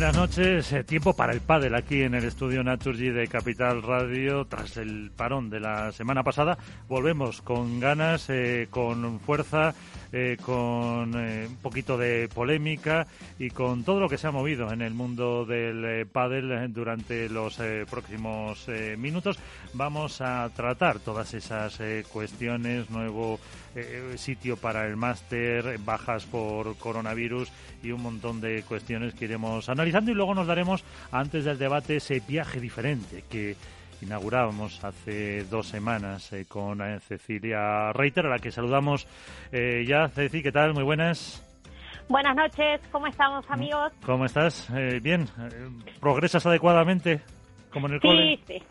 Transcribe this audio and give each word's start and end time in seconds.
Buenas 0.00 0.16
noches, 0.16 0.72
eh, 0.72 0.82
tiempo 0.82 1.12
para 1.12 1.34
el 1.34 1.42
pádel 1.42 1.74
aquí 1.74 2.00
en 2.00 2.14
el 2.14 2.24
estudio 2.24 2.64
Naturgy 2.64 3.10
de 3.10 3.28
Capital 3.28 3.82
Radio. 3.82 4.46
Tras 4.46 4.78
el 4.78 5.10
parón 5.14 5.50
de 5.50 5.60
la 5.60 5.92
semana 5.92 6.22
pasada, 6.22 6.56
volvemos 6.88 7.42
con 7.42 7.80
ganas, 7.80 8.30
eh, 8.30 8.68
con 8.70 9.20
fuerza, 9.20 9.74
eh, 10.12 10.36
con 10.44 11.14
un 11.14 11.56
poquito 11.62 11.96
de 11.96 12.28
polémica 12.32 13.06
y 13.38 13.50
con 13.50 13.84
todo 13.84 14.00
lo 14.00 14.08
que 14.08 14.18
se 14.18 14.26
ha 14.26 14.30
movido 14.30 14.72
en 14.72 14.82
el 14.82 14.94
mundo 14.94 15.44
del 15.44 16.06
pádel 16.06 16.72
durante 16.72 17.28
los 17.28 17.58
próximos 17.88 18.66
minutos. 18.98 19.38
Vamos 19.74 20.20
a 20.20 20.48
tratar 20.54 20.98
todas 21.00 21.34
esas 21.34 21.78
cuestiones, 22.12 22.90
nuevo 22.90 23.38
sitio 24.16 24.56
para 24.56 24.86
el 24.86 24.96
máster, 24.96 25.78
bajas 25.78 26.24
por 26.24 26.76
coronavirus 26.76 27.50
y 27.82 27.92
un 27.92 28.02
montón 28.02 28.40
de 28.40 28.62
cuestiones 28.62 29.14
que 29.14 29.26
iremos 29.26 29.68
analizando 29.68 30.10
y 30.10 30.14
luego 30.14 30.34
nos 30.34 30.46
daremos, 30.46 30.84
antes 31.10 31.44
del 31.44 31.58
debate, 31.58 31.96
ese 31.96 32.20
viaje 32.20 32.60
diferente 32.60 33.24
que 33.28 33.56
inaugurábamos 34.02 34.82
hace 34.84 35.44
dos 35.44 35.66
semanas 35.68 36.32
eh, 36.32 36.46
con 36.48 36.80
eh, 36.80 37.00
Cecilia 37.00 37.92
Reiter, 37.92 38.26
a 38.26 38.30
la 38.30 38.38
que 38.38 38.50
saludamos 38.50 39.06
eh, 39.52 39.84
ya. 39.86 40.08
Ceci, 40.08 40.42
¿qué 40.42 40.52
tal? 40.52 40.74
Muy 40.74 40.84
buenas. 40.84 41.46
Buenas 42.08 42.34
noches, 42.34 42.80
¿cómo 42.90 43.06
estamos 43.06 43.48
amigos? 43.48 43.92
¿Cómo 44.04 44.24
estás? 44.24 44.68
bien, 45.00 45.28
¿progresas 46.00 46.44
adecuadamente? 46.44 47.20
Como 47.72 47.86
en 47.86 47.94
el 47.94 48.00
cole. 48.00 48.40
Sí, 48.46 48.58
sí. 48.58 48.62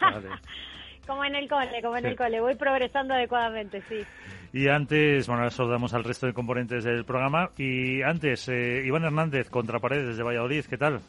como 1.06 1.24
en 1.24 1.34
el 1.34 1.48
cole, 1.48 1.82
como 1.82 1.96
en 1.96 2.06
el 2.06 2.16
cole. 2.16 2.40
Voy 2.40 2.54
progresando 2.54 3.14
adecuadamente, 3.14 3.82
sí. 3.88 4.04
Y 4.52 4.68
antes, 4.68 5.26
bueno, 5.26 5.42
ahora 5.42 5.50
saludamos 5.50 5.92
al 5.94 6.04
resto 6.04 6.26
de 6.26 6.32
componentes 6.32 6.84
del 6.84 7.04
programa. 7.04 7.50
Y 7.56 8.02
antes, 8.02 8.48
eh, 8.48 8.82
Iván 8.84 9.04
Hernández, 9.04 9.50
contra 9.50 9.78
Paredes 9.78 10.16
de 10.16 10.22
Valladolid, 10.22 10.64
¿qué 10.66 10.78
tal? 10.78 11.00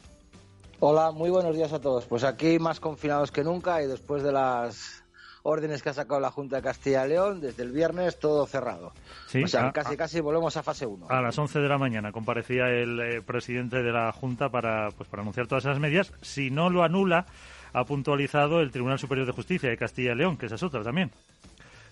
Hola, 0.82 1.12
muy 1.12 1.30
buenos 1.30 1.56
días 1.56 1.74
a 1.74 1.82
todos. 1.82 2.06
Pues 2.06 2.24
aquí 2.24 2.58
más 2.58 2.80
confinados 2.80 3.32
que 3.32 3.44
nunca 3.44 3.82
y 3.82 3.88
después 3.88 4.24
de 4.24 4.32
las 4.32 5.04
órdenes 5.44 5.82
que 5.84 5.90
ha 5.90 5.94
sacado 5.94 6.20
la 6.22 6.32
Junta 6.32 6.58
de 6.58 6.62
Castilla 6.62 7.06
y 7.06 7.10
León, 7.10 7.42
desde 7.42 7.64
el 7.64 7.72
viernes 7.72 8.18
todo 8.18 8.46
cerrado. 8.46 8.94
¿Sí? 9.28 9.44
O 9.44 9.48
sea, 9.48 9.72
casi, 9.72 9.98
casi 9.98 10.22
volvemos 10.22 10.56
a 10.56 10.64
fase 10.64 10.86
1. 10.86 11.08
A 11.10 11.22
las 11.22 11.38
11 11.38 11.60
de 11.60 11.68
la 11.68 11.78
mañana 11.78 12.12
comparecía 12.12 12.70
el 12.70 13.00
eh, 13.00 13.22
presidente 13.22 13.84
de 13.84 13.92
la 13.92 14.12
Junta 14.12 14.50
para, 14.50 14.90
pues, 14.92 15.10
para 15.10 15.22
anunciar 15.22 15.48
todas 15.48 15.66
esas 15.66 15.80
medidas. 15.80 16.14
Si 16.22 16.50
no 16.50 16.70
lo 16.70 16.84
anula, 16.84 17.26
ha 17.74 17.84
puntualizado 17.84 18.62
el 18.62 18.72
Tribunal 18.72 19.00
Superior 19.00 19.28
de 19.28 19.34
Justicia 19.34 19.70
de 19.70 19.78
Castilla 19.78 20.14
y 20.14 20.16
León, 20.16 20.38
que 20.38 20.46
esa 20.46 20.56
es 20.56 20.64
otra 20.64 20.82
también 20.82 21.12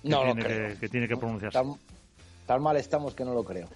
que, 0.01 0.09
no 0.09 0.23
tiene, 0.23 0.43
que, 0.43 0.77
que, 0.79 0.89
tiene 0.89 1.07
que 1.07 1.17
pronunciarse. 1.17 1.59
Tan, 2.45 2.61
mal 2.61 2.77
estamos 2.77 3.13
que 3.13 3.25
no 3.25 3.33
lo 3.33 3.43
creo. 3.43 3.67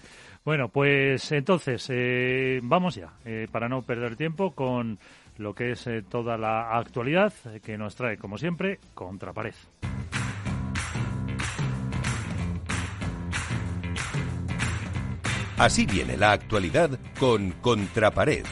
Bueno, 0.44 0.70
pues 0.70 1.32
entonces, 1.32 1.86
eh, 1.90 2.60
vamos 2.64 2.96
ya, 2.96 3.14
eh, 3.26 3.48
para 3.52 3.70
no 3.70 3.84
perder 3.84 4.16
tiempo, 4.16 4.52
con 4.52 4.98
lo 5.38 5.54
que 5.54 5.72
es 5.72 5.86
eh, 5.86 6.02
toda 6.02 6.38
la 6.38 6.78
actualidad 6.78 7.32
que 7.64 7.78
nos 7.78 7.96
trae, 7.96 8.18
como 8.18 8.38
siempre, 8.40 8.80
Contrapared. 8.96 9.54
Así 15.58 15.86
viene 15.86 16.18
la 16.18 16.32
actualidad 16.32 16.98
con 17.20 17.52
Contrapared. 17.62 18.46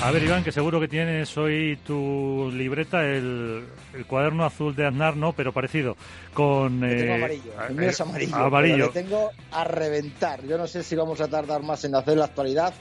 A 0.00 0.10
ver, 0.12 0.22
Iván, 0.22 0.44
que 0.44 0.52
seguro 0.52 0.80
que 0.80 0.86
tienes 0.86 1.36
hoy 1.36 1.76
tu 1.84 2.50
libreta, 2.54 3.04
el, 3.04 3.64
cuaderno 4.06 4.44
azul 4.44 4.74
de 4.76 4.86
Aznar, 4.86 5.16
no, 5.16 5.32
pero 5.32 5.52
parecido, 5.52 5.96
con... 6.32 6.84
Eh, 6.84 7.12
amarillo, 7.12 7.52
el 7.68 7.82
es 7.82 8.00
amarillo. 8.00 8.36
amarillo. 8.36 8.90
tengo 8.90 9.30
a 9.50 9.64
reventar. 9.64 10.44
Yo 10.46 10.56
no 10.56 10.68
sé 10.68 10.84
si 10.84 10.94
vamos 10.94 11.20
a 11.20 11.28
tardar 11.28 11.62
más 11.62 11.84
en 11.84 11.96
hacer 11.96 12.16
la 12.16 12.26
actualidad 12.26 12.74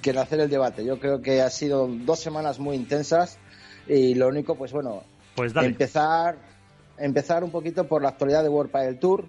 que 0.00 0.10
en 0.10 0.18
hacer 0.18 0.40
el 0.40 0.48
debate. 0.48 0.84
Yo 0.84 0.98
creo 0.98 1.20
que 1.20 1.42
ha 1.42 1.50
sido 1.50 1.86
dos 1.86 2.20
semanas 2.20 2.58
muy 2.58 2.74
intensas 2.74 3.38
y 3.86 4.14
lo 4.14 4.28
único, 4.28 4.56
pues 4.56 4.72
bueno, 4.72 5.04
pues 5.34 5.54
empezar 5.54 6.36
empezar 6.98 7.44
un 7.44 7.50
poquito 7.50 7.86
por 7.86 8.02
la 8.02 8.10
actualidad 8.10 8.42
de 8.42 8.48
World 8.48 8.72
del 8.72 8.98
Tour, 8.98 9.26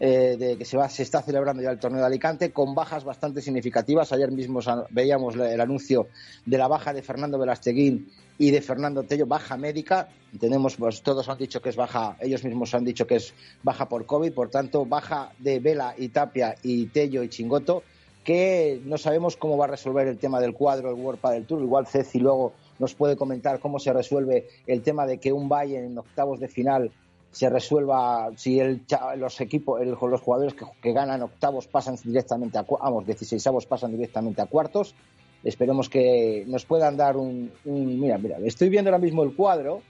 eh, 0.00 0.36
de 0.38 0.58
que 0.58 0.64
se, 0.64 0.76
va, 0.76 0.88
se 0.88 1.02
está 1.04 1.22
celebrando 1.22 1.62
ya 1.62 1.70
el 1.70 1.78
torneo 1.78 2.00
de 2.00 2.06
Alicante 2.06 2.50
con 2.50 2.74
bajas 2.74 3.04
bastante 3.04 3.40
significativas. 3.40 4.12
Ayer 4.12 4.30
mismo 4.30 4.60
veíamos 4.90 5.36
el 5.36 5.60
anuncio 5.60 6.08
de 6.44 6.58
la 6.58 6.66
baja 6.66 6.92
de 6.92 7.02
Fernando 7.02 7.38
Velasteguín 7.38 8.10
y 8.36 8.50
de 8.50 8.60
Fernando 8.60 9.04
Tello, 9.04 9.26
baja 9.26 9.56
médica. 9.56 10.08
Tenemos, 10.40 10.76
pues 10.76 11.02
todos 11.02 11.28
han 11.28 11.38
dicho 11.38 11.62
que 11.62 11.68
es 11.68 11.76
baja, 11.76 12.16
ellos 12.20 12.42
mismos 12.42 12.74
han 12.74 12.84
dicho 12.84 13.06
que 13.06 13.16
es 13.16 13.34
baja 13.62 13.88
por 13.88 14.04
COVID, 14.06 14.32
por 14.32 14.50
tanto, 14.50 14.84
baja 14.84 15.32
de 15.38 15.60
Vela 15.60 15.94
y 15.96 16.08
Tapia 16.08 16.56
y 16.62 16.86
Tello 16.86 17.22
y 17.22 17.28
Chingoto, 17.28 17.84
que 18.24 18.80
no 18.84 18.98
sabemos 18.98 19.36
cómo 19.36 19.56
va 19.56 19.66
a 19.66 19.68
resolver 19.68 20.08
el 20.08 20.18
tema 20.18 20.40
del 20.40 20.54
cuadro, 20.54 20.90
el 20.90 21.00
World 21.00 21.20
del 21.30 21.46
Tour. 21.46 21.62
Igual 21.62 21.86
Ceci 21.86 22.18
luego 22.18 22.52
nos 22.80 22.94
puede 22.94 23.16
comentar 23.16 23.60
cómo 23.60 23.78
se 23.78 23.92
resuelve 23.92 24.48
el 24.66 24.82
tema 24.82 25.06
de 25.06 25.18
que 25.18 25.32
un 25.32 25.48
Bayern 25.48 25.86
en 25.86 25.98
octavos 25.98 26.40
de 26.40 26.48
final 26.48 26.90
se 27.34 27.50
resuelva 27.50 28.30
si 28.36 28.60
el, 28.60 28.82
los 29.16 29.40
equipos, 29.40 29.84
los 29.84 30.20
jugadores 30.20 30.54
que, 30.80 30.92
ganan 30.92 31.20
octavos 31.22 31.66
pasan 31.66 31.96
directamente 32.04 32.58
a, 32.58 32.62
vamos, 32.62 33.04
16 33.06 33.44
pasan 33.68 33.90
directamente 33.90 34.40
a 34.40 34.46
cuartos. 34.46 34.94
Esperemos 35.42 35.88
que 35.88 36.44
nos 36.46 36.64
puedan 36.64 36.96
dar 36.96 37.16
un, 37.16 37.50
mira, 37.64 38.18
mira, 38.18 38.38
estoy 38.44 38.68
viendo 38.68 38.90
ahora 38.90 39.00
mismo 39.02 39.24
el 39.24 39.34
cuadro 39.34 39.82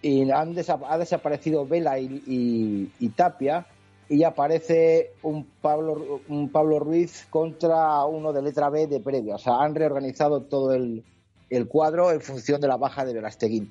y 0.00 0.28
han 0.30 0.56
ha 0.88 0.98
desaparecido 0.98 1.66
Vela 1.66 1.98
y, 2.00 3.12
Tapia 3.14 3.66
y 4.08 4.24
aparece 4.24 5.12
un 5.22 5.44
Pablo, 5.60 6.22
un 6.28 6.48
Pablo 6.48 6.78
Ruiz 6.78 7.26
contra 7.28 8.04
uno 8.06 8.32
de 8.32 8.40
letra 8.40 8.70
B 8.70 8.86
de 8.86 9.00
previa. 9.00 9.34
O 9.34 9.38
sea, 9.38 9.60
han 9.60 9.74
reorganizado 9.74 10.40
todo 10.44 10.72
el, 10.72 11.04
el 11.50 11.68
cuadro 11.68 12.10
en 12.10 12.22
función 12.22 12.58
de 12.62 12.68
la 12.68 12.78
baja 12.78 13.04
de 13.04 13.12
Verasteguín 13.12 13.70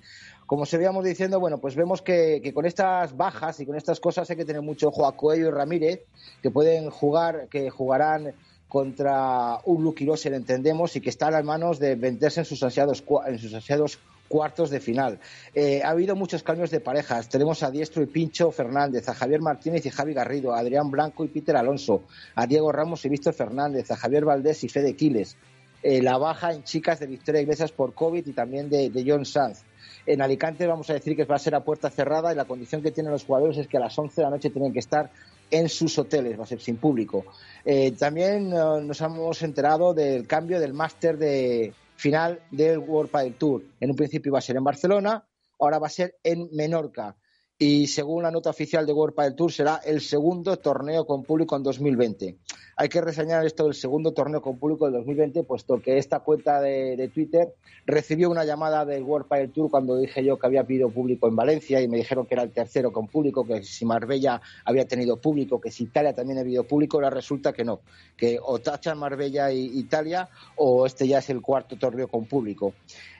como 0.49 0.65
se 0.65 0.79
veíamos 0.79 1.05
diciendo, 1.05 1.39
bueno, 1.39 1.59
pues 1.59 1.75
vemos 1.75 2.01
que, 2.01 2.41
con 2.55 2.65
estas 2.65 3.15
bajas 3.15 3.59
y 3.59 3.67
con 3.67 3.75
estas 3.75 3.99
cosas 3.99 4.27
hay 4.31 4.35
que 4.35 4.45
tener 4.45 4.63
mucho 4.63 4.87
ojo 4.87 5.05
a 5.05 5.15
Coelho 5.15 5.49
y 5.49 5.51
Ramírez, 5.51 6.05
que 6.41 6.49
pueden 6.49 6.89
jugar, 6.89 7.49
que 7.49 7.69
jugarán 7.69 8.33
contra 8.67 9.59
un 9.65 9.83
Lucky 9.83 10.05
Loser, 10.05 10.33
entendemos, 10.33 10.95
y 10.95 11.01
que 11.01 11.11
están 11.11 11.35
a 11.35 11.43
manos 11.43 11.77
de 11.77 11.93
venderse 11.93 12.39
en 12.39 12.47
sus 12.47 12.63
ansiados, 12.63 13.03
en 13.27 13.37
sus 13.37 13.53
ansiados 13.53 13.99
cuartos 14.27 14.71
de 14.71 14.79
final. 14.79 15.19
Eh, 15.53 15.83
ha 15.83 15.91
habido 15.91 16.15
muchos 16.15 16.41
cambios 16.41 16.71
de 16.71 16.79
parejas. 16.79 17.29
Tenemos 17.29 17.61
a 17.61 17.69
Diestro 17.69 18.01
y 18.01 18.07
Pincho 18.07 18.49
Fernández, 18.49 19.07
a 19.07 19.13
Javier 19.13 19.41
Martínez 19.41 19.85
y 19.85 19.91
Javi 19.91 20.15
Garrido, 20.15 20.55
a 20.55 20.61
Adrián 20.61 20.89
Blanco 20.89 21.23
y 21.23 21.27
Peter 21.27 21.57
Alonso, 21.57 22.05
a 22.33 22.47
Diego 22.47 22.71
Ramos 22.71 23.05
y 23.05 23.09
Víctor 23.09 23.35
Fernández, 23.35 23.91
a 23.91 23.97
Javier 23.97 24.25
Valdés 24.25 24.63
y 24.63 24.69
Fede 24.69 24.95
Quiles. 24.95 25.37
Eh, 25.83 26.01
la 26.01 26.17
baja 26.17 26.53
en 26.53 26.63
chicas 26.63 26.99
de 26.99 27.05
Victoria 27.05 27.41
Iglesias 27.41 27.71
por 27.71 27.93
COVID 27.93 28.25
y 28.25 28.33
también 28.33 28.67
de, 28.67 28.89
de 28.89 29.05
John 29.07 29.25
Sanz. 29.25 29.68
En 30.09 30.23
Alicante 30.23 30.65
vamos 30.65 30.89
a 30.89 30.93
decir 30.93 31.15
que 31.15 31.23
va 31.23 31.35
a 31.35 31.39
ser 31.39 31.53
a 31.53 31.63
puerta 31.63 31.91
cerrada 31.91 32.33
y 32.33 32.35
la 32.35 32.45
condición 32.45 32.81
que 32.81 32.89
tienen 32.89 33.11
los 33.11 33.25
jugadores 33.25 33.59
es 33.59 33.67
que 33.67 33.77
a 33.77 33.79
las 33.79 33.95
11 33.95 34.15
de 34.15 34.23
la 34.23 34.31
noche 34.31 34.49
tienen 34.49 34.73
que 34.73 34.79
estar 34.79 35.11
en 35.51 35.69
sus 35.69 35.99
hoteles, 35.99 36.39
va 36.39 36.45
a 36.45 36.47
ser 36.47 36.59
sin 36.59 36.77
público. 36.77 37.25
Eh, 37.63 37.91
también 37.91 38.51
eh, 38.51 38.81
nos 38.81 38.99
hemos 39.01 39.39
enterado 39.43 39.93
del 39.93 40.25
cambio 40.25 40.59
del 40.59 40.73
máster 40.73 41.19
de 41.19 41.75
final 41.95 42.39
del 42.49 42.79
World 42.79 43.11
Padel 43.11 43.35
Tour. 43.35 43.61
En 43.79 43.91
un 43.91 43.95
principio 43.95 44.31
iba 44.31 44.39
a 44.39 44.41
ser 44.41 44.55
en 44.55 44.63
Barcelona, 44.63 45.23
ahora 45.59 45.77
va 45.77 45.85
a 45.85 45.91
ser 45.91 46.15
en 46.23 46.49
Menorca 46.53 47.15
y 47.59 47.85
según 47.85 48.23
la 48.23 48.31
nota 48.31 48.49
oficial 48.49 48.87
de 48.87 48.93
World 48.93 49.13
Padel 49.13 49.35
Tour 49.35 49.51
será 49.51 49.81
el 49.85 50.01
segundo 50.01 50.57
torneo 50.57 51.05
con 51.05 51.23
público 51.23 51.55
en 51.55 51.61
2020. 51.61 52.37
Hay 52.81 52.87
que 52.87 53.01
reseñar 53.01 53.45
esto 53.45 53.65
del 53.65 53.73
segundo 53.73 54.13
torneo 54.13 54.41
con 54.41 54.57
público 54.57 54.85
del 54.85 54.93
2020, 54.93 55.43
puesto 55.43 55.81
que 55.81 55.97
esta 55.97 56.21
cuenta 56.21 56.61
de, 56.61 57.11
Twitter 57.13 57.53
recibió 57.85 58.29
una 58.29 58.45
llamada 58.45 58.85
del 58.85 59.03
World 59.03 59.27
Padel 59.27 59.51
Tour 59.51 59.69
cuando 59.69 59.97
dije 59.97 60.23
yo 60.23 60.39
que 60.39 60.47
había 60.47 60.63
pedido 60.63 60.89
público 60.89 61.27
en 61.27 61.35
Valencia 61.35 61.81
y 61.81 61.89
me 61.89 61.97
dijeron 61.97 62.25
que 62.25 62.35
era 62.35 62.43
el 62.43 62.51
tercero 62.51 62.93
con 62.93 63.07
público, 63.07 63.45
que 63.45 63.63
si 63.63 63.83
Marbella 63.83 64.41
había 64.63 64.87
tenido 64.87 65.17
público, 65.17 65.59
que 65.59 65.71
si 65.71 65.83
Italia 65.83 66.13
también 66.13 66.37
había 66.37 66.51
habido 66.51 66.63
público, 66.63 66.95
ahora 66.95 67.09
resulta 67.09 67.51
que 67.51 67.65
no, 67.65 67.81
que 68.15 68.39
o 68.41 68.59
tachan 68.59 68.97
Marbella 68.97 69.51
e 69.51 69.57
Italia 69.57 70.29
o 70.55 70.85
este 70.85 71.05
ya 71.05 71.17
es 71.17 71.29
el 71.29 71.41
cuarto 71.41 71.75
torneo 71.75 72.07
con 72.07 72.27
público. 72.27 72.75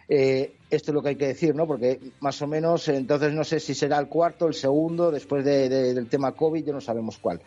Eh, 0.07 0.53
esto 0.69 0.91
es 0.91 0.95
lo 0.95 1.03
que 1.03 1.09
hay 1.09 1.15
que 1.17 1.27
decir, 1.27 1.53
¿no? 1.53 1.67
Porque 1.67 1.99
más 2.21 2.41
o 2.41 2.47
menos, 2.47 2.87
entonces 2.87 3.33
no 3.33 3.43
sé 3.43 3.59
si 3.59 3.75
será 3.75 3.99
el 3.99 4.07
cuarto, 4.07 4.47
el 4.47 4.53
segundo, 4.53 5.11
después 5.11 5.43
del 5.43 6.07
tema 6.07 6.31
COVID, 6.31 6.63
ya 6.63 6.71
no 6.71 6.79
sabemos 6.79 7.17
cuál. 7.17 7.41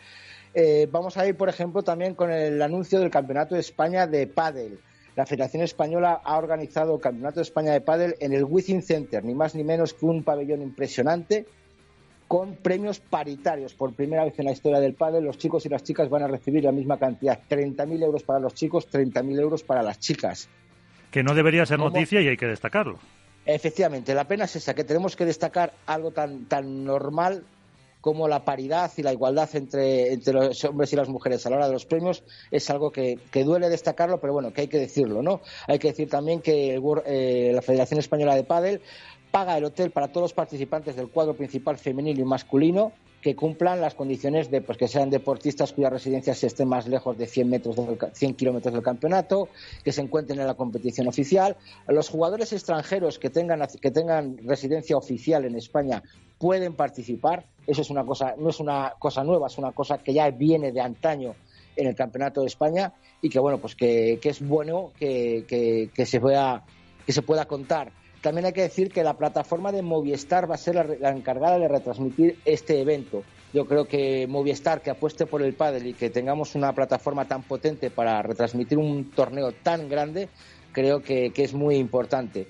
Eh, 0.53 0.87
vamos 0.91 1.17
a 1.17 1.27
ir, 1.27 1.35
por 1.35 1.49
ejemplo, 1.49 1.83
también 1.83 2.13
con 2.13 2.31
el 2.31 2.61
anuncio 2.61 2.99
del 2.99 3.09
Campeonato 3.09 3.55
de 3.55 3.61
España 3.61 4.07
de 4.07 4.27
Pádel. 4.27 4.79
la 5.15 5.25
Federación 5.25 5.63
Española 5.63 6.21
ha 6.23 6.37
organizado 6.37 6.95
el 6.95 7.01
Campeonato 7.01 7.35
de 7.35 7.43
España 7.43 7.71
de 7.71 7.81
Pádel 7.81 8.15
en 8.19 8.33
el 8.33 8.43
Within 8.43 8.81
Center, 8.81 9.23
ni 9.23 9.35
más 9.35 9.53
ni 9.55 9.63
menos 9.63 9.93
que 9.93 10.05
un 10.05 10.23
pabellón 10.23 10.61
impresionante 10.61 11.45
con 12.27 12.55
premios 12.55 12.99
paritarios. 12.99 13.75
Por 13.75 13.93
primera 13.93 14.25
vez 14.25 14.37
en 14.39 14.45
la 14.45 14.51
historia 14.51 14.79
del 14.79 14.95
pádel, 14.95 15.23
los 15.23 15.37
chicos 15.37 15.67
y 15.67 15.69
las 15.69 15.83
chicas 15.83 16.09
van 16.09 16.23
a 16.23 16.27
recibir 16.27 16.63
la 16.63 16.71
misma 16.71 16.97
cantidad, 16.97 17.39
30.000 17.47 18.03
euros 18.03 18.23
para 18.23 18.39
los 18.39 18.55
chicos, 18.55 18.89
30.000 18.91 19.39
euros 19.39 19.61
para 19.61 19.83
las 19.83 19.99
chicas. 19.99 20.49
Que 21.11 21.21
no 21.21 21.35
debería 21.35 21.63
ser 21.67 21.77
noticia 21.77 22.21
y 22.21 22.27
hay 22.29 22.37
que 22.37 22.47
destacarlo. 22.47 22.97
Efectivamente, 23.45 24.15
la 24.15 24.23
pena 24.23 24.45
es 24.45 24.55
esa, 24.55 24.73
que 24.73 24.83
tenemos 24.83 25.15
que 25.15 25.25
destacar 25.25 25.73
algo 25.85 26.09
tan, 26.09 26.45
tan 26.45 26.85
normal 26.85 27.43
como 28.03 28.27
la 28.27 28.43
paridad 28.43 28.91
y 28.97 29.01
la 29.01 29.13
igualdad 29.13 29.49
entre, 29.53 30.11
entre 30.11 30.33
los 30.33 30.61
hombres 30.65 30.91
y 30.91 30.97
las 30.97 31.07
mujeres 31.07 31.45
a 31.45 31.49
la 31.49 31.55
hora 31.55 31.67
de 31.67 31.71
los 31.71 31.85
premios 31.85 32.21
es 32.51 32.69
algo 32.69 32.91
que, 32.91 33.17
duele 33.33 33.69
destacarlo, 33.69 34.19
pero 34.19 34.33
bueno, 34.33 34.51
que 34.51 34.59
hay 34.59 34.67
que 34.67 34.77
decirlo, 34.77 35.21
¿no? 35.21 35.39
Hay 35.67 35.79
que 35.79 35.87
decir 35.87 36.09
también 36.09 36.41
que 36.41 36.81
eh, 37.05 37.51
la 37.55 37.61
Federación 37.61 38.01
Española 38.01 38.35
de 38.35 38.43
Pádel 38.43 38.81
paga 39.31 39.57
el 39.57 39.63
hotel 39.63 39.91
para 39.91 40.09
todos 40.09 40.25
los 40.25 40.33
participantes 40.33 40.97
del 40.97 41.07
cuadro 41.07 41.37
principal 41.37 41.77
femenino 41.77 42.19
y 42.19 42.25
masculino 42.25 42.91
que 43.23 43.37
cumplan 43.37 43.79
las 43.79 43.95
condiciones 43.95 44.51
de 44.51 44.61
pues, 44.61 44.77
que 44.77 44.89
sean 44.89 45.09
deportistas 45.09 45.71
cuya 45.71 45.89
residencia 45.89 46.35
se 46.35 46.47
esté 46.47 46.65
más 46.65 46.87
lejos 46.87 47.17
de 47.17 47.25
100, 47.25 47.49
metros 47.49 47.77
100 48.11 48.35
kilómetros 48.35 48.73
del 48.73 48.83
campeonato, 48.83 49.47
que 49.83 49.93
se 49.93 50.01
encuentren 50.01 50.41
en 50.41 50.45
la 50.45 50.55
competición 50.55 51.07
oficial. 51.07 51.55
Los 51.87 52.09
jugadores 52.09 52.51
extranjeros 52.51 53.19
que 53.19 53.29
tengan, 53.29 53.65
que 53.81 53.91
tengan 53.91 54.37
residencia 54.39 54.97
oficial 54.97 55.45
en 55.45 55.55
España 55.55 56.03
pueden 56.37 56.75
participar. 56.75 57.45
Eso 57.65 57.81
es 57.81 57.89
una 57.89 58.03
cosa, 58.03 58.35
no 58.37 58.49
es 58.49 58.59
una 58.59 58.93
cosa 58.99 59.23
nueva, 59.23 59.47
es 59.47 59.57
una 59.57 59.71
cosa 59.71 59.99
que 59.99 60.13
ya 60.13 60.29
viene 60.29 60.73
de 60.73 60.81
antaño 60.81 61.33
en 61.77 61.87
el 61.87 61.95
Campeonato 61.95 62.41
de 62.41 62.47
España 62.47 62.93
y 63.21 63.29
que 63.29 63.39
bueno, 63.39 63.57
pues 63.57 63.73
que, 63.73 64.19
es 64.21 64.45
bueno 64.45 64.91
que, 64.99 65.89
que, 65.95 66.05
se 66.05 66.19
pueda, 66.19 66.65
que 67.05 67.13
se 67.13 67.21
pueda 67.21 67.45
contar 67.45 67.93
también 68.23 68.45
hay 68.45 68.53
que 68.53 68.61
decir 68.61 68.89
que 68.89 69.03
la 69.03 69.15
plataforma 69.15 69.73
de 69.73 69.81
Movistar 69.81 70.49
va 70.49 70.55
a 70.55 70.57
ser 70.57 70.97
la, 70.97 71.09
encargada 71.09 71.59
de 71.59 71.67
retransmitir 71.67 72.39
este 72.45 72.79
evento. 72.79 73.21
Yo 73.51 73.65
creo 73.65 73.83
que 73.85 74.27
Movistar, 74.27 74.81
que 74.81 74.91
apueste 74.91 75.25
por 75.25 75.41
el 75.41 75.53
pádel 75.55 75.87
y 75.87 75.93
que 75.93 76.09
tengamos 76.09 76.55
una 76.55 76.71
plataforma 76.71 77.27
tan 77.27 77.43
potente 77.43 77.91
para 77.91 78.21
retransmitir 78.21 78.77
un 78.77 79.11
torneo 79.11 79.51
tan 79.51 79.89
grande, 79.89 80.29
creo 80.71 81.01
que, 81.01 81.33
es 81.35 81.53
muy 81.53 81.75
importante. 81.75 82.47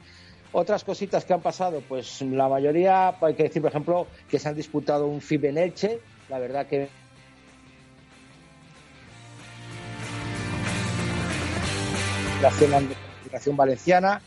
Otras 0.51 0.83
cositas 0.83 1.25
que 1.25 1.33
han 1.33 1.41
pasado, 1.41 1.81
pues 1.89 2.21
la 2.21 2.47
mayoría, 2.47 3.15
hay 3.19 3.33
que 3.33 3.41
decir, 3.41 3.63
por 3.63 3.71
ejemplo, 3.71 4.05
que 4.29 4.37
se 4.37 4.49
han 4.49 4.55
disputado 4.55 5.07
un 5.07 5.21
FIB 5.21 5.45
en 5.45 5.57
Elche. 5.57 5.99
La 6.29 6.37
verdad 6.37 6.67
que 6.67 6.87
la 12.43 12.51
Federación 12.51 13.57
Valenciana 13.57 14.21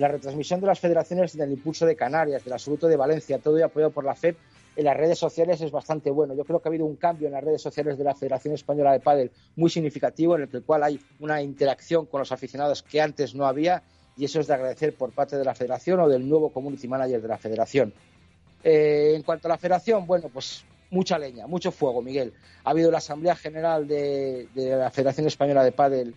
la 0.00 0.08
retransmisión 0.08 0.60
de 0.62 0.66
las 0.66 0.80
federaciones 0.80 1.36
del 1.36 1.52
Impulso 1.52 1.84
de 1.84 1.94
Canarias, 1.94 2.42
del 2.42 2.54
Absoluto 2.54 2.88
de 2.88 2.96
Valencia, 2.96 3.38
todo 3.38 3.62
apoyado 3.62 3.92
por 3.92 4.02
la 4.02 4.14
FEP 4.14 4.34
en 4.76 4.84
las 4.86 4.96
redes 4.96 5.18
sociales 5.18 5.60
es 5.60 5.70
bastante 5.70 6.10
bueno. 6.10 6.34
Yo 6.34 6.44
creo 6.44 6.58
que 6.58 6.68
ha 6.68 6.70
habido 6.70 6.86
un 6.86 6.96
cambio 6.96 7.26
en 7.26 7.34
las 7.34 7.44
redes 7.44 7.60
sociales 7.60 7.98
de 7.98 8.04
la 8.04 8.14
Federación 8.14 8.54
Española 8.54 8.92
de 8.92 9.00
Pádel 9.00 9.30
muy 9.56 9.68
significativo, 9.68 10.36
en 10.36 10.48
el 10.50 10.62
cual 10.62 10.84
hay 10.84 10.98
una 11.18 11.42
interacción 11.42 12.06
con 12.06 12.20
los 12.20 12.32
aficionados 12.32 12.82
que 12.82 13.02
antes 13.02 13.34
no 13.34 13.44
había, 13.44 13.82
y 14.16 14.24
eso 14.24 14.40
es 14.40 14.46
de 14.46 14.54
agradecer 14.54 14.94
por 14.94 15.12
parte 15.12 15.36
de 15.36 15.44
la 15.44 15.54
Federación 15.54 16.00
o 16.00 16.08
del 16.08 16.26
nuevo 16.26 16.50
Community 16.50 16.88
Manager 16.88 17.20
de 17.20 17.28
la 17.28 17.36
Federación. 17.36 17.92
Eh, 18.64 19.12
en 19.14 19.22
cuanto 19.22 19.48
a 19.48 19.50
la 19.50 19.58
Federación, 19.58 20.06
bueno, 20.06 20.30
pues 20.32 20.64
mucha 20.90 21.18
leña, 21.18 21.46
mucho 21.46 21.72
fuego, 21.72 22.00
Miguel. 22.00 22.32
Ha 22.64 22.70
habido 22.70 22.90
la 22.90 22.98
Asamblea 22.98 23.36
General 23.36 23.86
de, 23.86 24.48
de 24.54 24.76
la 24.76 24.90
Federación 24.90 25.26
Española 25.26 25.62
de 25.62 25.72
Pádel 25.72 26.14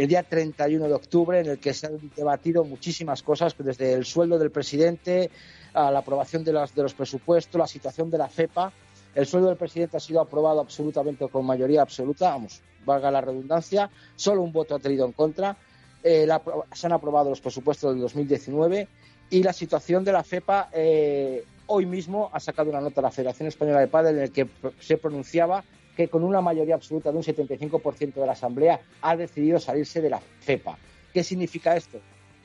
el 0.00 0.08
día 0.08 0.22
31 0.22 0.88
de 0.88 0.94
octubre, 0.94 1.40
en 1.40 1.46
el 1.46 1.58
que 1.58 1.74
se 1.74 1.86
han 1.86 2.10
debatido 2.16 2.64
muchísimas 2.64 3.22
cosas, 3.22 3.54
desde 3.58 3.92
el 3.92 4.04
sueldo 4.04 4.38
del 4.38 4.50
presidente 4.50 5.30
a 5.74 5.90
la 5.90 6.00
aprobación 6.00 6.42
de, 6.44 6.52
de 6.52 6.82
los 6.82 6.94
presupuestos, 6.94 7.58
la 7.58 7.66
situación 7.66 8.10
de 8.10 8.18
la 8.18 8.28
FEPA. 8.28 8.72
El 9.14 9.26
sueldo 9.26 9.48
del 9.48 9.56
presidente 9.56 9.96
ha 9.96 10.00
sido 10.00 10.20
aprobado 10.20 10.60
absolutamente 10.60 11.28
con 11.28 11.44
mayoría 11.44 11.82
absoluta, 11.82 12.30
vamos, 12.30 12.62
valga 12.84 13.10
la 13.10 13.20
redundancia, 13.20 13.90
solo 14.16 14.42
un 14.42 14.52
voto 14.52 14.74
ha 14.74 14.78
tenido 14.78 15.04
en 15.04 15.12
contra. 15.12 15.56
Eh, 16.02 16.26
se 16.72 16.86
han 16.86 16.92
aprobado 16.92 17.28
los 17.28 17.40
presupuestos 17.40 17.92
del 17.92 18.00
2019 18.00 18.88
y 19.28 19.42
la 19.42 19.52
situación 19.52 20.02
de 20.02 20.12
la 20.12 20.24
FEPA 20.24 20.70
eh, 20.72 21.44
hoy 21.66 21.84
mismo 21.84 22.30
ha 22.32 22.40
sacado 22.40 22.70
una 22.70 22.80
nota 22.80 23.02
la 23.02 23.10
Federación 23.10 23.48
Española 23.48 23.80
de 23.80 23.88
Padres 23.88 24.16
en 24.16 24.22
el 24.22 24.32
que 24.32 24.48
se 24.80 24.96
pronunciaba 24.96 25.62
que 26.00 26.08
con 26.08 26.24
una 26.24 26.40
mayoría 26.40 26.76
absoluta 26.76 27.12
de 27.12 27.18
un 27.18 27.22
75% 27.22 28.14
de 28.14 28.24
la 28.24 28.32
Asamblea 28.32 28.80
ha 29.02 29.16
decidido 29.16 29.60
salirse 29.60 30.00
de 30.00 30.08
la 30.08 30.18
FEPA. 30.18 30.78
¿Qué 31.12 31.22
significa 31.22 31.76
esto? 31.76 32.00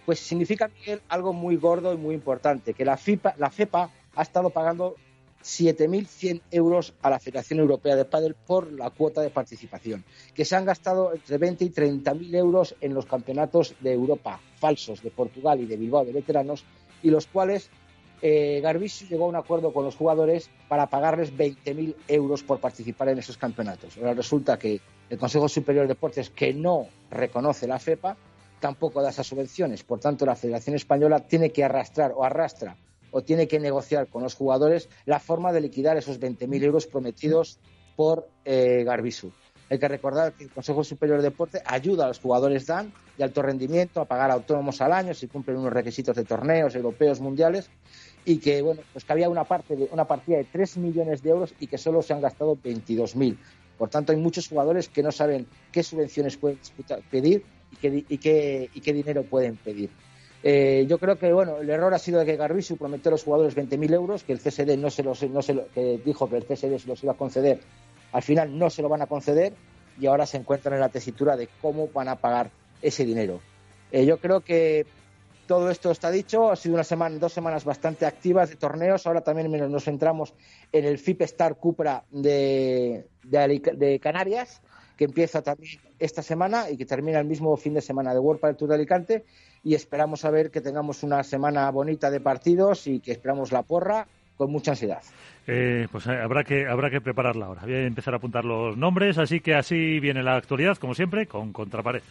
Pues 0.05 0.19
significa, 0.19 0.67
Miguel, 0.67 1.01
algo 1.07 1.31
muy 1.31 1.55
gordo 1.55 1.93
y 1.93 1.97
muy 1.97 2.15
importante, 2.15 2.73
que 2.73 2.83
la, 2.83 2.99
la 3.37 3.49
FEPA 3.49 3.89
ha 4.13 4.21
estado 4.21 4.49
pagando 4.49 4.97
7.100 5.41 6.41
euros 6.51 6.95
a 7.01 7.09
la 7.09 7.17
Federación 7.17 7.61
Europea 7.61 7.95
de 7.95 8.03
Padel 8.03 8.35
por 8.35 8.73
la 8.73 8.89
cuota 8.89 9.21
de 9.21 9.29
participación, 9.29 10.03
que 10.33 10.43
se 10.43 10.57
han 10.57 10.65
gastado 10.65 11.13
entre 11.13 11.37
20 11.37 11.63
y 11.63 11.69
30.000 11.69 12.35
euros 12.35 12.75
en 12.81 12.93
los 12.93 13.05
campeonatos 13.05 13.73
de 13.79 13.93
Europa 13.93 14.41
falsos 14.57 15.01
de 15.01 15.11
Portugal 15.11 15.61
y 15.61 15.65
de 15.65 15.77
Bilbao 15.77 16.03
de 16.03 16.11
veteranos, 16.11 16.65
y 17.01 17.09
los 17.09 17.25
cuales 17.25 17.69
eh, 18.21 18.61
llegó 19.09 19.25
a 19.25 19.29
un 19.29 19.35
acuerdo 19.35 19.73
con 19.73 19.83
los 19.83 19.95
jugadores 19.95 20.49
para 20.67 20.87
pagarles 20.87 21.33
20.000 21.33 21.95
euros 22.07 22.43
por 22.43 22.59
participar 22.59 23.09
en 23.09 23.19
esos 23.19 23.37
campeonatos. 23.37 23.97
Ahora 23.97 24.13
resulta 24.13 24.57
que 24.57 24.81
el 25.09 25.17
Consejo 25.17 25.47
Superior 25.47 25.85
de 25.85 25.89
Deportes, 25.89 26.29
que 26.29 26.53
no 26.53 26.87
reconoce 27.11 27.67
la 27.67 27.79
FEPA, 27.79 28.17
tampoco 28.59 29.01
da 29.01 29.09
esas 29.09 29.27
subvenciones. 29.27 29.83
Por 29.83 29.99
tanto, 29.99 30.25
la 30.25 30.35
Federación 30.35 30.75
Española 30.75 31.19
tiene 31.19 31.51
que 31.51 31.63
arrastrar 31.63 32.13
o 32.15 32.23
arrastra 32.23 32.77
o 33.11 33.21
tiene 33.21 33.47
que 33.47 33.59
negociar 33.59 34.07
con 34.07 34.23
los 34.23 34.35
jugadores 34.35 34.89
la 35.05 35.19
forma 35.19 35.53
de 35.53 35.61
liquidar 35.61 35.97
esos 35.97 36.19
20.000 36.19 36.63
euros 36.63 36.87
prometidos 36.87 37.59
por 37.95 38.27
eh. 38.43 38.83
Hay 39.69 39.79
que 39.79 39.87
recordar 39.87 40.33
que 40.33 40.43
el 40.43 40.51
Consejo 40.51 40.83
Superior 40.83 41.17
de 41.17 41.29
Deportes 41.29 41.63
ayuda 41.65 42.05
a 42.05 42.07
los 42.09 42.19
jugadores 42.19 42.67
DAN 42.67 42.93
de 43.17 43.23
alto 43.23 43.41
rendimiento 43.41 43.99
a 43.99 44.05
pagar 44.05 44.29
autónomos 44.29 44.79
al 44.81 44.93
año 44.93 45.13
si 45.13 45.27
cumplen 45.27 45.57
unos 45.57 45.73
requisitos 45.73 46.15
de 46.15 46.23
torneos 46.23 46.75
europeos, 46.75 47.19
mundiales, 47.19 47.69
y 48.25 48.37
que, 48.37 48.61
bueno, 48.61 48.81
pues 48.93 49.05
que 49.05 49.11
había 49.11 49.29
una, 49.29 49.43
parte 49.43 49.75
de, 49.75 49.89
una 49.91 50.05
partida 50.05 50.37
de 50.37 50.45
3 50.45 50.77
millones 50.77 51.23
de 51.23 51.31
euros 51.31 51.53
y 51.59 51.67
que 51.67 51.79
solo 51.79 52.03
se 52.03 52.13
han 52.13 52.21
gastado 52.21 52.55
22.000. 52.55 53.37
Por 53.77 53.89
tanto, 53.89 54.11
hay 54.11 54.19
muchos 54.19 54.47
jugadores 54.47 54.87
que 54.87 55.01
no 55.01 55.11
saben 55.11 55.47
qué 55.71 55.81
subvenciones 55.81 56.37
pueden 56.37 56.59
pedir 57.09 57.43
y 57.71 57.75
qué, 57.77 58.05
y 58.07 58.17
qué, 58.17 58.69
y 58.73 58.81
qué 58.81 58.93
dinero 58.93 59.23
pueden 59.23 59.55
pedir. 59.57 59.89
Eh, 60.43 60.85
yo 60.87 60.99
creo 60.99 61.17
que 61.17 61.33
bueno, 61.33 61.57
el 61.57 61.69
error 61.71 61.91
ha 61.95 61.97
sido 61.97 62.19
de 62.19 62.25
que 62.25 62.35
Garbisu 62.35 62.77
prometió 62.77 63.09
a 63.09 63.13
los 63.13 63.23
jugadores 63.23 63.55
20.000 63.57 63.93
euros, 63.93 64.23
que 64.23 64.33
el 64.33 64.39
CSD 64.39 64.77
no 64.77 64.91
se 64.91 65.01
los, 65.01 65.23
no 65.23 65.41
se 65.41 65.65
que 65.73 65.99
dijo 66.05 66.29
que 66.29 66.37
el 66.37 66.45
CSD 66.45 66.77
se 66.77 66.87
los 66.87 67.03
iba 67.03 67.13
a 67.13 67.17
conceder 67.17 67.59
al 68.15 68.23
final 68.23 68.57
no 68.57 68.69
se 68.69 68.81
lo 68.81 68.87
van 68.87 69.01
a 69.01 69.07
conceder 69.07 69.51
y 69.99 70.05
ahora 70.05 70.25
se 70.25 70.37
encuentran 70.37 70.75
en 70.75 70.79
la 70.79 70.87
tesitura 70.87 71.35
de 71.35 71.49
cómo 71.61 71.89
van 71.89 72.07
a 72.07 72.15
pagar 72.15 72.49
ese 72.81 73.03
dinero. 73.03 73.41
Eh, 73.91 74.05
yo 74.05 74.21
creo 74.21 74.39
que 74.39 74.85
todo 75.47 75.69
esto 75.69 75.91
está 75.91 76.09
dicho, 76.11 76.49
ha 76.49 76.55
sido 76.55 76.75
una 76.75 76.85
semana, 76.85 77.17
dos 77.17 77.33
semanas 77.33 77.65
bastante 77.65 78.05
activas 78.05 78.49
de 78.49 78.55
torneos, 78.55 79.05
ahora 79.05 79.19
también 79.19 79.51
nos 79.69 79.83
centramos 79.83 80.33
en 80.71 80.85
el 80.85 80.97
FIP 80.97 81.23
Star 81.23 81.57
Cupra 81.57 82.05
de, 82.09 83.05
de, 83.23 83.99
Canarias, 84.01 84.61
que 84.95 85.03
empieza 85.03 85.41
también 85.41 85.81
esta 85.99 86.23
semana 86.23 86.69
y 86.69 86.77
que 86.77 86.85
termina 86.85 87.19
el 87.19 87.25
mismo 87.25 87.57
fin 87.57 87.73
de 87.73 87.81
semana 87.81 88.13
de 88.13 88.19
World 88.19 88.45
el 88.45 88.55
Tour 88.55 88.69
de 88.69 88.75
Alicante 88.75 89.25
y 89.61 89.75
esperamos 89.75 90.23
a 90.23 90.31
ver 90.31 90.51
que 90.51 90.61
tengamos 90.61 91.03
una 91.03 91.21
semana 91.25 91.69
bonita 91.69 92.09
de 92.09 92.21
partidos 92.21 92.87
y 92.87 93.01
que 93.01 93.11
esperamos 93.11 93.51
la 93.51 93.63
porra 93.63 94.07
con 94.35 94.51
mucha 94.51 94.71
ansiedad. 94.71 95.01
Eh, 95.47 95.87
pues 95.91 96.07
eh, 96.07 96.19
habrá 96.21 96.43
que 96.43 96.67
habrá 96.67 96.89
que 96.89 97.01
prepararla 97.01 97.45
ahora. 97.45 97.61
Voy 97.63 97.73
a 97.73 97.85
empezar 97.85 98.13
a 98.13 98.17
apuntar 98.17 98.45
los 98.45 98.75
nombres, 98.77 99.17
así 99.17 99.39
que 99.39 99.55
así 99.55 99.99
viene 99.99 100.23
la 100.23 100.35
actualidad, 100.35 100.77
como 100.77 100.95
siempre, 100.95 101.27
con 101.27 101.53
Contrapared. 101.53 102.03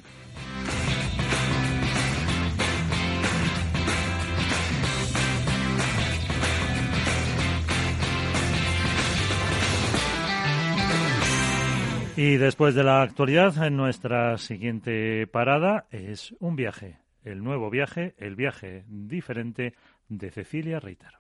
Y 12.17 12.37
después 12.37 12.77
de 12.77 12.85
la 12.85 13.03
actualidad, 13.03 13.67
en 13.67 13.77
nuestra 13.77 14.39
siguiente 14.39 15.27
parada 15.27 15.87
es 15.91 16.33
un 16.39 16.55
viaje, 16.55 16.99
el 17.25 17.43
nuevo 17.43 17.71
viaje, 17.71 18.15
el 18.19 18.37
viaje 18.37 18.85
diferente 18.87 19.75
de 20.09 20.31
Cecilia 20.31 20.79
Reiter. 20.79 21.15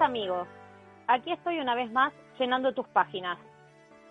Amigos, 0.00 0.48
aquí 1.08 1.30
estoy 1.30 1.60
una 1.60 1.74
vez 1.74 1.92
más 1.92 2.14
llenando 2.38 2.72
tus 2.72 2.88
páginas. 2.88 3.38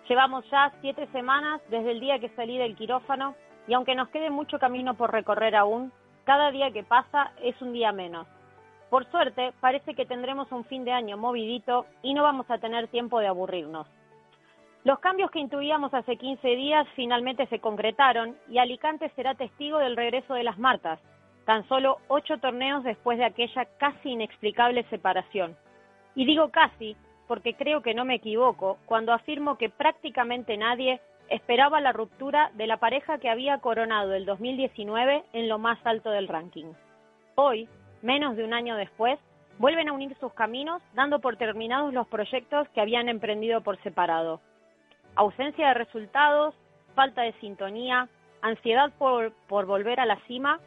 Llevamos 0.08 0.48
ya 0.48 0.72
siete 0.80 1.08
semanas 1.08 1.60
desde 1.68 1.90
el 1.90 1.98
día 1.98 2.20
que 2.20 2.28
salí 2.30 2.58
del 2.58 2.76
quirófano 2.76 3.34
y 3.66 3.74
aunque 3.74 3.96
nos 3.96 4.08
quede 4.10 4.30
mucho 4.30 4.60
camino 4.60 4.94
por 4.94 5.10
recorrer 5.10 5.56
aún, 5.56 5.92
cada 6.24 6.52
día 6.52 6.70
que 6.70 6.84
pasa 6.84 7.32
es 7.42 7.60
un 7.60 7.72
día 7.72 7.90
menos. 7.90 8.28
Por 8.88 9.04
suerte, 9.10 9.52
parece 9.60 9.94
que 9.94 10.06
tendremos 10.06 10.52
un 10.52 10.64
fin 10.64 10.84
de 10.84 10.92
año 10.92 11.16
movidito 11.16 11.86
y 12.02 12.14
no 12.14 12.22
vamos 12.22 12.48
a 12.50 12.58
tener 12.58 12.86
tiempo 12.86 13.18
de 13.18 13.26
aburrirnos. 13.26 13.88
Los 14.84 15.00
cambios 15.00 15.32
que 15.32 15.40
intuíamos 15.40 15.92
hace 15.92 16.16
15 16.16 16.48
días 16.50 16.86
finalmente 16.94 17.46
se 17.46 17.58
concretaron 17.58 18.36
y 18.48 18.58
Alicante 18.58 19.10
será 19.16 19.34
testigo 19.34 19.78
del 19.78 19.96
regreso 19.96 20.34
de 20.34 20.44
las 20.44 20.56
Martas, 20.56 21.00
tan 21.46 21.66
solo 21.66 21.98
ocho 22.06 22.38
torneos 22.38 22.84
después 22.84 23.18
de 23.18 23.24
aquella 23.24 23.64
casi 23.78 24.10
inexplicable 24.10 24.84
separación. 24.84 25.56
Y 26.14 26.24
digo 26.24 26.50
casi 26.50 26.96
porque 27.26 27.54
creo 27.54 27.82
que 27.82 27.94
no 27.94 28.04
me 28.04 28.16
equivoco 28.16 28.78
cuando 28.86 29.12
afirmo 29.12 29.56
que 29.56 29.70
prácticamente 29.70 30.56
nadie 30.56 31.00
esperaba 31.28 31.80
la 31.80 31.92
ruptura 31.92 32.50
de 32.54 32.66
la 32.66 32.78
pareja 32.78 33.18
que 33.18 33.30
había 33.30 33.58
coronado 33.58 34.14
el 34.14 34.26
2019 34.26 35.24
en 35.32 35.48
lo 35.48 35.58
más 35.58 35.78
alto 35.84 36.10
del 36.10 36.26
ranking. 36.26 36.72
Hoy, 37.36 37.68
menos 38.02 38.36
de 38.36 38.44
un 38.44 38.52
año 38.52 38.74
después, 38.74 39.18
vuelven 39.58 39.88
a 39.88 39.92
unir 39.92 40.16
sus 40.18 40.32
caminos 40.32 40.82
dando 40.94 41.20
por 41.20 41.36
terminados 41.36 41.94
los 41.94 42.08
proyectos 42.08 42.68
que 42.70 42.80
habían 42.80 43.08
emprendido 43.08 43.60
por 43.60 43.80
separado. 43.82 44.40
Ausencia 45.14 45.68
de 45.68 45.74
resultados, 45.74 46.54
falta 46.94 47.22
de 47.22 47.32
sintonía, 47.34 48.08
ansiedad 48.42 48.90
por, 48.98 49.32
volver 49.48 50.00
a 50.00 50.06
la 50.06 50.18
cima, 50.26 50.60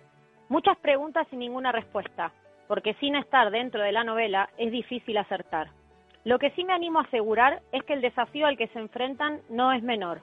muchas 0.48 0.78
preguntas 0.78 1.28
y 1.32 1.36
ninguna 1.36 1.72
respuesta, 1.72 2.32
porque 2.68 2.94
sin 2.96 3.16
estar 3.16 3.52
dentro 3.52 3.82
de 3.82 3.92
la 3.92 4.04
novela 4.04 4.50
es 4.58 4.72
difícil 4.72 5.18
acertar. 5.18 5.70
Lo 6.24 6.40
que 6.40 6.52
sí 6.52 6.64
me 6.64 6.74
animo 6.74 7.00
a 7.00 7.04
asegurar 7.04 7.62
es 7.72 7.84
que 7.84 7.94
el 7.94 8.02
desafío 8.02 8.48
al 8.48 8.58
que 8.58 8.68
se 8.68 8.80
enfrentan 8.80 9.42
no 9.50 9.74
es 9.74 9.84
menor. 9.84 10.22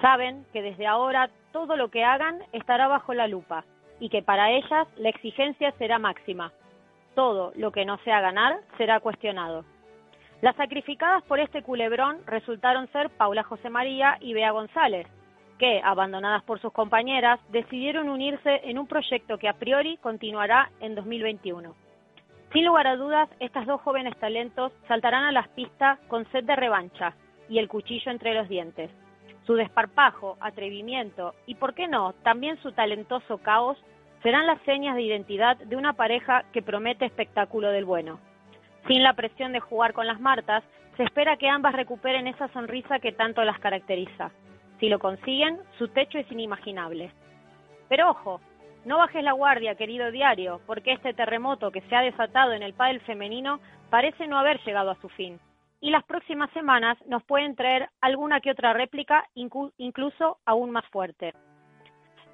Saben 0.00 0.44
que 0.52 0.62
desde 0.62 0.86
ahora 0.86 1.30
todo 1.52 1.76
lo 1.76 1.90
que 1.90 2.04
hagan 2.04 2.40
estará 2.52 2.88
bajo 2.88 3.14
la 3.14 3.28
lupa 3.28 3.64
y 4.00 4.08
que 4.08 4.22
para 4.22 4.50
ellas 4.50 4.86
la 4.96 5.08
exigencia 5.08 5.72
será 5.72 5.98
máxima. 5.98 6.52
Todo 7.14 7.52
lo 7.56 7.72
que 7.72 7.84
no 7.84 7.98
sea 7.98 8.20
ganar 8.20 8.60
será 8.76 9.00
cuestionado. 9.00 9.64
Las 10.40 10.54
sacrificadas 10.54 11.24
por 11.24 11.40
este 11.40 11.62
culebrón 11.62 12.18
resultaron 12.26 12.86
ser 12.92 13.10
Paula 13.10 13.42
José 13.42 13.70
María 13.70 14.18
y 14.20 14.34
Bea 14.34 14.52
González, 14.52 15.08
que, 15.58 15.80
abandonadas 15.84 16.42
por 16.44 16.60
sus 16.60 16.72
compañeras, 16.72 17.40
decidieron 17.50 18.08
unirse 18.08 18.60
en 18.64 18.78
un 18.78 18.86
proyecto 18.86 19.38
que 19.38 19.48
a 19.48 19.54
priori 19.54 19.96
continuará 19.98 20.70
en 20.80 20.94
2021. 20.94 21.74
Sin 22.52 22.64
lugar 22.64 22.86
a 22.86 22.96
dudas, 22.96 23.28
estas 23.40 23.66
dos 23.66 23.80
jóvenes 23.82 24.16
talentos 24.18 24.72
saltarán 24.86 25.24
a 25.24 25.32
las 25.32 25.48
pistas 25.48 25.98
con 26.08 26.30
sed 26.32 26.44
de 26.44 26.56
revancha 26.56 27.14
y 27.48 27.58
el 27.58 27.68
cuchillo 27.68 28.10
entre 28.10 28.34
los 28.34 28.48
dientes. 28.48 28.90
Su 29.46 29.54
desparpajo, 29.54 30.36
atrevimiento 30.40 31.34
y, 31.46 31.56
por 31.56 31.74
qué 31.74 31.88
no, 31.88 32.14
también 32.22 32.56
su 32.62 32.72
talentoso 32.72 33.38
caos 33.38 33.78
serán 34.22 34.46
las 34.46 34.60
señas 34.62 34.96
de 34.96 35.02
identidad 35.02 35.56
de 35.58 35.76
una 35.76 35.92
pareja 35.92 36.44
que 36.52 36.62
promete 36.62 37.04
espectáculo 37.04 37.70
del 37.70 37.84
bueno. 37.84 38.18
Sin 38.86 39.02
la 39.02 39.12
presión 39.12 39.52
de 39.52 39.60
jugar 39.60 39.92
con 39.92 40.06
las 40.06 40.20
Martas, 40.20 40.64
se 40.96 41.04
espera 41.04 41.36
que 41.36 41.48
ambas 41.48 41.74
recuperen 41.74 42.26
esa 42.26 42.48
sonrisa 42.48 42.98
que 42.98 43.12
tanto 43.12 43.44
las 43.44 43.58
caracteriza. 43.58 44.30
Si 44.80 44.88
lo 44.88 44.98
consiguen, 44.98 45.58
su 45.78 45.88
techo 45.88 46.18
es 46.18 46.30
inimaginable. 46.30 47.12
Pero 47.88 48.10
ojo, 48.10 48.40
no 48.84 48.98
bajes 48.98 49.22
la 49.24 49.32
guardia, 49.32 49.74
querido 49.74 50.10
diario, 50.10 50.60
porque 50.66 50.92
este 50.92 51.14
terremoto 51.14 51.70
que 51.70 51.80
se 51.82 51.96
ha 51.96 52.02
desatado 52.02 52.52
en 52.52 52.62
el 52.62 52.74
pádel 52.74 53.00
femenino 53.00 53.60
parece 53.90 54.26
no 54.26 54.38
haber 54.38 54.60
llegado 54.64 54.90
a 54.90 55.00
su 55.00 55.08
fin. 55.08 55.40
Y 55.80 55.90
las 55.90 56.04
próximas 56.04 56.50
semanas 56.52 56.96
nos 57.06 57.22
pueden 57.24 57.54
traer 57.54 57.88
alguna 58.00 58.40
que 58.40 58.50
otra 58.50 58.72
réplica, 58.72 59.28
incluso 59.34 60.38
aún 60.44 60.70
más 60.70 60.84
fuerte. 60.86 61.34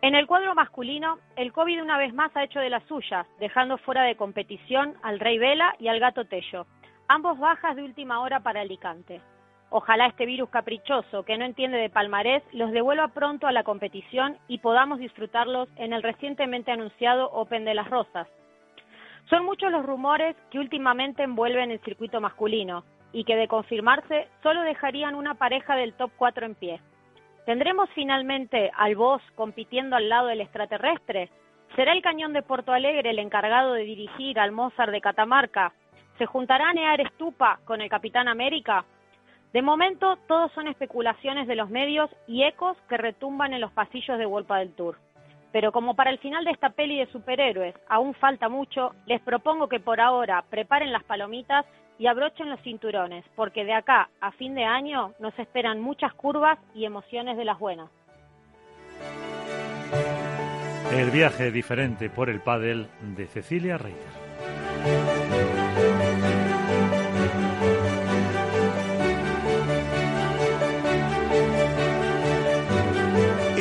En 0.01 0.15
el 0.15 0.27
cuadro 0.27 0.55
masculino, 0.55 1.19
el 1.37 1.53
COVID 1.53 1.83
una 1.83 1.97
vez 1.97 2.13
más 2.13 2.35
ha 2.37 2.45
hecho 2.45 2.61
de 2.61 2.71
las 2.71 2.85
suyas, 2.85 3.27
dejando 3.39 3.79
fuera 3.79 4.03
de 4.03 4.17
competición 4.17 4.95
al 5.03 5.19
Rey 5.19 5.39
Vela 5.39 5.75
y 5.79 5.89
al 5.89 5.99
Gato 5.99 6.27
Tello, 6.27 6.67
ambos 7.09 7.39
bajas 7.39 7.75
de 7.77 7.83
última 7.85 8.21
hora 8.21 8.41
para 8.41 8.61
Alicante. 8.61 9.21
Ojalá 9.76 10.07
este 10.07 10.25
virus 10.25 10.50
caprichoso 10.50 11.25
que 11.25 11.37
no 11.37 11.45
entiende 11.45 11.78
de 11.78 11.90
palmarés 11.90 12.45
los 12.52 12.71
devuelva 12.71 13.09
pronto 13.09 13.49
a 13.49 13.52
la 13.52 13.64
competición 13.64 14.38
y 14.47 14.59
podamos 14.59 15.00
disfrutarlos 15.00 15.69
en 15.75 15.93
el 15.93 16.00
recientemente 16.00 16.71
anunciado 16.71 17.28
Open 17.33 17.64
de 17.64 17.75
las 17.75 17.90
Rosas. 17.90 18.28
Son 19.28 19.45
muchos 19.45 19.73
los 19.73 19.85
rumores 19.85 20.37
que 20.52 20.61
últimamente 20.61 21.25
envuelven 21.25 21.73
el 21.73 21.81
circuito 21.81 22.21
masculino 22.21 22.85
y 23.12 23.25
que 23.25 23.35
de 23.35 23.49
confirmarse 23.49 24.28
solo 24.45 24.61
dejarían 24.61 25.16
una 25.16 25.35
pareja 25.35 25.75
del 25.75 25.95
top 25.95 26.12
4 26.19 26.47
en 26.47 26.54
pie. 26.54 26.81
¿Tendremos 27.45 27.90
finalmente 27.97 28.71
al 28.76 28.95
Boss 28.95 29.23
compitiendo 29.35 29.97
al 29.97 30.09
lado 30.09 30.28
del 30.28 30.43
extraterrestre? 30.43 31.31
¿Será 31.75 31.95
el 31.95 32.02
cañón 32.02 32.33
de 32.33 32.43
Porto 32.43 32.73
Alegre 32.73 33.11
el 33.11 33.19
encargado 33.19 33.73
de 33.73 33.83
dirigir 33.83 34.38
al 34.38 34.52
Mozart 34.52 34.93
de 34.93 35.00
Catamarca? 35.00 35.73
¿Se 36.16 36.26
juntará 36.26 36.73
Near 36.73 37.00
Estupa 37.00 37.59
con 37.64 37.81
el 37.81 37.90
Capitán 37.90 38.28
América? 38.28 38.85
De 39.55 39.63
momento, 39.63 40.19
todos 40.27 40.51
son 40.51 40.67
especulaciones 40.67 41.47
de 41.47 41.55
los 41.55 41.71
medios 41.71 42.11
y 42.27 42.43
ecos 42.43 42.77
que 42.89 42.97
retumban 42.97 43.55
en 43.55 43.61
los 43.61 43.71
pasillos 43.71 44.19
de 44.19 44.27
Wolpa 44.27 44.59
del 44.59 44.75
Tour. 44.75 44.99
Pero 45.53 45.71
como 45.71 45.95
para 45.95 46.11
el 46.11 46.19
final 46.19 46.45
de 46.45 46.51
esta 46.51 46.71
peli 46.71 46.99
de 46.99 47.07
superhéroes 47.13 47.73
aún 47.89 48.15
falta 48.15 48.49
mucho, 48.49 48.97
les 49.07 49.21
propongo 49.21 49.69
que 49.69 49.79
por 49.79 50.01
ahora 50.01 50.45
preparen 50.51 50.91
las 50.91 51.05
palomitas 51.05 51.65
y 52.01 52.09
abrochen 52.09 52.51
los 52.51 52.61
cinturones, 52.63 53.25
porque 53.37 53.65
de 53.65 53.75
acá 53.75 54.09
a 54.21 54.33
fin 54.33 54.57
de 54.57 54.65
año 54.65 55.13
nos 55.21 55.39
esperan 55.39 55.81
muchas 55.81 56.13
curvas 56.15 56.59
y 56.75 56.85
emociones 56.85 57.37
de 57.37 57.45
las 57.45 57.61
buenas. 57.61 57.89
El 60.93 61.13
viaje 61.13 61.53
diferente 61.53 62.11
por 62.11 62.29
el 62.29 62.41
pádel 62.41 62.89
de 63.17 63.27
Cecilia 63.27 63.79
Reiter. 63.79 65.24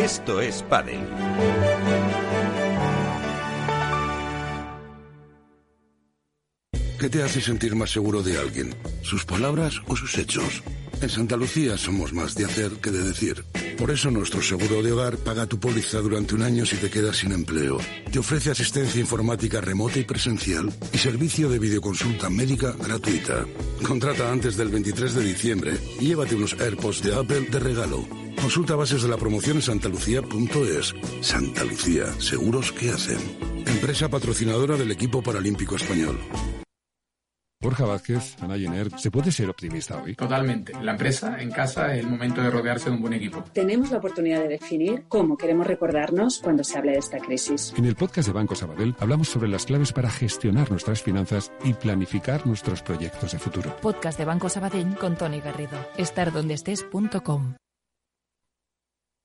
Esto 0.04 0.42
es 0.42 0.62
Padel. 0.64 1.00
¿Qué 7.00 7.10
te 7.10 7.24
hace 7.24 7.40
sentir 7.40 7.74
más 7.78 7.92
seguro 7.92 8.22
de 8.22 8.38
alguien? 8.38 8.76
¿Sus 9.02 9.24
palabras 9.24 9.82
o 9.88 9.96
sus 9.96 10.18
hechos? 10.18 10.62
En 11.02 11.10
Santa 11.10 11.36
Lucía 11.36 11.78
somos 11.78 12.14
más 12.14 12.36
de 12.36 12.46
hacer 12.46 12.72
que 12.74 12.90
de 12.90 13.04
decir. 13.04 13.44
Por 13.78 13.92
eso 13.92 14.10
nuestro 14.12 14.42
seguro 14.42 14.82
de 14.82 14.92
hogar 14.92 15.18
paga 15.18 15.48
tu 15.48 15.60
póliza 15.60 16.00
durante 16.00 16.36
un 16.36 16.44
año 16.44 16.66
si 16.66 16.78
te 16.78 16.90
quedas 16.90 17.18
sin 17.18 17.32
empleo. 17.32 17.78
Te 18.12 18.20
ofrece 18.20 18.52
asistencia 18.52 19.02
informática 19.02 19.60
remota 19.60 20.00
y 20.00 20.06
presencial 20.06 20.72
y 20.94 20.98
servicio 20.98 21.50
de 21.50 21.60
videoconsulta 21.60 22.30
médica 22.30 22.74
gratuita. 22.80 23.46
Contrata 23.86 24.32
antes 24.32 24.56
del 24.56 24.70
23 24.70 25.14
de 25.16 25.24
diciembre 25.24 25.78
y 26.00 26.08
llévate 26.08 26.36
unos 26.36 26.54
AirPods 26.54 27.04
de 27.04 27.16
Apple 27.16 27.48
de 27.52 27.60
regalo. 27.60 28.08
Consulta 28.40 28.76
bases 28.76 29.04
de 29.04 29.10
la 29.10 29.18
promoción 29.18 29.58
en 29.58 29.64
santalucía.es. 29.64 30.94
Santa 31.22 31.64
Lucía, 31.64 32.06
seguros 32.20 32.72
que 32.72 32.92
hacen. 32.92 33.20
Empresa 33.66 34.10
patrocinadora 34.10 34.78
del 34.78 34.92
equipo 34.92 35.22
paralímpico 35.22 35.76
español. 35.76 36.18
Borja 37.64 37.86
Vázquez, 37.86 38.36
Ana 38.42 38.58
Jenner, 38.58 38.92
¿se 39.00 39.10
puede 39.10 39.32
ser 39.32 39.50
optimista 39.50 40.04
hoy? 40.04 40.16
Totalmente. 40.16 40.74
La 40.82 40.92
empresa, 40.92 41.42
en 41.42 41.50
casa, 41.50 41.94
es 41.94 42.02
el 42.02 42.10
momento 42.10 42.42
de 42.42 42.50
rodearse 42.50 42.90
de 42.90 42.96
un 42.96 43.02
buen 43.02 43.14
equipo. 43.14 43.42
Tenemos 43.54 43.90
la 43.90 44.00
oportunidad 44.00 44.42
de 44.42 44.50
definir 44.50 45.06
cómo 45.08 45.38
queremos 45.38 45.66
recordarnos 45.66 46.40
cuando 46.40 46.66
se 46.66 46.78
hable 46.78 46.92
de 46.92 47.00
esta 47.00 47.20
crisis. 47.20 47.74
En 47.78 47.86
el 47.86 47.96
podcast 47.96 48.28
de 48.28 48.34
Banco 48.34 48.54
Sabadell 48.54 48.94
hablamos 49.00 49.30
sobre 49.30 49.48
las 49.48 49.66
claves 49.66 49.94
para 49.94 50.10
gestionar 50.10 50.70
nuestras 50.72 51.02
finanzas 51.02 51.54
y 51.64 51.74
planificar 51.74 52.46
nuestros 52.46 52.82
proyectos 52.82 53.32
de 53.32 53.40
futuro. 53.40 53.78
Podcast 53.78 54.20
de 54.20 54.26
Banco 54.26 54.50
Sabadell 54.50 54.98
con 54.98 55.16
Tony 55.16 55.40
Garrido. 55.40 55.78
Estardondeestés.com 55.98 57.56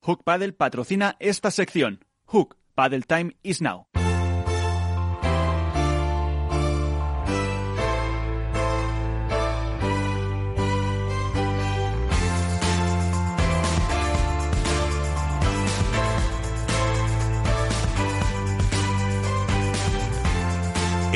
Hook 0.01 0.23
Paddle 0.23 0.53
patrocina 0.53 1.17
esta 1.19 1.51
sección. 1.51 2.05
Hook 2.25 2.55
Paddle 2.73 3.01
Time 3.01 3.35
is 3.43 3.61
now. 3.61 3.88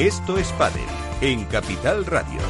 Esto 0.03 0.37
es 0.37 0.51
Padel 0.59 0.83
en 1.21 1.45
Capital 1.45 2.05
Radio. 2.05 2.41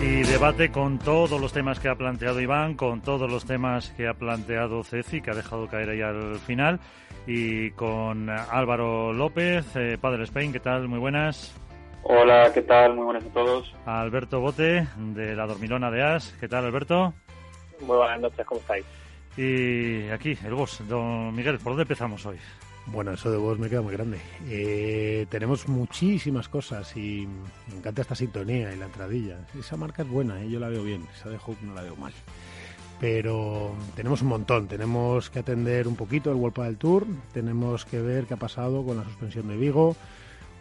Y 0.00 0.22
debate 0.22 0.70
con 0.70 1.00
todos 1.00 1.40
los 1.40 1.52
temas 1.52 1.80
que 1.80 1.88
ha 1.88 1.96
planteado 1.96 2.40
Iván, 2.40 2.76
con 2.76 3.02
todos 3.02 3.28
los 3.28 3.44
temas 3.44 3.90
que 3.96 4.06
ha 4.06 4.14
planteado 4.14 4.84
Ceci, 4.84 5.20
que 5.20 5.32
ha 5.32 5.34
dejado 5.34 5.66
caer 5.66 5.90
ahí 5.90 6.00
al 6.00 6.36
final, 6.36 6.78
y 7.26 7.72
con 7.72 8.30
Álvaro 8.30 9.12
López, 9.12 9.74
eh, 9.74 9.98
Padre 10.00 10.22
Spain, 10.22 10.52
¿qué 10.52 10.60
tal? 10.60 10.86
Muy 10.86 11.00
buenas. 11.00 11.60
Hola, 12.04 12.52
¿qué 12.54 12.62
tal? 12.62 12.94
Muy 12.94 13.04
buenas 13.06 13.24
a 13.24 13.30
todos. 13.30 13.74
Alberto 13.84 14.38
Bote, 14.38 14.86
de 14.96 15.34
la 15.34 15.48
Dormilona 15.48 15.90
de 15.90 16.04
As, 16.04 16.32
¿qué 16.38 16.46
tal, 16.46 16.66
Alberto? 16.66 17.14
Muy 17.80 17.96
buenas 17.96 18.20
noches, 18.20 18.46
¿cómo 18.46 18.60
estáis? 18.60 18.84
Y 19.36 20.08
aquí, 20.10 20.38
el 20.44 20.54
boss, 20.54 20.82
don 20.88 21.34
Miguel, 21.34 21.58
¿por 21.58 21.72
dónde 21.72 21.82
empezamos 21.82 22.24
hoy? 22.24 22.36
Bueno, 22.86 23.12
eso 23.12 23.30
de 23.30 23.38
vos 23.38 23.58
me 23.58 23.68
queda 23.68 23.82
muy 23.82 23.92
grande. 23.92 24.18
Eh, 24.48 25.26
tenemos 25.28 25.68
muchísimas 25.68 26.48
cosas 26.48 26.94
y 26.96 27.26
me 27.68 27.78
encanta 27.78 28.02
esta 28.02 28.14
sintonía 28.14 28.72
y 28.72 28.76
la 28.76 28.86
entradilla. 28.86 29.38
Esa 29.58 29.76
marca 29.76 30.02
es 30.02 30.08
buena, 30.08 30.40
¿eh? 30.42 30.48
yo 30.48 30.60
la 30.60 30.68
veo 30.68 30.84
bien. 30.84 31.04
Esa 31.14 31.30
de 31.30 31.38
Hook 31.38 31.56
no 31.62 31.74
la 31.74 31.82
veo 31.82 31.96
mal. 31.96 32.12
Pero 33.00 33.74
tenemos 33.96 34.22
un 34.22 34.28
montón. 34.28 34.68
Tenemos 34.68 35.30
que 35.30 35.40
atender 35.40 35.88
un 35.88 35.96
poquito 35.96 36.30
el 36.30 36.36
World 36.36 36.62
del 36.62 36.76
Tour. 36.76 37.06
Tenemos 37.32 37.84
que 37.84 38.00
ver 38.00 38.26
qué 38.26 38.34
ha 38.34 38.38
pasado 38.38 38.84
con 38.84 38.98
la 38.98 39.04
suspensión 39.04 39.48
de 39.48 39.56
Vigo, 39.56 39.96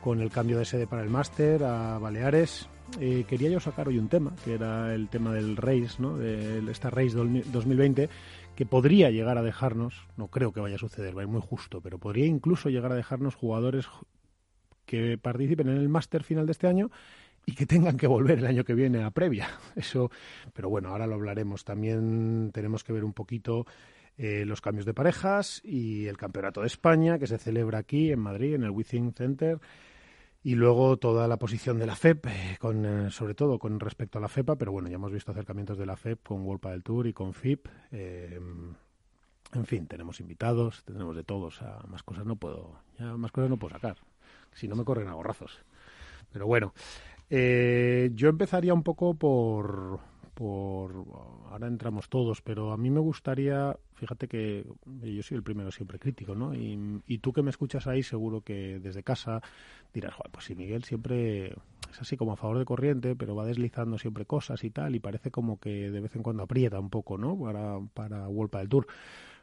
con 0.01 0.21
el 0.21 0.31
cambio 0.31 0.57
de 0.57 0.65
sede 0.65 0.87
para 0.87 1.03
el 1.03 1.09
máster 1.09 1.63
a 1.63 1.99
Baleares. 1.99 2.69
Eh, 2.99 3.25
quería 3.27 3.49
yo 3.49 3.59
sacar 3.59 3.87
hoy 3.87 3.97
un 3.97 4.07
tema, 4.07 4.33
que 4.43 4.53
era 4.53 4.93
el 4.93 5.09
tema 5.09 5.33
del 5.33 5.57
Race, 5.57 5.95
¿no? 5.99 6.17
de 6.17 6.59
esta 6.69 6.89
Race 6.89 7.15
2020 7.15 8.09
que 8.55 8.65
podría 8.65 9.09
llegar 9.09 9.37
a 9.37 9.43
dejarnos, 9.43 10.07
no 10.17 10.27
creo 10.27 10.51
que 10.51 10.59
vaya 10.59 10.75
a 10.75 10.79
suceder, 10.79 11.15
va 11.17 11.21
a 11.21 11.25
ir 11.25 11.29
muy 11.29 11.41
justo, 11.41 11.81
pero 11.81 11.97
podría 11.97 12.25
incluso 12.25 12.69
llegar 12.69 12.91
a 12.91 12.95
dejarnos 12.95 13.35
jugadores 13.35 13.87
que 14.85 15.17
participen 15.17 15.69
en 15.69 15.77
el 15.77 15.89
máster 15.89 16.23
final 16.23 16.45
de 16.45 16.51
este 16.51 16.67
año 16.67 16.91
y 17.45 17.55
que 17.55 17.65
tengan 17.65 17.97
que 17.97 18.07
volver 18.07 18.39
el 18.39 18.45
año 18.45 18.63
que 18.63 18.73
viene 18.73 19.03
a 19.03 19.11
previa. 19.11 19.47
Eso, 19.75 20.11
pero 20.53 20.69
bueno, 20.69 20.89
ahora 20.89 21.07
lo 21.07 21.15
hablaremos. 21.15 21.65
También 21.65 22.51
tenemos 22.53 22.83
que 22.83 22.93
ver 22.93 23.03
un 23.03 23.13
poquito 23.13 23.65
eh, 24.17 24.45
los 24.45 24.61
cambios 24.61 24.85
de 24.85 24.93
parejas 24.93 25.61
y 25.63 26.05
el 26.05 26.17
Campeonato 26.17 26.61
de 26.61 26.67
España 26.67 27.17
que 27.17 27.27
se 27.27 27.37
celebra 27.37 27.79
aquí 27.79 28.11
en 28.11 28.19
Madrid, 28.19 28.53
en 28.53 28.63
el 28.63 28.69
Within 28.69 29.13
Center 29.13 29.59
y 30.43 30.55
luego 30.55 30.97
toda 30.97 31.27
la 31.29 31.37
posición 31.37 31.79
de 31.79 31.85
la 31.85 31.95
FEP, 31.95 32.25
eh, 32.25 32.57
con, 32.59 32.85
eh, 32.85 33.11
sobre 33.11 33.33
todo 33.33 33.57
con 33.57 33.79
respecto 33.79 34.17
a 34.17 34.21
la 34.21 34.27
FEPA, 34.27 34.57
pero 34.57 34.73
bueno, 34.73 34.89
ya 34.89 34.95
hemos 34.95 35.11
visto 35.11 35.31
acercamientos 35.31 35.77
de 35.77 35.85
la 35.85 35.95
FEP 35.95 36.21
con 36.21 36.45
World 36.45 36.61
del 36.67 36.83
Tour 36.83 37.07
y 37.07 37.13
con 37.13 37.33
FIP. 37.33 37.67
Eh, 37.91 38.39
en 39.53 39.65
fin, 39.65 39.87
tenemos 39.87 40.19
invitados, 40.19 40.83
tenemos 40.83 41.15
de 41.15 41.23
todos, 41.23 41.61
más 41.87 42.03
cosas 42.03 42.25
no 42.25 42.35
puedo, 42.35 42.79
ya 42.99 43.15
más 43.15 43.31
cosas 43.31 43.49
no 43.49 43.57
puedo 43.57 43.73
sacar, 43.73 43.97
si 44.51 44.67
no 44.67 44.75
me 44.75 44.83
corren 44.83 45.07
a 45.07 45.13
gorrazos. 45.13 45.59
Pero 46.31 46.47
bueno, 46.47 46.73
yo 47.29 48.29
empezaría 48.29 48.73
un 48.73 48.81
poco 48.81 49.13
por, 49.13 49.99
por 50.33 51.05
ahora 51.51 51.67
entramos 51.67 52.09
todos, 52.09 52.41
pero 52.41 52.71
a 52.71 52.77
mí 52.77 52.89
me 52.89 52.99
gustaría, 52.99 53.77
fíjate 53.93 54.27
que 54.27 54.65
yo 54.85 55.23
soy 55.23 55.37
el 55.37 55.43
primero 55.43 55.71
siempre 55.71 55.99
crítico, 55.99 56.35
¿no? 56.35 56.53
Y, 56.55 57.17
tú 57.19 57.31
que 57.31 57.43
me 57.43 57.49
escuchas 57.49 57.87
ahí, 57.87 58.03
seguro 58.03 58.41
que 58.41 58.79
desde 58.79 59.03
casa 59.03 59.41
dirás, 59.93 60.15
pues 60.31 60.45
si 60.45 60.55
Miguel 60.55 60.83
siempre 60.83 61.53
es 61.91 62.01
así 62.01 62.17
como 62.17 62.33
a 62.33 62.35
favor 62.35 62.57
de 62.57 62.65
corriente, 62.65 63.15
pero 63.15 63.35
va 63.35 63.45
deslizando 63.45 63.97
siempre 63.97 64.25
cosas 64.25 64.63
y 64.63 64.71
tal, 64.71 64.95
y 64.95 64.99
parece 64.99 65.31
como 65.31 65.59
que 65.59 65.91
de 65.91 65.99
vez 65.99 66.15
en 66.15 66.23
cuando 66.23 66.43
aprieta 66.43 66.79
un 66.79 66.89
poco, 66.89 67.17
¿no? 67.17 67.37
Para, 67.37 67.79
para 67.93 68.27
World 68.27 68.55
del 68.57 68.69
Tour. 68.69 68.87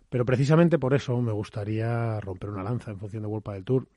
Pero 0.09 0.25
precisamente 0.25 0.78
por 0.78 0.92
eso 0.92 1.20
me 1.23 1.32
gustaría 1.32 2.18
romper 2.20 2.50
una 2.50 2.64
lanza 2.64 2.90
en 2.90 2.99
función 2.99 3.23
de 3.23 3.28
World 3.28 3.52
del 3.52 3.64
Tour 3.64 3.88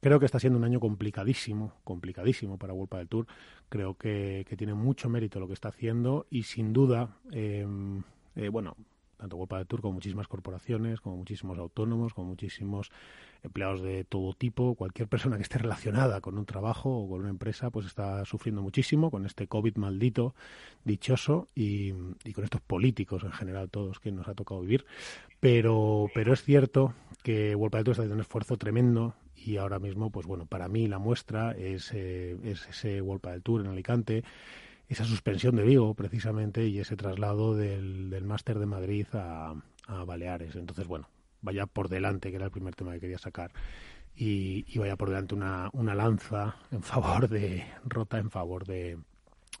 Creo 0.00 0.20
que 0.20 0.26
está 0.26 0.38
siendo 0.38 0.58
un 0.58 0.64
año 0.64 0.80
complicadísimo, 0.80 1.74
complicadísimo 1.84 2.58
para 2.58 2.74
World 2.74 2.96
del 2.96 3.08
Tour. 3.08 3.26
Creo 3.68 3.94
que, 3.94 4.44
tiene 4.56 4.74
mucho 4.74 5.08
mérito 5.08 5.40
lo 5.40 5.46
que 5.46 5.54
está 5.54 5.68
haciendo 5.68 6.26
y 6.30 6.42
sin 6.44 6.72
duda, 6.72 7.16
em, 7.32 8.02
eh, 8.36 8.48
bueno, 8.48 8.76
tanto 9.16 9.36
World 9.36 9.56
del 9.56 9.66
Tour 9.66 9.80
como 9.80 9.94
muchísimas 9.94 10.28
corporaciones, 10.28 11.00
como 11.00 11.16
muchísimos 11.16 11.58
autónomos, 11.58 12.12
como 12.12 12.28
muchísimos 12.28 12.90
empleados 13.42 13.82
de 13.82 14.04
todo 14.04 14.32
tipo, 14.32 14.74
cualquier 14.74 15.08
persona 15.08 15.36
que 15.36 15.42
esté 15.42 15.58
relacionada 15.58 16.20
con 16.20 16.38
un 16.38 16.46
trabajo 16.46 16.90
o 16.90 17.08
con 17.08 17.20
una 17.20 17.30
empresa, 17.30 17.70
pues 17.70 17.86
está 17.86 18.24
sufriendo 18.24 18.62
muchísimo 18.62 19.10
con 19.10 19.26
este 19.26 19.46
COVID 19.46 19.76
maldito, 19.76 20.34
dichoso 20.84 21.48
y, 21.54 21.92
con 22.34 22.44
estos 22.44 22.60
políticos 22.60 23.22
en 23.24 23.32
general, 23.32 23.70
todos 23.70 24.00
que 24.00 24.12
nos 24.12 24.28
ha 24.28 24.34
tocado 24.34 24.60
vivir. 24.60 24.84
Pero, 25.40 26.08
pero 26.14 26.32
es 26.32 26.42
cierto 26.42 26.94
que 27.22 27.54
World 27.54 27.74
del 27.74 27.84
Tour 27.84 27.92
está 27.92 28.02
haciendo 28.02 28.14
un 28.14 28.20
esfuerzo 28.20 28.56
tremendo 28.56 29.14
y 29.44 29.58
ahora 29.58 29.78
mismo, 29.78 30.10
pues 30.10 30.26
bueno, 30.26 30.46
para 30.46 30.68
mí 30.68 30.88
la 30.88 30.98
muestra 30.98 31.52
es, 31.52 31.92
eh, 31.92 32.36
es 32.44 32.66
ese 32.68 33.00
World 33.00 33.22
del 33.22 33.42
Tour 33.42 33.60
en 33.60 33.66
Alicante, 33.68 34.24
esa 34.88 35.04
suspensión 35.04 35.56
de 35.56 35.62
Vigo 35.62 35.94
precisamente 35.94 36.66
y 36.66 36.78
ese 36.78 36.96
traslado 36.96 37.54
del, 37.54 38.10
del 38.10 38.24
Máster 38.24 38.58
de 38.58 38.66
Madrid 38.66 39.06
a, 39.12 39.54
a 39.86 40.04
Baleares. 40.04 40.56
Entonces, 40.56 40.86
bueno, 40.86 41.08
vaya 41.42 41.66
por 41.66 41.88
delante, 41.88 42.30
que 42.30 42.36
era 42.36 42.46
el 42.46 42.50
primer 42.50 42.74
tema 42.74 42.92
que 42.92 43.00
quería 43.00 43.18
sacar, 43.18 43.52
y, 44.16 44.64
y 44.68 44.78
vaya 44.78 44.96
por 44.96 45.08
delante 45.08 45.34
una, 45.34 45.68
una 45.72 45.94
lanza 45.94 46.56
en 46.70 46.82
favor 46.82 47.28
de, 47.28 47.66
rota 47.84 48.18
en 48.18 48.30
favor 48.30 48.64
de, 48.64 48.98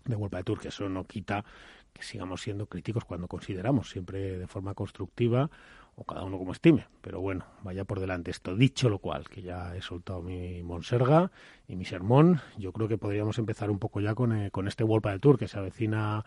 de 0.04 0.16
World 0.16 0.34
del 0.34 0.44
Tour, 0.44 0.60
que 0.60 0.68
eso 0.68 0.88
no 0.88 1.04
quita 1.04 1.44
que 1.92 2.02
sigamos 2.02 2.42
siendo 2.42 2.66
críticos 2.66 3.04
cuando 3.04 3.28
consideramos, 3.28 3.88
siempre 3.88 4.38
de 4.38 4.46
forma 4.46 4.74
constructiva 4.74 5.50
o 5.96 6.04
cada 6.04 6.24
uno 6.24 6.38
como 6.38 6.52
estime. 6.52 6.86
Pero 7.00 7.20
bueno, 7.20 7.44
vaya 7.62 7.84
por 7.84 8.00
delante 8.00 8.30
esto. 8.30 8.56
Dicho 8.56 8.88
lo 8.88 8.98
cual, 8.98 9.28
que 9.28 9.42
ya 9.42 9.74
he 9.76 9.82
soltado 9.82 10.22
mi 10.22 10.62
monserga 10.62 11.30
y 11.68 11.76
mi 11.76 11.84
sermón, 11.84 12.40
yo 12.58 12.72
creo 12.72 12.88
que 12.88 12.98
podríamos 12.98 13.38
empezar 13.38 13.70
un 13.70 13.78
poco 13.78 14.00
ya 14.00 14.14
con, 14.14 14.32
eh, 14.32 14.50
con 14.50 14.68
este 14.68 14.84
World 14.84 15.06
del 15.06 15.20
Tour 15.20 15.38
que 15.38 15.48
se 15.48 15.58
avecina 15.58 16.24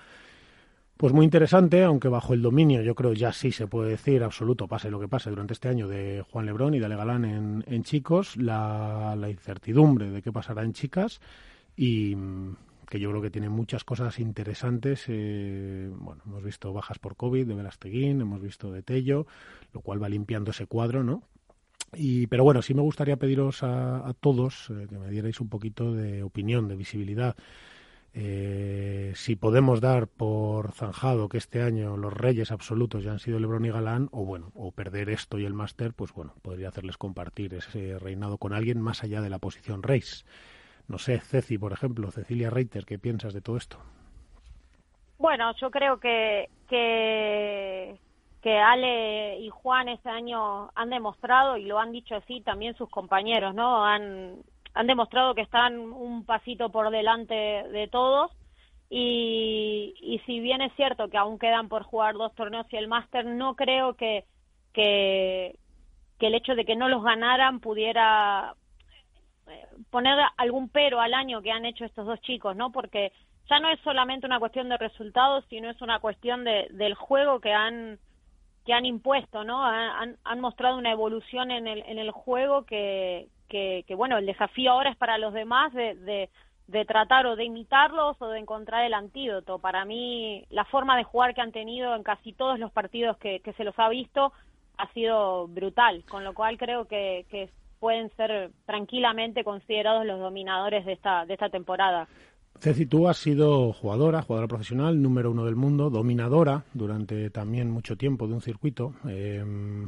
pues 0.97 1.13
muy 1.13 1.25
interesante, 1.25 1.83
aunque 1.83 2.07
bajo 2.07 2.33
el 2.33 2.41
dominio, 2.41 2.81
yo 2.81 2.95
creo 2.95 3.13
ya 3.13 3.31
sí 3.31 3.51
se 3.51 3.67
puede 3.67 3.91
decir 3.91 4.23
absoluto, 4.23 4.67
pase 4.67 4.89
lo 4.89 4.99
que 4.99 5.07
pase 5.07 5.29
durante 5.29 5.53
este 5.53 5.69
año 5.69 5.87
de 5.87 6.23
Juan 6.31 6.47
Lebrón 6.47 6.73
y 6.73 6.79
de 6.79 6.85
Ale 6.85 6.95
Galán 6.95 7.23
en, 7.23 7.63
en 7.67 7.83
chicos, 7.83 8.35
la, 8.35 9.15
la 9.15 9.29
incertidumbre 9.29 10.09
de 10.09 10.23
qué 10.23 10.31
pasará 10.31 10.63
en 10.63 10.73
chicas 10.73 11.21
y, 11.75 12.17
que 12.89 12.99
yo 12.99 13.09
creo 13.09 13.21
que 13.21 13.29
tiene 13.29 13.49
muchas 13.49 13.83
cosas 13.83 14.19
interesantes. 14.19 15.05
Eh, 15.07 15.89
bueno, 15.93 16.21
hemos 16.25 16.43
visto 16.43 16.73
bajas 16.73 16.99
por 16.99 17.15
COVID 17.15 17.45
de 17.45 17.55
Velasteguín, 17.55 18.21
hemos 18.21 18.41
visto 18.41 18.71
de 18.71 18.83
Tello, 18.83 19.27
lo 19.73 19.81
cual 19.81 20.01
va 20.01 20.09
limpiando 20.09 20.51
ese 20.51 20.65
cuadro, 20.67 21.03
¿no? 21.03 21.23
Y, 21.93 22.27
pero 22.27 22.43
bueno, 22.43 22.61
sí 22.61 22.73
me 22.73 22.81
gustaría 22.81 23.17
pediros 23.17 23.63
a, 23.63 24.13
todos 24.19 24.69
eh, 24.69 24.87
que 24.89 24.97
me 24.97 25.09
dierais 25.09 25.39
un 25.39 25.49
poquito 25.49 25.93
de 25.93 26.23
opinión, 26.23 26.67
de 26.67 26.75
visibilidad. 26.75 27.35
Eh, 28.13 29.13
si 29.15 29.35
podemos 29.35 29.79
dar 29.79 30.07
por 30.07 30.71
zanjado 30.71 31.29
que 31.29 31.37
este 31.37 31.61
año 31.61 31.97
los 31.97 32.11
reyes 32.11 32.51
absolutos 32.51 33.03
ya 33.03 33.11
han 33.11 33.19
sido 33.19 33.39
Lebron 33.39 33.65
y 33.65 33.69
Galán, 33.69 34.09
o 34.11 34.25
bueno, 34.25 34.51
o 34.55 34.71
perder 34.71 35.09
esto 35.09 35.37
y 35.37 35.45
el 35.45 35.53
máster, 35.53 35.93
pues 35.93 36.11
bueno, 36.13 36.33
podría 36.41 36.69
hacerles 36.69 36.97
compartir 36.97 37.53
ese 37.53 37.99
reinado 37.99 38.37
con 38.37 38.53
alguien 38.53 38.81
más 38.81 39.03
allá 39.03 39.21
de 39.21 39.29
la 39.29 39.39
posición 39.39 39.83
reis. 39.83 40.25
No 40.87 40.97
sé, 40.97 41.19
Ceci, 41.19 41.57
por 41.57 41.73
ejemplo, 41.73 42.11
Cecilia 42.11 42.49
Reiter, 42.49 42.85
¿qué 42.85 42.97
piensas 42.97 43.33
de 43.33 43.41
todo 43.41 43.57
esto? 43.57 43.77
Bueno, 45.17 45.53
yo 45.59 45.69
creo 45.69 45.99
que, 45.99 46.49
que, 46.69 47.97
que 48.41 48.57
Ale 48.57 49.39
y 49.39 49.49
Juan 49.49 49.89
este 49.89 50.09
año 50.09 50.69
han 50.75 50.89
demostrado, 50.89 51.57
y 51.57 51.65
lo 51.65 51.79
han 51.79 51.91
dicho 51.91 52.15
así 52.15 52.41
también 52.41 52.75
sus 52.75 52.89
compañeros, 52.89 53.53
¿no? 53.53 53.83
Han, 53.83 54.37
han 54.73 54.87
demostrado 54.87 55.35
que 55.35 55.41
están 55.41 55.77
un 55.79 56.23
pasito 56.23 56.69
por 56.69 56.89
delante 56.89 57.33
de 57.33 57.87
todos. 57.91 58.31
Y, 58.89 59.93
y 59.99 60.19
si 60.19 60.39
bien 60.39 60.61
es 60.61 60.73
cierto 60.75 61.09
que 61.09 61.17
aún 61.17 61.37
quedan 61.39 61.67
por 61.67 61.83
jugar 61.83 62.15
dos 62.15 62.33
torneos 62.35 62.65
y 62.71 62.77
el 62.77 62.87
máster, 62.87 63.25
no 63.25 63.55
creo 63.55 63.95
que, 63.95 64.23
que, 64.71 65.57
que 66.19 66.27
el 66.27 66.35
hecho 66.35 66.55
de 66.55 66.63
que 66.63 66.77
no 66.77 66.87
los 66.87 67.03
ganaran 67.03 67.59
pudiera 67.59 68.55
poner 69.89 70.17
algún 70.37 70.69
pero 70.69 70.99
al 70.99 71.13
año 71.13 71.41
que 71.41 71.51
han 71.51 71.65
hecho 71.65 71.85
estos 71.85 72.05
dos 72.05 72.19
chicos, 72.21 72.55
¿no? 72.55 72.71
Porque 72.71 73.11
ya 73.49 73.59
no 73.59 73.69
es 73.69 73.79
solamente 73.81 74.25
una 74.25 74.39
cuestión 74.39 74.69
de 74.69 74.77
resultados, 74.77 75.45
sino 75.49 75.69
es 75.69 75.81
una 75.81 75.99
cuestión 75.99 76.43
de, 76.43 76.67
del 76.71 76.95
juego 76.95 77.39
que 77.39 77.53
han 77.53 77.99
que 78.65 78.73
han 78.73 78.85
impuesto, 78.85 79.45
¿no? 79.45 79.63
Han, 79.63 80.17
han 80.25 80.41
mostrado 80.41 80.77
una 80.77 80.91
evolución 80.91 81.51
en 81.51 81.67
el, 81.67 81.83
en 81.87 81.99
el 81.99 82.11
juego 82.11 82.65
que, 82.65 83.29
que, 83.47 83.85
que, 83.87 83.95
bueno, 83.95 84.17
el 84.17 84.25
desafío 84.25 84.73
ahora 84.73 84.89
es 84.89 84.97
para 84.97 85.17
los 85.17 85.33
demás 85.33 85.71
de, 85.73 85.95
de, 85.95 86.29
de 86.67 86.83
tratar 86.83 87.27
o 87.27 87.37
de 87.37 87.45
imitarlos 87.45 88.21
o 88.21 88.27
de 88.27 88.39
encontrar 88.39 88.83
el 88.83 88.93
antídoto. 88.93 89.59
Para 89.59 89.85
mí, 89.85 90.43
la 90.49 90.65
forma 90.65 90.97
de 90.97 91.05
jugar 91.05 91.33
que 91.33 91.39
han 91.39 91.53
tenido 91.53 91.95
en 91.95 92.03
casi 92.03 92.33
todos 92.33 92.59
los 92.59 92.69
partidos 92.73 93.15
que, 93.19 93.39
que 93.39 93.53
se 93.53 93.63
los 93.63 93.79
ha 93.79 93.87
visto 93.87 94.33
ha 94.77 94.87
sido 94.89 95.47
brutal, 95.47 96.03
con 96.09 96.25
lo 96.25 96.33
cual 96.33 96.57
creo 96.57 96.89
que, 96.89 97.25
que 97.29 97.49
pueden 97.79 98.09
ser 98.15 98.51
tranquilamente 98.65 99.43
considerados 99.43 100.05
los 100.05 100.19
dominadores 100.19 100.85
de 100.85 100.93
esta, 100.93 101.25
de 101.25 101.33
esta 101.33 101.49
temporada. 101.49 102.07
Ceci, 102.59 102.87
tú 102.87 103.07
has 103.07 103.17
sido 103.17 103.71
jugadora, 103.71 104.23
jugadora 104.23 104.47
profesional, 104.47 105.01
número 105.01 105.31
uno 105.31 105.45
del 105.45 105.55
mundo, 105.55 105.89
dominadora 105.89 106.63
durante 106.73 107.29
también 107.29 107.69
mucho 107.69 107.97
tiempo 107.97 108.27
de 108.27 108.33
un 108.33 108.41
circuito. 108.41 108.93
Em, 109.07 109.87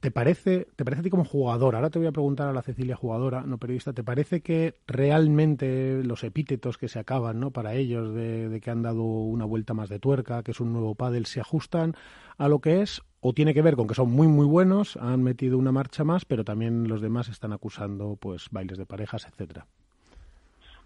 ¿Te 0.00 0.10
parece, 0.10 0.68
¿Te 0.76 0.84
parece 0.84 1.00
a 1.00 1.02
ti 1.04 1.10
como 1.10 1.24
jugadora? 1.24 1.78
Ahora 1.78 1.88
te 1.88 1.98
voy 1.98 2.06
a 2.06 2.12
preguntar 2.12 2.48
a 2.48 2.52
la 2.52 2.60
Cecilia 2.60 2.96
jugadora, 2.96 3.42
no 3.42 3.56
periodista. 3.56 3.94
¿Te 3.94 4.04
parece 4.04 4.42
que 4.42 4.74
realmente 4.86 6.02
los 6.04 6.22
epítetos 6.22 6.76
que 6.76 6.88
se 6.88 6.98
acaban 6.98 7.40
¿no? 7.40 7.50
para 7.50 7.74
ellos 7.74 8.14
de, 8.14 8.50
de 8.50 8.60
que 8.60 8.70
han 8.70 8.82
dado 8.82 9.02
una 9.02 9.46
vuelta 9.46 9.72
más 9.72 9.88
de 9.88 9.98
tuerca, 9.98 10.42
que 10.42 10.50
es 10.50 10.60
un 10.60 10.72
nuevo 10.74 10.94
pádel, 10.94 11.24
se 11.24 11.40
ajustan 11.40 11.94
a 12.36 12.48
lo 12.48 12.60
que 12.60 12.82
es? 12.82 13.02
O 13.28 13.32
tiene 13.32 13.54
que 13.54 13.62
ver 13.62 13.74
con 13.74 13.88
que 13.88 13.94
son 13.94 14.12
muy 14.12 14.28
muy 14.28 14.46
buenos, 14.46 14.96
han 14.98 15.20
metido 15.20 15.58
una 15.58 15.72
marcha 15.72 16.04
más, 16.04 16.24
pero 16.24 16.44
también 16.44 16.86
los 16.86 17.00
demás 17.00 17.28
están 17.28 17.52
acusando 17.52 18.16
pues 18.20 18.48
bailes 18.52 18.78
de 18.78 18.86
parejas, 18.86 19.26
etcétera. 19.26 19.66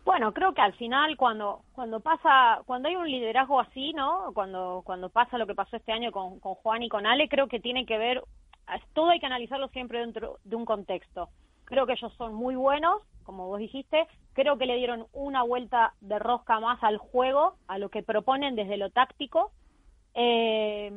Bueno, 0.07 0.33
creo 0.33 0.55
que 0.55 0.63
al 0.63 0.73
final 0.73 1.19
cuando 1.19 1.61
cuando 1.75 2.01
pasa 2.01 2.63
cuando 2.65 2.89
hay 2.89 2.97
un 2.97 3.11
liderazgo 3.11 3.61
así, 3.61 3.93
¿no? 3.93 4.31
Cuando 4.33 4.81
cuando 4.87 5.11
pasa 5.11 5.37
lo 5.37 5.47
que 5.47 5.55
pasó 5.55 5.77
este 5.77 5.93
año 5.93 6.13
con, 6.13 6.41
con 6.41 6.55
Juan 6.55 6.83
y 6.83 6.89
con 6.89 7.07
Ale, 7.07 7.29
creo 7.29 7.47
que 7.47 7.61
tiene 7.61 7.85
que 7.85 7.99
ver 7.99 8.23
todo 8.95 9.11
hay 9.11 9.21
que 9.21 9.27
analizarlo 9.27 9.69
siempre 9.69 9.99
dentro 9.99 10.39
de 10.45 10.57
un 10.57 10.65
contexto. 10.65 11.29
Creo 11.67 11.85
que 11.85 11.93
ellos 11.93 12.15
son 12.17 12.33
muy 12.33 12.55
buenos, 12.55 13.03
como 13.25 13.49
vos 13.49 13.59
dijiste. 13.59 14.07
Creo 14.33 14.57
que 14.57 14.65
le 14.65 14.77
dieron 14.77 15.07
una 15.13 15.43
vuelta 15.43 15.93
de 16.01 16.19
rosca 16.19 16.59
más 16.59 16.83
al 16.83 16.97
juego, 16.97 17.57
a 17.69 17.77
lo 17.77 17.91
que 17.91 18.03
proponen 18.03 18.57
desde 18.57 18.79
lo 18.79 18.89
táctico. 18.89 19.53
Eh, 20.15 20.91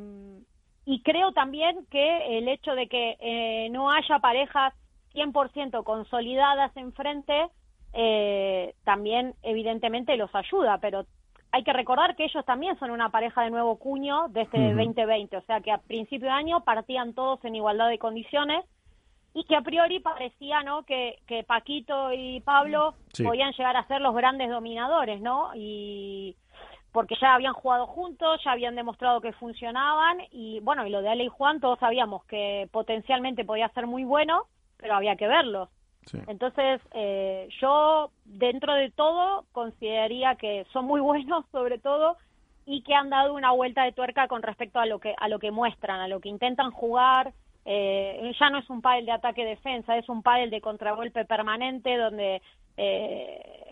y 0.86 1.02
creo 1.02 1.32
también 1.32 1.86
que 1.90 2.38
el 2.38 2.48
hecho 2.48 2.74
de 2.74 2.88
que 2.88 3.16
eh, 3.20 3.68
no 3.70 3.90
haya 3.90 4.18
parejas 4.18 4.74
100% 5.14 5.82
consolidadas 5.84 6.76
enfrente 6.76 7.46
eh, 7.92 8.74
también 8.84 9.34
evidentemente 9.42 10.16
los 10.16 10.34
ayuda, 10.34 10.78
pero 10.78 11.06
hay 11.52 11.62
que 11.62 11.72
recordar 11.72 12.16
que 12.16 12.24
ellos 12.24 12.44
también 12.44 12.76
son 12.78 12.90
una 12.90 13.10
pareja 13.10 13.42
de 13.42 13.50
nuevo 13.50 13.78
cuño 13.78 14.26
desde 14.28 14.42
este 14.42 14.74
2020, 14.74 15.36
o 15.36 15.42
sea 15.42 15.60
que 15.60 15.70
a 15.70 15.78
principio 15.78 16.26
de 16.26 16.34
año 16.34 16.64
partían 16.64 17.14
todos 17.14 17.44
en 17.44 17.54
igualdad 17.54 17.88
de 17.88 17.98
condiciones 17.98 18.64
y 19.34 19.44
que 19.44 19.54
a 19.54 19.60
priori 19.60 20.00
parecía 20.00 20.62
no 20.62 20.82
que, 20.82 21.20
que 21.26 21.44
Paquito 21.44 22.12
y 22.12 22.40
Pablo 22.40 22.94
podían 23.22 23.52
llegar 23.52 23.76
a 23.76 23.86
ser 23.86 24.00
los 24.00 24.14
grandes 24.14 24.50
dominadores, 24.50 25.20
¿no? 25.20 25.50
Y 25.54 26.36
porque 26.94 27.16
ya 27.20 27.34
habían 27.34 27.54
jugado 27.54 27.88
juntos, 27.88 28.40
ya 28.44 28.52
habían 28.52 28.76
demostrado 28.76 29.20
que 29.20 29.32
funcionaban 29.32 30.18
y 30.30 30.60
bueno, 30.60 30.86
y 30.86 30.90
lo 30.90 31.02
de 31.02 31.08
Ale 31.08 31.24
y 31.24 31.28
Juan 31.28 31.58
todos 31.58 31.80
sabíamos 31.80 32.24
que 32.26 32.68
potencialmente 32.70 33.44
podía 33.44 33.68
ser 33.70 33.88
muy 33.88 34.04
bueno, 34.04 34.44
pero 34.76 34.94
había 34.94 35.16
que 35.16 35.26
verlos. 35.26 35.68
Entonces, 36.28 36.80
eh, 36.92 37.48
yo 37.60 38.10
dentro 38.24 38.74
de 38.74 38.92
todo 38.92 39.44
consideraría 39.50 40.36
que 40.36 40.66
son 40.72 40.84
muy 40.84 41.00
buenos 41.10 41.44
sobre 41.50 41.80
todo 41.80 42.16
y 42.64 42.82
que 42.82 42.94
han 42.94 43.10
dado 43.10 43.34
una 43.34 43.50
vuelta 43.50 43.82
de 43.82 43.90
tuerca 43.90 44.28
con 44.28 44.42
respecto 44.42 44.78
a 44.78 44.86
lo 44.86 45.00
que 45.00 45.16
a 45.18 45.26
lo 45.26 45.40
que 45.40 45.50
muestran, 45.50 45.98
a 45.98 46.06
lo 46.06 46.20
que 46.20 46.28
intentan 46.28 46.70
jugar. 46.70 47.32
Eh, 47.64 48.32
ya 48.38 48.50
no 48.50 48.58
es 48.58 48.70
un 48.70 48.80
pádel 48.80 49.06
de 49.06 49.12
ataque-defensa, 49.12 49.96
es 49.96 50.08
un 50.08 50.22
pádel 50.22 50.50
de 50.50 50.60
contragolpe 50.60 51.24
permanente 51.24 51.96
donde 51.96 52.40
eh, 52.76 53.64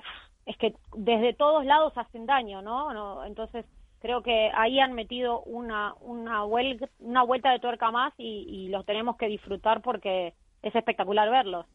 es 0.46 0.56
que 0.56 0.74
desde 0.96 1.34
todos 1.34 1.64
lados 1.64 1.92
hacen 1.96 2.26
daño, 2.26 2.62
¿no? 2.62 2.92
¿no? 2.92 3.24
Entonces 3.24 3.64
creo 4.00 4.22
que 4.22 4.50
ahí 4.54 4.80
han 4.80 4.94
metido 4.94 5.42
una 5.42 5.94
una, 6.00 6.44
una 6.44 7.22
vuelta 7.22 7.52
de 7.52 7.60
tuerca 7.60 7.90
más 7.90 8.12
y, 8.18 8.68
los 8.68 8.84
tenemos 8.84 9.16
que 9.16 9.26
disfrutar 9.26 9.80
porque 9.82 10.34
es 10.62 10.74
espectacular 10.74 11.30
verlos. 11.30 11.66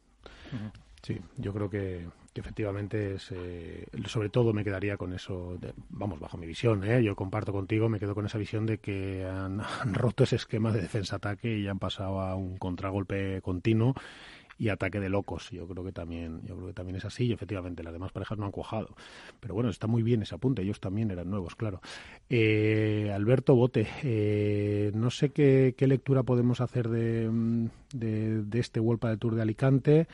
Sí, 1.01 1.17
yo 1.37 1.53
creo 1.53 1.69
que, 1.69 2.07
efectivamente 2.35 3.15
es, 3.15 3.31
eh, 3.31 3.87
sobre 4.05 4.29
todo 4.29 4.53
me 4.53 4.63
quedaría 4.63 4.97
con 4.97 5.13
eso, 5.13 5.57
vamos, 5.89 6.19
bajo 6.19 6.37
mi 6.37 6.45
visión, 6.45 6.83
¿eh? 6.83 7.01
yo 7.01 7.15
comparto 7.15 7.51
contigo, 7.51 7.89
me 7.89 7.99
quedo 7.99 8.13
con 8.13 8.25
esa 8.25 8.37
visión 8.37 8.65
de 8.65 8.77
que 8.77 9.25
han, 9.25 9.59
roto 9.93 10.23
ese 10.23 10.35
esquema 10.35 10.71
de 10.71 10.81
defensa-ataque 10.81 11.57
y 11.57 11.67
han 11.67 11.79
pasado 11.79 12.21
a 12.21 12.35
un 12.35 12.57
contragolpe 12.57 13.41
continuo 13.41 13.95
y 14.57 14.69
ataque 14.69 14.99
de 14.99 15.09
locos. 15.09 15.49
Yo 15.51 15.67
creo 15.67 15.83
que 15.83 15.91
también, 15.91 16.41
yo 16.43 16.55
creo 16.55 16.67
que 16.67 16.73
también 16.73 16.95
es 16.97 17.05
así 17.05 17.25
y 17.25 17.33
efectivamente 17.33 17.83
las 17.83 17.93
demás 17.93 18.11
parejas 18.11 18.37
no 18.37 18.45
han 18.45 18.51
cuajado. 18.51 18.95
Pero 19.39 19.53
bueno, 19.53 19.69
está 19.69 19.87
muy 19.87 20.03
bien 20.03 20.21
ese 20.21 20.35
apunte. 20.35 20.61
Ellos 20.61 20.79
también 20.79 21.11
eran 21.11 21.29
nuevos, 21.29 21.55
claro. 21.55 21.81
Eh, 22.29 23.11
Alberto 23.13 23.55
Bote, 23.55 23.87
eh, 24.03 24.91
no 24.93 25.09
sé 25.09 25.29
qué, 25.31 25.73
lectura 25.79 26.23
podemos 26.23 26.59
hacer 26.59 26.89
de, 26.89 27.29
de, 27.93 28.43
de 28.43 28.59
este 28.59 28.79
World 28.79 29.01
del 29.05 29.19
Tour 29.19 29.35
de 29.35 29.41
Alicante 29.41 30.07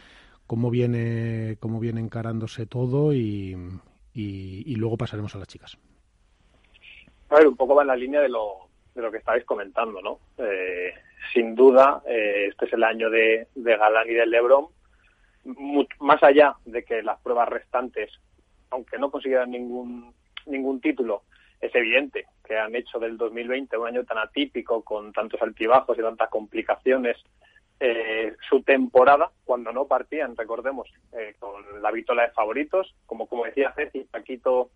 cómo 0.48 0.70
viene, 0.70 1.58
cómo 1.60 1.80
viene 1.80 2.02
encarándose 2.02 2.66
todo 2.66 3.14
y, 3.14 3.56
y, 4.14 4.76
luego 4.76 4.98
pasaremos 4.98 5.34
a 5.36 5.40
las 5.40 5.48
chicas. 5.48 5.78
A 7.30 7.36
ver, 7.36 7.48
un 7.48 7.56
poco 7.56 7.76
va 7.76 7.82
en 7.82 7.88
la 7.88 7.96
línea 7.96 8.22
de 8.22 8.30
lo, 8.30 8.68
de 8.94 9.02
lo 9.02 9.12
que 9.12 9.18
estáis 9.18 9.44
comentando, 9.46 10.02
¿no? 10.02 10.20
Eh, 10.38 10.94
sin 11.32 11.56
duda, 11.56 12.02
eh, 12.08 12.48
este 12.50 12.66
es 12.66 12.74
el 12.74 12.84
año 12.84 13.10
de, 13.10 13.48
de 13.56 13.78
Galán 13.78 14.10
y 14.10 14.14
del 14.14 14.32
Lebron. 14.32 14.68
más 16.00 16.22
allá 16.24 16.56
de 16.66 16.84
que 16.84 17.02
las 17.02 17.20
pruebas 17.22 17.50
restantes, 17.50 18.12
aunque 18.70 18.98
no 18.98 19.12
consiguieran 19.12 19.52
ningún, 19.52 20.14
ningún 20.46 20.82
título, 20.82 21.24
es 21.62 21.74
evidente 21.76 22.26
que 22.44 22.58
han 22.58 22.76
hecho 22.76 23.00
del 23.00 23.18
2020 23.18 23.78
un 23.78 23.88
año 23.88 24.04
tan 24.04 24.18
atípico, 24.18 24.84
con 24.84 25.14
tantos 25.14 25.42
altibajos 25.42 25.98
y 25.98 26.02
tantas 26.02 26.30
complicaciones, 26.30 27.18
eh, 27.80 28.36
su 28.50 28.64
temporada, 28.64 29.32
cuando 29.44 29.72
no 29.72 29.88
partían, 29.88 30.38
recordemos, 30.38 30.90
eh, 31.14 31.36
con 31.40 31.82
la 31.82 31.92
vitola 31.92 32.24
de 32.24 32.32
favoritos, 32.32 32.96
como, 33.06 33.28
como 33.28 33.46
decía 33.46 33.74
Ceci, 33.76 34.06
Paquito 34.06 34.72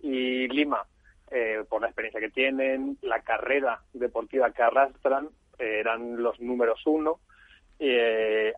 y 0.00 0.48
Lima, 0.48 0.84
eh, 1.30 1.64
por 1.68 1.80
la 1.80 1.88
experiencia 1.88 2.20
que 2.20 2.30
tienen, 2.30 2.98
la 3.02 3.20
carrera 3.22 3.80
deportiva 3.92 4.52
que 4.52 4.62
arrastran, 4.62 5.28
eran 5.62 6.22
los 6.22 6.40
números 6.40 6.80
uno 6.86 7.20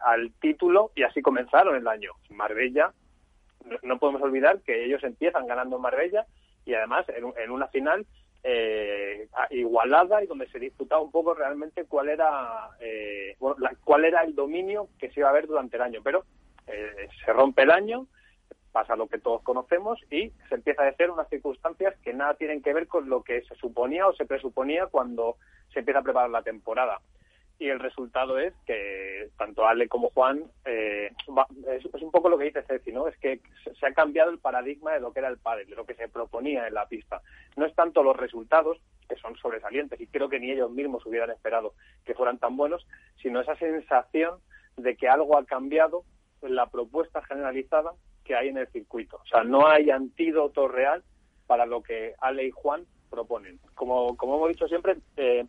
al 0.03 0.33
título 0.41 0.91
y 0.95 1.03
así 1.03 1.23
comenzaron 1.23 1.77
el 1.77 1.89
año. 1.89 2.13
Marbella, 2.29 2.93
no, 3.83 3.99
podemos 3.99 4.21
olvidar 4.21 4.61
que 4.61 4.85
ellos 4.85 5.03
empiezan 5.03 5.47
ganando 5.47 5.79
Marbella 5.79 6.27
y 6.67 6.75
además 6.75 7.07
en 7.09 7.51
una 7.51 7.69
final 7.69 8.07
eh, 8.47 9.27
igualada 9.51 10.23
y 10.23 10.27
donde 10.27 10.47
se 10.49 10.59
disputaba 10.59 11.01
un 11.01 11.11
poco 11.11 11.33
realmente 11.33 11.87
cuál 11.87 12.11
era 12.11 12.69
eh, 12.79 13.39
cuál 13.83 14.05
era 14.05 14.23
el 14.23 14.35
dominio 14.35 14.89
que 14.99 15.11
se 15.11 15.21
iba 15.21 15.31
a 15.31 15.33
ver 15.33 15.47
durante 15.47 15.77
el 15.77 15.83
año 15.83 16.03
pero 16.05 16.27
eh, 16.67 17.09
se 17.25 17.33
rompe 17.33 17.63
el 17.63 17.71
año 17.71 18.07
pasa 18.75 18.97
lo 18.97 19.07
que 19.07 19.21
todos 19.21 19.41
conocemos 19.43 20.01
y 20.11 20.33
se 20.49 20.57
empieza 20.57 20.83
a 20.83 20.87
decir 20.87 21.09
unas 21.09 21.29
circunstancias 21.29 21.95
que 22.03 22.13
nada 22.13 22.35
tienen 22.35 22.61
que 22.61 22.75
ver 22.75 22.89
con 22.89 23.09
lo 23.09 23.23
que 23.23 23.43
se 23.43 23.55
suponía 23.55 24.09
o 24.09 24.15
se 24.15 24.27
presuponía 24.27 24.89
cuando 24.89 25.37
se 25.73 25.79
empieza 25.79 26.01
a 26.01 26.03
preparar 26.03 26.31
la 26.31 26.43
temporada 26.43 26.99
y 27.59 27.69
el 27.69 27.79
resultado 27.79 28.39
es 28.39 28.53
que 28.67 29.29
tanto 29.39 29.67
Ale 29.67 29.89
como 29.89 30.11
Juan 30.11 30.43
eh, 30.65 31.13
es, 31.69 32.03
un 32.03 32.11
poco 32.11 32.29
lo 32.29 32.37
que 32.37 32.47
dice 32.47 32.65
Ceci, 32.65 32.93
¿no? 32.93 33.07
Es 33.07 33.17
que 33.19 33.41
se 33.79 33.87
ha 33.87 33.95
cambiado 33.95 34.31
el 34.31 34.39
paradigma 34.39 34.93
de 34.93 35.01
lo 35.01 35.13
que 35.13 35.21
era 35.21 35.29
el 35.29 35.39
pádel, 35.39 35.69
de 35.69 35.77
lo 35.77 35.87
que 35.87 35.95
se 35.95 36.09
proponía 36.09 36.67
en 36.67 36.75
la 36.75 36.89
pista. 36.89 37.23
No 37.57 37.65
es 37.65 37.75
tanto 37.75 38.03
los 38.03 38.17
resultados 38.17 38.79
que 39.09 39.17
son 39.17 39.37
sobresalientes 39.37 40.01
y 40.01 40.07
creo 40.09 40.29
que 40.29 40.41
ni 40.41 40.51
ellos 40.51 40.71
mismos 40.71 41.07
hubieran 41.07 41.31
esperado 41.31 41.75
que 42.05 42.15
fueran 42.15 42.39
tan 42.39 42.57
buenos, 42.57 42.87
sino 43.23 43.41
esa 43.41 43.55
sensación 43.57 44.41
de 44.77 44.97
que 44.97 45.09
algo 45.09 45.39
ha 45.39 45.45
cambiado 45.45 46.05
en 46.43 46.57
la 46.57 46.67
propuesta 46.67 47.23
generalizada 47.23 47.93
que 48.25 48.35
hay 48.35 48.49
en 48.49 48.59
el 48.59 48.69
circuito. 48.69 49.17
O 49.17 49.27
sea, 49.27 49.45
no 49.45 49.67
hay 49.67 49.91
antídoto 49.91 50.69
real 50.69 51.05
para 51.47 51.67
lo 51.67 51.83
que 51.83 52.15
Ale 52.21 52.47
y 52.47 52.51
Juan 52.51 52.87
proponen. 53.11 53.61
Como, 53.75 54.17
como 54.17 54.37
hemos 54.37 54.49
dicho 54.49 54.67
siempre, 54.67 54.97
eh, 55.17 55.47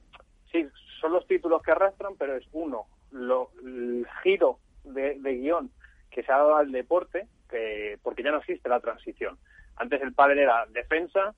sí, 0.51 0.67
son 0.99 1.13
los 1.13 1.25
títulos 1.27 1.61
que 1.61 1.71
arrastran, 1.71 2.15
pero 2.17 2.35
es 2.35 2.45
uno, 2.51 2.85
lo, 3.11 3.51
el 3.63 4.05
giro 4.23 4.59
de, 4.83 5.15
guion 5.15 5.71
que 6.11 6.23
se 6.23 6.31
ha 6.31 6.37
dado 6.37 6.55
al 6.55 6.71
deporte, 6.71 7.27
que, 7.49 7.97
porque 8.03 8.23
ya 8.23 8.31
no 8.31 8.37
existe 8.37 8.69
la 8.69 8.79
transición. 8.79 9.37
Antes 9.77 10.01
el 10.01 10.13
padre 10.13 10.43
era 10.43 10.65
defensa 10.67 11.33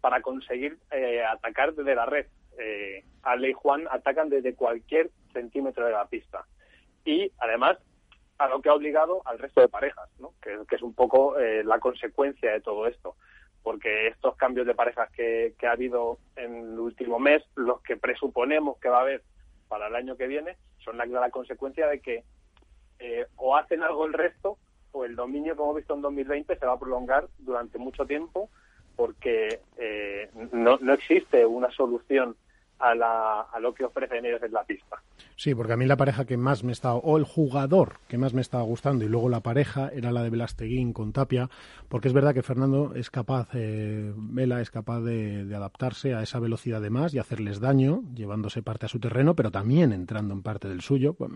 para 0.00 0.20
conseguir 0.20 0.78
eh, 0.90 1.22
atacar 1.24 1.74
desde 1.74 1.94
la 1.94 2.06
red. 2.06 2.26
Eh, 2.58 3.04
Ale 3.22 3.50
y 3.50 3.52
Juan 3.52 3.86
atacan 3.90 4.28
desde 4.28 4.54
cualquier 4.54 5.10
centímetro 5.32 5.86
de 5.86 5.92
la 5.92 6.06
pista. 6.06 6.44
Y 7.04 7.32
además, 7.38 7.78
a 8.40 8.48
lo 8.48 8.62
que 8.62 8.70
ha 8.70 8.74
obligado 8.74 9.20
al 9.26 9.38
resto 9.38 9.60
de 9.60 9.68
parejas, 9.68 10.08
¿no? 10.18 10.32
que, 10.40 10.56
es 10.74 10.82
un 10.82 10.94
poco 10.94 11.38
eh, 11.38 11.62
la 11.62 11.78
consecuencia 11.78 12.50
de 12.50 12.60
todo 12.62 12.86
esto 12.86 13.14
porque 13.62 14.08
estos 14.08 14.34
cambios 14.36 14.66
de 14.66 14.74
parejas 14.74 15.10
que, 15.12 15.54
ha 15.62 15.72
habido 15.72 16.16
en 16.36 16.72
el 16.72 16.78
último 16.78 17.18
mes, 17.18 17.42
los 17.54 17.82
que 17.82 17.98
presuponemos 17.98 18.78
que 18.78 18.88
va 18.88 18.98
a 18.98 19.02
haber 19.02 19.22
para 19.68 19.88
el 19.88 19.94
año 19.94 20.16
que 20.16 20.26
viene, 20.26 20.56
son 20.82 20.96
la 20.96 21.04
clara 21.04 21.28
consecuencia 21.28 21.86
de 21.86 22.00
que 22.00 22.24
eh, 22.98 23.26
o 23.36 23.54
hacen 23.56 23.82
algo 23.82 24.06
el 24.06 24.14
resto 24.14 24.56
o 24.92 25.04
el 25.04 25.14
dominio 25.16 25.54
como 25.54 25.72
hemos 25.72 25.76
visto 25.76 25.94
en 25.94 26.00
2020 26.00 26.56
se 26.56 26.66
va 26.66 26.72
a 26.72 26.78
prolongar 26.78 27.28
durante 27.38 27.78
mucho 27.78 28.06
tiempo 28.06 28.48
porque 28.96 29.60
eh, 29.76 30.30
no, 30.52 30.78
no 30.78 30.94
existe 30.94 31.44
una 31.44 31.70
solución 31.72 32.36
a, 32.80 32.94
la, 32.94 33.42
a 33.42 33.60
lo 33.60 33.74
que 33.74 33.84
ofrecen 33.84 34.24
ellos 34.24 34.42
en 34.42 34.52
la 34.52 34.64
pista. 34.64 34.96
Sí, 35.36 35.54
porque 35.54 35.74
a 35.74 35.76
mí 35.76 35.86
la 35.86 35.96
pareja 35.96 36.24
que 36.24 36.36
más 36.36 36.64
me 36.64 36.72
estaba, 36.72 36.96
o 36.96 37.16
el 37.16 37.24
jugador 37.24 37.98
que 38.08 38.18
más 38.18 38.34
me 38.34 38.40
estaba 38.40 38.62
gustando, 38.62 39.04
y 39.04 39.08
luego 39.08 39.28
la 39.28 39.40
pareja 39.40 39.90
era 39.94 40.12
la 40.12 40.22
de 40.22 40.30
Velasteguín 40.30 40.92
con 40.92 41.12
Tapia, 41.12 41.48
porque 41.88 42.08
es 42.08 42.14
verdad 42.14 42.34
que 42.34 42.42
Fernando 42.42 42.94
es 42.94 43.10
capaz, 43.10 43.48
eh, 43.54 44.12
Vela 44.16 44.60
es 44.60 44.70
capaz 44.70 45.00
de, 45.00 45.46
adaptarse 45.54 46.14
a 46.14 46.22
esa 46.22 46.40
velocidad 46.40 46.80
de 46.80 46.90
más 46.90 47.14
y 47.14 47.18
hacerles 47.18 47.60
daño, 47.60 48.02
llevándose 48.14 48.62
parte 48.62 48.86
a 48.86 48.88
su 48.88 48.98
terreno, 48.98 49.34
pero 49.34 49.50
también 49.50 49.92
entrando 49.92 50.34
en 50.34 50.42
parte 50.42 50.68
del 50.68 50.80
suyo. 50.80 51.14
Pues, 51.14 51.30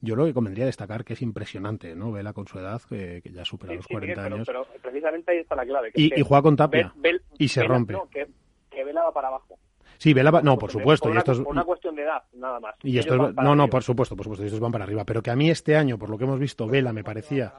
yo 0.00 0.16
lo 0.16 0.26
que 0.26 0.34
convendría 0.34 0.66
destacar 0.66 1.04
que 1.04 1.14
es 1.14 1.22
impresionante, 1.22 1.94
¿no? 1.94 2.12
Vela 2.12 2.32
con 2.32 2.46
su 2.46 2.58
edad, 2.58 2.82
que, 2.88 3.22
ya 3.24 3.44
supera 3.44 3.74
los 3.74 3.86
40 3.86 4.24
años. 4.24 4.46
Pero, 4.46 4.66
precisamente 4.82 5.32
ahí 5.32 5.38
está 5.38 5.54
la 5.56 5.64
clave. 5.64 5.90
y, 5.94 6.22
juega 6.22 6.42
con 6.42 6.56
Tapia, 6.56 6.92
y 7.38 7.48
se 7.48 7.62
rompe. 7.64 7.94
que, 8.10 8.28
que 8.70 8.84
Vela 8.84 9.04
va 9.04 9.12
para 9.12 9.28
abajo. 9.28 9.58
Sí, 10.04 10.12
Vela 10.12 10.30
no, 10.42 10.58
por 10.58 10.70
supuesto. 10.70 11.04
Por 11.04 11.12
una, 11.12 11.20
y 11.20 11.20
esto 11.20 11.32
es, 11.32 11.38
una 11.38 11.64
cuestión 11.64 11.96
de 11.96 12.02
edad, 12.02 12.22
nada 12.34 12.60
más. 12.60 12.74
Y 12.82 12.98
esto 12.98 13.32
no, 13.32 13.56
no, 13.56 13.68
por 13.70 13.82
supuesto, 13.82 14.14
por 14.14 14.24
supuesto, 14.24 14.44
estos 14.44 14.60
van 14.60 14.70
para 14.70 14.84
arriba. 14.84 15.02
Pero 15.06 15.22
que 15.22 15.30
a 15.30 15.34
mí 15.34 15.48
este 15.48 15.78
año, 15.78 15.98
por 15.98 16.10
lo 16.10 16.18
que 16.18 16.24
hemos 16.24 16.38
visto, 16.38 16.66
Vela 16.66 16.92
me 16.92 17.02
parecía... 17.02 17.54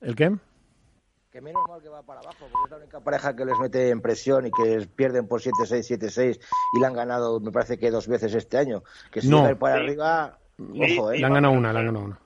¿El 0.00 0.14
qué? 0.14 0.32
Que 1.32 1.40
menos 1.40 1.60
mal 1.68 1.82
que 1.82 1.88
va 1.88 2.00
para 2.04 2.20
abajo, 2.20 2.36
porque 2.38 2.54
es 2.66 2.70
la 2.70 2.76
única 2.76 3.00
pareja 3.00 3.34
que 3.34 3.44
les 3.44 3.58
mete 3.58 3.88
en 3.88 4.00
presión 4.00 4.46
y 4.46 4.52
que 4.52 4.86
pierden 4.94 5.26
por 5.26 5.40
7-6, 5.40 5.98
7-6 5.98 6.40
y 6.76 6.80
la 6.80 6.86
han 6.86 6.94
ganado, 6.94 7.40
me 7.40 7.50
parece 7.50 7.76
que 7.76 7.90
dos 7.90 8.06
veces 8.06 8.32
este 8.32 8.58
año. 8.58 8.84
Que 9.10 9.20
si 9.20 9.28
No. 9.28 9.38
llega 9.38 9.48
a 9.48 9.50
ir 9.50 9.58
para 9.58 9.74
arriba, 9.74 10.38
ojo, 10.60 11.10
¿eh? 11.10 11.18
Le 11.18 11.26
han 11.26 11.34
ganado 11.34 11.52
una, 11.52 11.72
le 11.72 11.80
han 11.80 11.86
ganado 11.86 12.04
una. 12.04 12.18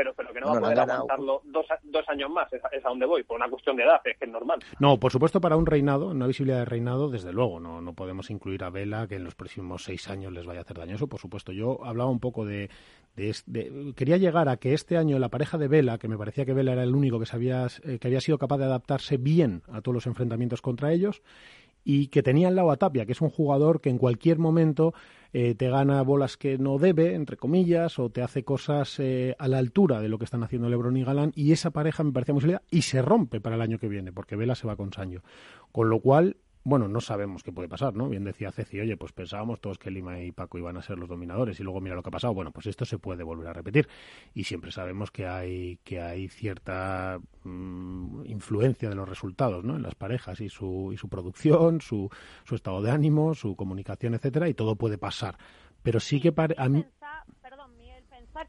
Pero, 0.00 0.14
pero 0.14 0.32
que 0.32 0.40
no 0.40 0.46
va 0.46 0.56
a 0.56 0.60
poder 0.60 0.76
ganado. 0.78 0.92
aguantarlo 1.02 1.42
dos, 1.44 1.66
dos 1.82 2.08
años 2.08 2.30
más, 2.30 2.50
es, 2.54 2.64
a- 2.64 2.68
es 2.68 2.82
a 2.86 2.88
donde 2.88 3.04
voy, 3.04 3.22
por 3.22 3.36
una 3.36 3.50
cuestión 3.50 3.76
de 3.76 3.82
edad, 3.82 4.00
es 4.02 4.16
que 4.16 4.24
es 4.24 4.30
normal. 4.30 4.58
No, 4.78 4.98
por 4.98 5.12
supuesto, 5.12 5.42
para 5.42 5.56
un 5.56 5.66
reinado, 5.66 6.08
una 6.08 6.26
visibilidad 6.26 6.60
de 6.60 6.64
reinado, 6.64 7.10
desde 7.10 7.34
luego, 7.34 7.60
no, 7.60 7.82
no 7.82 7.92
podemos 7.92 8.30
incluir 8.30 8.64
a 8.64 8.70
Vela 8.70 9.06
que 9.06 9.16
en 9.16 9.24
los 9.24 9.34
próximos 9.34 9.84
seis 9.84 10.08
años 10.08 10.32
les 10.32 10.46
vaya 10.46 10.60
a 10.60 10.62
hacer 10.62 10.78
daño. 10.78 10.94
Eso, 10.94 11.06
por 11.06 11.20
supuesto. 11.20 11.52
Yo 11.52 11.84
hablaba 11.84 12.08
un 12.08 12.18
poco 12.20 12.46
de, 12.46 12.70
de, 13.14 13.28
es- 13.28 13.44
de- 13.46 13.92
quería 13.94 14.16
llegar 14.16 14.48
a 14.48 14.56
que 14.56 14.72
este 14.72 14.96
año 14.96 15.18
la 15.18 15.28
pareja 15.28 15.58
de 15.58 15.68
Vela, 15.68 15.98
que 15.98 16.08
me 16.08 16.16
parecía 16.16 16.46
que 16.46 16.54
Vela 16.54 16.72
era 16.72 16.82
el 16.84 16.94
único 16.94 17.20
que, 17.20 17.26
sabía, 17.26 17.66
eh, 17.84 17.98
que 17.98 18.08
había 18.08 18.22
sido 18.22 18.38
capaz 18.38 18.56
de 18.56 18.64
adaptarse 18.64 19.18
bien 19.18 19.62
a 19.70 19.82
todos 19.82 19.94
los 19.94 20.06
enfrentamientos 20.06 20.62
contra 20.62 20.92
ellos, 20.92 21.20
y 21.84 22.08
que 22.08 22.22
tenía 22.22 22.48
al 22.48 22.56
lado 22.56 22.70
a 22.70 22.76
Tapia, 22.76 23.04
que 23.06 23.12
es 23.12 23.20
un 23.20 23.30
jugador 23.30 23.80
que 23.82 23.90
en 23.90 23.98
cualquier 23.98 24.38
momento 24.38 24.94
eh, 25.32 25.54
te 25.54 25.68
gana 25.68 26.02
bolas 26.02 26.36
que 26.36 26.58
no 26.58 26.78
debe, 26.78 27.14
entre 27.14 27.36
comillas, 27.36 27.98
o 27.98 28.10
te 28.10 28.22
hace 28.22 28.44
cosas 28.44 28.98
eh, 28.98 29.36
a 29.38 29.48
la 29.48 29.58
altura 29.58 30.00
de 30.00 30.08
lo 30.08 30.18
que 30.18 30.24
están 30.24 30.42
haciendo 30.42 30.68
Lebron 30.68 30.96
y 30.96 31.04
Galán, 31.04 31.32
y 31.34 31.52
esa 31.52 31.70
pareja 31.70 32.02
me 32.02 32.12
parecía 32.12 32.34
muy 32.34 32.40
sólida 32.40 32.62
y 32.70 32.82
se 32.82 33.02
rompe 33.02 33.40
para 33.40 33.56
el 33.56 33.62
año 33.62 33.78
que 33.78 33.88
viene, 33.88 34.12
porque 34.12 34.36
Vela 34.36 34.54
se 34.54 34.66
va 34.66 34.76
con 34.76 34.92
Sancho. 34.92 35.22
Con 35.72 35.88
lo 35.88 36.00
cual, 36.00 36.36
bueno, 36.62 36.88
no 36.88 37.00
sabemos 37.00 37.42
qué 37.42 37.52
puede 37.52 37.68
pasar, 37.68 37.94
¿no? 37.94 38.08
Bien 38.08 38.22
decía 38.22 38.52
Ceci, 38.52 38.80
oye, 38.80 38.96
pues 38.96 39.12
pensábamos 39.12 39.60
todos 39.60 39.78
que 39.78 39.90
Lima 39.90 40.20
y 40.20 40.30
Paco 40.30 40.58
iban 40.58 40.76
a 40.76 40.82
ser 40.82 40.98
los 40.98 41.08
dominadores 41.08 41.58
y 41.58 41.62
luego 41.62 41.80
mira 41.80 41.94
lo 41.94 42.02
que 42.02 42.10
ha 42.10 42.12
pasado. 42.12 42.34
Bueno, 42.34 42.50
pues 42.50 42.66
esto 42.66 42.84
se 42.84 42.98
puede 42.98 43.22
volver 43.22 43.48
a 43.48 43.52
repetir 43.52 43.88
y 44.34 44.44
siempre 44.44 44.70
sabemos 44.70 45.10
que 45.10 45.26
hay 45.26 45.78
que 45.84 46.00
hay 46.00 46.28
cierta 46.28 47.18
mm, 47.44 48.26
influencia 48.26 48.90
de 48.90 48.94
los 48.94 49.08
resultados, 49.08 49.64
¿no? 49.64 49.76
En 49.76 49.82
las 49.82 49.94
parejas 49.94 50.40
y 50.40 50.50
su 50.50 50.90
y 50.92 50.98
su 50.98 51.08
producción, 51.08 51.80
su 51.80 52.10
su 52.44 52.54
estado 52.54 52.82
de 52.82 52.90
ánimo, 52.90 53.34
su 53.34 53.56
comunicación, 53.56 54.14
etcétera, 54.14 54.48
y 54.48 54.54
todo 54.54 54.76
puede 54.76 54.98
pasar. 54.98 55.38
Pero 55.82 55.98
sí 55.98 56.20
que 56.20 56.34
a 56.58 56.68
mí 56.68 56.84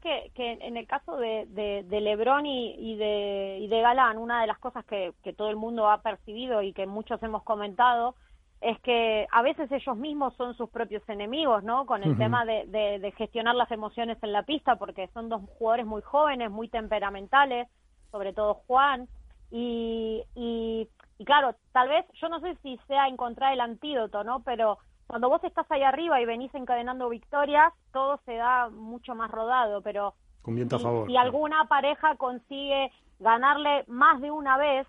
Que, 0.00 0.30
que 0.34 0.52
en 0.52 0.76
el 0.76 0.86
caso 0.86 1.16
de, 1.16 1.46
de, 1.50 1.84
de 1.84 2.00
Lebron 2.00 2.46
y, 2.46 2.74
y 2.78 2.96
de, 2.96 3.58
y 3.60 3.68
de 3.68 3.80
Galán, 3.80 4.16
una 4.18 4.40
de 4.40 4.46
las 4.46 4.58
cosas 4.58 4.84
que, 4.86 5.12
que 5.22 5.32
todo 5.32 5.50
el 5.50 5.56
mundo 5.56 5.90
ha 5.90 6.02
percibido 6.02 6.62
y 6.62 6.72
que 6.72 6.86
muchos 6.86 7.22
hemos 7.22 7.42
comentado 7.42 8.14
es 8.62 8.80
que 8.80 9.26
a 9.30 9.42
veces 9.42 9.70
ellos 9.72 9.96
mismos 9.96 10.34
son 10.36 10.54
sus 10.54 10.70
propios 10.70 11.06
enemigos, 11.08 11.64
¿no? 11.64 11.84
Con 11.84 12.04
el 12.04 12.16
tema 12.16 12.44
de, 12.44 12.64
de, 12.68 13.00
de 13.00 13.12
gestionar 13.12 13.56
las 13.56 13.70
emociones 13.72 14.18
en 14.22 14.32
la 14.32 14.44
pista, 14.44 14.76
porque 14.76 15.08
son 15.08 15.28
dos 15.28 15.42
jugadores 15.58 15.84
muy 15.84 16.00
jóvenes, 16.00 16.50
muy 16.50 16.68
temperamentales, 16.68 17.68
sobre 18.12 18.32
todo 18.32 18.54
Juan, 18.66 19.08
y, 19.50 20.22
y, 20.34 20.88
y 21.18 21.24
claro, 21.24 21.56
tal 21.72 21.88
vez, 21.88 22.06
yo 22.20 22.28
no 22.28 22.40
sé 22.40 22.56
si 22.62 22.78
sea 22.86 23.08
encontrar 23.08 23.52
el 23.52 23.60
antídoto, 23.60 24.22
¿no? 24.22 24.42
Pero 24.44 24.78
cuando 25.12 25.28
vos 25.28 25.44
estás 25.44 25.70
ahí 25.70 25.82
arriba 25.82 26.22
y 26.22 26.24
venís 26.24 26.54
encadenando 26.54 27.10
victorias, 27.10 27.70
todo 27.92 28.18
se 28.24 28.34
da 28.34 28.70
mucho 28.70 29.14
más 29.14 29.30
rodado, 29.30 29.82
pero 29.82 30.14
con 30.40 30.54
viento 30.54 30.76
a 30.76 30.78
si, 30.78 30.84
favor. 30.84 31.06
si 31.06 31.18
alguna 31.18 31.66
pareja 31.66 32.16
consigue 32.16 32.90
ganarle 33.18 33.84
más 33.88 34.22
de 34.22 34.30
una 34.30 34.56
vez, 34.56 34.86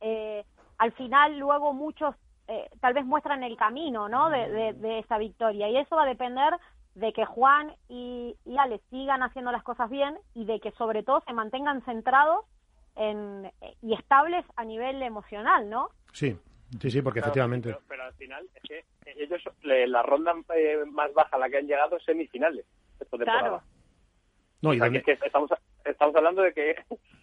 eh, 0.00 0.46
al 0.78 0.92
final 0.92 1.38
luego 1.38 1.74
muchos 1.74 2.14
eh, 2.46 2.70
tal 2.80 2.94
vez 2.94 3.04
muestran 3.04 3.42
el 3.42 3.58
camino, 3.58 4.08
¿no? 4.08 4.30
De, 4.30 4.48
de, 4.48 4.72
de 4.72 5.00
esa 5.00 5.18
victoria 5.18 5.68
y 5.68 5.76
eso 5.76 5.96
va 5.96 6.04
a 6.04 6.06
depender 6.06 6.54
de 6.94 7.12
que 7.12 7.26
Juan 7.26 7.70
y, 7.90 8.36
y 8.46 8.56
Ale 8.56 8.80
sigan 8.88 9.22
haciendo 9.22 9.52
las 9.52 9.62
cosas 9.64 9.90
bien 9.90 10.16
y 10.32 10.46
de 10.46 10.60
que 10.60 10.70
sobre 10.78 11.02
todo 11.02 11.22
se 11.26 11.34
mantengan 11.34 11.82
centrados 11.82 12.46
en, 12.96 13.52
y 13.82 13.92
estables 13.92 14.46
a 14.56 14.64
nivel 14.64 15.02
emocional, 15.02 15.68
¿no? 15.68 15.90
Sí, 16.14 16.38
sí, 16.80 16.90
sí, 16.90 17.02
porque 17.02 17.20
Claro, 17.20 17.28
efectivamente. 17.32 17.68
Pero, 17.70 17.82
pero 17.88 18.02
al 18.04 18.14
final 18.14 18.46
es 18.54 18.62
que 18.62 18.84
ellos, 19.16 19.42
le- 19.62 19.86
la 19.86 20.02
ronda 20.02 20.34
eh, 20.56 20.84
más 20.90 21.12
baja 21.14 21.36
a 21.36 21.38
la 21.38 21.48
que 21.48 21.58
han 21.58 21.66
llegado 21.66 21.96
es 21.96 22.04
semifinales 22.04 22.66
esta 23.00 23.16
temporada. 23.16 23.40
Claro. 23.40 23.62
No, 24.62 24.72
y 24.74 24.76
O 24.76 24.80
sea, 24.80 24.86
donde- 24.86 25.02
que 25.02 25.12
es 25.12 25.20
que 25.20 25.26
estamos, 25.26 25.50
estamos 25.84 26.16
hablando 26.16 26.42
de 26.42 26.52
que 26.52 26.76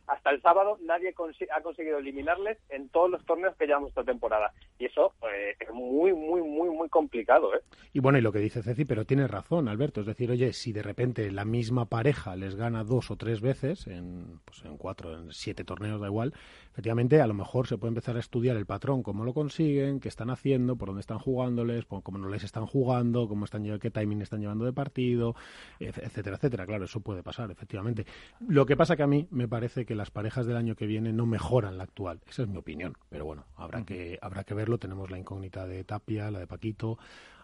hasta 0.07 0.29
el 0.31 0.41
sábado 0.41 0.77
nadie 0.83 1.13
ha 1.51 1.61
conseguido 1.61 1.97
eliminarles 1.97 2.57
en 2.69 2.89
todos 2.89 3.09
los 3.09 3.25
torneos 3.25 3.55
que 3.55 3.65
llevamos 3.65 3.89
esta 3.89 4.03
temporada. 4.03 4.53
Y 4.79 4.85
eso 4.85 5.13
eh, 5.23 5.55
es 5.59 5.69
muy, 5.71 6.13
muy, 6.13 6.41
muy, 6.41 6.69
muy 6.69 6.89
complicado, 6.89 7.53
¿eh? 7.55 7.61
Y 7.93 7.99
bueno, 7.99 8.17
y 8.17 8.21
lo 8.21 8.31
que 8.31 8.39
dice 8.39 8.61
Ceci, 8.61 8.85
pero 8.85 9.05
tiene 9.05 9.27
razón, 9.27 9.67
Alberto. 9.67 10.01
Es 10.01 10.07
decir, 10.07 10.29
oye, 10.31 10.53
si 10.53 10.73
de 10.73 10.83
repente 10.83 11.31
la 11.31 11.45
misma 11.45 11.85
pareja 11.85 12.35
les 12.35 12.55
gana 12.55 12.83
dos 12.83 13.09
o 13.11 13.15
tres 13.15 13.41
veces, 13.41 13.87
en, 13.87 14.39
pues 14.45 14.63
en 14.65 14.77
cuatro, 14.77 15.17
en 15.17 15.31
siete 15.31 15.63
torneos, 15.63 16.01
da 16.01 16.07
igual, 16.07 16.33
efectivamente 16.71 17.21
a 17.21 17.27
lo 17.27 17.33
mejor 17.33 17.67
se 17.67 17.77
puede 17.77 17.89
empezar 17.89 18.17
a 18.17 18.19
estudiar 18.19 18.57
el 18.57 18.65
patrón, 18.65 19.01
cómo 19.01 19.23
lo 19.23 19.33
consiguen, 19.33 19.99
qué 19.99 20.09
están 20.09 20.29
haciendo, 20.29 20.75
por 20.75 20.89
dónde 20.89 21.01
están 21.01 21.19
jugándoles, 21.19 21.85
cómo 21.85 22.17
no 22.17 22.29
les 22.29 22.43
están 22.43 22.65
jugando, 22.65 23.27
cómo 23.27 23.45
están 23.45 23.65
qué 23.79 23.89
timing 23.89 24.21
están 24.21 24.41
llevando 24.41 24.65
de 24.65 24.73
partido, 24.73 25.35
etcétera, 25.79 26.35
etcétera. 26.35 26.65
Claro, 26.65 26.85
eso 26.85 26.99
puede 26.99 27.23
pasar, 27.23 27.49
efectivamente. 27.51 28.05
Lo 28.47 28.65
que 28.65 28.75
pasa 28.75 28.95
que 28.95 29.03
a 29.03 29.07
mí 29.07 29.27
me 29.31 29.47
parece 29.47 29.85
que 29.85 29.94
las 29.95 30.11
parejas 30.11 30.45
del 30.45 30.57
año 30.57 30.75
que 30.75 30.85
viene 30.85 31.11
no 31.13 31.25
mejoran 31.25 31.77
la 31.77 31.83
actual. 31.85 32.21
Esa 32.27 32.43
es 32.43 32.47
mi 32.49 32.57
opinión. 32.57 32.93
Pero 33.09 33.25
bueno, 33.25 33.45
habrá 33.55 33.83
que 33.85 34.19
habrá 34.21 34.43
que 34.43 34.53
verlo. 34.53 34.77
Tenemos 34.77 35.09
la 35.09 35.17
incógnita 35.17 35.65
de 35.65 35.83
Tapia, 35.83 36.29
la 36.31 36.39
de 36.39 36.47
Paquito. 36.47 36.97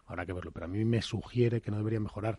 Habrá 0.08 0.26
que 0.26 0.34
verlo, 0.34 0.52
pero 0.52 0.66
a 0.66 0.70
mí 0.70 0.84
me 0.84 1.02
sugiere 1.02 1.62
que 1.62 1.72
no 1.72 1.78
debería 1.78 2.00
mejorar. 2.02 2.38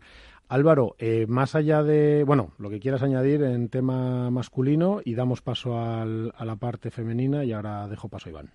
Álvaro, 0.49 0.95
eh, 0.99 1.27
más 1.27 1.55
allá 1.55 1.83
de, 1.83 2.23
bueno, 2.25 2.53
lo 2.59 2.69
que 2.69 2.81
quieras 2.81 3.03
añadir 3.03 3.43
en 3.45 3.69
tema 3.71 4.31
masculino 4.31 5.01
y 5.03 5.15
damos 5.15 5.41
paso 5.41 5.79
al- 5.81 6.33
a 6.37 6.45
la 6.45 6.57
parte 6.57 6.91
femenina 6.91 7.45
y 7.45 7.53
ahora 7.53 7.89
dejo 7.89 8.09
paso 8.09 8.29
a 8.29 8.33
Iván. 8.33 8.51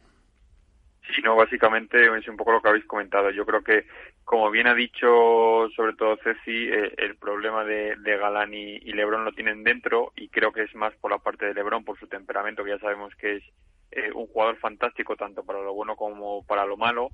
Sí, 1.15 1.21
no, 1.23 1.35
básicamente 1.35 2.05
es 2.17 2.27
un 2.27 2.35
poco 2.37 2.51
lo 2.51 2.61
que 2.61 2.69
habéis 2.69 2.85
comentado. 2.85 3.29
Yo 3.31 3.45
creo 3.45 3.63
que, 3.63 3.85
como 4.25 4.51
bien 4.51 4.67
ha 4.67 4.73
dicho 4.73 5.69
sobre 5.75 5.93
todo 5.93 6.17
Ceci, 6.17 6.67
eh, 6.69 6.93
el 6.97 7.15
problema 7.15 7.63
de, 7.63 7.95
de 7.97 8.17
Galán 8.17 8.53
y, 8.53 8.75
y 8.75 8.91
Lebron 8.91 9.23
lo 9.23 9.31
tienen 9.31 9.63
dentro 9.63 10.11
y 10.15 10.27
creo 10.29 10.51
que 10.51 10.63
es 10.63 10.75
más 10.75 10.93
por 10.95 11.11
la 11.11 11.19
parte 11.19 11.45
de 11.45 11.53
Lebron, 11.53 11.85
por 11.85 11.97
su 11.97 12.07
temperamento, 12.07 12.63
que 12.63 12.71
ya 12.71 12.79
sabemos 12.79 13.15
que 13.15 13.37
es 13.37 13.43
eh, 13.91 14.11
un 14.13 14.27
jugador 14.27 14.57
fantástico 14.57 15.15
tanto 15.15 15.43
para 15.43 15.61
lo 15.61 15.73
bueno 15.73 15.95
como 15.95 16.45
para 16.45 16.65
lo 16.65 16.77
malo. 16.77 17.09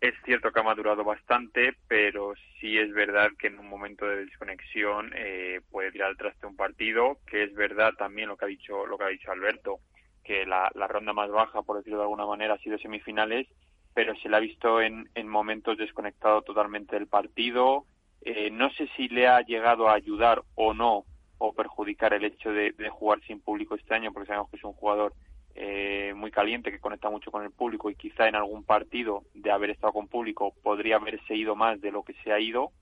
Es 0.00 0.14
cierto 0.24 0.50
que 0.50 0.60
ha 0.60 0.64
madurado 0.64 1.04
bastante, 1.04 1.74
pero 1.88 2.34
sí 2.60 2.78
es 2.78 2.92
verdad 2.92 3.30
que 3.38 3.46
en 3.48 3.58
un 3.58 3.68
momento 3.68 4.06
de 4.06 4.24
desconexión 4.24 5.12
eh, 5.14 5.60
puede 5.70 5.92
tirar 5.92 6.08
al 6.08 6.16
traste 6.16 6.46
un 6.46 6.56
partido, 6.56 7.18
que 7.26 7.44
es 7.44 7.54
verdad 7.54 7.92
también 7.96 8.28
lo 8.28 8.36
que 8.36 8.44
ha 8.46 8.48
dicho 8.48 8.86
lo 8.86 8.98
que 8.98 9.04
ha 9.04 9.08
dicho 9.08 9.30
Alberto, 9.30 9.80
que 10.24 10.46
la, 10.46 10.70
ronda 10.88 11.12
más 11.12 11.30
baja, 11.30 11.62
por 11.62 11.76
decirlo 11.76 11.98
de 11.98 12.04
alguna 12.04 12.26
manera, 12.26 12.54
ha 12.54 12.58
sido 12.58 12.78
semifinales, 12.78 13.46
pero 13.92 14.14
se 14.16 14.28
le 14.28 14.36
ha 14.36 14.40
visto 14.40 14.80
en, 14.80 15.08
en 15.14 15.28
momentos 15.28 15.78
desconectado 15.78 16.42
totalmente 16.42 16.96
del 16.96 17.06
partido. 17.06 17.84
Eh, 18.22 18.50
no 18.50 18.70
sé 18.70 18.88
si 18.96 19.08
le 19.08 19.28
ha 19.28 19.40
llegado 19.42 19.88
a 19.88 19.94
ayudar 19.94 20.42
o 20.54 20.74
no, 20.74 21.04
o 21.38 21.52
perjudicar 21.52 22.14
el 22.14 22.24
hecho 22.24 22.50
de, 22.50 22.72
de 22.72 22.88
jugar 22.88 23.20
sin 23.26 23.40
público 23.40 23.74
este 23.74 23.94
año, 23.94 24.12
porque 24.12 24.28
sabemos 24.28 24.50
que 24.50 24.56
es 24.56 24.64
un 24.64 24.72
jugador 24.72 25.12
eh, 25.56 26.12
muy 26.16 26.32
caliente, 26.32 26.72
que 26.72 26.80
conecta 26.80 27.10
mucho 27.10 27.30
con 27.30 27.44
el 27.44 27.52
público 27.52 27.88
y 27.88 27.94
quizá 27.94 28.26
en 28.26 28.34
algún 28.34 28.64
partido 28.64 29.22
de 29.34 29.52
haber 29.52 29.70
estado 29.70 29.92
con 29.92 30.08
público 30.08 30.52
podría 30.64 30.96
haberse 30.96 31.36
ido 31.36 31.54
más 31.54 31.80
de 31.80 31.92
lo 31.92 32.02
que 32.02 32.14
se 32.24 32.32
ha 32.32 32.40
ido, 32.40 32.72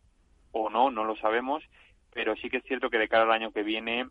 o 0.53 0.71
no, 0.71 0.91
no 0.91 1.05
lo 1.05 1.15
sabemos, 1.17 1.63
pero 2.15 2.35
sí 2.37 2.49
que 2.49 2.59
es 2.59 2.65
cierto 2.65 2.89
que 2.89 2.99
de 2.99 3.09
cara 3.09 3.25
al 3.25 3.33
año 3.33 3.53
que 3.53 3.63
viene 3.63 4.07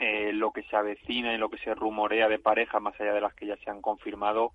eh, 0.00 0.32
lo 0.32 0.50
que 0.52 0.62
se 0.64 0.76
avecina 0.76 1.32
y 1.34 1.38
lo 1.38 1.48
que 1.50 1.58
se 1.58 1.74
rumorea 1.74 2.28
de 2.28 2.38
pareja, 2.38 2.80
más 2.80 2.98
allá 3.00 3.12
de 3.14 3.20
las 3.20 3.34
que 3.34 3.46
ya 3.46 3.56
se 3.58 3.70
han 3.70 3.80
confirmado, 3.82 4.52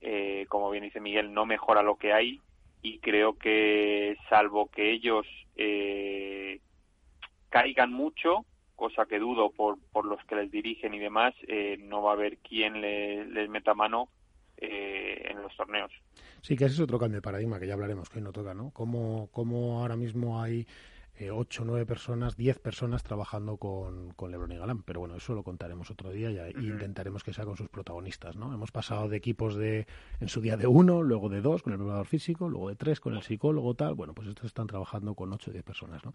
eh, 0.00 0.46
como 0.48 0.70
bien 0.70 0.84
dice 0.84 1.00
Miguel, 1.00 1.32
no 1.32 1.46
mejora 1.46 1.82
lo 1.82 1.96
que 1.96 2.12
hay 2.12 2.40
y 2.82 2.98
creo 2.98 3.38
que 3.38 4.16
salvo 4.28 4.68
que 4.68 4.90
ellos 4.90 5.26
eh, 5.56 6.60
caigan 7.50 7.92
mucho, 7.92 8.46
cosa 8.76 9.06
que 9.06 9.18
dudo 9.18 9.50
por, 9.50 9.78
por 9.92 10.06
los 10.06 10.22
que 10.24 10.36
les 10.36 10.50
dirigen 10.50 10.94
y 10.94 10.98
demás, 10.98 11.34
eh, 11.48 11.76
no 11.80 12.02
va 12.02 12.12
a 12.12 12.14
haber 12.14 12.38
quien 12.38 12.80
le- 12.80 13.24
les 13.26 13.48
meta 13.48 13.74
mano 13.74 14.08
eh, 14.56 15.26
en 15.30 15.42
los 15.42 15.54
torneos. 15.56 15.90
Sí, 16.42 16.56
que 16.56 16.64
es 16.64 16.80
otro 16.80 16.98
cambio 16.98 17.18
de 17.18 17.22
paradigma 17.22 17.58
que 17.60 17.66
ya 17.66 17.74
hablaremos, 17.74 18.08
que 18.08 18.18
hoy 18.18 18.24
no 18.24 18.32
toca, 18.32 18.54
¿no? 18.54 18.70
Cómo 18.72 19.28
ahora 19.80 19.96
mismo 19.96 20.42
hay 20.42 20.66
eh, 21.20 21.30
ocho, 21.30 21.66
nueve 21.66 21.84
personas, 21.84 22.34
diez 22.34 22.58
personas 22.58 23.02
trabajando 23.02 23.58
con, 23.58 24.14
con 24.14 24.30
Lebron 24.30 24.52
y 24.52 24.56
Galán. 24.56 24.82
Pero 24.82 25.00
bueno, 25.00 25.16
eso 25.16 25.34
lo 25.34 25.42
contaremos 25.42 25.90
otro 25.90 26.10
día 26.10 26.30
y, 26.30 26.66
intentaremos 26.66 27.22
que 27.22 27.34
sea 27.34 27.44
con 27.44 27.58
sus 27.58 27.68
protagonistas, 27.68 28.36
¿no? 28.36 28.54
Hemos 28.54 28.72
pasado 28.72 29.06
de 29.06 29.18
equipos 29.18 29.54
de, 29.54 29.86
en 30.18 30.28
su 30.30 30.40
día 30.40 30.56
de 30.56 30.66
uno, 30.66 31.02
luego 31.02 31.28
de 31.28 31.42
dos 31.42 31.62
con 31.62 31.74
el 31.74 31.78
preparador 31.78 32.06
físico, 32.06 32.48
luego 32.48 32.70
de 32.70 32.76
tres 32.76 33.00
con 33.00 33.14
el 33.14 33.22
psicólogo, 33.22 33.74
tal. 33.74 33.94
Bueno, 33.94 34.14
pues 34.14 34.28
estos 34.28 34.46
están 34.46 34.66
trabajando 34.66 35.14
con 35.14 35.30
ocho 35.30 35.50
o 35.50 35.52
diez 35.52 35.62
personas, 35.62 36.02
¿no? 36.06 36.14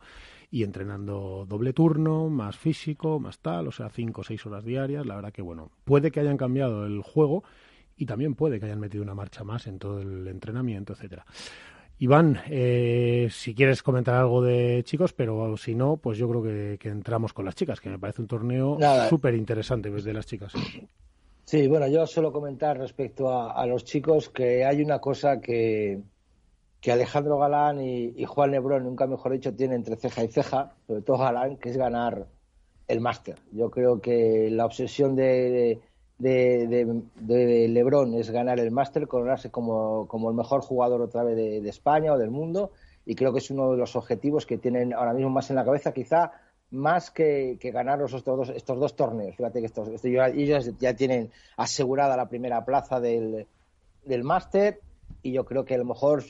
Y 0.50 0.64
entrenando 0.64 1.46
doble 1.48 1.72
turno, 1.72 2.28
más 2.30 2.58
físico, 2.58 3.20
más 3.20 3.38
tal, 3.38 3.68
o 3.68 3.72
sea, 3.72 3.90
cinco 3.90 4.22
o 4.22 4.24
seis 4.24 4.44
horas 4.48 4.66
diarias. 4.66 5.06
La 5.06 5.16
verdad 5.16 5.32
que, 5.32 5.44
bueno, 5.44 5.70
puede 5.84 6.10
que 6.10 6.20
hayan 6.20 6.38
cambiado 6.38 6.88
el 6.88 7.04
juego 7.04 7.44
y 7.96 8.08
también 8.08 8.34
puede 8.34 8.60
que 8.60 8.66
hayan 8.66 8.80
metido 8.80 9.04
una 9.04 9.14
marcha 9.14 9.44
más 9.44 9.68
en 9.68 9.78
todo 9.78 10.02
el 10.02 10.28
entrenamiento, 10.28 10.94
etcétera. 10.94 11.28
Iván, 11.98 12.42
eh, 12.50 13.30
si 13.32 13.56
quieres 13.56 13.82
comentar 13.82 14.16
algo 14.16 14.42
de 14.42 14.84
chicos, 14.84 15.14
pero 15.14 15.56
si 15.56 15.76
no, 15.76 15.98
pues 15.98 16.18
yo 16.18 16.28
creo 16.28 16.44
que, 16.44 16.78
que 16.78 16.90
entramos 16.90 17.32
con 17.32 17.46
las 17.46 17.56
chicas, 17.56 17.80
que 17.80 17.90
me 17.90 17.98
parece 17.98 18.22
un 18.22 18.28
torneo 18.28 18.78
súper 19.10 19.34
interesante 19.36 19.90
desde 19.90 20.14
las 20.14 20.26
chicas. 20.26 20.54
Sí, 21.46 21.68
bueno, 21.68 21.88
yo 21.88 22.08
suelo 22.08 22.34
comentar 22.34 22.78
respecto 22.78 23.30
a, 23.32 23.66
los 23.68 23.86
chicos 23.86 24.30
que 24.30 24.66
hay 24.66 24.82
una 24.82 25.00
cosa 25.00 25.40
que, 25.40 26.02
que 26.82 26.92
Alejandro 26.92 27.38
Galán 27.38 27.80
y, 27.80 28.26
Juan 28.26 28.50
Lebrón, 28.52 28.84
nunca 28.84 29.06
mejor 29.06 29.32
dicho, 29.32 29.54
tienen 29.54 29.78
entre 29.78 29.96
ceja 29.96 30.24
y 30.24 30.28
ceja, 30.28 30.74
sobre 30.88 31.04
todo 31.04 31.20
Galán, 31.20 31.58
que 31.58 31.70
es 31.70 31.78
ganar 31.78 32.26
el 32.88 33.00
máster. 33.00 33.38
Yo 33.52 33.70
creo 33.70 34.02
que 34.02 34.50
la 34.52 34.66
obsesión 34.66 35.16
de, 35.16 35.24
de, 35.24 35.82
Lebrón 36.20 38.14
es 38.14 38.30
ganar 38.32 38.60
el 38.60 38.72
máster, 38.72 39.08
coronarse 39.08 39.50
como, 39.52 40.08
como, 40.08 40.30
el 40.30 40.36
mejor 40.36 40.62
jugador 40.62 41.02
otra 41.02 41.24
vez 41.24 41.36
de, 41.36 41.70
España 41.70 42.14
o 42.14 42.18
del 42.18 42.32
mundo, 42.32 42.72
y 43.06 43.16
creo 43.16 43.34
que 43.34 43.40
es 43.40 43.52
uno 43.52 43.72
de 43.72 43.78
los 43.78 43.96
objetivos 43.96 44.46
que 44.46 44.58
tienen 44.58 44.94
ahora 44.94 45.14
mismo 45.14 45.30
más 45.30 45.50
en 45.50 45.58
la 45.58 45.66
cabeza, 45.66 45.94
quizá 45.94 46.32
más 46.72 47.12
que, 47.12 47.60
ganar 47.62 48.02
estos 48.02 48.24
dos, 48.24 48.50
estos 48.50 48.80
dos 48.80 48.96
torneos. 48.96 49.36
Fíjate 49.36 49.60
que 49.60 49.66
estos, 49.66 50.04
ellos 50.04 50.72
ya 50.80 50.96
tienen 50.96 51.32
asegurada 51.58 52.18
la 52.18 52.30
primera 52.30 52.64
plaza 52.66 53.00
del, 53.00 53.46
del 54.06 54.24
máster 54.24 54.80
y 55.22 55.32
yo 55.34 55.46
creo 55.46 55.66
que 55.66 55.76
a 55.76 55.78
lo 55.78 55.86
mejor 55.86 56.24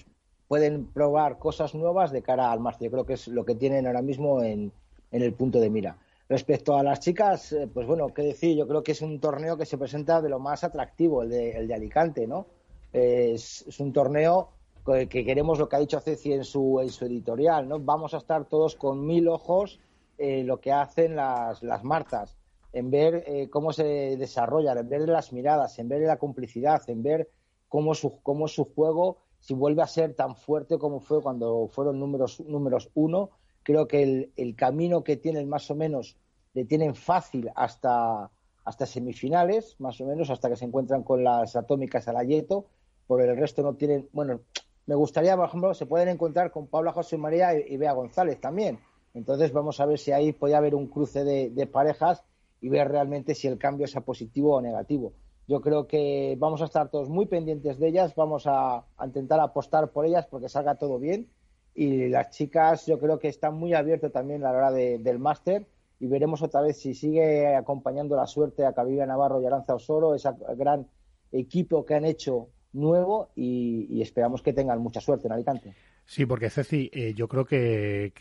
pueden 0.47 0.85
probar 0.85 1.37
cosas 1.37 1.73
nuevas 1.75 2.11
de 2.11 2.21
cara 2.21 2.51
al 2.51 2.59
máster. 2.59 2.85
Yo 2.87 2.91
creo 2.91 3.05
que 3.05 3.13
es 3.13 3.27
lo 3.27 3.45
que 3.45 3.55
tienen 3.55 3.87
ahora 3.87 4.01
mismo 4.01 4.41
en, 4.43 4.71
en 5.11 5.21
el 5.21 5.33
punto 5.33 5.59
de 5.59 5.69
mira. 5.69 5.97
Respecto 6.27 6.75
a 6.75 6.83
las 6.83 6.99
chicas, 7.01 7.51
eh, 7.51 7.69
pues 7.71 7.85
bueno, 7.85 8.13
qué 8.13 8.23
decir, 8.23 8.57
yo 8.57 8.67
creo 8.67 8.83
que 8.83 8.93
es 8.93 9.01
un 9.01 9.19
torneo 9.19 9.57
que 9.57 9.65
se 9.65 9.77
presenta 9.77 10.21
de 10.21 10.29
lo 10.29 10.39
más 10.39 10.63
atractivo, 10.63 11.21
el 11.21 11.29
de, 11.29 11.51
el 11.51 11.67
de 11.67 11.75
Alicante, 11.75 12.25
¿no? 12.25 12.47
Es, 12.91 13.63
es 13.67 13.79
un 13.79 13.93
torneo 13.93 14.49
que, 14.85 15.07
queremos 15.07 15.57
lo 15.57 15.67
que 15.67 15.75
ha 15.75 15.79
dicho 15.79 15.99
Ceci 15.99 16.33
en 16.33 16.43
su, 16.43 16.79
en 16.79 16.89
su 16.89 17.05
editorial, 17.05 17.67
¿no? 17.67 17.79
Vamos 17.79 18.13
a 18.13 18.17
estar 18.17 18.45
todos 18.45 18.75
con 18.75 19.05
mil 19.05 19.27
ojos 19.27 19.79
eh, 20.17 20.43
lo 20.43 20.59
que 20.61 20.71
hacen 20.71 21.15
las, 21.15 21.63
las 21.63 21.83
martas, 21.83 22.37
en 22.71 22.91
ver 22.91 23.23
eh, 23.25 23.49
cómo 23.49 23.73
se 23.73 23.83
desarrollan, 24.17 24.77
en 24.77 24.89
ver 24.89 25.09
las 25.09 25.33
miradas, 25.33 25.79
en 25.79 25.89
ver 25.89 26.01
la 26.01 26.17
complicidad, 26.17 26.81
en 26.89 27.01
ver 27.01 27.29
cómo 27.67 27.95
su, 27.95 28.21
cómo 28.21 28.47
su 28.47 28.65
juego, 28.65 29.17
si 29.39 29.53
vuelve 29.53 29.81
a 29.81 29.87
ser 29.87 30.13
tan 30.13 30.35
fuerte 30.35 30.77
como 30.77 30.99
fue 30.99 31.21
cuando 31.21 31.67
fueron 31.67 31.99
números, 31.99 32.39
números 32.41 32.91
uno, 32.93 33.31
creo 33.65 33.89
que 33.89 34.31
el, 34.37 34.55
camino 34.55 35.03
que 35.03 35.17
tienen 35.17 35.49
más 35.49 35.69
o 35.69 35.75
menos 35.75 36.15
le 36.53 36.63
tienen 36.63 36.95
fácil 36.95 37.51
hasta, 37.55 38.31
hasta 38.63 38.85
semifinales, 38.85 39.75
más 39.79 39.99
o 39.99 40.05
menos, 40.05 40.29
hasta 40.29 40.47
que 40.49 40.55
se 40.55 40.63
encuentran 40.63 41.03
con 41.03 41.25
las 41.25 41.57
atómicas 41.57 42.07
a 42.07 42.13
la 42.13 42.23
Yeto, 42.23 42.67
por 43.07 43.21
el 43.21 43.35
resto 43.35 43.61
no 43.61 43.73
tienen, 43.73 44.07
bueno, 44.13 44.39
me 44.85 44.95
gustaría, 44.95 45.35
por 45.35 45.47
ejemplo, 45.47 45.73
se 45.73 45.85
pueden 45.85 46.07
encontrar 46.07 46.51
con 46.51 46.67
Paula 46.67 46.93
José 46.93 47.17
María 47.17 47.59
y, 47.59 47.73
y 47.73 47.77
Bea 47.77 47.91
González 47.91 48.39
también, 48.39 48.79
entonces 49.15 49.53
vamos 49.53 49.79
a 49.79 49.85
ver 49.85 49.97
si 49.97 50.11
ahí 50.11 50.33
puede 50.33 50.55
haber 50.55 50.75
un 50.75 50.87
cruce 50.87 51.23
de, 51.23 51.67
parejas 51.67 52.23
y 52.61 52.69
ver 52.69 52.89
realmente 52.89 53.33
si 53.33 53.47
el 53.47 53.57
cambio 53.57 53.85
es 53.85 53.95
positivo 54.05 54.55
o 54.55 54.61
negativo. 54.61 55.13
Yo 55.47 55.61
creo 55.61 55.87
que 55.87 56.35
vamos 56.37 56.61
a 56.61 56.65
estar 56.65 56.89
todos 56.89 57.07
muy 57.07 57.25
pendientes 57.25 57.79
de 57.79 57.87
ellas, 57.87 58.13
vamos 58.15 58.43
a, 58.45 58.83
intentar 59.03 59.39
apostar 59.39 59.91
por 59.91 60.05
ellas 60.05 60.27
porque 60.29 60.49
salga 60.49 60.75
todo 60.75 60.99
bien 60.99 61.29
y 61.75 62.07
las 62.07 62.31
chicas 62.31 62.85
yo 62.85 62.97
creo 62.99 63.19
que 63.19 63.27
están 63.27 63.55
muy 63.55 63.73
abiertas 63.73 64.11
también 64.11 64.43
a 64.43 64.51
la 64.51 64.57
hora 64.57 64.71
del 64.71 65.19
máster 65.19 65.67
y 65.99 66.07
veremos 66.07 66.41
otra 66.41 66.61
vez 66.61 66.79
si 66.79 66.93
sigue 66.93 67.55
acompañando 67.55 68.15
la 68.15 68.25
suerte 68.25 68.65
a 68.65 68.73
Cabilla 68.73 69.05
Navarro 69.05 69.41
y 69.41 69.45
Aranza 69.45 69.75
Osoro, 69.75 70.15
ese 70.15 70.29
gran 70.57 70.87
equipo 71.31 71.85
que 71.85 71.95
han 71.95 72.05
hecho 72.05 72.47
nuevo 72.73 73.29
y 73.35 74.01
esperamos 74.01 74.41
que 74.41 74.53
tengan 74.53 74.79
mucha 74.79 75.01
suerte 75.01 75.27
en 75.27 75.33
Alicante. 75.33 75.75
Sí, 76.05 76.25
porque 76.25 76.49
Ceci, 76.49 76.89
eh, 76.93 77.13
yo 77.15 77.27
creo 77.27 77.45
que, 77.45 78.11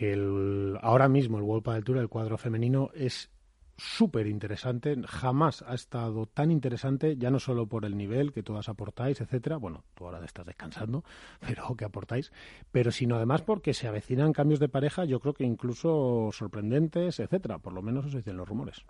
ahora 0.81 1.09
mismo 1.09 1.37
el 1.37 1.45
World 1.45 1.69
del 1.69 1.85
Tour, 1.85 1.99
el 1.99 2.09
cuadro 2.09 2.39
femenino, 2.39 2.91
es 2.95 3.31
súper 3.77 4.27
interesante. 4.27 4.97
Jamás 5.07 5.63
ha 5.63 5.75
estado 5.75 6.27
tan 6.27 6.51
interesante, 6.51 7.17
ya 7.17 7.31
no 7.31 7.39
solo 7.39 7.67
por 7.67 7.85
el 7.85 7.97
nivel 7.97 8.33
que 8.33 8.43
todas 8.43 8.69
aportáis, 8.69 9.21
etcétera. 9.21 9.57
Bueno, 9.57 9.85
tú 9.95 10.07
ahora 10.07 10.25
estás 10.25 10.47
descansando, 10.47 11.05
pero 11.41 11.75
que 11.77 11.85
aportáis, 11.85 12.33
pero 12.73 12.91
sino 12.91 13.17
además 13.17 13.43
porque 13.43 13.75
se 13.75 13.89
avecinan 13.89 14.33
cambios 14.33 14.61
de 14.61 14.69
pareja, 14.69 15.05
yo 15.05 15.21
creo 15.21 15.35
que 15.35 15.45
incluso 15.45 16.31
sorprendentes, 16.33 17.21
etcétera. 17.21 17.59
Por 17.59 17.73
lo 17.73 17.83
menos 17.83 18.07
eso 18.07 18.17
dicen 18.17 18.37
los 18.37 18.49
rumores. 18.49 18.85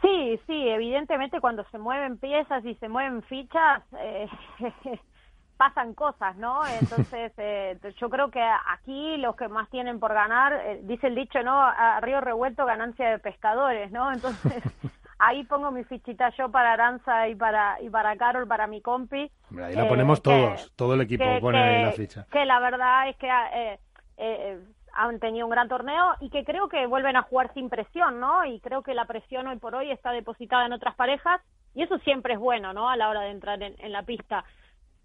Sí, 0.00 0.38
sí, 0.46 0.68
evidentemente 0.68 1.40
cuando 1.40 1.64
se 1.70 1.78
mueven 1.78 2.18
piezas 2.18 2.64
y 2.64 2.74
se 2.76 2.88
mueven 2.88 3.22
fichas, 3.22 3.82
eh, 3.98 4.28
pasan 5.58 5.92
cosas, 5.92 6.36
¿no? 6.36 6.66
Entonces, 6.80 7.32
eh, 7.36 7.76
yo 8.00 8.08
creo 8.08 8.30
que 8.30 8.42
aquí 8.42 9.18
los 9.18 9.36
que 9.36 9.48
más 9.48 9.68
tienen 9.68 10.00
por 10.00 10.14
ganar, 10.14 10.54
eh, 10.54 10.80
dice 10.84 11.08
el 11.08 11.14
dicho, 11.14 11.42
¿no? 11.42 11.60
A 11.60 12.00
río 12.00 12.22
revuelto, 12.22 12.64
ganancia 12.64 13.10
de 13.10 13.18
pescadores, 13.18 13.90
¿no? 13.90 14.10
Entonces, 14.10 14.62
ahí 15.18 15.44
pongo 15.44 15.70
mi 15.70 15.84
fichita 15.84 16.30
yo 16.38 16.50
para 16.50 16.72
Aranza 16.72 17.28
y 17.28 17.34
para 17.34 17.82
y 17.82 17.90
para 17.90 18.16
Carol, 18.16 18.46
para 18.48 18.66
mi 18.66 18.80
compi. 18.80 19.30
ahí 19.62 19.74
la 19.74 19.88
ponemos 19.88 20.22
todos, 20.22 20.72
todo 20.76 20.94
el 20.94 21.02
equipo 21.02 21.24
pone 21.40 21.58
ahí 21.58 21.84
la 21.84 21.92
ficha. 21.92 22.26
Que 22.30 22.46
la 22.46 22.60
verdad 22.60 23.08
es 23.08 23.16
que 23.16 23.28
eh, 24.16 24.58
han 24.94 25.18
tenido 25.20 25.46
un 25.46 25.50
gran 25.50 25.68
torneo 25.68 26.14
y 26.20 26.30
que 26.30 26.44
creo 26.44 26.68
que 26.68 26.86
vuelven 26.86 27.16
a 27.16 27.22
jugar 27.22 27.52
sin 27.52 27.68
presión, 27.68 28.20
¿no? 28.20 28.44
Y 28.44 28.60
creo 28.60 28.82
que 28.82 28.94
la 28.94 29.06
presión 29.06 29.48
hoy 29.48 29.58
por 29.58 29.74
hoy 29.74 29.90
está 29.90 30.12
depositada 30.12 30.66
en 30.66 30.72
otras 30.72 30.94
parejas 30.94 31.40
y 31.74 31.82
eso 31.82 31.98
siempre 31.98 32.34
es 32.34 32.40
bueno, 32.40 32.72
¿no? 32.72 32.88
A 32.88 32.96
la 32.96 33.08
hora 33.08 33.22
de 33.22 33.30
entrar 33.30 33.60
en 33.62 33.92
la 33.92 34.02
pista. 34.02 34.44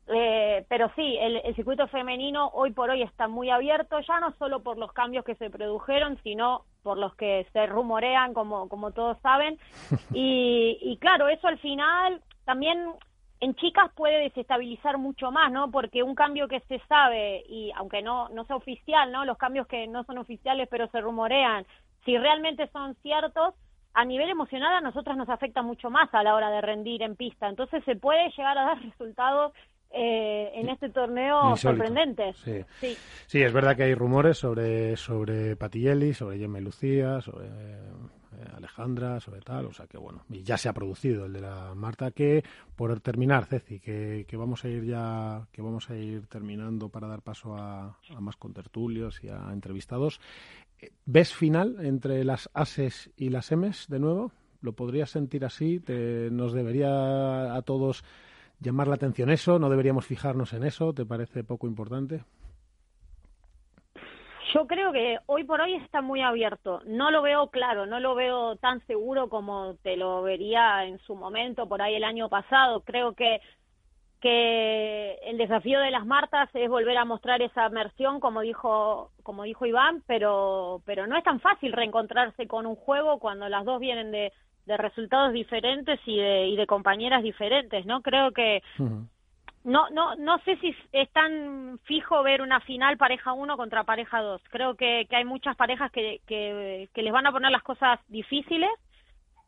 Eh, 0.07 0.65
pero 0.67 0.91
sí, 0.95 1.17
el, 1.19 1.55
circuito 1.55 1.87
femenino 1.87 2.49
hoy 2.53 2.71
por 2.71 2.89
hoy 2.89 3.01
está 3.03 3.27
muy 3.27 3.49
abierto, 3.49 3.99
ya 4.01 4.19
no 4.19 4.33
solo 4.33 4.61
por 4.61 4.77
los 4.77 4.91
cambios 4.91 5.23
que 5.23 5.35
se 5.35 5.49
produjeron, 5.49 6.19
sino 6.23 6.65
por 6.83 6.97
los 6.97 7.15
que 7.15 7.47
se 7.53 7.65
rumorean, 7.67 8.33
como, 8.33 8.67
como 8.67 8.91
todos 8.91 9.17
saben. 9.21 9.57
Y, 10.13 10.77
y 10.81 10.97
claro, 10.97 11.27
eso 11.27 11.47
al 11.47 11.57
final 11.59 12.21
también 12.45 12.93
en 13.39 13.55
chicas 13.55 13.91
puede 13.95 14.19
desestabilizar 14.19 14.97
mucho 14.97 15.31
más, 15.31 15.51
¿no? 15.51 15.69
Porque 15.71 16.03
un 16.03 16.15
cambio 16.15 16.47
que 16.47 16.61
se 16.61 16.79
sabe, 16.87 17.43
y 17.47 17.71
aunque 17.75 18.01
no, 18.01 18.29
no 18.29 18.45
sea 18.45 18.55
oficial, 18.55 19.11
¿no? 19.11 19.25
Los 19.25 19.37
cambios 19.37 19.67
que 19.67 19.85
no 19.87 20.03
son 20.05 20.17
oficiales 20.17 20.67
pero 20.71 20.87
se 20.87 21.01
rumorean, 21.01 21.65
si 22.05 22.17
realmente 22.17 22.67
son 22.67 22.95
ciertos, 23.01 23.53
a 23.93 24.05
nivel 24.05 24.29
emocional 24.29 24.73
a 24.73 24.81
nosotras 24.81 25.17
nos 25.17 25.29
afecta 25.29 25.61
mucho 25.61 25.89
más 25.89 26.11
a 26.13 26.23
la 26.23 26.35
hora 26.35 26.49
de 26.49 26.61
rendir 26.61 27.01
en 27.03 27.15
pista. 27.15 27.47
Entonces 27.47 27.83
se 27.83 27.95
puede 27.95 28.29
llegar 28.31 28.57
a 28.57 28.63
dar 28.63 28.81
resultados 28.81 29.53
eh, 29.95 30.51
en 30.55 30.69
este 30.69 30.89
torneo 30.89 31.55
sorprendente. 31.55 32.33
Sí. 32.43 32.95
sí. 33.27 33.41
es 33.43 33.53
verdad 33.53 33.75
que 33.75 33.83
hay 33.83 33.93
rumores 33.93 34.39
sobre, 34.39 34.97
sobre 34.97 35.55
Patilelli, 35.55 36.15
sobre 36.15 36.39
Gemma 36.39 36.57
y 36.57 36.63
Lucía, 36.63 37.21
sobre 37.21 37.45
eh, 37.45 38.45
Alejandra, 38.55 39.19
sobre 39.19 39.41
tal, 39.41 39.67
o 39.67 39.71
sea 39.71 39.85
que 39.85 39.99
bueno, 39.99 40.23
y 40.31 40.41
ya 40.41 40.57
se 40.57 40.67
ha 40.67 40.73
producido 40.73 41.25
el 41.25 41.33
de 41.33 41.41
la 41.41 41.75
Marta, 41.75 42.09
que 42.09 42.43
por 42.75 42.99
terminar, 43.01 43.45
Ceci, 43.45 43.79
que, 43.79 44.25
que 44.27 44.35
vamos 44.35 44.65
a 44.65 44.69
ir 44.69 44.83
ya, 44.83 45.47
que 45.51 45.61
vamos 45.61 45.89
a 45.91 45.95
ir 45.95 46.25
terminando 46.25 46.89
para 46.89 47.07
dar 47.07 47.21
paso 47.21 47.55
a, 47.55 47.99
a 48.15 48.19
más 48.19 48.35
contertulios 48.35 49.23
y 49.23 49.29
a 49.29 49.51
entrevistados. 49.51 50.19
Eh, 50.79 50.91
¿Ves 51.05 51.35
final 51.35 51.77
entre 51.81 52.23
las 52.23 52.49
Ases 52.55 53.11
y 53.15 53.29
las 53.29 53.51
Emes 53.51 53.85
de 53.89 53.99
nuevo? 53.99 54.31
¿Lo 54.61 54.73
podrías 54.73 55.11
sentir 55.11 55.45
así? 55.45 55.79
¿Te, 55.79 56.29
¿Nos 56.31 56.53
debería 56.53 57.53
a 57.53 57.61
todos 57.61 58.03
llamar 58.63 58.87
la 58.87 58.95
atención 58.95 59.29
eso? 59.29 59.59
¿No 59.59 59.69
deberíamos 59.69 60.05
fijarnos 60.05 60.53
en 60.53 60.63
eso? 60.63 60.93
¿Te 60.93 61.05
parece 61.05 61.43
poco 61.43 61.67
importante? 61.67 62.23
Yo 64.53 64.67
creo 64.67 64.91
que 64.91 65.17
hoy 65.25 65.43
por 65.43 65.61
hoy 65.61 65.73
está 65.75 66.01
muy 66.01 66.21
abierto. 66.21 66.81
No 66.85 67.09
lo 67.09 67.21
veo 67.21 67.47
claro, 67.47 67.85
no 67.85 67.99
lo 67.99 68.13
veo 68.13 68.55
tan 68.57 68.85
seguro 68.85 69.27
como 69.27 69.75
te 69.81 69.97
lo 69.97 70.21
vería 70.21 70.85
en 70.85 70.99
su 70.99 71.15
momento, 71.15 71.67
por 71.67 71.81
ahí 71.81 71.95
el 71.95 72.03
año 72.03 72.29
pasado. 72.29 72.81
Creo 72.81 73.13
que 73.13 73.41
que 74.21 75.15
el 75.25 75.37
desafío 75.37 75.81
de 75.81 75.91
las 75.91 76.05
Martas 76.05 76.49
es 76.53 76.69
volver 76.69 76.97
a 76.97 77.03
mostrar 77.03 77.41
esa 77.41 77.67
versión, 77.67 78.21
como 78.21 78.39
dijo 78.39 79.11
como 79.21 79.43
dijo 79.43 79.65
Iván, 79.65 80.01
pero 80.07 80.81
pero 80.85 81.07
no 81.07 81.17
es 81.17 81.25
tan 81.25 81.41
fácil 81.41 81.73
reencontrarse 81.73 82.47
con 82.47 82.65
un 82.65 82.75
juego 82.75 83.19
cuando 83.19 83.49
las 83.49 83.65
dos 83.65 83.81
vienen 83.81 84.11
de 84.11 84.31
de 84.65 84.77
resultados 84.77 85.33
diferentes 85.33 85.99
y 86.05 86.17
de, 86.17 86.47
y 86.47 86.55
de 86.55 86.67
compañeras 86.67 87.23
diferentes, 87.23 87.85
¿no? 87.85 88.01
Creo 88.01 88.31
que 88.31 88.61
no 89.63 89.89
no 89.89 90.15
no 90.15 90.37
sé 90.39 90.57
si 90.57 90.75
es 90.91 91.09
tan 91.11 91.79
fijo 91.83 92.21
ver 92.23 92.41
una 92.41 92.59
final 92.61 92.97
pareja 92.97 93.33
1 93.33 93.57
contra 93.57 93.83
pareja 93.83 94.21
2. 94.21 94.41
Creo 94.49 94.75
que, 94.75 95.05
que 95.09 95.15
hay 95.15 95.25
muchas 95.25 95.55
parejas 95.55 95.91
que, 95.91 96.21
que, 96.27 96.89
que, 96.93 97.01
les 97.01 97.13
van 97.13 97.27
a 97.27 97.31
poner 97.31 97.51
las 97.51 97.63
cosas 97.63 97.99
difíciles 98.07 98.71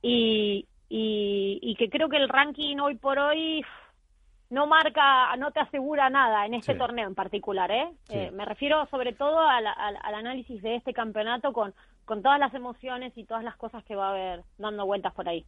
y, 0.01 0.65
y, 0.89 1.59
y 1.61 1.75
que 1.75 1.89
creo 1.89 2.09
que 2.09 2.17
el 2.17 2.29
ranking 2.29 2.77
hoy 2.77 2.95
por 2.95 3.19
hoy 3.19 3.63
no 4.49 4.67
marca, 4.67 5.35
no 5.37 5.51
te 5.51 5.59
asegura 5.59 6.09
nada 6.09 6.45
en 6.45 6.53
este 6.53 6.75
torneo 6.75 7.07
en 7.07 7.15
particular, 7.15 7.71
¿eh? 7.71 7.89
eh 8.09 8.31
me 8.31 8.45
refiero 8.45 8.85
sobre 8.91 9.13
todo 9.13 9.39
al, 9.39 9.65
al, 9.65 10.15
análisis 10.15 10.61
de 10.61 10.75
este 10.75 10.93
campeonato 10.93 11.51
con, 11.51 11.73
con 12.05 12.21
todas 12.21 12.39
las 12.39 12.53
emociones 12.53 13.13
y 13.15 13.25
todas 13.25 13.43
las 13.43 13.55
cosas 13.57 13.83
que 13.83 13.95
va 13.95 14.09
a 14.09 14.11
haber 14.11 14.43
dando 14.57 14.85
vueltas 14.85 15.13
por 15.13 15.27
ahí. 15.27 15.45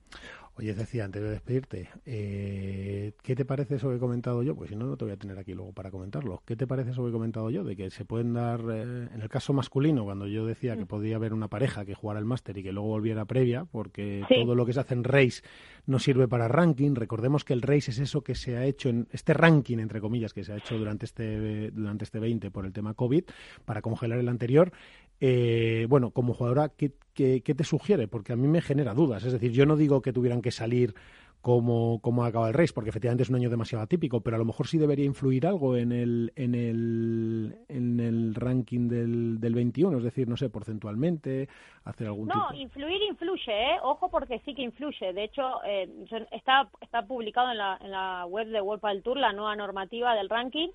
Oye, 0.59 0.73
decía, 0.73 1.05
antes 1.05 1.21
de 1.21 1.29
despedirte, 1.29 1.89
eh, 2.05 3.13
¿qué 3.21 3.35
te 3.35 3.45
parece 3.45 3.75
eso 3.75 3.89
que 3.89 3.97
he 3.97 3.99
comentado 3.99 4.41
yo? 4.41 4.55
Pues 4.55 4.71
si 4.71 4.75
no, 4.75 4.87
no 4.87 4.97
te 4.97 5.05
voy 5.05 5.13
a 5.13 5.17
tener 5.17 5.37
aquí 5.37 5.53
luego 5.53 5.71
para 5.71 5.91
comentarlo. 5.91 6.41
¿Qué 6.45 6.55
te 6.55 6.65
parece 6.65 6.91
eso 6.91 7.03
que 7.03 7.09
he 7.09 7.11
comentado 7.11 7.51
yo? 7.51 7.63
De 7.63 7.75
que 7.75 7.91
se 7.91 8.05
pueden 8.05 8.33
dar, 8.33 8.61
eh, 8.71 9.07
en 9.13 9.21
el 9.21 9.29
caso 9.29 9.53
masculino, 9.53 10.03
cuando 10.03 10.25
yo 10.25 10.47
decía 10.47 10.75
que 10.75 10.85
mm. 10.85 10.87
podía 10.87 11.15
haber 11.17 11.33
una 11.33 11.47
pareja 11.47 11.85
que 11.85 11.93
jugara 11.93 12.19
el 12.19 12.25
máster 12.25 12.57
y 12.57 12.63
que 12.63 12.71
luego 12.71 12.89
volviera 12.89 13.25
previa, 13.25 13.65
porque 13.65 14.25
todo 14.27 14.55
lo 14.55 14.65
que 14.65 14.73
se 14.73 14.79
hace 14.79 14.95
en 14.95 15.03
race 15.03 15.43
no 15.85 15.99
sirve 15.99 16.27
para 16.27 16.47
ranking. 16.47 16.95
Recordemos 16.95 17.43
que 17.43 17.53
el 17.53 17.61
race 17.61 17.91
es 17.91 17.99
eso 17.99 18.21
que 18.21 18.33
se 18.33 18.57
ha 18.57 18.65
hecho 18.65 18.89
en 18.89 19.07
este 19.11 19.35
ranking, 19.35 19.77
entre 19.77 20.01
comillas, 20.01 20.33
que 20.33 20.43
se 20.43 20.53
ha 20.53 20.57
hecho 20.57 20.75
durante 20.75 21.05
este, 21.05 21.69
durante 21.69 22.03
este 22.03 22.19
20 22.19 22.49
por 22.49 22.65
el 22.65 22.73
tema 22.73 22.95
COVID, 22.95 23.25
para 23.65 23.83
congelar 23.83 24.17
el 24.17 24.27
anterior. 24.27 24.71
Eh, 25.20 25.86
bueno, 25.89 26.11
como 26.11 26.34
jugadora, 26.34 26.70
¿qué, 26.70 26.93
¿qué, 27.13 27.41
qué, 27.41 27.55
te 27.55 27.63
sugiere? 27.63 28.07
Porque 28.07 28.34
a 28.34 28.36
mí 28.36 28.47
me 28.47 28.61
genera 28.61 28.93
dudas. 28.93 29.24
Es 29.24 29.34
decir, 29.34 29.51
yo 29.51 29.65
no 29.65 29.76
digo 29.76 30.01
que 30.01 30.13
tuvieran 30.13 30.41
que 30.41 30.51
salir 30.51 30.93
como, 31.41 32.01
como 32.01 32.26
acaba 32.26 32.49
el 32.49 32.53
race, 32.53 32.74
porque 32.74 32.89
efectivamente 32.89 33.24
es 33.24 33.30
un 33.30 33.36
año 33.36 33.49
demasiado 33.49 33.84
atípico, 33.84 34.22
pero 34.22 34.36
a 34.36 34.39
lo 34.39 34.45
mejor 34.45 34.68
sí 34.68 34.78
debería 34.78 35.05
influir 35.05 35.47
algo 35.47 35.78
en 35.78 35.91
el, 35.91 36.34
en 36.36 36.55
el, 36.55 37.57
en 37.70 37.99
el 37.99 38.36
ranking 38.36 38.89
del, 38.89 39.39
del 39.39 39.55
21, 39.55 39.97
es 39.97 40.03
decir, 40.03 40.28
no 40.28 40.36
sé, 40.36 40.49
porcentualmente, 40.49 41.47
hacer 41.86 42.07
algún 42.07 42.28
No, 42.28 42.53
influir 42.53 43.01
influye, 43.09 43.51
¿eh? 43.51 43.78
Ojo 43.82 44.09
porque 44.09 44.39
sí 44.43 44.53
que 44.53 44.63
influye. 44.63 45.13
De 45.13 45.24
hecho, 45.24 45.63
eh, 45.65 45.89
está, 46.32 46.70
está 46.82 47.05
publicado 47.05 47.51
en 47.51 47.57
la, 47.57 47.80
en 47.82 47.91
la 47.91 48.26
web 48.26 48.47
de 48.47 48.59
World 48.59 48.84
del 48.84 49.03
Tour 49.03 49.18
la 49.18 49.32
nueva 49.32 49.55
normativa 49.55 50.15
del 50.15 50.30
ranking 50.30 50.70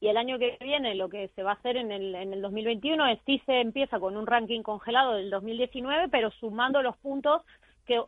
y 0.00 0.08
el 0.08 0.16
año 0.16 0.38
que 0.38 0.56
viene 0.60 0.94
lo 0.94 1.08
que 1.08 1.28
se 1.34 1.42
va 1.42 1.52
a 1.52 1.54
hacer 1.54 1.76
en 1.76 1.90
el, 1.90 2.14
en 2.14 2.32
el 2.32 2.42
2021 2.42 3.06
es 3.06 3.18
sí 3.26 3.42
se 3.46 3.60
empieza 3.60 3.98
con 3.98 4.16
un 4.16 4.26
ranking 4.26 4.62
congelado 4.62 5.14
del 5.14 5.30
2019, 5.30 6.08
pero 6.08 6.30
sumando 6.30 6.82
los 6.82 6.96
puntos 6.98 7.42
que 7.88 7.98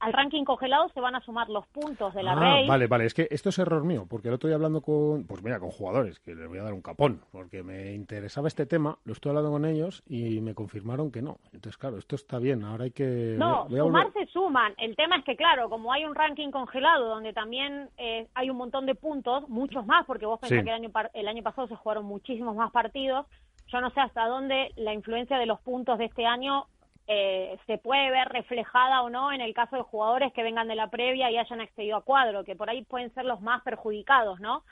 al 0.00 0.12
ranking 0.12 0.44
congelado 0.44 0.88
se 0.92 1.00
van 1.00 1.14
a 1.14 1.20
sumar 1.20 1.48
los 1.48 1.64
puntos 1.68 2.12
de 2.14 2.22
la 2.24 2.32
ah, 2.32 2.64
Vale, 2.66 2.88
vale, 2.88 3.06
es 3.06 3.14
que 3.14 3.28
esto 3.30 3.50
es 3.50 3.58
error 3.60 3.84
mío, 3.84 4.06
porque 4.10 4.28
lo 4.28 4.34
estoy 4.34 4.52
hablando 4.52 4.82
con, 4.82 5.24
pues 5.24 5.40
mira, 5.44 5.60
con 5.60 5.70
jugadores, 5.70 6.18
que 6.18 6.34
les 6.34 6.48
voy 6.48 6.58
a 6.58 6.64
dar 6.64 6.74
un 6.74 6.82
capón, 6.82 7.20
porque 7.30 7.62
me 7.62 7.94
interesaba 7.94 8.48
este 8.48 8.66
tema, 8.66 8.98
lo 9.04 9.12
estoy 9.12 9.30
hablando 9.30 9.52
con 9.52 9.64
ellos 9.64 10.02
y 10.08 10.40
me 10.40 10.54
confirmaron 10.54 11.12
que 11.12 11.22
no. 11.22 11.38
Entonces, 11.52 11.78
claro, 11.78 11.96
esto 11.96 12.16
está 12.16 12.40
bien, 12.40 12.64
ahora 12.64 12.84
hay 12.84 12.90
que... 12.90 13.36
No, 13.38 13.68
sumar 13.68 14.12
se 14.12 14.26
suman. 14.26 14.74
El 14.78 14.96
tema 14.96 15.16
es 15.16 15.24
que, 15.24 15.36
claro, 15.36 15.70
como 15.70 15.92
hay 15.92 16.04
un 16.04 16.16
ranking 16.16 16.50
congelado 16.50 17.08
donde 17.08 17.32
también 17.32 17.88
eh, 17.98 18.26
hay 18.34 18.50
un 18.50 18.56
montón 18.56 18.84
de 18.84 18.96
puntos, 18.96 19.48
muchos 19.48 19.86
más, 19.86 20.04
porque 20.06 20.26
vos 20.26 20.40
pensás 20.40 20.64
que 20.64 20.70
el 20.70 20.74
año, 20.74 20.90
el 21.14 21.28
año 21.28 21.42
pasado 21.44 21.68
se 21.68 21.76
jugaron 21.76 22.04
muchísimos 22.04 22.56
más 22.56 22.72
partidos, 22.72 23.26
yo 23.68 23.80
no 23.80 23.90
sé 23.90 24.00
hasta 24.00 24.26
dónde 24.26 24.72
la 24.74 24.92
influencia 24.92 25.38
de 25.38 25.46
los 25.46 25.60
puntos 25.60 25.98
de 25.98 26.06
este 26.06 26.26
año 26.26 26.66
eh, 27.12 27.58
se 27.66 27.76
puede 27.76 28.08
ver 28.08 28.28
reflejada 28.28 29.02
o 29.02 29.10
no 29.10 29.32
en 29.32 29.40
el 29.40 29.52
caso 29.52 29.74
de 29.74 29.82
jugadores 29.82 30.32
que 30.32 30.44
vengan 30.44 30.68
de 30.68 30.76
la 30.76 30.90
previa 30.90 31.28
y 31.28 31.36
hayan 31.36 31.60
accedido 31.60 31.96
a 31.96 32.04
cuadro, 32.04 32.44
que 32.44 32.54
por 32.54 32.70
ahí 32.70 32.84
pueden 32.84 33.12
ser 33.14 33.24
los 33.24 33.40
más 33.40 33.62
perjudicados, 33.62 34.38
¿no? 34.38 34.62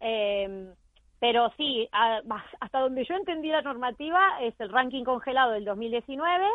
eh, 0.00 0.74
pero 1.20 1.52
sí, 1.56 1.88
hasta 1.92 2.80
donde 2.80 3.04
yo 3.04 3.14
entendí 3.14 3.50
la 3.50 3.62
normativa 3.62 4.40
es 4.40 4.58
el 4.58 4.70
ranking 4.70 5.04
congelado 5.04 5.52
del 5.52 5.64
2019 5.64 6.46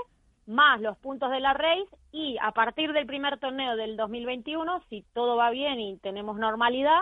más 0.45 0.82
los 0.82 0.97
puntos 0.97 1.32
de 1.32 1.39
la 1.39 1.53
race 1.53 1.88
y 2.11 2.38
a 2.41 2.51
partir 2.51 2.91
del 2.91 3.05
primer 3.05 3.39
torneo 3.39 3.78
del 3.78 3.95
2021, 3.95 4.82
si 4.89 5.05
todo 5.13 5.38
va 5.38 5.51
bien 5.51 5.80
y 5.80 5.97
tenemos 5.99 6.38
normalidad, 6.38 6.99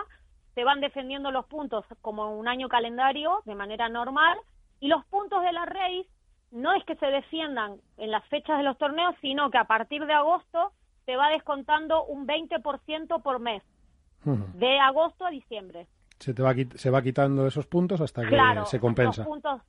se 0.54 0.62
van 0.62 0.80
defendiendo 0.80 1.32
los 1.32 1.46
puntos 1.46 1.84
como 2.02 2.38
un 2.38 2.46
año 2.46 2.68
calendario 2.68 3.42
de 3.46 3.56
manera 3.56 3.88
normal 3.88 4.38
y 4.78 4.86
los 4.86 5.04
puntos 5.06 5.42
de 5.42 5.52
la 5.52 5.66
race 5.66 6.06
no 6.52 6.74
es 6.74 6.84
que 6.84 6.94
se 6.96 7.06
defiendan 7.06 7.80
en 7.96 8.10
las 8.10 8.24
fechas 8.28 8.58
de 8.58 8.64
los 8.64 8.78
torneos, 8.78 9.14
sino 9.20 9.50
que 9.50 9.58
a 9.58 9.64
partir 9.64 10.04
de 10.06 10.12
agosto 10.12 10.72
se 11.06 11.16
va 11.16 11.30
descontando 11.30 12.04
un 12.04 12.26
20% 12.26 13.22
por 13.22 13.40
mes, 13.40 13.62
de 14.24 14.78
agosto 14.78 15.26
a 15.26 15.30
diciembre. 15.30 15.88
Se, 16.18 16.32
te 16.32 16.42
va, 16.42 16.54
se 16.54 16.90
va 16.90 17.02
quitando 17.02 17.46
esos 17.46 17.66
puntos 17.66 18.00
hasta 18.00 18.22
que 18.22 18.38
se 18.66 18.78
compensa. 18.78 19.24
Puntos, 19.24 19.60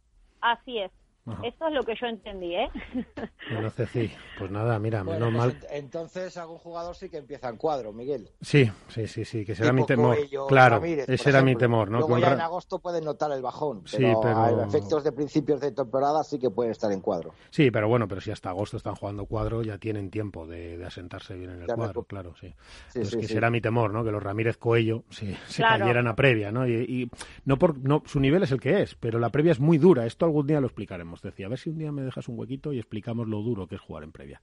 así 0.42 0.78
es. 0.78 0.92
Eso 1.26 1.67
es 1.67 1.74
lo 1.74 1.84
que 1.84 1.95
yo 1.95 2.07
entendí, 2.07 2.53
¿eh? 2.55 2.69
Bueno, 3.51 3.69
Ceci, 3.69 4.11
pues 4.38 4.51
nada, 4.51 4.78
mira, 4.80 5.03
menos 5.03 5.30
pues 5.30 5.34
mal. 5.34 5.57
Entonces 5.71 6.36
algún 6.38 6.57
jugador 6.57 6.95
sí 6.95 7.09
que 7.09 7.17
empieza 7.17 7.49
en 7.49 7.57
cuadro, 7.57 7.93
Miguel. 7.93 8.30
Sí, 8.41 8.69
sí, 8.88 9.07
sí, 9.07 9.24
sí, 9.24 9.45
que 9.45 9.55
será 9.55 9.71
mi 9.71 9.86
temor. 9.86 10.17
claro, 10.47 10.82
ese 10.84 11.30
era 11.30 11.41
mi 11.41 11.55
temor, 11.55 11.89
¿no? 11.89 11.99
Luego 11.99 12.17
ya 12.17 12.34
en 12.34 12.41
agosto 12.41 12.80
pueden 12.80 13.05
notar 13.05 13.32
el 13.32 13.41
bajón, 13.41 13.84
pero, 13.89 13.97
sí, 13.97 14.19
pero... 14.21 14.61
a 14.61 14.65
efectos 14.65 15.03
de 15.03 15.11
principios 15.11 15.61
de 15.61 15.71
temporada 15.71 16.24
sí 16.24 16.39
que 16.39 16.49
pueden 16.49 16.71
estar 16.71 16.91
en 16.91 17.01
cuadro. 17.01 17.34
Sí, 17.51 17.71
pero 17.71 17.88
bueno, 17.88 18.07
pero 18.07 18.21
si 18.21 18.32
hasta 18.32 18.49
agosto 18.49 18.78
están 18.78 18.95
jugando 18.95 19.26
cuadro 19.26 19.61
ya 19.61 19.78
tienen 19.78 20.09
tiempo 20.09 20.45
de, 20.47 20.84
asentarse 20.86 21.36
bien 21.36 21.51
en 21.51 21.61
el 21.61 21.67
cuadro, 21.67 22.03
claro, 22.03 22.34
sí. 22.39 22.53
sí 22.89 22.99
Entonces, 22.99 23.19
que 23.21 23.28
será 23.28 23.49
mi 23.49 23.61
temor, 23.61 23.93
¿no? 23.93 24.03
Que 24.03 24.11
los 24.11 24.24
Ramírez 24.24 24.57
Coello 24.57 25.03
se 25.09 25.38
cayeran 25.57 26.07
a 26.07 26.15
previa, 26.15 26.51
¿no? 26.51 26.67
Y, 26.67 26.74
y, 26.74 27.09
no 27.45 27.57
por 27.57 27.78
no 27.78 28.03
su 28.05 28.19
nivel 28.19 28.43
es 28.43 28.51
el 28.51 28.59
que 28.59 28.82
es, 28.82 28.95
pero 28.95 29.19
la 29.19 29.30
previa 29.30 29.51
es 29.51 29.59
muy 29.59 29.78
dura. 29.78 30.05
Esto 30.05 30.26
algún 30.26 30.47
día 30.47 30.59
lo 30.59 30.67
explicaremos 30.67 31.12
decía, 31.22 31.45
a 31.45 31.49
ver 31.49 31.59
si 31.59 31.70
un 31.70 31.78
día 31.78 31.91
me 31.91 32.01
dejas 32.01 32.28
un 32.28 32.39
huequito 32.39 32.74
y 32.74 32.80
explicamos 32.80 33.28
lo 33.28 33.41
duro 33.41 33.68
que 33.68 33.76
es 33.76 33.82
jugar 33.82 34.03
en 34.03 34.11
previa. 34.11 34.41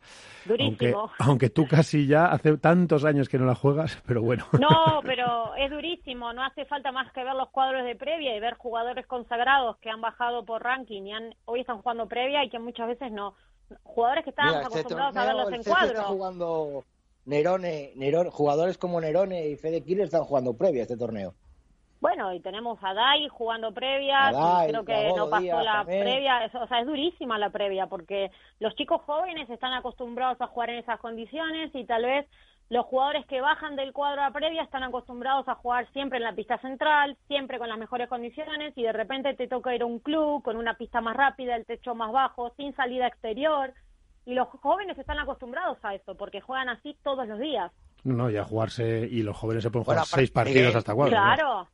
Aunque, 0.58 0.94
aunque 1.18 1.50
tú 1.50 1.66
casi 1.66 2.06
ya 2.06 2.26
hace 2.26 2.56
tantos 2.58 3.04
años 3.04 3.28
que 3.28 3.38
no 3.38 3.46
la 3.46 3.54
juegas, 3.54 4.02
pero 4.06 4.22
bueno. 4.22 4.46
No, 4.52 5.00
pero 5.02 5.54
es 5.56 5.70
durísimo, 5.70 6.32
no 6.32 6.44
hace 6.44 6.64
falta 6.64 6.92
más 6.92 7.12
que 7.12 7.24
ver 7.24 7.34
los 7.34 7.50
cuadros 7.50 7.84
de 7.84 7.96
previa 7.96 8.36
y 8.36 8.40
ver 8.40 8.54
jugadores 8.54 9.06
consagrados 9.06 9.76
que 9.78 9.90
han 9.90 10.00
bajado 10.00 10.44
por 10.44 10.62
ranking 10.62 11.02
y 11.02 11.12
han, 11.12 11.34
hoy 11.44 11.60
están 11.60 11.82
jugando 11.82 12.06
previa 12.06 12.44
y 12.44 12.50
que 12.50 12.58
muchas 12.58 12.88
veces 12.88 13.12
no. 13.12 13.34
Jugadores 13.82 14.24
que 14.24 14.30
estaban 14.30 14.54
este 14.54 14.66
acostumbrados 14.66 15.16
a 15.16 15.24
verlos 15.24 15.52
en 15.52 15.62
cuadro. 15.62 15.86
Está 15.86 16.02
jugando 16.04 16.84
Nerone, 17.24 17.92
Nerone, 17.96 18.30
jugadores 18.30 18.78
como 18.78 19.00
Nerone 19.00 19.48
y 19.48 19.56
Fede 19.56 19.82
Killer 19.82 20.04
están 20.04 20.24
jugando 20.24 20.54
previa 20.54 20.82
este 20.82 20.96
torneo. 20.96 21.34
Bueno, 22.01 22.32
y 22.32 22.40
tenemos 22.40 22.78
a 22.82 22.94
Dai 22.94 23.28
jugando 23.28 23.72
previa, 23.72 24.30
creo 24.66 24.84
que 24.86 25.12
no 25.14 25.28
pasó 25.28 25.61
la 25.61 25.84
previa, 25.84 26.51
o 26.55 26.66
sea, 26.66 26.80
es 26.80 26.86
durísima 26.86 27.38
la 27.38 27.51
previa 27.51 27.86
porque 27.88 28.30
los 28.59 28.74
chicos 28.74 29.03
jóvenes 29.03 29.51
están 29.51 29.74
acostumbrados 29.74 30.40
a 30.40 30.46
jugar 30.46 30.70
en 30.70 30.78
esas 30.78 30.98
condiciones 30.98 31.70
y 31.74 31.84
tal 31.84 32.05
vez 32.05 32.26
los 32.70 32.86
jugadores 32.86 33.26
que 33.26 33.42
bajan 33.42 33.76
del 33.76 33.92
cuadro 33.92 34.22
a 34.22 34.30
previa 34.30 34.62
están 34.62 34.82
acostumbrados 34.82 35.46
a 35.48 35.57
jugar 35.57 35.90
siempre 35.92 36.18
en 36.18 36.24
la 36.24 36.34
pista 36.34 36.57
central, 36.59 37.18
siempre 37.26 37.59
con 37.59 37.68
las 37.68 37.78
mejores 37.78 38.09
condiciones 38.09 38.72
y 38.76 38.82
de 38.82 38.92
repente 38.92 39.34
te 39.34 39.46
toca 39.46 39.74
ir 39.74 39.82
a 39.82 39.86
un 39.86 39.98
club 39.98 40.42
con 40.42 40.57
una 40.57 40.74
pista 40.74 41.03
más 41.03 41.16
rápida, 41.16 41.55
el 41.55 41.66
techo 41.66 41.94
más 41.94 42.12
bajo, 42.12 42.51
sin 42.57 42.74
salida 42.76 43.09
exterior 43.09 43.74
y 44.24 44.32
los 44.32 44.48
jóvenes 44.48 44.96
están 44.96 45.18
acostumbrados 45.18 45.76
a 45.82 45.94
eso 45.94 46.14
porque 46.14 46.40
juegan 46.40 46.70
así 46.70 46.96
todos 47.03 47.28
los 47.28 47.38
días. 47.38 47.70
No, 48.05 48.30
y 48.30 48.38
a 48.38 48.44
jugarse 48.44 49.07
y 49.11 49.22
los 49.22 49.36
jóvenes 49.36 49.64
se 49.64 49.70
pueden 49.70 49.84
jugar 49.84 50.07
seis 50.07 50.30
partidos 50.30 50.74
hasta 50.74 50.94
cuatro. 50.94 51.11
Claro. 51.11 51.68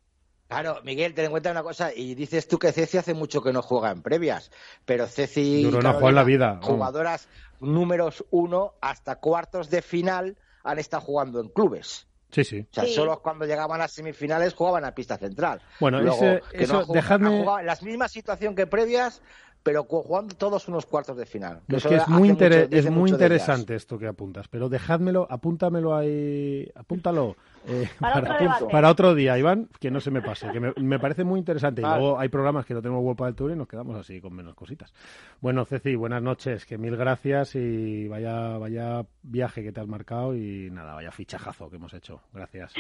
Claro, 0.49 0.80
Miguel, 0.84 1.12
ten 1.14 1.24
en 1.24 1.30
cuenta 1.32 1.51
una 1.51 1.64
cosa, 1.64 1.92
y 1.92 2.14
dices 2.14 2.47
tú 2.47 2.59
que 2.59 2.70
Ceci 2.70 2.99
hace 2.99 3.14
mucho 3.14 3.42
que 3.42 3.53
no 3.53 3.62
juega 3.62 3.90
en 3.90 4.03
previas, 4.03 4.53
pero 4.84 5.07
Ceci 5.07 5.64
no 5.64 5.92
juega 5.94 6.09
en 6.09 6.14
la 6.14 6.24
vida. 6.24 6.61
jugadoras 6.62 7.28
números 7.61 8.24
uno 8.30 8.74
hasta 8.80 9.16
cuartos 9.16 9.70
de 9.70 9.82
final 9.82 10.36
han 10.62 10.78
estado 10.78 11.03
jugando 11.03 11.40
en 11.40 11.49
clubes. 11.49 12.07
Sí, 12.30 12.44
sí. 12.44 12.66
O 12.70 12.74
sea, 12.74 12.86
solo 12.86 13.20
cuando 13.22 13.44
llegaban 13.44 13.80
a 13.80 13.84
las 13.84 13.92
semifinales 13.92 14.55
jugaban 14.55 14.84
a 14.84 14.94
pista 14.94 15.16
central. 15.16 15.62
Bueno, 15.80 16.01
eso, 16.01 16.92
dejadme... 16.92 17.40
en 17.40 17.66
la 17.66 17.78
misma 17.82 18.09
situación 18.09 18.55
que 18.55 18.66
previas, 18.66 19.22
pero 19.67 19.83
jugando 19.83 20.37
todos 20.37 20.69
unos 20.69 20.87
cuartos 20.87 21.17
de 21.17 21.27
final. 21.27 21.61
es 21.67 21.85
que 21.85 21.97
es 21.97 22.07
muy, 22.07 22.37
es 22.71 22.89
muy 22.89 23.11
interesante 23.11 23.75
esto 23.75 23.99
que 23.99 24.07
apuntas, 24.07 24.47
pero 24.47 24.69
dejádmelo, 24.69 25.27
apúntamelo 25.29 25.97
ahí, 25.97 26.71
apúntalo 26.77 27.35
eh, 27.67 27.89
para, 27.99 28.91
otro 28.91 29.12
día, 29.17 29.37
Iván, 29.37 29.69
que 29.81 29.91
no 29.91 29.99
se 29.99 30.12
me 30.12 30.23
pase, 30.23 30.49
que 30.53 30.61
me, 30.61 30.99
parece 31.01 31.25
muy 31.25 31.41
interesante. 31.41 31.83
Y 31.83 31.85
luego 31.85 32.17
hay 32.17 32.29
programas 32.29 32.64
que 32.64 32.75
no 32.75 32.81
tenemos 32.81 33.03
World 33.03 33.25
del 33.25 33.35
Tour 33.35 33.51
y 33.51 33.57
nos 33.57 33.67
quedamos 33.67 33.97
así 33.97 34.21
con 34.21 34.35
menos 34.35 34.55
cositas. 34.55 34.95
Bueno, 35.41 35.64
Ceci, 35.64 35.97
buenas 35.97 36.23
noches, 36.23 36.64
que 36.64 36.79
mil 36.79 36.97
gracias 36.97 37.57
y 37.57 38.07
vaya, 38.07 38.59
vaya 38.59 39.05
viaje 39.25 39.64
que 39.64 39.73
te 39.73 39.81
has 39.81 39.89
marcado 39.89 40.37
y 40.37 40.71
nada, 40.71 40.95
vaya 40.95 41.11
fichajazo 41.11 41.69
que 41.69 41.75
hemos 41.75 41.93
hecho. 41.93 42.21
Gracias. 42.33 42.73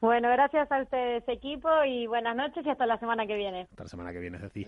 Bueno, 0.00 0.30
gracias 0.30 0.72
a 0.72 0.80
ustedes, 0.80 1.28
equipo, 1.28 1.68
y 1.86 2.06
buenas 2.06 2.34
noches 2.34 2.64
y 2.64 2.70
hasta 2.70 2.86
la 2.86 2.98
semana 2.98 3.26
que 3.26 3.36
viene. 3.36 3.68
Hasta 3.70 3.84
la 3.84 3.90
semana 3.90 4.12
que 4.12 4.18
viene, 4.18 4.38
Ceci. 4.38 4.64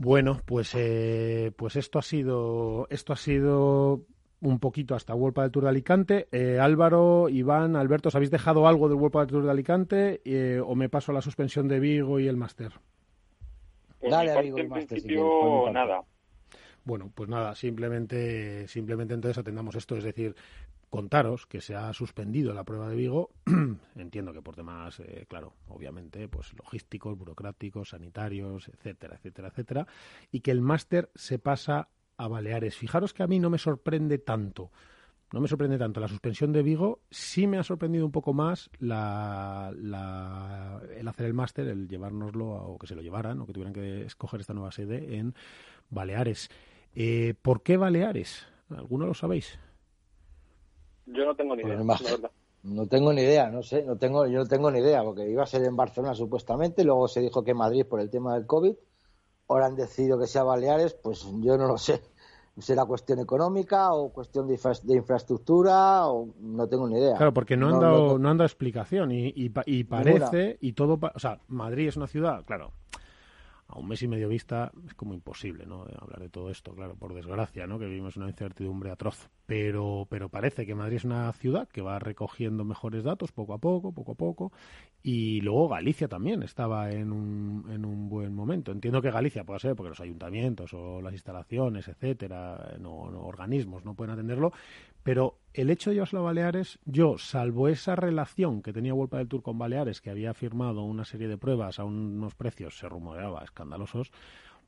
Bueno, 0.00 0.40
pues, 0.46 0.74
eh, 0.76 1.52
pues 1.56 1.76
esto 1.76 1.98
ha 1.98 2.02
sido, 2.02 2.86
esto 2.88 3.12
ha 3.12 3.16
sido 3.16 4.06
un 4.40 4.58
poquito 4.58 4.94
hasta 4.94 5.14
World 5.14 5.38
del 5.38 5.50
Tour 5.50 5.64
de 5.64 5.68
Alicante. 5.68 6.28
Eh, 6.32 6.58
Álvaro, 6.58 7.28
Iván, 7.28 7.76
Alberto, 7.76 8.08
¿os 8.08 8.14
habéis 8.14 8.30
dejado 8.30 8.66
algo 8.66 8.88
del 8.88 8.96
World 8.96 9.18
del 9.18 9.26
Tour 9.26 9.44
de 9.44 9.50
Alicante 9.50 10.22
eh, 10.24 10.58
o 10.64 10.74
me 10.74 10.88
paso 10.88 11.12
a 11.12 11.14
la 11.16 11.20
suspensión 11.20 11.68
de 11.68 11.80
Vigo 11.80 12.18
y 12.18 12.28
el 12.28 12.38
Máster? 12.38 12.72
Dale 14.00 14.32
a 14.32 14.40
Vigo 14.40 14.56
y 14.56 14.62
el 14.62 14.68
Máster. 14.70 15.02
nada. 15.70 16.02
Bueno, 16.82 17.12
pues 17.14 17.28
nada, 17.28 17.54
simplemente, 17.54 18.66
simplemente 18.68 19.12
entonces 19.12 19.36
atendamos 19.36 19.74
esto, 19.74 19.98
es 19.98 20.04
decir, 20.04 20.34
contaros 20.90 21.46
que 21.46 21.60
se 21.60 21.76
ha 21.76 21.92
suspendido 21.92 22.52
la 22.52 22.64
prueba 22.64 22.88
de 22.88 22.96
Vigo, 22.96 23.30
entiendo 23.96 24.32
que 24.32 24.42
por 24.42 24.56
temas, 24.56 25.00
eh, 25.00 25.24
claro, 25.28 25.54
obviamente, 25.68 26.28
pues 26.28 26.52
logísticos, 26.54 27.16
burocráticos, 27.16 27.90
sanitarios, 27.90 28.68
etcétera, 28.68 29.14
etcétera, 29.16 29.48
etcétera, 29.48 29.86
y 30.32 30.40
que 30.40 30.50
el 30.50 30.60
máster 30.60 31.10
se 31.14 31.38
pasa 31.38 31.88
a 32.16 32.28
Baleares. 32.28 32.76
Fijaros 32.76 33.14
que 33.14 33.22
a 33.22 33.28
mí 33.28 33.38
no 33.38 33.48
me 33.48 33.58
sorprende 33.58 34.18
tanto. 34.18 34.70
No 35.32 35.40
me 35.40 35.46
sorprende 35.46 35.78
tanto 35.78 36.00
la 36.00 36.08
suspensión 36.08 36.52
de 36.52 36.64
Vigo, 36.64 37.02
sí 37.08 37.46
me 37.46 37.56
ha 37.56 37.62
sorprendido 37.62 38.04
un 38.04 38.10
poco 38.10 38.32
más 38.32 38.68
la, 38.80 39.72
la, 39.76 40.82
el 40.96 41.06
hacer 41.06 41.26
el 41.26 41.34
máster, 41.34 41.68
el 41.68 41.86
llevárnoslo, 41.86 42.48
o 42.48 42.76
que 42.78 42.88
se 42.88 42.96
lo 42.96 43.00
llevaran, 43.00 43.40
o 43.40 43.46
que 43.46 43.52
tuvieran 43.52 43.72
que 43.72 44.02
escoger 44.02 44.40
esta 44.40 44.54
nueva 44.54 44.72
sede 44.72 45.18
en 45.18 45.36
Baleares. 45.88 46.50
Eh, 46.96 47.34
¿Por 47.40 47.62
qué 47.62 47.76
Baleares? 47.76 48.44
¿Alguno 48.70 49.06
lo 49.06 49.14
sabéis? 49.14 49.56
Yo 51.12 51.24
no 51.24 51.34
tengo 51.34 51.56
ni 51.56 51.62
Pues 51.62 51.74
idea, 51.74 51.84
más. 51.84 52.00
la 52.02 52.10
verdad. 52.10 52.30
No 52.62 52.86
tengo 52.86 53.12
ni 53.12 53.22
idea, 53.22 53.48
no 53.50 53.62
sé, 53.62 53.82
no 53.84 53.96
tengo, 53.96 54.26
yo 54.26 54.40
no 54.40 54.46
tengo 54.46 54.70
ni 54.70 54.80
idea, 54.80 55.02
porque 55.02 55.28
iba 55.30 55.42
a 55.42 55.46
ser 55.46 55.64
en 55.64 55.76
Barcelona 55.76 56.14
supuestamente, 56.14 56.84
luego 56.84 57.08
se 57.08 57.20
dijo 57.20 57.42
que 57.42 57.52
en 57.52 57.56
Madrid 57.56 57.86
por 57.86 58.00
el 58.00 58.10
tema 58.10 58.34
del 58.34 58.46
COVID, 58.46 58.74
ahora 59.48 59.66
han 59.66 59.76
decidido 59.76 60.18
que 60.18 60.26
sea 60.26 60.42
Baleares, 60.44 60.92
pues 60.94 61.24
yo 61.40 61.56
no 61.56 61.66
lo 61.66 61.78
sé. 61.78 62.00
¿Será 62.58 62.84
cuestión 62.84 63.18
económica 63.20 63.94
o 63.94 64.12
cuestión 64.12 64.46
de, 64.46 64.54
infra- 64.56 64.78
de 64.82 64.96
infraestructura? 64.96 66.06
o 66.08 66.28
No 66.40 66.68
tengo 66.68 66.86
ni 66.86 66.98
idea. 66.98 67.16
Claro, 67.16 67.32
porque 67.32 67.56
no 67.56 67.66
han, 67.68 67.72
No, 67.74 67.80
dado, 67.80 68.06
no- 68.12 68.18
no 68.18 68.28
han 68.28 68.36
dado 68.36 68.46
explicación 68.46 69.10
y, 69.12 69.32
y, 69.34 69.48
pa- 69.48 69.62
y 69.64 69.84
parece, 69.84 70.58
y 70.60 70.74
todo, 70.74 70.98
o 71.14 71.18
sea, 71.18 71.40
Madrid 71.48 71.88
es 71.88 71.96
una 71.96 72.06
ciudad, 72.08 72.44
claro, 72.44 72.72
a 73.70 73.78
un 73.78 73.88
mes 73.88 74.02
y 74.02 74.08
medio 74.08 74.28
vista 74.28 74.72
es 74.86 74.94
como 74.94 75.14
imposible, 75.14 75.64
¿no? 75.64 75.84
de 75.84 75.94
hablar 75.98 76.20
de 76.20 76.28
todo 76.28 76.50
esto, 76.50 76.74
claro, 76.74 76.96
por 76.96 77.14
desgracia, 77.14 77.66
¿no? 77.66 77.78
Que 77.78 77.86
vivimos 77.86 78.16
una 78.16 78.28
incertidumbre 78.28 78.90
atroz. 78.90 79.30
Pero, 79.46 80.06
pero 80.10 80.28
parece 80.28 80.66
que 80.66 80.74
Madrid 80.74 80.96
es 80.96 81.04
una 81.04 81.32
ciudad 81.32 81.68
que 81.68 81.82
va 81.82 81.98
recogiendo 81.98 82.64
mejores 82.64 83.04
datos 83.04 83.32
poco 83.32 83.54
a 83.54 83.58
poco, 83.58 83.92
poco 83.92 84.12
a 84.12 84.14
poco. 84.14 84.52
Y 85.02 85.40
luego 85.40 85.68
Galicia 85.68 86.08
también 86.08 86.42
estaba 86.42 86.90
en 86.90 87.10
un, 87.12 87.66
en 87.70 87.84
un 87.84 88.08
buen 88.08 88.34
momento. 88.34 88.70
Entiendo 88.70 89.00
que 89.00 89.10
Galicia 89.10 89.44
puede 89.44 89.60
ser 89.60 89.74
porque 89.74 89.90
los 89.90 90.00
ayuntamientos 90.00 90.74
o 90.74 91.00
las 91.00 91.12
instalaciones, 91.12 91.88
etcétera, 91.88 92.76
no, 92.78 93.10
no, 93.10 93.22
organismos 93.22 93.84
no 93.84 93.94
pueden 93.94 94.12
atenderlo. 94.12 94.52
Pero 95.02 95.38
el 95.54 95.70
hecho 95.70 95.90
de 95.90 95.94
llevárselo 95.94 96.22
a 96.22 96.26
Baleares, 96.26 96.78
yo, 96.84 97.16
salvo 97.18 97.68
esa 97.68 97.96
relación 97.96 98.62
que 98.62 98.72
tenía 98.72 98.92
Vuelta 98.92 99.16
del 99.18 99.28
Tour 99.28 99.42
con 99.42 99.58
Baleares, 99.58 100.00
que 100.00 100.10
había 100.10 100.34
firmado 100.34 100.82
una 100.82 101.04
serie 101.04 101.26
de 101.28 101.38
pruebas 101.38 101.78
a 101.78 101.84
unos 101.84 102.34
precios, 102.34 102.78
se 102.78 102.88
rumoreaba, 102.88 103.42
escandalosos, 103.42 104.12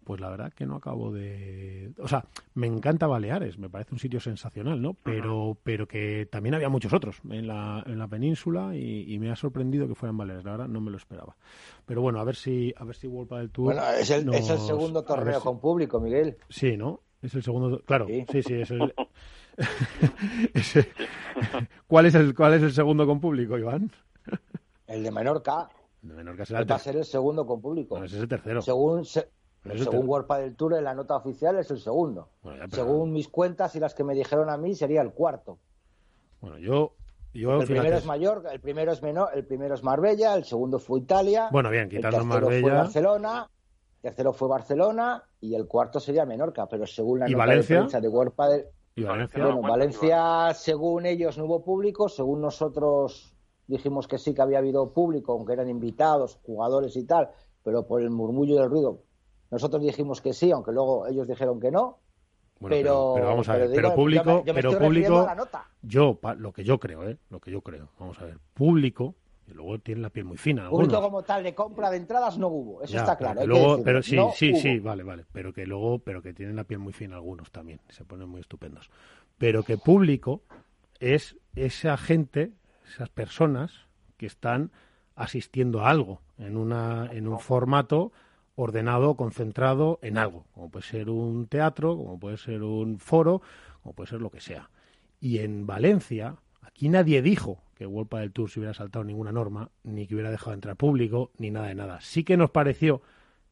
pues 0.04 0.20
la 0.20 0.30
verdad 0.30 0.52
que 0.52 0.66
no 0.66 0.74
acabo 0.74 1.12
de... 1.12 1.92
O 1.98 2.08
sea, 2.08 2.24
me 2.54 2.66
encanta 2.66 3.06
Baleares, 3.06 3.56
me 3.58 3.70
parece 3.70 3.94
un 3.94 4.00
sitio 4.00 4.18
sensacional, 4.18 4.82
¿no? 4.82 4.94
Pero, 4.94 5.56
pero 5.62 5.86
que 5.86 6.26
también 6.28 6.56
había 6.56 6.68
muchos 6.68 6.92
otros 6.92 7.20
en 7.30 7.46
la, 7.46 7.84
en 7.86 8.00
la 8.00 8.08
península 8.08 8.74
y, 8.74 9.04
y 9.14 9.18
me 9.20 9.30
ha 9.30 9.36
sorprendido 9.36 9.86
que 9.86 9.94
fueran 9.94 10.16
Baleares, 10.16 10.44
la 10.44 10.50
verdad 10.52 10.66
no 10.68 10.80
me 10.80 10.90
lo 10.90 10.96
esperaba. 10.96 11.36
Pero 11.86 12.00
bueno, 12.02 12.18
a 12.18 12.24
ver 12.24 12.34
si 12.34 12.74
a 12.76 12.82
ver 12.84 12.96
si 12.96 13.06
Vuelta 13.06 13.36
del 13.38 13.50
Tour... 13.50 13.74
Bueno, 13.74 13.88
es 13.92 14.10
el, 14.10 14.28
es 14.34 14.48
el 14.48 14.56
nos- 14.56 14.66
segundo 14.66 15.04
torneo 15.04 15.38
si- 15.38 15.44
con 15.44 15.60
público, 15.60 16.00
Miguel. 16.00 16.36
Sí, 16.48 16.76
¿no? 16.76 17.00
Es 17.20 17.34
el 17.36 17.44
segundo... 17.44 17.80
Claro, 17.84 18.06
Sí. 18.08 18.24
sí, 18.32 18.42
sí, 18.42 18.54
es 18.54 18.70
el... 18.72 18.92
Ese- 20.54 20.88
¿Cuál, 21.86 22.06
es 22.06 22.14
el, 22.14 22.34
¿Cuál 22.34 22.54
es 22.54 22.62
el 22.62 22.72
segundo 22.72 23.06
con 23.06 23.20
público, 23.20 23.58
Iván? 23.58 23.90
El 24.86 25.02
de 25.02 25.10
Menorca 25.10 25.68
El 26.02 26.10
de 26.10 26.14
Menorca 26.14 26.44
será 26.44 26.60
el 26.60 26.70
va 26.70 26.76
a 26.76 26.78
ser 26.78 26.96
el 26.96 27.04
segundo 27.04 27.46
con 27.46 27.60
público. 27.60 27.98
No, 27.98 28.04
ese 28.04 28.16
es 28.16 28.22
el 28.22 28.28
tercero. 28.28 28.62
Según, 28.62 29.04
se- 29.04 29.28
Pero 29.62 29.78
según 29.84 30.08
World 30.08 30.56
Tour, 30.56 30.74
en 30.74 30.84
la 30.84 30.94
nota 30.94 31.16
oficial 31.16 31.58
es 31.58 31.70
el 31.70 31.78
segundo. 31.80 32.28
Bueno, 32.42 32.58
ya, 32.58 32.64
pero- 32.68 32.82
Según 32.84 33.12
mis 33.12 33.28
cuentas 33.28 33.74
y 33.76 33.80
las 33.80 33.94
que 33.94 34.04
me 34.04 34.14
dijeron 34.14 34.50
a 34.50 34.56
mí, 34.56 34.74
sería 34.74 35.02
el 35.02 35.12
cuarto. 35.12 35.58
Bueno, 36.40 36.58
yo... 36.58 36.94
yo 37.32 37.60
el 37.60 37.66
primero 37.66 37.96
es 37.96 38.04
Mallorca, 38.04 38.50
el 38.52 38.60
primero 38.60 38.92
es 38.92 39.02
menor, 39.02 39.28
el 39.34 39.44
primero 39.46 39.74
es 39.74 39.82
Marbella, 39.82 40.34
el 40.34 40.44
segundo 40.44 40.78
fue 40.78 41.00
Italia. 41.00 41.48
Bueno, 41.52 41.70
bien, 41.70 41.84
el 41.84 41.90
quitando 41.90 42.18
fue 42.18 42.26
Marbella... 42.26 42.74
Barcelona, 42.74 43.48
el 43.96 44.00
tercero 44.02 44.32
fue 44.32 44.48
Barcelona 44.48 45.22
y 45.40 45.54
el 45.54 45.66
cuarto 45.68 46.00
sería 46.00 46.26
Menorca, 46.26 46.66
pero 46.68 46.84
según 46.86 47.20
la 47.20 47.28
¿Y 47.28 47.32
nota 47.32 47.46
Valencia? 47.46 47.76
de 47.76 47.80
prensa 47.82 48.00
de 48.00 48.08
World 48.08 48.32
Padel- 48.34 48.66
¿Y 48.94 49.02
Valencia? 49.02 49.44
bueno, 49.44 49.62
Valencia, 49.62 50.52
según 50.54 51.06
ellos, 51.06 51.38
no 51.38 51.44
hubo 51.44 51.64
público. 51.64 52.08
Según 52.08 52.40
nosotros 52.42 53.34
dijimos 53.66 54.06
que 54.06 54.18
sí 54.18 54.34
que 54.34 54.42
había 54.42 54.58
habido 54.58 54.92
público, 54.92 55.32
aunque 55.32 55.54
eran 55.54 55.68
invitados, 55.68 56.38
jugadores 56.42 56.96
y 56.96 57.04
tal, 57.04 57.30
pero 57.62 57.86
por 57.86 58.02
el 58.02 58.10
murmullo 58.10 58.56
del 58.56 58.68
ruido. 58.68 59.04
Nosotros 59.50 59.82
dijimos 59.82 60.20
que 60.20 60.32
sí, 60.32 60.50
aunque 60.50 60.72
luego 60.72 61.06
ellos 61.06 61.26
dijeron 61.28 61.60
que 61.60 61.70
no. 61.70 61.98
Bueno, 62.60 62.76
pero, 62.76 63.12
pero 63.14 63.26
vamos 63.26 63.48
a 63.48 63.56
ver, 63.56 63.70
digo, 63.70 63.74
pero 63.74 63.88
yo 63.90 63.94
público, 63.96 64.24
me- 64.24 64.44
yo 64.44 64.54
me 64.54 64.60
pero 64.60 64.78
público, 64.78 65.26
yo, 65.82 66.14
pa- 66.14 66.34
lo 66.34 66.52
que 66.52 66.64
yo 66.64 66.78
creo, 66.78 67.08
¿eh? 67.08 67.18
Lo 67.30 67.40
que 67.40 67.50
yo 67.50 67.60
creo, 67.60 67.88
vamos 67.98 68.20
a 68.20 68.24
ver, 68.26 68.38
público, 68.54 69.14
y 69.46 69.52
luego 69.54 69.78
tiene 69.80 70.00
la 70.02 70.10
piel 70.10 70.24
muy 70.26 70.36
fina, 70.36 70.62
algunos. 70.64 71.00
como 71.00 71.22
tal 71.22 71.42
de 71.42 71.54
compra 71.54 71.90
de 71.90 71.96
entradas 71.98 72.38
no 72.38 72.48
hubo, 72.48 72.82
eso 72.82 72.92
Ya, 72.94 73.00
está 73.00 73.16
claro. 73.16 73.46
luego, 73.46 73.82
pero 73.82 74.02
sí, 74.02 74.16
No 74.16 74.30
sí, 74.32 74.50
hubo. 74.50 74.60
sí, 74.60 74.78
vale, 74.78 75.02
vale, 75.02 75.24
pero 75.32 75.52
que 75.52 75.66
luego, 75.66 75.98
pero 75.98 76.22
que 76.22 76.32
tienen 76.32 76.56
la 76.56 76.64
piel 76.64 76.78
muy 76.80 76.92
fina 76.92 77.16
algunos 77.16 77.50
también, 77.50 77.80
se 77.88 78.04
ponen 78.04 78.28
muy 78.28 78.40
estupendos. 78.40 78.90
Pero 79.38 79.62
que 79.64 79.78
público 79.78 80.42
es 81.00 81.36
esa 81.56 81.96
gente, 81.96 82.52
esas 82.86 83.08
personas 83.08 83.72
que 84.16 84.26
están 84.26 84.70
asistiendo 85.16 85.80
a 85.84 85.90
algo 85.90 86.20
en 86.38 86.56
una, 86.56 87.08
en 87.12 87.26
un 87.28 87.38
formato 87.38 88.12
ordenado, 88.54 89.16
concentrado 89.16 89.98
en 90.02 90.18
algo, 90.18 90.46
como 90.54 90.70
puede 90.70 90.84
ser 90.86 91.10
un 91.10 91.46
teatro, 91.46 91.96
como 91.96 92.18
puede 92.20 92.36
ser 92.36 92.62
un 92.62 92.98
foro, 92.98 93.42
como 93.82 93.94
puede 93.94 94.10
ser 94.10 94.20
lo 94.20 94.30
que 94.30 94.40
sea. 94.40 94.70
Y 95.20 95.38
en 95.38 95.66
Valencia, 95.66 96.36
aquí 96.62 96.88
nadie 96.88 97.22
dijo 97.22 97.58
que 97.82 97.86
World 97.86 98.10
del 98.10 98.32
Tour 98.32 98.48
se 98.48 98.60
hubiera 98.60 98.74
saltado 98.74 99.04
ninguna 99.04 99.32
norma, 99.32 99.70
ni 99.82 100.06
que 100.06 100.14
hubiera 100.14 100.30
dejado 100.30 100.54
entrar 100.54 100.76
público, 100.76 101.32
ni 101.38 101.50
nada 101.50 101.66
de 101.66 101.74
nada. 101.74 102.00
Sí 102.00 102.22
que 102.22 102.36
nos 102.36 102.50
pareció 102.50 103.02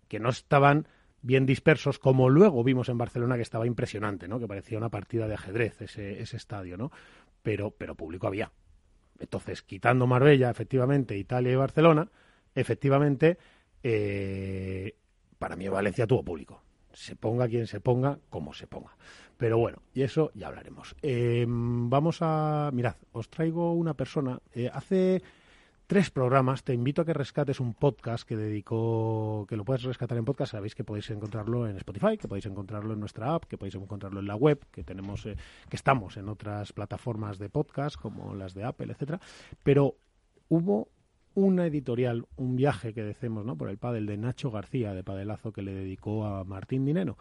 que 0.09 0.21
no 0.21 0.29
estaban 0.29 0.87
bien 1.23 1.47
dispersos, 1.47 1.99
como 1.99 2.29
luego 2.29 2.63
vimos 2.63 2.89
en 2.89 2.99
Barcelona 2.99 3.37
que 3.37 3.43
estaba 3.43 3.67
impresionante, 3.67 4.29
¿no? 4.29 4.39
Que 4.39 4.47
parecía 4.47 4.79
una 4.79 4.89
partida 4.89 5.27
de 5.27 5.35
ajedrez 5.35 5.83
ese, 5.83 6.23
ese 6.23 6.37
estadio, 6.37 6.77
¿no? 6.77 6.93
Pero, 7.43 7.73
pero 7.73 7.97
público 7.97 8.29
había. 8.29 8.53
Entonces, 9.19 9.63
quitando 9.63 10.07
Marbella, 10.07 10.49
efectivamente, 10.49 11.19
Italia 11.19 11.53
y 11.53 11.57
Barcelona, 11.57 12.09
efectivamente, 12.55 13.37
eh, 13.83 14.95
para 15.39 15.57
mí 15.57 15.69
Valencia 15.69 16.07
tuvo 16.07 16.25
público. 16.25 16.63
Se 16.93 17.17
ponga 17.17 17.49
quien 17.49 17.67
se 17.67 17.81
ponga, 17.81 18.19
como 18.31 18.55
se 18.55 18.67
ponga. 18.67 18.97
Pero 19.41 19.57
bueno, 19.57 19.79
y 19.95 20.03
eso 20.03 20.31
ya 20.35 20.49
hablaremos. 20.49 20.95
Eh, 21.01 21.47
vamos 21.49 22.19
a. 22.21 22.69
Mirad, 22.75 22.97
os 23.13 23.31
traigo 23.31 23.73
una 23.73 23.95
persona. 23.95 24.39
eh, 24.53 24.71
hace 24.71 25.23
tres 25.87 26.11
programas 26.11 26.63
te 26.63 26.75
invito 26.75 27.01
a 27.01 27.05
que 27.07 27.15
rescates 27.15 27.59
un 27.59 27.73
podcast 27.73 28.29
que 28.29 28.37
dedicó. 28.37 29.47
que 29.49 29.57
lo 29.57 29.65
puedes 29.65 29.83
rescatar 29.83 30.19
en 30.19 30.27
podcast. 30.27 30.53
Sabéis 30.53 30.75
que 30.75 30.85
podéis 30.85 31.09
encontrarlo 31.09 31.67
en 31.67 31.79
Spotify, 31.79 32.19
que 32.19 32.29
podéis 32.29 32.45
encontrarlo 32.45 32.93
en 32.93 33.01
nuestra 33.01 33.35
app, 33.35 33.45
que 33.47 33.57
podéis 33.57 33.77
encontrarlo 33.77 34.21
en 34.21 34.27
la 34.27 34.37
web, 34.37 34.61
que 34.71 34.85
tenemos. 34.85 35.25
eh, 35.25 35.37
que 35.71 35.77
estamos 35.77 36.19
en 36.19 36.29
otras 36.29 36.75
plataformas 36.75 37.39
de 37.39 37.49
podcast, 37.49 37.97
como 37.97 38.35
las 38.35 38.53
de 38.53 38.65
Apple, 38.65 38.93
etcétera. 38.93 39.21
Pero 39.63 39.97
hubo 40.51 40.89
una 41.33 41.65
editorial, 41.65 42.27
un 42.37 42.57
viaje 42.57 42.93
que 42.93 43.03
decimos, 43.03 43.47
¿no? 43.47 43.57
Por 43.57 43.71
el 43.71 43.79
pádel 43.79 44.05
de 44.05 44.19
Nacho 44.19 44.51
García, 44.51 44.93
de 44.93 45.03
Padelazo, 45.03 45.51
que 45.51 45.63
le 45.63 45.73
dedicó 45.73 46.27
a 46.27 46.45
Martín 46.45 46.85
Dineno 46.85 47.17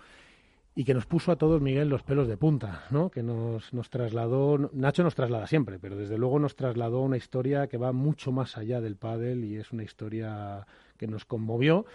y 0.80 0.86
que 0.86 0.94
nos 0.94 1.06
puso 1.06 1.34
a 1.34 1.36
todos, 1.36 1.62
Miguel, 1.62 1.90
los 1.90 2.04
pelos 2.04 2.30
de 2.30 2.38
punta, 2.38 2.86
¿no? 2.90 3.10
Que 3.10 3.22
nos, 3.22 3.74
nos 3.74 3.90
trasladó, 3.90 4.58
Nacho 4.72 5.04
nos 5.04 5.14
traslada 5.14 5.46
siempre, 5.46 5.78
pero 5.78 5.98
desde 5.98 6.18
luego 6.18 6.40
nos 6.40 6.56
trasladó 6.56 7.02
una 7.02 7.18
historia 7.18 7.68
que 7.68 7.76
va 7.76 7.92
mucho 7.92 8.32
más 8.32 8.58
allá 8.58 8.80
del 8.80 8.96
pádel 8.96 9.44
y 9.44 9.58
es 9.58 9.74
una 9.74 9.84
historia 9.84 10.66
que 10.96 11.06
nos 11.06 11.26
conmovió. 11.26 11.86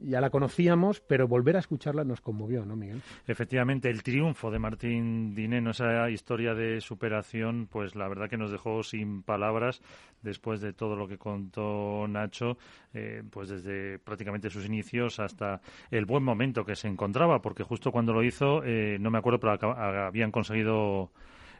Ya 0.00 0.20
la 0.20 0.30
conocíamos, 0.30 1.00
pero 1.00 1.28
volver 1.28 1.56
a 1.56 1.58
escucharla 1.58 2.04
nos 2.04 2.20
conmovió, 2.20 2.64
¿no, 2.64 2.76
Miguel? 2.76 3.02
Efectivamente, 3.26 3.90
el 3.90 4.02
triunfo 4.02 4.50
de 4.50 4.58
Martín 4.58 5.34
Dineno, 5.34 5.70
esa 5.70 6.08
historia 6.08 6.54
de 6.54 6.80
superación, 6.80 7.68
pues 7.70 7.94
la 7.94 8.08
verdad 8.08 8.30
que 8.30 8.38
nos 8.38 8.50
dejó 8.50 8.82
sin 8.82 9.22
palabras 9.22 9.82
después 10.22 10.60
de 10.60 10.72
todo 10.72 10.96
lo 10.96 11.06
que 11.08 11.18
contó 11.18 12.06
Nacho, 12.08 12.56
eh, 12.94 13.22
pues 13.30 13.50
desde 13.50 13.98
prácticamente 13.98 14.48
sus 14.48 14.64
inicios 14.64 15.20
hasta 15.20 15.60
el 15.90 16.06
buen 16.06 16.22
momento 16.22 16.64
que 16.64 16.74
se 16.74 16.88
encontraba, 16.88 17.42
porque 17.42 17.62
justo 17.62 17.92
cuando 17.92 18.14
lo 18.14 18.22
hizo, 18.22 18.62
eh, 18.64 18.96
no 18.98 19.10
me 19.10 19.18
acuerdo, 19.18 19.40
pero 19.40 19.52
habían 19.76 20.30
conseguido 20.30 21.10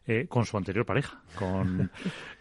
eh, 0.07 0.27
con 0.29 0.45
su 0.45 0.57
anterior 0.57 0.85
pareja, 0.85 1.21
con 1.37 1.91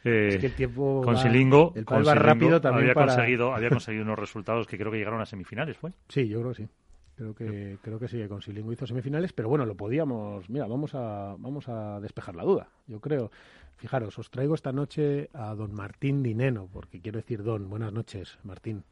eh, 0.03 0.28
Es 0.34 0.38
que 0.39 0.47
el 0.47 0.53
tiempo 0.55 1.01
con 1.03 1.16
va- 1.16 1.18
Silingo, 1.22 1.74
el 1.76 1.86
con 1.86 1.99
va 1.99 2.03
Silingo 2.14 2.20
rápido 2.26 2.62
también 2.62 2.84
había 2.84 2.93
para- 2.93 3.07
conseguido 3.16 3.53
había 3.53 3.70
conseguido 3.72 4.03
unos 4.03 4.20
resultados 4.20 4.68
que 4.68 4.78
creo 4.78 4.91
que 4.91 4.97
llegaron 4.97 5.22
a 5.22 5.26
semifinales, 5.26 5.78
fue. 5.78 5.91
Sí, 6.09 6.28
yo 6.28 6.39
creo 6.39 6.51
que 6.53 6.64
sí. 6.64 6.70
Creo 7.16 7.36
que, 7.36 7.78
creo 7.84 7.99
que 7.99 8.07
sí, 8.07 8.18
que 8.18 8.28
con 8.28 8.41
Silingo 8.41 8.72
hizo 8.74 8.88
semifinales, 8.88 9.32
pero 9.32 9.47
bueno, 9.47 9.66
lo 9.66 9.76
podíamos. 9.76 10.49
Mira, 10.49 10.66
vamos 10.66 10.95
a, 10.95 11.36
vamos 11.38 11.70
a 11.70 11.99
despejar 11.99 12.36
la 12.36 12.43
duda, 12.43 12.70
yo 12.88 12.99
creo. 12.99 13.30
Fijaros, 13.78 14.18
os 14.18 14.32
traigo 14.32 14.55
esta 14.55 14.72
noche 14.72 15.30
a 15.34 15.53
don 15.53 15.74
Martín 15.74 16.24
Dineno, 16.24 16.68
porque 16.74 16.99
quiero 16.99 17.18
decir 17.20 17.43
don. 17.43 17.70
Buenas 17.70 17.93
noches, 17.93 18.39
Martín. 18.43 18.84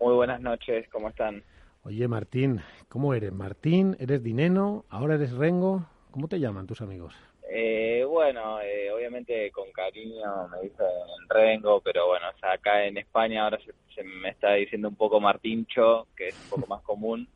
Muy 0.00 0.14
buenas 0.14 0.40
noches, 0.40 0.88
¿cómo 0.90 1.08
están? 1.08 1.42
Oye, 1.84 2.08
Martín, 2.08 2.60
¿cómo 2.88 3.14
eres? 3.14 3.32
Martín, 3.32 3.96
¿eres 4.00 4.22
Dineno? 4.24 4.84
¿Ahora 4.88 5.14
eres 5.14 5.32
Rengo? 5.32 5.86
¿Cómo 6.10 6.26
te 6.26 6.40
llaman 6.40 6.66
tus 6.66 6.80
amigos? 6.80 7.14
Eh, 7.50 8.04
bueno, 8.06 8.60
eh, 8.60 8.90
obviamente 8.92 9.50
con 9.50 9.72
cariño 9.72 10.48
me 10.48 10.68
dicen 10.68 10.86
Rengo, 11.28 11.80
pero 11.80 12.06
bueno, 12.08 12.26
o 12.28 12.38
sea, 12.38 12.52
acá 12.52 12.84
en 12.84 12.98
España 12.98 13.44
ahora 13.44 13.58
se, 13.64 13.72
se 13.94 14.02
me 14.04 14.28
está 14.30 14.52
diciendo 14.52 14.88
un 14.88 14.96
poco 14.96 15.18
Martincho, 15.18 16.08
que 16.14 16.28
es 16.28 16.38
un 16.44 16.50
poco 16.50 16.66
más 16.66 16.82
común. 16.82 17.26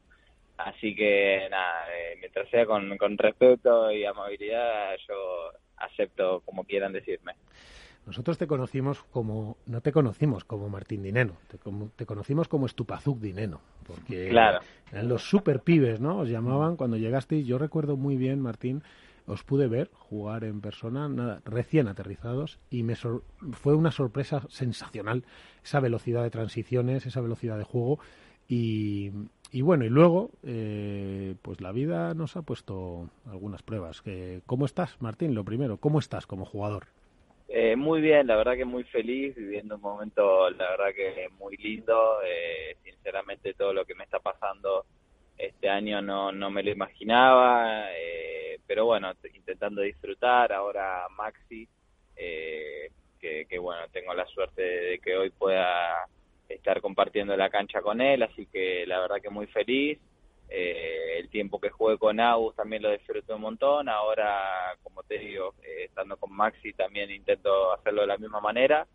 Así 0.59 0.95
que 0.95 1.49
nada, 1.51 1.87
eh, 1.97 2.17
mientras 2.21 2.49
sea 2.51 2.67
con, 2.67 2.97
con 2.99 3.17
respeto 3.17 3.91
y 3.91 4.05
amabilidad, 4.05 4.97
yo 5.09 5.51
acepto 5.79 6.41
como 6.45 6.65
quieran 6.65 6.93
decirme. 6.93 7.33
Nosotros 8.07 8.37
te 8.37 8.47
conocimos 8.47 9.03
como, 9.05 9.57
no 9.67 9.81
te 9.81 9.93
conocimos 9.93 10.45
como 10.45 10.69
Martín 10.69 11.03
Dineno, 11.03 11.37
te, 11.49 11.57
te 11.97 12.05
conocimos 12.05 12.49
como 12.49 12.67
Estupazuk 12.67 13.19
Dineno, 13.19 13.61
porque 13.87 14.29
claro. 14.29 14.59
eran 14.91 15.09
los 15.09 15.23
super 15.23 15.61
pibes, 15.61 16.01
¿no? 16.01 16.19
Os 16.19 16.29
llamaban 16.29 16.77
cuando 16.77 16.97
llegasteis, 16.97 17.47
yo 17.47 17.59
recuerdo 17.59 17.97
muy 17.97 18.17
bien, 18.17 18.41
Martín, 18.41 18.83
os 19.27 19.45
pude 19.45 19.69
ver 19.69 19.91
jugar 19.93 20.45
en 20.45 20.61
persona, 20.61 21.09
nada, 21.09 21.41
recién 21.45 21.89
aterrizados, 21.89 22.59
y 22.71 22.83
me 22.83 22.95
fue 22.97 23.75
una 23.75 23.91
sorpresa 23.91 24.43
sensacional 24.49 25.25
esa 25.63 25.81
velocidad 25.81 26.23
de 26.23 26.31
transiciones, 26.31 27.07
esa 27.07 27.21
velocidad 27.21 27.59
de 27.59 27.65
juego, 27.65 27.99
y, 28.49 29.11
y 29.51 29.63
bueno, 29.63 29.85
y 29.85 29.89
luego, 29.89 30.31
eh, 30.43 31.35
pues 31.43 31.61
la 31.61 31.73
vida 31.73 32.15
nos 32.15 32.37
ha 32.37 32.43
puesto 32.43 33.09
algunas 33.27 33.63
pruebas. 33.63 34.03
¿Cómo 34.47 34.67
estás, 34.67 35.01
Martín? 35.01 35.35
Lo 35.35 35.45
primero, 35.45 35.77
¿cómo 35.79 35.99
estás 35.99 36.27
como 36.27 36.45
jugador? 36.45 36.87
Eh, 37.49 37.77
muy 37.77 38.01
bien, 38.01 38.27
la 38.27 38.37
verdad 38.37 38.57
que 38.57 38.65
muy 38.65 38.83
feliz, 38.85 39.37
viviendo 39.37 39.77
un 39.77 39.83
momento, 39.83 40.49
la 40.51 40.71
verdad 40.71 40.95
que 40.97 41.29
muy 41.39 41.57
lindo. 41.59 42.17
Eh, 42.27 42.77
sinceramente, 42.83 43.53
todo 43.53 43.75
lo 43.75 43.85
que 43.85 43.95
me 43.95 44.05
está 44.05 44.19
pasando 44.21 44.87
este 45.39 45.69
año 45.69 46.01
no, 46.03 46.33
no 46.33 46.51
me 46.51 46.63
lo 46.63 46.71
imaginaba, 46.71 47.87
eh, 47.93 48.59
pero 48.67 48.87
bueno, 48.87 49.13
intentando 49.35 49.83
disfrutar. 49.83 50.53
Ahora 50.53 51.07
Maxi, 51.11 51.69
eh, 52.17 52.91
que, 53.21 53.47
que 53.47 53.59
bueno, 53.59 53.83
tengo 53.93 54.15
la 54.15 54.27
suerte 54.27 54.63
de 54.63 54.99
que 54.99 55.17
hoy 55.17 55.31
pueda 55.31 56.07
estar 56.49 56.81
compartiendo 56.81 57.37
la 57.37 57.51
cancha 57.51 57.81
con 57.81 58.01
él, 58.01 58.23
así 58.23 58.47
que 58.47 58.87
la 58.87 59.01
verdad 59.01 59.21
que 59.21 59.31
muy 59.31 59.47
feliz. 59.47 59.99
Eh, 60.55 61.19
el 61.19 61.31
tiempo 61.31 61.59
que 61.59 61.71
jugué 61.71 61.97
con 61.97 62.21
Agus 62.21 62.55
también 62.55 62.83
lo 62.83 62.91
disfruto 62.91 63.37
un 63.37 63.41
montón. 63.41 63.89
Ahora, 63.89 64.77
como 64.83 65.03
te 65.03 65.19
digo, 65.19 65.55
eh, 65.63 65.85
estando 65.85 66.19
con 66.19 66.31
Maxi 66.31 66.75
también 66.75 67.11
intento 67.11 67.73
hacerlo 67.73 68.03
de 68.03 68.09
la 68.09 68.19
misma 68.19 68.41
manera. 68.41 68.87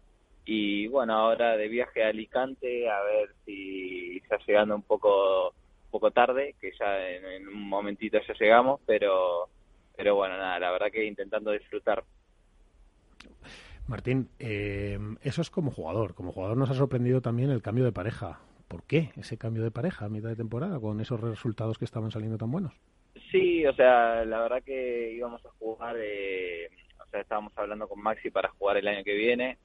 Y 0.46 0.88
bueno, 0.88 1.14
ahora 1.14 1.58
de 1.58 1.68
viaje 1.68 2.04
a 2.04 2.10
Alicante, 2.10 2.88
a 2.90 3.02
ver 3.02 3.30
si 3.44 4.18
está 4.18 4.38
llegando 4.46 4.76
un 4.76 4.84
poco, 4.84 5.56
poco 6.00 6.12
tarde, 6.12 6.56
que 6.62 6.72
ya 6.80 7.10
en, 7.10 7.48
un 7.48 7.68
momentito 7.68 8.20
ya 8.28 8.34
llegamos, 8.40 8.80
pero, 8.86 9.50
pero 9.96 10.16
bueno, 10.16 10.38
nada, 10.38 10.60
la 10.60 10.72
verdad 10.72 10.92
que 10.92 11.04
intentando 11.06 11.52
disfrutar. 11.52 12.04
Martín, 13.88 14.30
eh, 14.38 15.00
eso 15.24 15.42
es 15.42 15.50
como 15.50 15.72
jugador. 15.72 16.14
Como 16.14 16.32
jugador 16.32 16.56
nos 16.56 16.70
ha 16.70 16.76
sorprendido 16.76 17.22
también 17.22 17.50
el 17.50 17.64
cambio 17.64 17.84
de 17.84 17.92
pareja. 17.92 18.40
¿Por 18.68 18.84
qué 18.84 19.10
ese 19.16 19.38
cambio 19.38 19.64
de 19.64 19.72
pareja 19.72 20.06
a 20.06 20.10
mitad 20.10 20.30
de 20.30 20.36
temporada 20.36 20.80
con 20.80 21.02
esos 21.02 21.20
resultados 21.20 21.80
que 21.80 21.86
estaban 21.86 22.12
saliendo 22.12 22.38
tan 22.38 22.52
buenos? 22.52 22.74
Sí, 23.32 23.66
o 23.66 23.74
sea, 23.74 24.24
la 24.24 24.42
verdad 24.42 24.62
que 24.64 25.14
íbamos 25.14 25.44
a 25.46 25.50
jugar, 25.58 25.96
eh, 26.00 26.70
o 27.00 27.10
sea, 27.10 27.22
estábamos 27.22 27.54
hablando 27.56 27.88
con 27.88 28.02
Maxi 28.02 28.30
para 28.30 28.50
jugar 28.50 28.78
el 28.78 28.88
año 28.88 29.04
que 29.04 29.16
viene 29.16 29.58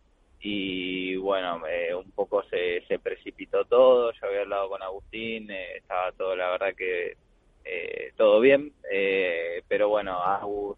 y 0.45 1.15
bueno, 1.17 1.63
eh, 1.69 1.95
un 1.95 2.11
poco 2.11 2.43
se, 2.51 2.85
se 2.89 2.99
precipitó 2.99 3.65
todo, 3.65 4.13
yo 4.13 4.27
había 4.27 4.41
hablado 4.41 4.71
con 4.71 4.83
Agustín, 4.83 5.49
eh, 5.53 5.77
estaba 5.77 6.11
todo, 6.13 6.35
la 6.35 6.51
verdad 6.51 6.75
que 6.77 7.17
eh, 7.65 8.13
todo 8.17 8.41
bien, 8.41 8.73
eh, 8.91 9.63
pero 9.69 9.89
bueno, 9.89 10.21
Agus, 10.21 10.77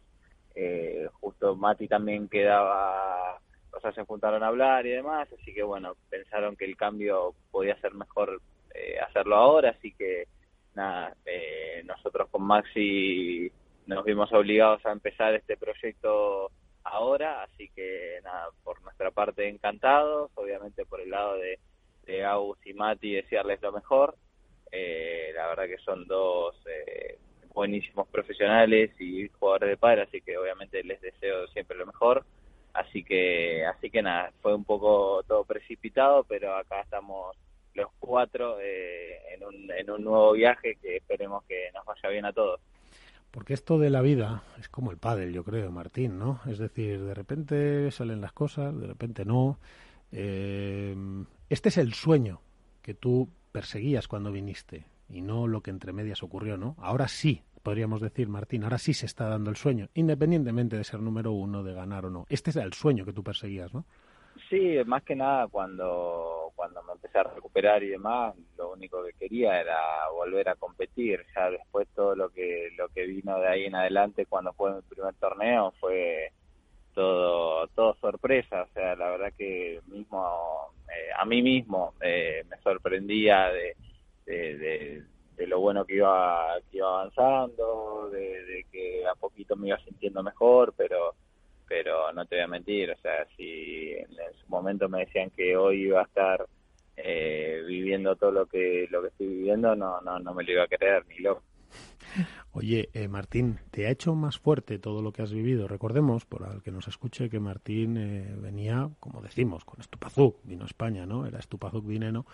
eh, 0.54 1.08
justo 1.18 1.56
Mati 1.56 1.88
también 1.88 2.28
quedaba 2.28 3.40
o 3.72 3.80
sea, 3.80 3.90
se 3.92 4.04
juntaron 4.04 4.42
a 4.42 4.48
hablar 4.48 4.86
y 4.86 4.90
demás, 4.90 5.28
así 5.32 5.54
que 5.54 5.62
bueno, 5.62 5.94
pensaron 6.10 6.56
que 6.56 6.66
el 6.66 6.76
cambio 6.76 7.34
podía 7.50 7.80
ser 7.80 7.94
mejor 7.94 8.42
eh, 8.74 8.98
hacerlo 9.00 9.36
ahora, 9.36 9.70
así 9.70 9.92
que 9.94 10.28
nada, 10.74 11.16
nosotros 11.84 12.28
con 12.30 12.42
Maxi 12.42 13.50
nos 13.86 14.04
vimos 14.04 14.32
obligados 14.32 14.84
a 14.84 14.92
empezar 14.92 15.34
este 15.34 15.56
proyecto 15.56 16.50
ahora, 16.84 17.42
así 17.42 17.68
que 17.70 18.20
nada, 18.22 18.48
por 18.62 18.80
nuestra 18.82 19.10
parte 19.10 19.48
encantados, 19.48 20.30
obviamente 20.34 20.84
por 20.84 21.00
el 21.00 21.10
lado 21.10 21.36
de, 21.36 21.58
de 22.06 22.24
Agus 22.24 22.58
y 22.64 22.74
Mati 22.74 23.14
desearles 23.14 23.60
lo 23.62 23.72
mejor, 23.72 24.14
eh, 24.70 25.32
la 25.34 25.48
verdad 25.48 25.66
que 25.66 25.78
son 25.78 26.06
dos 26.06 26.54
eh, 26.66 27.18
buenísimos 27.54 28.08
profesionales 28.08 28.90
y 29.00 29.28
jugadores 29.28 29.70
de 29.70 29.76
padre, 29.76 30.02
así 30.02 30.20
que 30.20 30.36
obviamente 30.36 30.82
les 30.82 31.00
deseo 31.00 31.46
siempre 31.48 31.76
lo 31.76 31.86
mejor. 31.86 32.24
Así 32.72 33.04
que 33.04 33.64
así 33.66 33.88
que 33.88 34.02
nada 34.02 34.32
fue 34.42 34.52
un 34.52 34.64
poco 34.64 35.22
todo 35.28 35.44
precipitado 35.44 36.24
pero 36.24 36.56
acá 36.56 36.80
estamos 36.80 37.36
los 37.74 37.88
cuatro 38.00 38.58
eh, 38.60 39.16
en, 39.32 39.44
un, 39.44 39.70
en 39.70 39.90
un 39.90 40.02
nuevo 40.02 40.32
viaje 40.32 40.76
que 40.82 40.96
esperemos 40.96 41.44
que 41.44 41.70
nos 41.72 41.84
vaya 41.84 42.08
bien 42.08 42.24
a 42.24 42.32
todos 42.32 42.60
porque 43.34 43.52
esto 43.52 43.80
de 43.80 43.90
la 43.90 44.00
vida 44.00 44.44
es 44.60 44.68
como 44.68 44.92
el 44.92 44.96
pádel 44.96 45.32
yo 45.32 45.42
creo 45.42 45.72
Martín 45.72 46.20
no 46.20 46.40
es 46.46 46.58
decir 46.58 47.02
de 47.02 47.14
repente 47.14 47.90
salen 47.90 48.20
las 48.20 48.32
cosas 48.32 48.78
de 48.78 48.86
repente 48.86 49.24
no 49.24 49.58
eh, 50.12 50.94
este 51.50 51.68
es 51.68 51.78
el 51.78 51.94
sueño 51.94 52.40
que 52.80 52.94
tú 52.94 53.28
perseguías 53.50 54.06
cuando 54.06 54.30
viniste 54.30 54.84
y 55.08 55.20
no 55.20 55.48
lo 55.48 55.62
que 55.62 55.70
entre 55.70 55.92
medias 55.92 56.22
ocurrió 56.22 56.56
no 56.56 56.76
ahora 56.78 57.08
sí 57.08 57.42
podríamos 57.64 58.02
decir, 58.02 58.28
Martín, 58.28 58.62
ahora 58.62 58.78
sí 58.78 58.92
se 58.92 59.06
está 59.06 59.26
dando 59.26 59.48
el 59.48 59.56
sueño, 59.56 59.88
independientemente 59.94 60.76
de 60.76 60.84
ser 60.84 61.00
número 61.00 61.32
uno, 61.32 61.64
de 61.64 61.72
ganar 61.72 62.04
o 62.04 62.10
no. 62.10 62.26
Este 62.28 62.50
es 62.50 62.56
el 62.56 62.74
sueño 62.74 63.06
que 63.06 63.14
tú 63.14 63.24
perseguías, 63.24 63.72
¿no? 63.72 63.86
Sí, 64.50 64.76
más 64.86 65.02
que 65.02 65.16
nada 65.16 65.48
cuando, 65.48 66.43
cuando 66.54 66.82
me 66.82 66.92
empecé 66.92 67.18
a 67.18 67.24
recuperar 67.24 67.82
y 67.82 67.88
demás, 67.88 68.34
lo 68.56 68.72
único 68.72 69.04
que 69.04 69.12
quería 69.14 69.60
era 69.60 70.08
volver 70.12 70.48
a 70.48 70.56
competir. 70.56 71.24
Ya 71.34 71.50
después 71.50 71.88
todo 71.94 72.14
lo 72.14 72.30
que, 72.30 72.70
lo 72.76 72.88
que 72.88 73.04
vino 73.04 73.38
de 73.40 73.48
ahí 73.48 73.64
en 73.64 73.74
adelante 73.74 74.26
cuando 74.26 74.52
fue 74.52 74.74
mi 74.74 74.82
primer 74.82 75.14
torneo 75.14 75.72
fue 75.80 76.32
todo, 76.94 77.66
todo 77.68 77.94
sorpresa. 78.00 78.62
O 78.62 78.72
sea, 78.72 78.96
la 78.96 79.10
verdad 79.10 79.32
que 79.36 79.80
mismo, 79.86 80.72
eh, 80.88 81.10
a 81.16 81.24
mí 81.24 81.42
mismo 81.42 81.94
eh, 82.00 82.44
me 82.48 82.56
sorprendía 82.58 83.50
de, 83.50 83.76
de 84.26 85.04
de 85.36 85.46
lo 85.46 85.60
bueno 85.60 85.84
que 85.84 85.96
iba, 85.96 86.56
que 86.70 86.78
iba 86.78 86.88
avanzando, 86.88 88.08
de, 88.10 88.66
que 88.70 89.06
a 89.06 89.14
poquito 89.14 89.56
me 89.56 89.68
iba 89.68 89.78
sintiendo 89.78 90.22
mejor, 90.22 90.74
pero 90.76 91.14
pero 91.68 92.12
no 92.12 92.24
te 92.26 92.36
voy 92.36 92.44
a 92.44 92.48
mentir, 92.48 92.90
o 92.90 92.96
sea, 92.98 93.26
si 93.36 93.92
en, 93.92 94.08
su 94.40 94.46
momento 94.48 94.88
me 94.88 95.00
decían 95.00 95.30
que 95.30 95.56
hoy 95.56 95.84
iba 95.84 96.00
a 96.00 96.04
estar 96.04 96.46
eh, 96.96 97.62
viviendo 97.66 98.16
todo 98.16 98.30
lo 98.32 98.46
que 98.46 98.86
lo 98.90 99.02
que 99.02 99.08
estoy 99.08 99.26
viviendo, 99.28 99.74
no 99.74 100.00
no 100.00 100.18
no 100.18 100.34
me 100.34 100.44
lo 100.44 100.52
iba 100.52 100.64
a 100.64 100.68
creer 100.68 101.04
ni 101.06 101.18
loco. 101.18 101.42
Oye, 102.52 102.88
eh, 102.92 103.08
Martín, 103.08 103.58
¿te 103.70 103.86
ha 103.86 103.90
hecho 103.90 104.14
más 104.14 104.38
fuerte 104.38 104.78
todo 104.78 105.02
lo 105.02 105.12
que 105.12 105.22
has 105.22 105.32
vivido? 105.32 105.66
Recordemos, 105.66 106.24
por 106.24 106.44
al 106.44 106.62
que 106.62 106.70
nos 106.70 106.86
escuche, 106.86 107.28
que 107.28 107.40
Martín 107.40 107.96
eh, 107.96 108.34
venía, 108.36 108.88
como 109.00 109.20
decimos, 109.20 109.64
con 109.64 109.80
Estupazuk, 109.80 110.36
vino 110.44 110.62
a 110.62 110.66
España, 110.66 111.06
¿no? 111.06 111.26
Era 111.26 111.40
Estupazuk 111.40 111.84
Vineno. 111.84 112.26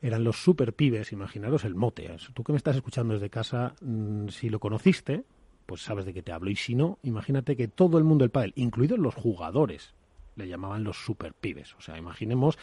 Eran 0.00 0.24
los 0.24 0.42
super 0.42 0.72
pibes, 0.72 1.12
imaginaros 1.12 1.64
el 1.64 1.74
mote. 1.74 2.08
Tú 2.32 2.42
que 2.42 2.52
me 2.52 2.58
estás 2.58 2.76
escuchando 2.76 3.14
desde 3.14 3.28
casa, 3.28 3.74
mm, 3.82 4.28
si 4.28 4.48
lo 4.48 4.58
conociste, 4.58 5.24
pues 5.68 5.82
sabes 5.82 6.06
de 6.06 6.14
qué 6.14 6.22
te 6.22 6.32
hablo. 6.32 6.48
Y 6.48 6.56
si 6.56 6.74
no, 6.74 6.98
imagínate 7.02 7.54
que 7.54 7.68
todo 7.68 7.98
el 7.98 8.04
mundo 8.04 8.22
del 8.22 8.30
pádel, 8.30 8.54
incluidos 8.56 8.98
los 8.98 9.14
jugadores, 9.14 9.94
le 10.34 10.48
llamaban 10.48 10.82
los 10.82 10.96
super 10.96 11.34
pibes. 11.34 11.74
O 11.74 11.82
sea, 11.82 11.98
imaginemos 11.98 12.58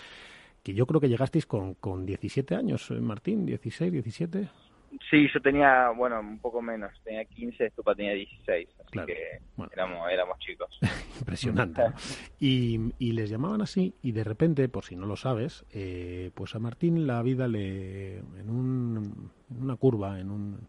que 0.64 0.74
yo 0.74 0.88
creo 0.88 1.00
que 1.00 1.08
llegasteis 1.08 1.46
con, 1.46 1.76
con 1.76 2.08
17 2.08 2.56
años, 2.56 2.90
eh, 2.90 2.96
Martín, 2.96 3.46
16, 3.46 3.92
17. 3.92 4.50
Sí, 5.12 5.28
yo 5.32 5.40
tenía, 5.40 5.92
bueno, 5.92 6.20
un 6.20 6.40
poco 6.40 6.64
menos, 6.64 6.92
tenía 7.04 7.26
15, 7.26 7.68
Estupa 7.68 7.94
tenía 7.94 8.14
16, 8.14 8.70
así 8.80 9.00
que 9.06 9.40
éramos, 9.72 10.12
éramos 10.12 10.40
chicos. 10.40 10.80
Impresionante. 11.20 11.84
y, 12.40 12.92
y, 12.98 13.12
les 13.12 13.30
llamaban 13.30 13.62
así 13.62 13.94
y 14.02 14.14
de 14.14 14.24
repente, 14.24 14.68
por 14.68 14.84
si 14.84 14.96
no 14.96 15.06
lo 15.06 15.16
sabes, 15.16 15.64
eh, 15.72 16.32
pues 16.34 16.56
a 16.56 16.60
Martín 16.60 17.06
la 17.06 17.22
vida 17.22 17.48
le, 17.48 18.18
en, 18.18 18.50
un, 18.50 19.32
en 19.52 19.62
una 19.62 19.76
curva, 19.76 20.20
en, 20.20 20.32
un, 20.32 20.68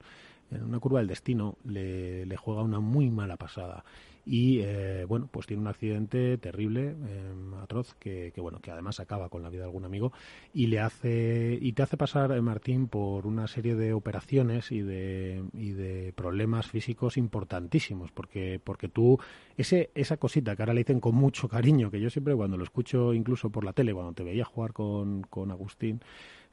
en 0.51 0.63
una 0.63 0.79
curva 0.79 1.01
del 1.01 1.09
destino, 1.09 1.57
le, 1.65 2.27
le 2.27 2.37
juega 2.37 2.63
una 2.63 2.81
muy 2.81 3.11
mala 3.11 3.37
pasada. 3.37 3.85
Y 4.29 4.59
eh, 4.63 5.05
bueno 5.05 5.29
pues 5.31 5.47
tiene 5.47 5.63
un 5.63 5.69
accidente 5.69 6.37
terrible 6.39 6.97
eh, 7.07 7.33
atroz 7.63 7.95
que, 7.95 8.33
que, 8.35 8.41
bueno 8.41 8.59
que 8.59 8.73
además 8.73 8.99
acaba 8.99 9.29
con 9.29 9.45
la 9.45 9.51
vida 9.51 9.61
de 9.61 9.67
algún 9.67 9.85
amigo 9.85 10.13
y 10.53 10.67
le 10.67 10.81
hace 10.81 11.57
y 11.63 11.73
te 11.75 11.85
hace 11.85 11.97
pasar 11.97 12.33
eh, 12.33 12.41
Martín 12.41 12.89
por 12.89 13.25
una 13.25 13.47
serie 13.47 13.77
de 13.77 13.93
operaciones 13.93 14.73
y 14.73 14.83
de 14.83 15.45
y 15.53 15.71
de 15.71 16.13
problemas 16.17 16.67
físicos 16.67 17.17
importantísimos 17.17 18.11
porque 18.11 18.61
porque 18.63 18.89
tú 18.89 19.17
ese 19.57 19.91
esa 19.95 20.17
cosita 20.17 20.57
que 20.57 20.63
ahora 20.63 20.75
le 20.75 20.81
dicen 20.81 20.99
con 20.99 21.15
mucho 21.15 21.49
cariño 21.49 21.93
que 21.93 22.01
yo 22.01 22.11
siempre 22.11 22.35
cuando 22.35 22.57
lo 22.57 22.65
escucho 22.65 23.15
incluso 23.15 23.51
por 23.51 23.63
la 23.63 23.75
tele 23.75 23.95
cuando 23.95 24.13
te 24.13 24.25
veía 24.25 24.45
jugar 24.45 24.73
con, 24.73 25.23
con 25.23 25.53
Agustín 25.53 26.01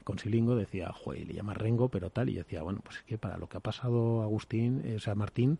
con 0.04 0.18
Silingo 0.18 0.54
decía, 0.54 0.92
joder, 0.92 1.26
le 1.26 1.34
llama 1.34 1.54
Rengo, 1.54 1.88
pero 1.88 2.10
tal, 2.10 2.28
y 2.28 2.34
decía, 2.34 2.62
bueno, 2.62 2.80
pues 2.84 2.98
es 2.98 3.02
que 3.04 3.18
para 3.18 3.38
lo 3.38 3.48
que 3.48 3.56
ha 3.56 3.60
pasado 3.60 4.22
Agustín, 4.22 4.82
o 4.96 5.00
sea, 5.00 5.14
Martín, 5.14 5.58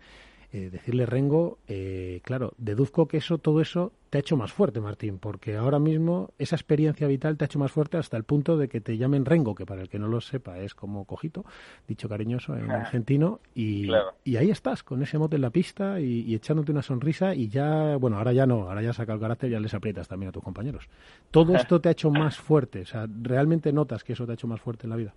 eh, 0.55 0.71
decirle 0.71 1.05
Rengo, 1.05 1.59
eh, 1.67 2.21
claro, 2.23 2.53
deduzco 2.59 3.09
que 3.09 3.17
eso, 3.17 3.39
todo 3.39 3.61
eso 3.61 3.91
te 4.09 4.19
ha 4.19 4.21
hecho 4.21 4.37
más 4.37 4.53
fuerte, 4.53 4.81
Martín, 4.81 5.19
porque 5.19 5.57
ahora 5.57 5.81
mismo 5.81 6.31
esa 6.39 6.55
experiencia 6.55 7.09
vital 7.09 7.37
te 7.37 7.43
ha 7.45 7.47
hecho 7.47 7.59
más 7.59 7.73
fuerte 7.73 7.97
hasta 7.97 8.17
el 8.17 8.23
punto 8.23 8.57
de 8.57 8.69
que 8.69 8.81
te 8.81 8.97
llamen 8.97 9.25
Rengo, 9.25 9.57
que 9.57 9.67
para 9.67 9.83
el 9.83 9.89
que 9.89 9.99
no 9.99 10.07
lo 10.07 10.21
sepa 10.21 10.61
es 10.61 10.77
como 10.77 11.07
cojito, 11.07 11.45
dicho 11.89 12.09
cariñoso 12.09 12.57
en 12.57 12.71
argentino, 12.71 13.41
y, 13.53 13.89
y 14.23 14.37
ahí 14.37 14.51
estás, 14.51 14.85
con 14.85 15.03
ese 15.03 15.19
mote 15.19 15.35
en 15.35 15.43
la 15.43 15.51
pista 15.51 15.99
y, 15.99 16.33
echándote 16.33 16.71
una 16.71 16.83
sonrisa 16.83 17.35
y 17.35 17.49
ya, 17.49 17.97
bueno, 17.97 18.19
ahora 18.19 18.33
ya 18.33 18.47
no, 18.47 18.69
ahora 18.69 18.81
ya 18.81 18.93
saca 18.93 19.15
el 19.15 19.19
carácter 19.19 19.51
y 19.51 19.55
ya 19.55 19.59
les 19.59 19.75
aprietas 19.75 20.07
también 20.07 20.29
a 20.29 20.33
tus 20.33 20.45
compañeros. 20.45 20.89
Todo 21.33 21.53
esto 21.57 21.81
te 21.81 21.89
ha 21.89 21.93
hecho 21.93 22.13
más 22.13 22.39
fuerte, 22.39 22.83
o 22.83 22.87
sea, 22.87 23.09
¿realmente 23.23 23.73
notas 23.73 24.05
que 24.05 24.13
eso 24.13 24.25
te 24.25 24.31
ha 24.31 24.35
hecho 24.35 24.47
más 24.47 24.61
fuerte 24.61 24.87
en 24.87 24.91
la 24.91 24.97
vida? 24.97 25.15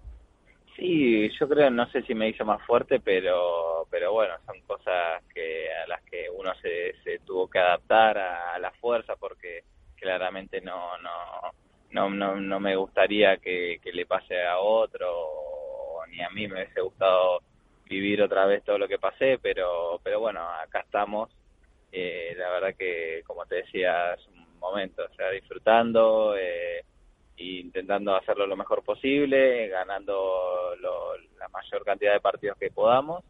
Sí, 0.77 1.27
yo 1.39 1.49
creo, 1.49 1.71
no 1.71 1.89
sé 1.89 2.03
si 2.03 2.13
me 2.13 2.29
hizo 2.29 2.45
más 2.45 2.61
fuerte, 2.67 2.99
pero, 2.99 3.87
pero 3.89 4.13
bueno, 4.13 4.35
son 4.45 4.61
cosas 4.61 5.23
que 5.33 5.71
a 5.73 5.87
las 5.87 6.03
que 6.03 6.29
uno 6.29 6.53
se, 6.61 6.93
se 7.03 7.17
tuvo 7.25 7.49
que 7.49 7.57
adaptar 7.57 8.15
a, 8.19 8.59
la 8.59 8.71
fuerza, 8.73 9.15
porque 9.15 9.63
claramente 9.95 10.61
no, 10.61 10.95
no, 10.99 11.51
no, 11.89 12.09
no, 12.11 12.35
no 12.35 12.59
me 12.59 12.75
gustaría 12.75 13.37
que, 13.37 13.79
le 13.91 14.05
pase 14.05 14.45
a 14.45 14.59
otro, 14.59 15.07
ni 16.09 16.21
a 16.21 16.29
mí 16.29 16.47
me 16.47 16.61
hubiese 16.61 16.81
gustado 16.81 17.41
vivir 17.85 18.21
otra 18.21 18.45
vez 18.45 18.63
todo 18.63 18.77
lo 18.77 18.87
que 18.87 18.99
pasé, 18.99 19.39
pero, 19.41 19.99
pero 20.03 20.19
bueno, 20.19 20.47
acá 20.47 20.81
estamos. 20.81 21.31
Eh, 21.91 22.35
la 22.37 22.49
verdad 22.51 22.75
que, 22.77 23.23
como 23.25 23.47
te 23.47 23.55
decía, 23.55 24.13
es 24.13 24.27
un 24.27 24.59
momento, 24.59 25.03
o 25.03 25.15
sea, 25.15 25.31
disfrutando. 25.31 26.35
Eh, 26.37 26.83
intentando 27.37 28.15
hacerlo 28.15 28.47
lo 28.47 28.57
mejor 28.57 28.83
posible, 28.83 29.67
ganando 29.67 30.75
la 31.39 31.47
mayor 31.49 31.83
cantidad 31.85 32.13
de 32.13 32.19
partidos 32.19 32.57
que 32.57 32.71
podamos 32.71 33.23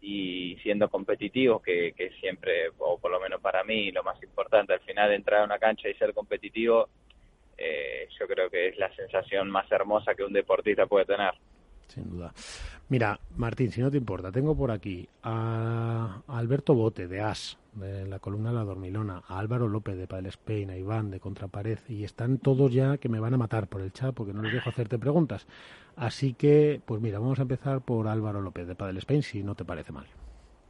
y 0.00 0.56
siendo 0.62 0.88
competitivos, 0.88 1.62
que, 1.62 1.92
que 1.96 2.10
siempre, 2.20 2.70
o 2.78 2.98
por 2.98 3.10
lo 3.10 3.18
menos 3.18 3.40
para 3.40 3.64
mí, 3.64 3.90
lo 3.90 4.02
más 4.02 4.22
importante, 4.22 4.74
al 4.74 4.80
final 4.80 5.12
entrar 5.12 5.40
a 5.40 5.44
una 5.44 5.58
cancha 5.58 5.88
y 5.88 5.94
ser 5.94 6.12
competitivo, 6.12 6.88
eh, 7.56 8.08
yo 8.18 8.26
creo 8.26 8.50
que 8.50 8.68
es 8.68 8.78
la 8.78 8.94
sensación 8.94 9.50
más 9.50 9.70
hermosa 9.72 10.14
que 10.14 10.22
un 10.22 10.32
deportista 10.32 10.86
puede 10.86 11.06
tener. 11.06 11.32
Sin 11.88 12.10
duda. 12.10 12.32
Mira, 12.88 13.18
Martín, 13.36 13.70
si 13.70 13.80
no 13.80 13.90
te 13.90 13.96
importa, 13.96 14.30
tengo 14.30 14.56
por 14.56 14.70
aquí 14.70 15.08
a 15.22 16.22
Alberto 16.28 16.74
Bote, 16.74 17.08
de 17.08 17.20
AS, 17.20 17.58
de 17.76 18.06
la 18.06 18.18
columna 18.18 18.52
La 18.52 18.64
Dormilona, 18.64 19.22
a 19.28 19.38
Álvaro 19.38 19.68
López, 19.68 19.96
de 19.96 20.06
Padel 20.06 20.26
Spain, 20.26 20.70
a 20.70 20.76
Iván, 20.76 21.10
de 21.10 21.20
Contrapared, 21.20 21.78
y 21.88 22.04
están 22.04 22.38
todos 22.38 22.72
ya 22.72 22.98
que 22.98 23.08
me 23.08 23.20
van 23.20 23.34
a 23.34 23.36
matar 23.36 23.68
por 23.68 23.80
el 23.80 23.92
chat 23.92 24.14
porque 24.14 24.32
no 24.32 24.42
les 24.42 24.54
dejo 24.54 24.70
hacerte 24.70 24.98
preguntas. 24.98 25.46
Así 25.94 26.34
que, 26.34 26.80
pues 26.84 27.00
mira, 27.00 27.18
vamos 27.18 27.38
a 27.38 27.42
empezar 27.42 27.82
por 27.82 28.08
Álvaro 28.08 28.40
López, 28.40 28.66
de 28.66 28.74
Padel 28.74 28.98
Spain, 28.98 29.22
si 29.22 29.42
no 29.42 29.54
te 29.54 29.64
parece 29.64 29.92
mal. 29.92 30.06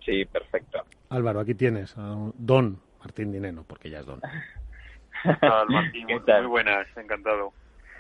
Sí, 0.05 0.25
perfecto. 0.25 0.79
Álvaro, 1.09 1.41
aquí 1.41 1.55
tienes 1.55 1.97
a 1.97 2.17
Don 2.37 2.79
Martín 3.01 3.33
Dineno, 3.33 3.65
porque 3.67 3.91
ya 3.91 4.01
es 4.01 4.07
Don. 4.07 4.21
Martín? 5.69 6.07
Muy 6.07 6.47
buenas, 6.47 6.87
encantado. 6.97 7.53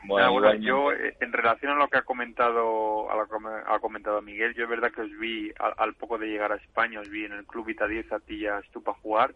Bueno, 0.05 0.55
yo 0.55 0.93
eh, 0.93 1.17
en 1.21 1.33
relación 1.33 1.73
a 1.73 1.77
lo 1.77 1.89
que 1.89 1.99
ha 1.99 2.03
comentado 2.03 3.11
a 3.11 3.17
lo 3.17 3.27
que 3.27 3.35
ha 3.67 3.79
comentado 3.79 4.23
Miguel, 4.23 4.55
yo 4.55 4.65
es 4.65 4.71
verdad 4.71 4.93
que 4.93 5.03
os 5.03 5.19
vi 5.19 5.53
al, 5.59 5.95
poco 5.95 6.19
de 6.19 6.29
llegar 6.29 6.53
a 6.53 6.57
España, 6.57 7.01
os 7.01 7.09
vi 7.09 7.25
en 7.25 7.33
el 7.33 7.47
Club 7.47 7.67
Vita 7.67 7.87
10 7.87 8.13
a 8.13 8.21
ti 8.21 8.41
ya 8.41 8.59
a 8.59 8.93
jugar 8.95 9.35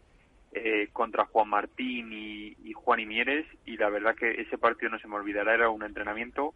eh, 0.52 0.88
contra 0.92 1.26
Juan 1.26 1.48
Martín 1.48 2.12
y, 2.12 2.72
Juan 2.72 3.00
Imieres 3.00 3.46
y 3.66 3.76
la 3.76 3.90
verdad 3.90 4.14
que 4.14 4.40
ese 4.40 4.56
partido 4.56 4.90
no 4.90 4.98
se 4.98 5.06
me 5.06 5.16
olvidará, 5.16 5.54
era 5.54 5.68
un 5.68 5.82
entrenamiento, 5.82 6.54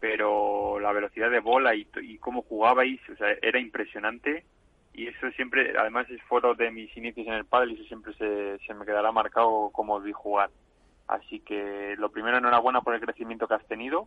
pero 0.00 0.80
la 0.80 0.92
velocidad 0.92 1.30
de 1.30 1.38
bola 1.38 1.74
y, 1.74 1.86
y 2.02 2.18
cómo 2.18 2.42
jugabais, 2.42 3.00
o 3.08 3.16
sea, 3.16 3.28
era 3.40 3.60
impresionante 3.60 4.44
y 4.92 5.06
eso 5.06 5.30
siempre, 5.32 5.72
además 5.78 6.08
es 6.10 6.20
foto 6.22 6.54
de 6.54 6.70
mis 6.70 6.94
inicios 6.96 7.26
en 7.26 7.34
el 7.34 7.44
pádel 7.44 7.72
y 7.72 7.74
eso 7.74 7.84
siempre 7.84 8.12
se, 8.14 8.58
se 8.66 8.74
me 8.74 8.84
quedará 8.84 9.12
marcado 9.12 9.70
como 9.72 9.94
os 9.94 10.04
vi 10.04 10.12
jugar. 10.12 10.50
Así 11.10 11.40
que 11.40 11.96
lo 11.98 12.12
primero, 12.12 12.38
enhorabuena 12.38 12.82
por 12.82 12.94
el 12.94 13.00
crecimiento 13.00 13.48
que 13.48 13.54
has 13.54 13.66
tenido 13.66 14.06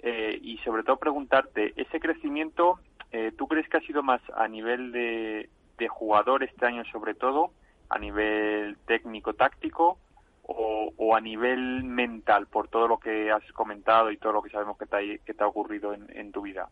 eh, 0.00 0.38
y 0.42 0.58
sobre 0.58 0.82
todo 0.82 0.98
preguntarte, 0.98 1.72
ese 1.76 1.98
crecimiento, 2.00 2.80
eh, 3.12 3.32
¿tú 3.36 3.48
crees 3.48 3.66
que 3.70 3.78
ha 3.78 3.80
sido 3.80 4.02
más 4.02 4.20
a 4.36 4.46
nivel 4.46 4.92
de, 4.92 5.48
jugador 5.88 6.42
este 6.42 6.66
año 6.66 6.84
sobre 6.92 7.14
todo, 7.14 7.52
a 7.88 7.98
nivel 7.98 8.76
técnico-táctico 8.86 9.98
o, 10.42 11.16
a 11.16 11.20
nivel 11.20 11.84
mental 11.84 12.46
por 12.46 12.68
todo 12.68 12.86
lo 12.88 12.98
que 12.98 13.30
has 13.30 13.42
comentado 13.52 14.10
y 14.10 14.18
todo 14.18 14.32
lo 14.34 14.42
que 14.42 14.50
sabemos 14.50 14.76
que 14.76 14.84
te 14.84 14.96
ha, 14.96 15.18
que 15.24 15.34
te 15.34 15.42
ha 15.42 15.46
ocurrido 15.46 15.94
en, 15.94 16.30
tu 16.30 16.42
vida? 16.42 16.68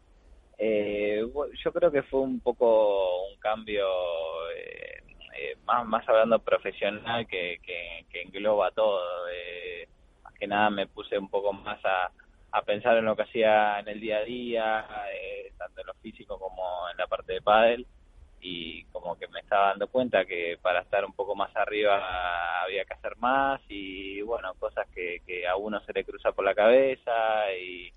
Eh, 0.58 1.26
yo 1.64 1.72
creo 1.72 1.90
que 1.90 2.02
fue 2.02 2.20
un 2.20 2.40
poco 2.40 3.26
un 3.28 3.38
cambio 3.38 3.86
eh, 5.38 5.56
más, 5.64 5.86
más 5.86 6.08
hablando 6.08 6.38
profesional 6.38 7.26
que, 7.26 7.58
que, 7.62 8.22
engloba 8.22 8.70
todo. 8.70 9.28
Eh, 9.28 9.88
más 10.24 10.32
que 10.34 10.46
nada 10.46 10.70
me 10.70 10.86
puse 10.86 11.18
un 11.18 11.28
poco 11.28 11.52
más 11.52 11.78
a, 11.84 12.10
a 12.52 12.62
pensar 12.62 12.96
en 12.96 13.04
lo 13.04 13.14
que 13.14 13.22
hacía 13.22 13.78
en 13.80 13.88
el 13.88 14.00
día 14.00 14.18
a 14.18 14.24
día, 14.24 14.86
eh, 15.12 15.52
tanto 15.58 15.80
en 15.80 15.86
lo 15.88 15.94
físico 15.94 16.38
como 16.38 16.88
en 16.90 16.96
la 16.96 17.06
parte 17.06 17.34
de 17.34 17.42
pádel 17.42 17.86
y 18.40 18.84
como 18.86 19.18
que 19.18 19.28
me 19.28 19.40
estaba 19.40 19.68
dando 19.68 19.88
cuenta 19.88 20.24
que 20.24 20.58
para 20.62 20.80
estar 20.80 21.04
un 21.04 21.12
poco 21.12 21.34
más 21.34 21.54
arriba 21.56 22.62
había 22.62 22.84
que 22.84 22.94
hacer 22.94 23.16
más 23.16 23.60
y 23.68 24.20
bueno, 24.22 24.54
cosas 24.54 24.86
que, 24.94 25.20
que 25.26 25.46
a 25.46 25.56
uno 25.56 25.80
se 25.80 25.92
le 25.92 26.04
cruza 26.04 26.32
por 26.32 26.44
la 26.44 26.54
cabeza 26.54 27.52
y, 27.52 27.92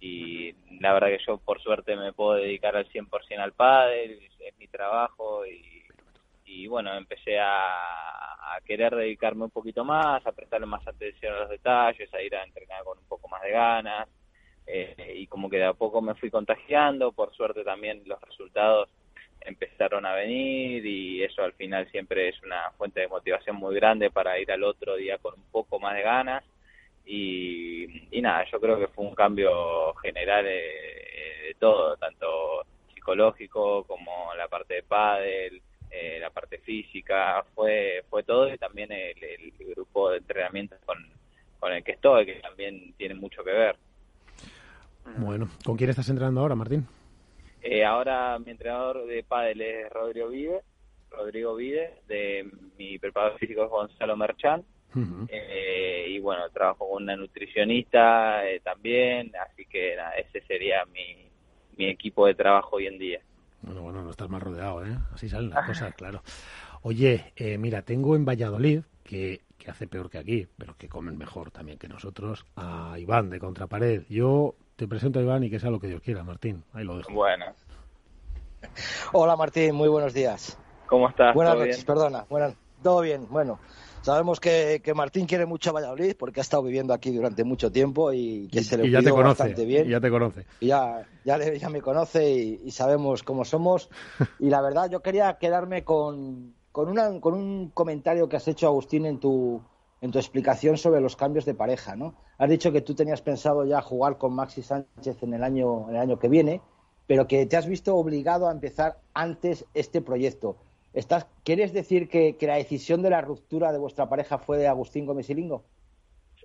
y 0.00 0.52
la 0.80 0.92
verdad 0.92 1.08
que 1.08 1.24
yo 1.26 1.38
por 1.38 1.60
suerte 1.62 1.96
me 1.96 2.12
puedo 2.12 2.34
dedicar 2.34 2.76
al 2.76 2.88
100% 2.88 3.38
al 3.38 3.52
pádel, 3.52 4.20
es 4.38 4.58
mi 4.58 4.68
trabajo 4.68 5.46
y 5.46 5.85
y 6.46 6.66
bueno, 6.68 6.94
empecé 6.96 7.38
a, 7.38 8.58
querer 8.64 8.96
dedicarme 8.96 9.44
un 9.44 9.50
poquito 9.50 9.84
más, 9.84 10.26
a 10.26 10.32
prestarle 10.32 10.66
más 10.66 10.84
atención 10.86 11.34
a 11.34 11.40
los 11.40 11.50
detalles, 11.50 12.12
a 12.12 12.22
ir 12.22 12.34
a 12.34 12.42
entrenar 12.42 12.82
con 12.84 12.98
un 12.98 13.04
poco 13.04 13.28
más 13.28 13.42
de 13.42 13.50
ganas, 13.50 14.08
eh, 14.66 15.14
y 15.14 15.26
como 15.26 15.50
que 15.50 15.58
de 15.58 15.66
a 15.66 15.74
poco 15.74 16.00
me 16.00 16.14
fui 16.14 16.30
contagiando, 16.30 17.12
por 17.12 17.32
suerte 17.34 17.62
también 17.62 18.02
los 18.06 18.20
resultados 18.22 18.88
empezaron 19.40 20.04
a 20.06 20.14
venir 20.14 20.84
y 20.84 21.22
eso 21.22 21.42
al 21.42 21.52
final 21.52 21.88
siempre 21.90 22.28
es 22.30 22.42
una 22.42 22.70
fuente 22.72 23.00
de 23.00 23.08
motivación 23.08 23.56
muy 23.56 23.74
grande 23.76 24.10
para 24.10 24.38
ir 24.38 24.50
al 24.50 24.64
otro 24.64 24.96
día 24.96 25.18
con 25.18 25.34
un 25.34 25.50
poco 25.50 25.78
más 25.78 25.94
de 25.94 26.02
ganas. 26.02 26.44
Y, 27.04 28.08
y 28.10 28.20
nada, 28.20 28.44
yo 28.50 28.60
creo 28.60 28.78
que 28.80 28.88
fue 28.88 29.04
un 29.04 29.14
cambio 29.14 29.94
general 30.02 30.44
de, 30.44 30.50
de 31.46 31.56
todo, 31.60 31.96
tanto 31.96 32.64
psicológico 32.92 33.84
como 33.84 34.34
la 34.34 34.48
parte 34.48 34.74
de 34.74 34.82
pádel, 34.82 35.62
eh, 35.90 36.18
la 36.20 36.30
parte 36.30 36.58
física, 36.58 37.44
fue 37.54 38.04
fue 38.08 38.22
todo 38.22 38.52
y 38.52 38.58
también 38.58 38.90
el, 38.92 39.52
grupo 39.74 40.10
de 40.10 40.18
entrenamiento 40.18 40.76
con, 40.84 40.98
con 41.58 41.72
el 41.72 41.84
que 41.84 41.92
estoy, 41.92 42.26
que 42.26 42.34
también 42.36 42.94
tiene 42.96 43.14
mucho 43.14 43.44
que 43.44 43.52
ver. 43.52 43.76
Bueno, 45.18 45.48
¿con 45.64 45.76
quién 45.76 45.90
estás 45.90 46.08
entrenando 46.08 46.40
ahora, 46.40 46.54
Martín? 46.54 46.86
Eh, 47.62 47.84
ahora 47.84 48.38
mi 48.38 48.50
entrenador 48.50 49.06
de 49.06 49.22
pádel 49.22 49.60
es 49.60 49.90
Rodrigo 49.90 50.28
Vide, 50.28 50.62
Rodrigo 51.10 51.54
Vide, 51.54 52.00
de 52.08 52.48
mi 52.78 52.98
preparador 52.98 53.38
físico 53.38 53.64
es 53.64 53.70
Gonzalo 53.70 54.16
Merchán, 54.16 54.64
eh, 55.28 56.06
y 56.08 56.18
bueno, 56.20 56.48
trabajo 56.50 56.88
con 56.88 57.02
una 57.02 57.16
nutricionista 57.16 58.42
también, 58.64 59.32
así 59.36 59.66
que 59.66 59.96
ese 60.16 60.40
sería 60.46 60.84
mi, 60.86 61.26
mi 61.76 61.86
equipo 61.86 62.26
de 62.26 62.34
trabajo 62.34 62.76
hoy 62.76 62.86
en 62.86 62.98
día. 62.98 63.20
Bueno, 63.62 63.82
bueno, 63.82 64.02
no 64.02 64.10
estás 64.10 64.28
más 64.28 64.42
rodeado, 64.42 64.84
¿eh? 64.84 64.96
Así 65.12 65.28
salen 65.28 65.50
las 65.50 65.66
cosas, 65.66 65.94
claro. 65.96 66.22
Oye, 66.82 67.32
eh, 67.36 67.58
mira, 67.58 67.82
tengo 67.82 68.16
en 68.16 68.24
Valladolid, 68.24 68.82
que, 69.02 69.42
que 69.58 69.70
hace 69.70 69.86
peor 69.86 70.10
que 70.10 70.18
aquí, 70.18 70.48
pero 70.56 70.76
que 70.76 70.88
comen 70.88 71.16
mejor 71.18 71.50
también 71.50 71.78
que 71.78 71.88
nosotros, 71.88 72.46
a 72.56 72.96
Iván 72.98 73.30
de 73.30 73.38
Contrapared. 73.38 74.04
Yo 74.08 74.54
te 74.76 74.86
presento 74.86 75.18
a 75.18 75.22
Iván 75.22 75.44
y 75.44 75.50
que 75.50 75.58
sea 75.58 75.70
lo 75.70 75.80
que 75.80 75.88
Dios 75.88 76.02
quiera, 76.02 76.22
Martín. 76.22 76.62
Ahí 76.72 76.84
lo 76.84 76.96
dejo. 76.96 77.12
Bueno. 77.12 77.46
Hola, 79.12 79.36
Martín, 79.36 79.74
muy 79.74 79.88
buenos 79.88 80.12
días. 80.12 80.58
¿Cómo 80.86 81.08
estás? 81.08 81.34
Buenas 81.34 81.58
noches, 81.58 81.84
perdona. 81.84 82.24
Buenas, 82.28 82.54
todo 82.82 83.00
bien, 83.00 83.26
bueno. 83.30 83.58
Sabemos 84.06 84.38
que, 84.38 84.82
que, 84.84 84.94
Martín 84.94 85.26
quiere 85.26 85.46
mucho 85.46 85.70
a 85.70 85.72
Valladolid 85.72 86.14
porque 86.16 86.38
ha 86.38 86.42
estado 86.42 86.62
viviendo 86.62 86.94
aquí 86.94 87.10
durante 87.10 87.42
mucho 87.42 87.72
tiempo 87.72 88.12
y 88.12 88.46
que 88.46 88.62
se 88.62 88.78
le 88.78 88.88
ya 88.88 89.02
te 89.02 89.10
conoce, 89.10 89.42
bastante 89.42 89.64
bien. 89.64 89.88
Y 89.88 89.90
ya 89.90 90.00
te 90.00 90.10
conoce. 90.10 90.46
Y 90.60 90.68
ya, 90.68 91.04
ya, 91.24 91.36
ya 91.54 91.68
me 91.70 91.82
conoce 91.82 92.30
y, 92.32 92.70
sabemos 92.70 93.24
cómo 93.24 93.44
somos. 93.44 93.90
y 94.38 94.48
la 94.48 94.62
verdad, 94.62 94.88
yo 94.88 95.02
quería 95.02 95.38
quedarme 95.38 95.82
con, 95.82 96.54
con, 96.70 96.88
una, 96.88 97.18
con 97.18 97.34
un 97.34 97.70
comentario 97.70 98.28
que 98.28 98.36
has 98.36 98.46
hecho, 98.46 98.68
Agustín, 98.68 99.06
en 99.06 99.18
tu, 99.18 99.60
en 100.00 100.12
tu 100.12 100.20
explicación 100.20 100.78
sobre 100.78 101.00
los 101.00 101.16
cambios 101.16 101.44
de 101.44 101.54
pareja. 101.54 101.96
¿no? 101.96 102.14
Has 102.38 102.48
dicho 102.48 102.70
que 102.70 102.82
tú 102.82 102.94
tenías 102.94 103.22
pensado 103.22 103.64
ya 103.64 103.82
jugar 103.82 104.18
con 104.18 104.34
Maxi 104.34 104.62
Sánchez 104.62 105.20
en 105.24 105.34
el 105.34 105.42
año, 105.42 105.88
en 105.88 105.96
el 105.96 106.00
año 106.00 106.20
que 106.20 106.28
viene, 106.28 106.60
pero 107.08 107.26
que 107.26 107.44
te 107.46 107.56
has 107.56 107.66
visto 107.66 107.96
obligado 107.96 108.46
a 108.46 108.52
empezar 108.52 109.00
antes 109.14 109.64
este 109.74 110.00
proyecto. 110.00 110.58
¿Estás, 110.96 111.26
¿Quieres 111.44 111.74
decir 111.74 112.08
que, 112.08 112.34
la 112.40 112.54
decisión 112.54 113.02
de 113.02 113.10
la 113.10 113.20
ruptura 113.20 113.70
de 113.70 113.78
vuestra 113.78 114.08
pareja 114.08 114.38
fue 114.38 114.56
de 114.56 114.66
Agustín 114.66 115.04
Gómez 115.04 115.28
y? 115.28 115.34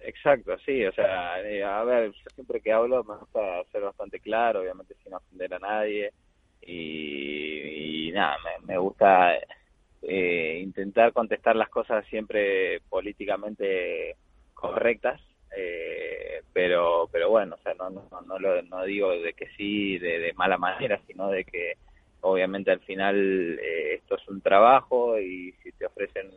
Exacto, 0.01 0.57
sí, 0.65 0.83
o 0.85 0.91
sea, 0.91 1.41
eh, 1.41 1.63
a 1.63 1.81
ver, 1.85 2.11
siempre 2.35 2.59
que 2.59 2.73
hablo 2.73 3.01
me 3.05 3.15
gusta 3.15 3.63
ser 3.71 3.81
bastante 3.81 4.19
claro, 4.19 4.59
obviamente 4.59 4.93
sin 5.01 5.13
ofender 5.13 5.53
a 5.53 5.59
nadie, 5.59 6.11
y, 6.63 8.11
nada, 8.13 8.35
me, 8.65 8.77
gusta 8.77 9.37
eh, 10.01 10.59
intentar 10.61 11.13
contestar 11.13 11.55
las 11.55 11.69
cosas 11.69 12.05
siempre 12.07 12.81
políticamente 12.89 14.17
correctas, 14.53 15.21
eh, 15.55 16.41
pero 16.51 17.07
pero 17.09 17.29
bueno, 17.29 17.55
o 17.55 17.63
sea, 17.63 17.73
no, 17.75 17.89
no, 17.89 18.03
no, 18.27 18.37
lo, 18.37 18.61
no 18.63 18.83
digo 18.83 19.11
de 19.11 19.31
que 19.31 19.47
sí 19.55 19.97
de 19.97 20.33
mala 20.35 20.57
manera, 20.57 20.99
sino 21.07 21.29
de 21.29 21.45
que 21.45 21.77
obviamente 22.21 22.71
al 22.71 22.79
final 22.81 23.59
eh, 23.59 23.95
esto 23.95 24.15
es 24.15 24.27
un 24.27 24.41
trabajo 24.41 25.19
y 25.19 25.51
si 25.63 25.71
te 25.73 25.85
ofrecen 25.85 26.29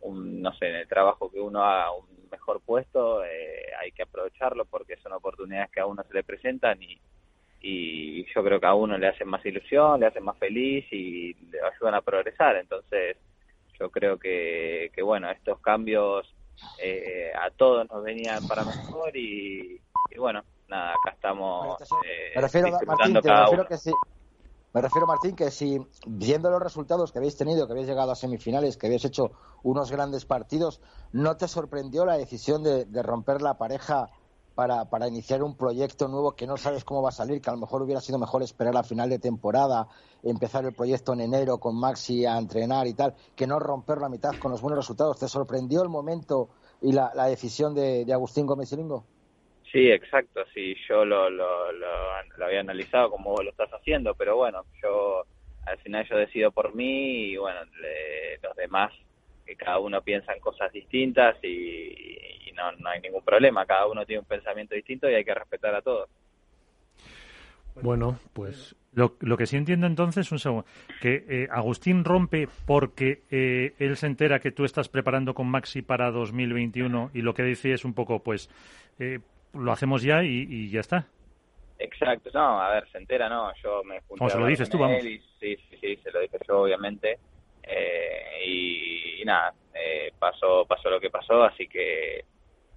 un, 0.00 0.42
no 0.42 0.52
sé, 0.54 0.68
en 0.68 0.76
el 0.76 0.88
trabajo 0.88 1.30
que 1.30 1.40
uno 1.40 1.62
haga 1.64 1.92
un 1.92 2.06
mejor 2.30 2.60
puesto, 2.60 3.24
eh, 3.24 3.66
hay 3.80 3.92
que 3.92 4.02
aprovecharlo 4.02 4.64
porque 4.64 4.96
son 4.96 5.12
oportunidades 5.12 5.70
que 5.70 5.80
a 5.80 5.86
uno 5.86 6.02
se 6.02 6.14
le 6.14 6.24
presentan 6.24 6.82
y, 6.82 6.98
y 7.60 8.24
yo 8.34 8.42
creo 8.42 8.58
que 8.58 8.66
a 8.66 8.74
uno 8.74 8.98
le 8.98 9.08
hacen 9.08 9.28
más 9.28 9.44
ilusión, 9.46 10.00
le 10.00 10.06
hacen 10.06 10.24
más 10.24 10.38
feliz 10.38 10.84
y 10.90 11.34
le 11.50 11.60
ayudan 11.60 11.94
a 11.94 12.00
progresar. 12.02 12.56
Entonces, 12.56 13.16
yo 13.78 13.90
creo 13.90 14.18
que, 14.18 14.90
que 14.94 15.02
bueno, 15.02 15.30
estos 15.30 15.60
cambios 15.60 16.26
eh, 16.82 17.30
a 17.38 17.50
todos 17.50 17.88
nos 17.90 18.02
venían 18.02 18.46
para 18.48 18.64
mejor 18.64 19.16
y, 19.16 19.80
y 20.10 20.18
bueno, 20.18 20.42
nada, 20.68 20.90
acá 20.92 21.10
estamos 21.14 21.80
eh, 22.04 22.32
Me 22.34 22.42
refiero, 22.42 22.68
Martín, 22.70 22.88
disfrutando 22.88 23.20
te 23.20 23.28
cada 23.28 23.40
refiero 23.42 23.62
uno. 23.62 23.68
que. 23.68 24.21
Me 24.74 24.80
refiero, 24.80 25.06
Martín, 25.06 25.36
que 25.36 25.50
si 25.50 25.78
viendo 26.06 26.48
los 26.48 26.62
resultados 26.62 27.12
que 27.12 27.18
habéis 27.18 27.36
tenido, 27.36 27.66
que 27.66 27.74
habéis 27.74 27.88
llegado 27.88 28.10
a 28.10 28.14
semifinales, 28.14 28.78
que 28.78 28.86
habéis 28.86 29.04
hecho 29.04 29.32
unos 29.62 29.90
grandes 29.90 30.24
partidos, 30.24 30.80
¿no 31.12 31.36
te 31.36 31.46
sorprendió 31.46 32.06
la 32.06 32.16
decisión 32.16 32.62
de, 32.62 32.86
romper 33.02 33.42
la 33.42 33.58
pareja 33.58 34.08
para, 34.54 35.08
iniciar 35.08 35.42
un 35.42 35.56
proyecto 35.56 36.08
nuevo 36.08 36.32
que 36.32 36.46
no 36.46 36.56
sabes 36.56 36.84
cómo 36.84 37.02
va 37.02 37.10
a 37.10 37.12
salir, 37.12 37.42
que 37.42 37.50
a 37.50 37.52
lo 37.52 37.58
mejor 37.58 37.82
hubiera 37.82 38.00
sido 38.00 38.18
mejor 38.18 38.42
esperar 38.42 38.74
a 38.78 38.82
final 38.82 39.10
de 39.10 39.18
temporada, 39.18 39.88
empezar 40.22 40.64
el 40.64 40.74
proyecto 40.74 41.12
en 41.12 41.20
enero 41.20 41.58
con 41.58 41.78
Maxi 41.78 42.24
a 42.24 42.38
entrenar 42.38 42.86
y 42.86 42.94
tal, 42.94 43.14
que 43.36 43.46
no 43.46 43.58
romper 43.58 43.98
la 43.98 44.08
mitad 44.08 44.32
con 44.40 44.52
los 44.52 44.62
buenos 44.62 44.78
resultados? 44.78 45.18
¿Te 45.18 45.28
sorprendió 45.28 45.82
el 45.82 45.90
momento 45.90 46.48
y 46.80 46.92
la, 46.92 47.12
la 47.14 47.26
decisión 47.26 47.74
de, 47.74 48.06
de 48.06 48.12
Agustín 48.14 48.46
Gómez 48.46 48.72
y 48.72 48.76
Lingo? 48.76 49.04
Sí, 49.72 49.90
exacto, 49.90 50.44
sí, 50.54 50.76
yo 50.88 51.04
lo, 51.04 51.30
lo, 51.30 51.72
lo, 51.72 51.88
lo 52.36 52.44
había 52.44 52.60
analizado 52.60 53.10
como 53.10 53.42
lo 53.42 53.50
estás 53.50 53.70
haciendo, 53.70 54.14
pero 54.14 54.36
bueno, 54.36 54.66
yo 54.82 55.24
al 55.62 55.78
final 55.78 56.06
yo 56.08 56.16
decido 56.18 56.52
por 56.52 56.74
mí 56.74 57.30
y 57.32 57.36
bueno, 57.38 57.60
le- 57.80 58.38
los 58.42 58.54
demás, 58.56 58.92
que 59.46 59.56
cada 59.56 59.78
uno 59.78 60.02
piensa 60.02 60.34
en 60.34 60.40
cosas 60.40 60.70
distintas 60.72 61.38
y, 61.42 62.48
y 62.48 62.52
no, 62.52 62.72
no 62.72 62.90
hay 62.90 63.00
ningún 63.00 63.24
problema, 63.24 63.64
cada 63.66 63.86
uno 63.86 64.04
tiene 64.04 64.20
un 64.20 64.26
pensamiento 64.26 64.74
distinto 64.74 65.08
y 65.10 65.14
hay 65.14 65.24
que 65.24 65.34
respetar 65.34 65.74
a 65.74 65.82
todos. 65.82 66.10
Bueno, 67.80 68.18
pues 68.34 68.76
Lo, 68.92 69.16
lo 69.20 69.36
que 69.38 69.46
sí 69.46 69.56
entiendo 69.56 69.86
entonces, 69.86 70.30
un 70.30 70.38
segundo, 70.38 70.66
que 71.00 71.24
eh, 71.28 71.48
Agustín 71.50 72.04
rompe 72.04 72.46
porque 72.66 73.22
eh, 73.30 73.74
él 73.78 73.96
se 73.96 74.06
entera 74.06 74.40
que 74.40 74.52
tú 74.52 74.64
estás 74.66 74.88
preparando 74.90 75.34
con 75.34 75.48
Maxi 75.48 75.80
para 75.80 76.10
2021 76.10 77.10
y 77.14 77.22
lo 77.22 77.32
que 77.32 77.42
dice 77.42 77.72
es 77.72 77.84
un 77.86 77.94
poco, 77.94 78.22
pues, 78.22 78.50
eh, 78.98 79.20
lo 79.54 79.72
hacemos 79.72 80.02
ya 80.02 80.22
y, 80.24 80.46
y 80.48 80.70
ya 80.70 80.80
está. 80.80 81.06
Exacto, 81.78 82.30
no, 82.32 82.60
a 82.60 82.70
ver, 82.74 82.88
se 82.92 82.98
entera, 82.98 83.28
no, 83.28 83.52
yo 83.62 83.82
me 83.84 84.00
junté 84.02 84.30
se 84.30 84.38
lo 84.38 84.46
dices 84.46 84.68
tú, 84.68 84.78
vamos. 84.78 85.02
y 85.04 85.18
sí, 85.40 85.56
sí, 85.56 85.76
sí, 85.80 85.96
se 86.02 86.10
lo 86.12 86.20
dije 86.20 86.38
yo, 86.46 86.60
obviamente, 86.62 87.18
eh, 87.64 88.44
y, 88.46 89.22
y 89.22 89.24
nada, 89.24 89.52
eh, 89.74 90.12
pasó, 90.18 90.64
pasó 90.66 90.90
lo 90.90 91.00
que 91.00 91.10
pasó, 91.10 91.42
así 91.42 91.66
que, 91.66 92.24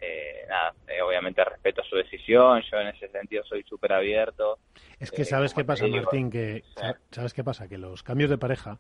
eh, 0.02 0.46
nada, 0.50 0.74
eh, 0.88 1.02
obviamente 1.02 1.44
respeto 1.44 1.84
su 1.84 1.96
decisión, 1.98 2.64
yo 2.72 2.80
en 2.80 2.88
ese 2.88 3.08
sentido 3.10 3.44
soy 3.44 3.64
súper 3.64 3.94
abierto. 3.94 4.58
Es 5.00 5.12
que 5.12 5.22
Eh, 5.22 5.26
sabes 5.26 5.54
qué 5.54 5.64
pasa, 5.64 5.86
digo, 5.86 5.98
Martín, 5.98 6.32
que 6.32 6.64
sa- 6.76 6.98
sabes 7.12 7.34
qué 7.34 7.44
pasa, 7.44 7.68
que 7.68 7.78
los 7.78 8.02
cambios 8.02 8.30
de 8.32 8.38
pareja 8.40 8.80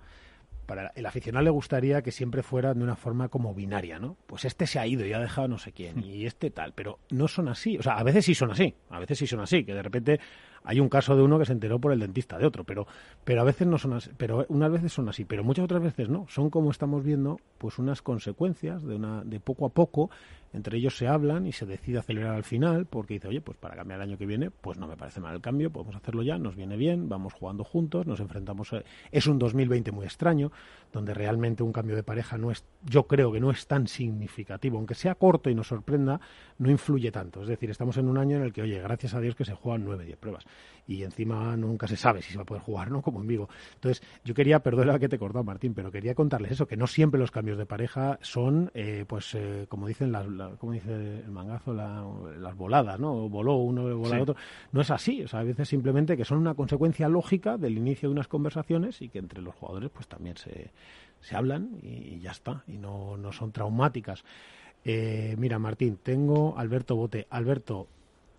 para 0.65 0.91
el 0.95 1.05
aficionado 1.05 1.43
le 1.43 1.49
gustaría 1.49 2.01
que 2.01 2.11
siempre 2.11 2.43
fueran 2.43 2.77
de 2.77 2.83
una 2.83 2.95
forma 2.95 3.29
como 3.29 3.53
binaria, 3.53 3.99
¿no? 3.99 4.17
Pues 4.25 4.45
este 4.45 4.67
se 4.67 4.79
ha 4.79 4.87
ido 4.87 5.05
y 5.05 5.13
ha 5.13 5.19
dejado 5.19 5.47
no 5.47 5.57
sé 5.57 5.71
quién 5.71 6.03
y 6.03 6.25
este 6.25 6.51
tal, 6.51 6.73
pero 6.73 6.99
no 7.09 7.27
son 7.27 7.47
así, 7.47 7.77
o 7.77 7.83
sea, 7.83 7.93
a 7.93 8.03
veces 8.03 8.25
sí 8.25 8.35
son 8.35 8.51
así, 8.51 8.75
a 8.89 8.99
veces 8.99 9.17
sí 9.17 9.27
son 9.27 9.39
así, 9.39 9.63
que 9.63 9.73
de 9.73 9.83
repente 9.83 10.19
hay 10.63 10.79
un 10.79 10.89
caso 10.89 11.15
de 11.15 11.21
uno 11.21 11.37
que 11.37 11.45
se 11.45 11.53
enteró 11.53 11.79
por 11.79 11.91
el 11.91 11.99
dentista 11.99 12.37
de 12.37 12.45
otro, 12.45 12.63
pero 12.63 12.87
pero 13.23 13.41
a 13.41 13.43
veces 13.43 13.67
no 13.67 13.77
son 13.77 13.93
así, 13.93 14.09
pero 14.17 14.45
unas 14.49 14.71
veces 14.71 14.91
son 14.91 15.07
así, 15.09 15.23
pero 15.25 15.43
muchas 15.43 15.65
otras 15.65 15.81
veces 15.81 16.09
no, 16.09 16.25
son 16.27 16.49
como 16.49 16.71
estamos 16.71 17.03
viendo, 17.03 17.39
pues 17.57 17.77
unas 17.77 18.01
consecuencias 18.01 18.83
de 18.83 18.95
una 18.95 19.23
de 19.23 19.39
poco 19.39 19.65
a 19.65 19.69
poco 19.69 20.09
entre 20.55 20.77
ellos 20.77 20.97
se 20.97 21.07
hablan 21.07 21.45
y 21.45 21.51
se 21.51 21.65
decide 21.65 21.99
acelerar 21.99 22.33
al 22.35 22.43
final 22.43 22.85
porque 22.85 23.15
dice, 23.15 23.27
oye, 23.27 23.41
pues 23.41 23.57
para 23.57 23.75
cambiar 23.75 23.99
el 23.99 24.09
año 24.09 24.17
que 24.17 24.25
viene, 24.25 24.49
pues 24.49 24.77
no 24.77 24.87
me 24.87 24.95
parece 24.95 25.19
mal 25.19 25.35
el 25.35 25.41
cambio, 25.41 25.69
podemos 25.69 25.95
hacerlo 25.95 26.23
ya, 26.23 26.37
nos 26.37 26.55
viene 26.55 26.77
bien, 26.77 27.09
vamos 27.09 27.33
jugando 27.33 27.63
juntos, 27.63 28.07
nos 28.07 28.19
enfrentamos. 28.19 28.71
Es 29.11 29.27
un 29.27 29.37
2020 29.37 29.91
muy 29.91 30.05
extraño, 30.05 30.51
donde 30.93 31.13
realmente 31.13 31.61
un 31.61 31.73
cambio 31.73 31.95
de 31.95 32.03
pareja 32.03 32.37
no 32.37 32.51
es, 32.51 32.65
yo 32.83 33.05
creo 33.07 33.31
que 33.31 33.39
no 33.39 33.51
es 33.51 33.67
tan 33.67 33.87
significativo, 33.87 34.77
aunque 34.77 34.95
sea 34.95 35.15
corto 35.15 35.49
y 35.49 35.55
nos 35.55 35.67
sorprenda, 35.67 36.21
no 36.57 36.71
influye 36.71 37.11
tanto. 37.11 37.41
Es 37.41 37.47
decir, 37.47 37.69
estamos 37.69 37.97
en 37.97 38.07
un 38.07 38.17
año 38.17 38.37
en 38.37 38.43
el 38.43 38.53
que, 38.53 38.61
oye, 38.61 38.81
gracias 38.81 39.13
a 39.13 39.19
Dios 39.19 39.35
que 39.35 39.45
se 39.45 39.53
juegan 39.53 39.83
9, 39.83 40.05
10 40.05 40.17
pruebas 40.17 40.45
y 40.87 41.03
encima 41.03 41.57
nunca 41.57 41.87
se 41.87 41.97
sabe 41.97 42.21
si 42.21 42.31
se 42.31 42.37
va 42.37 42.43
a 42.43 42.45
poder 42.45 42.61
jugar, 42.63 42.91
¿no? 42.91 43.01
Como 43.01 43.21
en 43.21 43.27
Vigo. 43.27 43.49
Entonces, 43.75 44.03
yo 44.23 44.33
quería, 44.33 44.59
perdona 44.59 44.99
que 44.99 45.09
te 45.09 45.15
he 45.15 45.19
cortado, 45.19 45.43
Martín, 45.43 45.73
pero 45.73 45.91
quería 45.91 46.13
contarles 46.13 46.51
eso, 46.51 46.67
que 46.67 46.77
no 46.77 46.85
siempre 46.87 47.19
los 47.19 47.31
cambios 47.31 47.57
de 47.57 47.65
pareja 47.65 48.19
son, 48.21 48.69
eh, 48.75 49.03
pues, 49.07 49.33
eh, 49.35 49.65
como 49.67 49.87
dicen 49.87 50.11
las, 50.11 50.27
la- 50.27 50.51
como 50.57 50.73
dice 50.73 50.93
el 51.19 51.31
mangazo, 51.31 51.73
la- 51.73 52.05
las 52.39 52.55
voladas, 52.55 52.99
¿no? 52.99 53.27
Voló 53.29 53.55
uno, 53.55 53.83
voló 53.97 54.15
Sí. 54.15 54.21
otro. 54.21 54.35
No 54.71 54.81
es 54.81 54.91
así, 54.91 55.23
o 55.23 55.27
sea, 55.27 55.39
a 55.39 55.43
veces 55.43 55.67
simplemente 55.67 56.15
que 56.15 56.25
son 56.25 56.37
una 56.37 56.53
consecuencia 56.53 57.09
lógica 57.09 57.57
del 57.57 57.77
inicio 57.77 58.09
de 58.09 58.13
unas 58.13 58.27
conversaciones 58.27 59.01
y 59.01 59.09
que 59.09 59.19
entre 59.19 59.41
los 59.41 59.55
jugadores, 59.55 59.89
pues, 59.91 60.07
también 60.07 60.37
se, 60.37 60.69
se 61.21 61.35
hablan 61.35 61.79
y, 61.81 61.87
y 62.15 62.19
ya 62.19 62.31
está, 62.31 62.63
y 62.67 62.77
no, 62.77 63.17
no 63.17 63.31
son 63.31 63.51
traumáticas. 63.51 64.23
Eh, 64.83 65.35
mira, 65.39 65.57
Martín, 65.57 65.97
tengo 66.03 66.57
Alberto 66.57 66.95
Bote. 66.95 67.25
Alberto, 67.31 67.87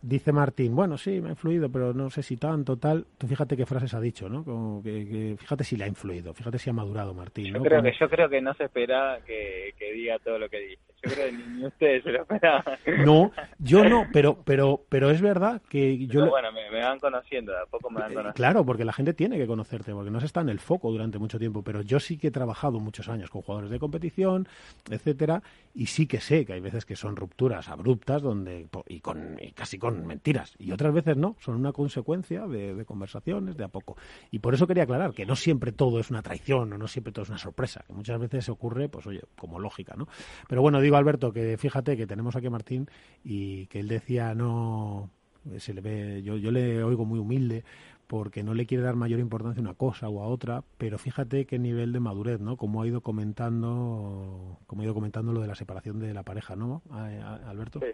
dice 0.09 0.33
Martín, 0.33 0.75
bueno, 0.77 0.97
sí, 0.97 1.21
me 1.21 1.29
ha 1.29 1.31
influido, 1.33 1.71
pero 1.71 1.93
no 1.93 2.11
sé 2.11 2.23
si 2.23 2.37
tanto, 2.37 2.77
tal. 2.77 3.07
Tú 3.19 3.27
fíjate 3.27 3.57
qué 3.57 3.67
frases 3.67 3.93
ha 3.95 4.01
dicho, 4.01 4.29
¿no? 4.29 4.45
Como 4.45 4.83
que, 4.83 5.07
que- 5.09 5.37
fíjate 5.39 5.65
si 5.65 5.77
le 5.77 5.85
ha 5.85 5.89
influido, 5.89 6.33
fíjate 6.33 6.59
si 6.59 6.71
ha 6.71 6.73
madurado 6.73 7.13
Martín. 7.15 7.47
Yo 7.47 7.53
¿no? 7.55 7.63
creo 7.65 7.79
Como- 7.81 7.91
que 7.91 7.97
yo 7.99 8.09
creo 8.09 8.29
que 8.29 8.41
no 8.41 8.55
se 8.55 8.65
esperaba 8.65 9.21
que, 9.21 9.75
que 9.79 9.93
diga 9.93 10.19
todo 10.21 10.39
lo 10.39 10.49
que 10.49 10.59
dice. 10.61 10.83
Yo 11.03 11.11
creo 11.13 11.27
que 11.27 11.33
ni, 11.33 11.65
ustedes 11.65 12.05
se 12.05 12.13
lo 12.13 12.23
esperaban. 12.23 12.79
No, 13.05 13.33
yo 13.59 13.89
no, 13.89 14.07
pero, 14.13 14.43
pero, 14.45 14.85
pero 14.89 15.11
es 15.11 15.21
verdad 15.21 15.63
que 15.69 16.07
yo... 16.07 16.21
Pero 16.21 16.31
bueno, 16.31 16.53
me, 16.53 16.71
me 16.71 16.81
van 16.81 16.99
conociendo, 16.99 17.53
de 17.53 17.59
a 17.59 17.67
poco 17.67 17.91
me 17.91 18.01
van 18.01 18.09
conociendo. 18.09 18.35
Claro, 18.35 18.65
porque 18.65 18.85
la 18.85 18.93
gente 18.93 19.15
tiene 19.15 19.37
que 19.37 19.47
conocerte, 19.47 19.93
porque 19.93 20.11
no 20.11 20.21
se 20.21 20.27
está 20.27 20.41
en 20.41 20.49
el 20.49 20.59
foco 20.59 20.91
durante 20.91 21.19
mucho 21.19 21.39
tiempo, 21.39 21.63
pero 21.63 21.83
yo 21.83 22.01
sí 22.01 22.19
que 22.19 22.29
he 22.29 22.31
trabajado 22.31 22.81
muchos 22.81 23.09
años 23.09 23.31
con 23.31 23.43
jugadores 23.43 23.71
de 23.71 23.79
competición, 23.79 24.49
etcétera, 24.91 25.43
y 25.75 25.87
sí 25.87 26.07
que 26.07 26.21
sé 26.21 26.45
que 26.45 26.55
hay 26.55 26.61
veces 26.61 26.85
que 26.85 26.97
son 26.97 27.17
rupturas 27.17 27.69
abruptas 27.69 28.23
donde 28.23 28.67
y 28.89 29.01
con 29.01 29.37
y 29.41 29.53
casi 29.53 29.79
con 29.79 30.07
mentiras, 30.07 30.55
y 30.59 30.73
otras 30.73 30.93
veces 30.93 31.17
no, 31.17 31.37
son 31.41 31.57
una 31.57 31.73
consecuencia 31.73 32.47
de, 32.47 32.75
de 32.75 32.85
conversaciones 32.85 33.57
de 33.57 33.65
a 33.65 33.69
poco. 33.69 33.97
Y 34.31 34.39
por 34.39 34.55
eso 34.55 34.67
quería 34.67 34.85
aclarar 34.85 35.13
que 35.13 35.27
no 35.27 35.37
siempre 35.37 35.73
todo 35.73 36.01
es 36.01 36.11
una 36.11 36.23
traición 36.23 36.73
o 36.73 36.79
no 36.79 36.89
siempre 36.89 37.13
todo 37.13 37.25
es 37.25 37.29
una 37.29 37.39
sorpresa, 37.39 37.85
que 37.87 37.93
muchas 37.93 38.19
veces 38.19 38.49
ocurre, 38.49 38.89
pues 38.89 39.07
oye, 39.07 39.23
como 39.39 39.59
lógica, 39.59 39.95
¿no? 39.97 40.09
Pero 40.49 40.63
bueno, 40.63 40.81
digo 40.87 40.97
Alberto 40.97 41.33
que 41.33 41.57
fíjate 41.59 41.97
que 41.97 42.07
tenemos 42.07 42.35
aquí 42.37 42.47
a 42.47 42.51
Martín 42.51 42.89
y 43.25 43.67
que 43.67 43.81
él 43.81 43.89
decía 43.89 44.35
no 44.35 45.11
se 45.59 45.75
le 45.75 45.81
ve 45.81 46.23
yo 46.23 46.37
yo 46.37 46.51
le 46.51 46.83
oigo 46.83 47.05
muy 47.05 47.19
humilde 47.19 47.65
porque 48.09 48.43
no 48.45 48.55
le 48.55 48.67
quiere 48.67 48.85
dar 48.85 48.95
mayor 48.95 49.19
importancia 49.19 49.61
a 49.61 49.65
una 49.65 49.75
cosa 49.75 50.09
o 50.09 50.23
a 50.23 50.29
otra, 50.29 50.63
pero 50.79 50.97
fíjate 50.97 51.45
qué 51.45 51.59
nivel 51.59 51.93
de 51.93 51.99
madurez, 51.99 52.39
¿no? 52.39 52.57
Como 52.57 52.81
ha 52.81 52.87
ido 52.87 53.01
comentando, 53.01 54.59
como 54.69 54.83
ha 54.83 54.85
ido 54.85 54.95
comentando 54.95 55.33
lo 55.33 55.41
de 55.41 55.49
la 55.49 55.57
separación 55.57 55.99
de 55.99 56.15
la 56.15 56.23
pareja, 56.23 56.55
¿no? 56.55 56.83
A- 56.91 57.07
a- 57.07 57.51
Alberto. 57.51 57.81
Sí. 57.81 57.87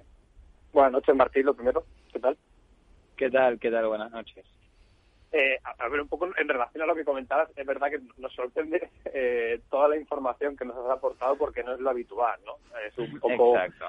Buenas 0.75 0.93
noches, 0.93 1.17
Martín, 1.17 1.47
lo 1.47 1.55
primero. 1.55 1.85
¿Qué 2.13 2.19
tal? 2.21 2.37
¿Qué 3.17 3.31
tal? 3.31 3.59
¿Qué 3.59 3.71
tal? 3.71 3.87
Buenas 3.89 4.11
noches. 4.13 4.45
Eh, 5.33 5.59
a, 5.65 5.85
a 5.85 5.89
ver, 5.89 6.03
un 6.03 6.09
poco 6.09 6.27
en 6.27 6.49
relación 6.49 6.83
a 6.83 6.87
lo 6.87 6.95
que 6.95 7.05
comentabas, 7.05 7.51
es 7.57 7.67
verdad 7.67 7.89
que 7.91 8.01
nos 8.19 8.33
sorprende 8.35 8.91
eh, 9.07 9.61
toda 9.71 9.89
la 9.89 9.97
información 9.97 10.57
que 10.57 10.67
nos 10.67 10.77
has 10.77 10.91
aportado 10.91 11.37
porque 11.37 11.65
no 11.65 11.73
es 11.73 11.81
lo 11.81 11.91
habitual, 11.91 12.39
¿no? 12.45 12.57
Es 12.87 12.97
un 12.99 13.19
poco... 13.19 13.57
Exacto. 13.57 13.87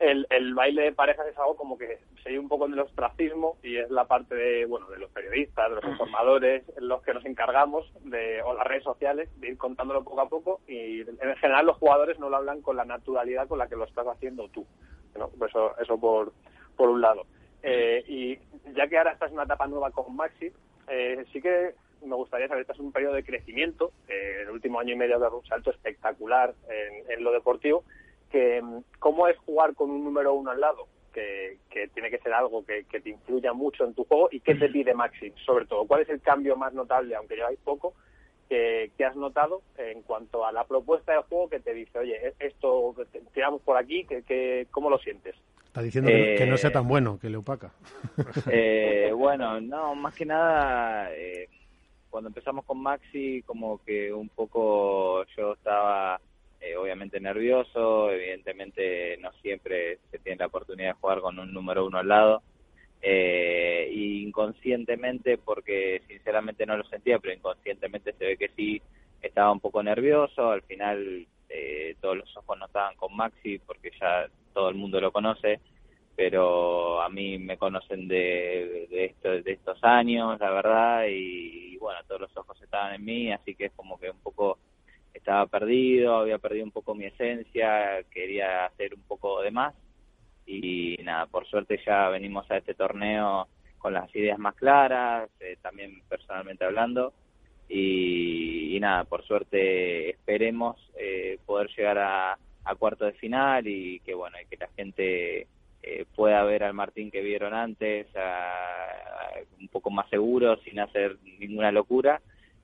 El, 0.00 0.26
el 0.30 0.54
baile 0.54 0.82
de 0.82 0.92
parejas 0.92 1.26
es 1.28 1.38
algo 1.38 1.56
como 1.56 1.78
que 1.78 2.00
se 2.24 2.38
un 2.38 2.48
poco 2.48 2.66
en 2.66 2.72
el 2.72 2.80
ostracismo 2.80 3.58
y 3.62 3.76
es 3.76 3.90
la 3.90 4.06
parte 4.06 4.34
de, 4.34 4.64
bueno, 4.64 4.88
de 4.88 4.98
los 4.98 5.10
periodistas, 5.10 5.68
de 5.68 5.76
los 5.76 5.84
informadores, 5.84 6.64
los 6.78 7.02
que 7.02 7.14
nos 7.14 7.24
encargamos 7.26 7.90
de, 8.02 8.42
o 8.42 8.54
las 8.54 8.66
redes 8.66 8.82
sociales, 8.82 9.28
de 9.40 9.48
ir 9.48 9.58
contándolo 9.58 10.02
poco 10.02 10.20
a 10.22 10.28
poco 10.28 10.60
y 10.66 11.02
en 11.02 11.36
general 11.36 11.66
los 11.66 11.76
jugadores 11.76 12.18
no 12.18 12.30
lo 12.30 12.36
hablan 12.36 12.62
con 12.62 12.76
la 12.76 12.84
naturalidad 12.84 13.46
con 13.46 13.58
la 13.58 13.68
que 13.68 13.76
lo 13.76 13.84
estás 13.84 14.06
haciendo 14.06 14.48
tú, 14.48 14.66
¿no? 15.16 15.28
Pues 15.38 15.50
eso, 15.50 15.78
eso 15.78 15.98
por, 15.98 16.32
por 16.76 16.88
un 16.88 17.00
lado. 17.00 17.26
Eh, 17.66 18.04
y 18.06 18.38
ya 18.74 18.86
que 18.86 18.98
ahora 18.98 19.12
estás 19.12 19.30
en 19.30 19.36
una 19.36 19.44
etapa 19.44 19.66
nueva 19.66 19.90
con 19.90 20.14
Maxi, 20.14 20.52
eh, 20.86 21.24
sí 21.32 21.40
que 21.40 21.74
me 22.04 22.14
gustaría 22.14 22.46
saber, 22.46 22.60
estás 22.60 22.78
en 22.78 22.84
un 22.84 22.92
periodo 22.92 23.14
de 23.14 23.24
crecimiento, 23.24 23.92
eh, 24.06 24.40
el 24.42 24.50
último 24.50 24.78
año 24.78 24.92
y 24.92 24.96
medio 24.96 25.18
dado 25.18 25.38
un 25.38 25.46
salto 25.46 25.70
espectacular 25.70 26.54
en, 26.68 27.10
en 27.10 27.24
lo 27.24 27.32
deportivo, 27.32 27.82
que 28.30 28.60
mm, 28.60 28.80
cómo 28.98 29.28
es 29.28 29.38
jugar 29.38 29.74
con 29.74 29.90
un 29.90 30.04
número 30.04 30.34
uno 30.34 30.50
al 30.50 30.60
lado, 30.60 30.88
que, 31.14 31.56
que 31.70 31.88
tiene 31.88 32.10
que 32.10 32.18
ser 32.18 32.34
algo 32.34 32.66
que, 32.66 32.84
que 32.84 33.00
te 33.00 33.08
influya 33.08 33.54
mucho 33.54 33.86
en 33.86 33.94
tu 33.94 34.04
juego 34.04 34.28
y 34.30 34.40
qué 34.40 34.54
te 34.56 34.68
pide 34.68 34.92
Maxi, 34.92 35.32
sobre 35.46 35.64
todo, 35.64 35.86
cuál 35.86 36.02
es 36.02 36.10
el 36.10 36.20
cambio 36.20 36.56
más 36.56 36.74
notable, 36.74 37.14
aunque 37.14 37.36
lleváis 37.36 37.58
poco, 37.60 37.94
que, 38.48 38.90
has 39.04 39.16
notado 39.16 39.62
en 39.76 40.02
cuanto 40.02 40.44
a 40.46 40.52
la 40.52 40.64
propuesta 40.64 41.12
de 41.12 41.22
juego 41.22 41.48
que 41.48 41.60
te 41.60 41.74
dice, 41.74 41.98
oye, 41.98 42.16
e-, 42.28 42.34
esto 42.38 42.94
tiramos 43.32 43.62
por 43.62 43.76
aquí, 43.76 44.04
que, 44.04 44.22
que, 44.22 44.66
¿cómo 44.70 44.90
lo 44.90 44.98
sientes? 44.98 45.36
Está 45.66 45.82
diciendo 45.82 46.10
que, 46.10 46.46
no 46.46 46.56
sea 46.56 46.70
tan 46.70 46.86
bueno, 46.86 47.18
que 47.18 47.28
le 47.28 47.36
opaca. 47.36 47.72
Eh, 48.50 49.10
bueno, 49.12 49.60
no, 49.60 49.94
más 49.94 50.14
que 50.14 50.24
nada, 50.24 51.12
eh, 51.12 51.48
cuando 52.10 52.28
empezamos 52.28 52.64
con 52.64 52.80
Maxi, 52.80 53.42
como 53.42 53.82
que 53.84 54.12
un 54.12 54.28
poco 54.28 55.24
yo 55.36 55.54
estaba 55.54 56.20
eh, 56.60 56.76
obviamente 56.76 57.18
nervioso, 57.20 58.10
evidentemente 58.10 59.16
no 59.18 59.32
siempre 59.42 59.98
se 60.10 60.18
tiene 60.20 60.38
la 60.38 60.46
oportunidad 60.46 60.94
de 60.94 61.00
jugar 61.00 61.20
con 61.20 61.38
un 61.38 61.52
número 61.52 61.84
uno 61.84 61.98
al 61.98 62.08
lado. 62.08 62.42
Eh, 63.06 63.90
inconscientemente, 63.92 65.36
porque 65.36 66.00
sinceramente 66.08 66.64
no 66.64 66.78
lo 66.78 66.84
sentía, 66.84 67.18
pero 67.18 67.34
inconscientemente 67.34 68.14
se 68.14 68.24
ve 68.24 68.36
que 68.38 68.48
sí 68.56 68.80
estaba 69.20 69.52
un 69.52 69.60
poco 69.60 69.82
nervioso. 69.82 70.50
Al 70.50 70.62
final, 70.62 71.26
eh, 71.50 71.96
todos 72.00 72.16
los 72.16 72.36
ojos 72.38 72.58
no 72.58 72.64
estaban 72.64 72.96
con 72.96 73.14
Maxi 73.14 73.58
porque 73.58 73.90
ya 74.00 74.26
todo 74.54 74.70
el 74.70 74.76
mundo 74.76 75.02
lo 75.02 75.12
conoce, 75.12 75.60
pero 76.16 77.02
a 77.02 77.10
mí 77.10 77.36
me 77.38 77.58
conocen 77.58 78.08
de, 78.08 78.88
de, 78.90 79.42
de 79.42 79.52
estos 79.52 79.84
años, 79.84 80.40
la 80.40 80.50
verdad, 80.50 81.04
y, 81.06 81.74
y, 81.74 81.76
bueno, 81.76 82.00
todos 82.08 82.22
los 82.22 82.36
ojos 82.38 82.60
estaban 82.62 82.94
en 82.94 83.04
mí, 83.04 83.32
así 83.32 83.54
que 83.54 83.66
es 83.66 83.72
como 83.72 84.00
que 84.00 84.08
un 84.08 84.20
poco 84.20 84.58
estaba 85.12 85.46
perdido, 85.46 86.16
había 86.16 86.38
perdido 86.38 86.64
un 86.64 86.72
poco 86.72 86.94
mi 86.94 87.04
esencia, 87.04 88.02
quería 88.10 88.64
hacer 88.64 88.94
un 88.94 89.02
poco 89.02 89.42
de 89.42 89.50
más 89.50 89.74
y 90.46 90.98
nada, 91.02 91.26
por 91.26 91.46
suerte 91.46 91.80
ya 91.84 92.08
venimos 92.08 92.50
a 92.50 92.58
este 92.58 92.74
torneo 92.74 93.48
con 93.78 93.92
las 93.92 94.14
ideas 94.14 94.38
más 94.38 94.54
claras, 94.54 95.30
eh, 95.40 95.56
también 95.60 96.02
personalmente 96.08 96.64
hablando 96.64 97.12
y, 97.68 98.78
nada, 98.80 99.04
por 99.04 99.24
suerte 99.24 100.10
esperemos 100.10 100.76
eh, 100.98 101.38
poder 101.46 101.68
llegar 101.74 101.98
a, 101.98 102.38
a, 102.64 102.74
cuarto 102.74 103.06
de 103.06 103.12
final 103.12 103.66
y 103.66 104.00
que 104.00 104.14
bueno, 104.14 104.36
y 104.40 104.46
que 104.46 104.56
la 104.58 104.68
gente 104.76 105.46
eh, 105.82 106.04
pueda 106.14 106.44
ver 106.44 106.64
al 106.64 106.74
Martín 106.74 107.10
que 107.10 107.22
vieron 107.22 107.54
antes 107.54 108.06
un 109.58 109.68
poco 109.68 109.90
más 109.90 110.08
seguro, 110.10 110.56
sin 110.58 110.80
hacer 110.80 111.16
ninguna 111.38 111.72
locura 111.72 112.20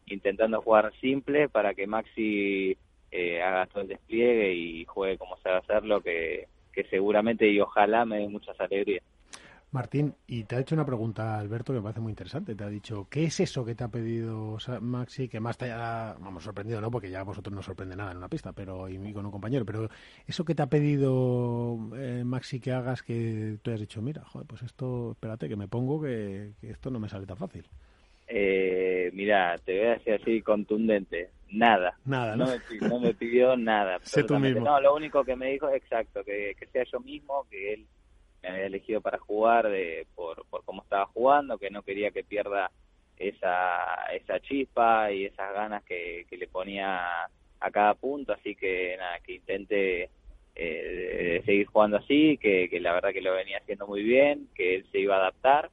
intentando 0.06 0.60
jugar 0.62 0.92
simple 1.00 1.48
para 1.48 1.74
que 1.74 1.86
Maxi 1.86 2.76
eh, 3.10 3.42
haga 3.42 3.66
todo 3.66 3.82
el 3.82 3.88
despliegue 3.88 4.54
y 4.54 4.84
juegue 4.84 5.18
como 5.18 5.36
sabe 5.38 5.58
hacerlo, 5.58 6.00
que, 6.00 6.48
que 6.72 6.84
seguramente 6.84 7.48
y 7.48 7.60
ojalá 7.60 8.04
me 8.04 8.18
dé 8.18 8.28
muchas 8.28 8.58
alegrías. 8.60 9.02
Martín, 9.72 10.14
y 10.26 10.42
te 10.44 10.56
ha 10.56 10.60
hecho 10.60 10.74
una 10.74 10.84
pregunta 10.84 11.38
Alberto 11.38 11.72
que 11.72 11.78
me 11.78 11.82
parece 11.84 12.00
muy 12.00 12.10
interesante. 12.10 12.56
Te 12.56 12.64
ha 12.64 12.68
dicho, 12.68 13.06
¿qué 13.08 13.24
es 13.24 13.38
eso 13.38 13.64
que 13.64 13.76
te 13.76 13.84
ha 13.84 13.88
pedido 13.88 14.58
Maxi 14.80 15.28
que 15.28 15.38
más 15.38 15.56
te 15.56 15.66
haya, 15.66 16.16
vamos, 16.18 16.42
sorprendido, 16.42 16.80
no? 16.80 16.90
Porque 16.90 17.08
ya 17.08 17.20
a 17.20 17.24
vosotros 17.24 17.54
no 17.54 17.62
sorprende 17.62 17.94
nada 17.94 18.10
en 18.10 18.16
una 18.16 18.28
pista, 18.28 18.52
pero 18.52 18.88
y 18.88 19.12
con 19.12 19.24
un 19.24 19.30
compañero, 19.30 19.64
pero 19.64 19.88
eso 20.26 20.44
que 20.44 20.56
te 20.56 20.62
ha 20.62 20.66
pedido 20.66 21.78
eh, 21.96 22.24
Maxi 22.24 22.58
que 22.58 22.72
hagas 22.72 23.04
que 23.04 23.58
tú 23.62 23.70
has 23.70 23.78
dicho, 23.78 24.02
mira, 24.02 24.24
joder, 24.24 24.48
pues 24.48 24.62
esto, 24.62 25.12
espérate, 25.12 25.48
que 25.48 25.56
me 25.56 25.68
pongo 25.68 26.02
que 26.02 26.50
esto 26.62 26.90
no 26.90 26.98
me 26.98 27.08
sale 27.08 27.26
tan 27.26 27.36
fácil. 27.36 27.64
Eh, 28.26 29.10
mira, 29.12 29.56
te 29.64 29.78
voy 29.78 29.86
a 29.86 29.94
decir 29.94 30.14
así 30.14 30.42
contundente, 30.42 31.30
nada. 31.51 31.98
Nada, 32.05 32.36
¿no? 32.36 32.46
No 32.82 33.01
me, 33.01 33.14
pidió 33.14 33.57
nada. 33.57 33.98
sé 34.03 34.24
tú 34.24 34.38
mismo. 34.38 34.64
No, 34.64 34.80
lo 34.80 34.94
único 34.94 35.24
que 35.24 35.36
me 35.36 35.53
dijo, 35.53 35.68
exacto, 35.70 36.24
que, 36.24 36.55
que 36.59 36.66
sea 36.66 36.84
yo 36.84 37.01
mismo, 37.01 37.46
que 37.51 37.74
él 37.74 37.86
me 38.42 38.51
había 38.51 38.66
elegido 38.66 39.01
para 39.01 39.18
jugar 39.18 39.68
de, 39.68 40.07
por, 40.14 40.46
por 40.46 40.64
cómo 40.64 40.82
estaba 40.82 41.07
jugando, 41.07 41.59
que 41.59 41.70
no 41.70 41.82
quería 41.82 42.11
que 42.11 42.24
pierda 42.24 42.70
esa, 43.16 44.07
esa 44.12 44.40
chispa 44.40 45.12
y 45.12 45.26
esas 45.26 45.53
ganas 45.53 45.84
que, 45.84 46.26
que 46.28 46.36
le 46.36 46.48
ponía 46.48 47.24
a 47.61 47.70
cada 47.70 47.94
punto, 47.94 48.32
así 48.32 48.55
que 48.55 48.96
nada, 48.96 49.20
que 49.20 49.34
intente 49.34 50.11
eh, 50.55 51.42
seguir 51.44 51.66
jugando 51.66 51.98
así, 51.98 52.38
que, 52.38 52.68
que 52.70 52.80
la 52.80 52.94
verdad 52.94 53.12
que 53.12 53.20
lo 53.20 53.34
venía 53.34 53.59
haciendo 53.59 53.86
muy 53.86 54.03
bien, 54.03 54.48
que 54.55 54.76
él 54.76 54.86
se 54.90 54.98
iba 54.98 55.16
a 55.16 55.20
adaptar 55.20 55.70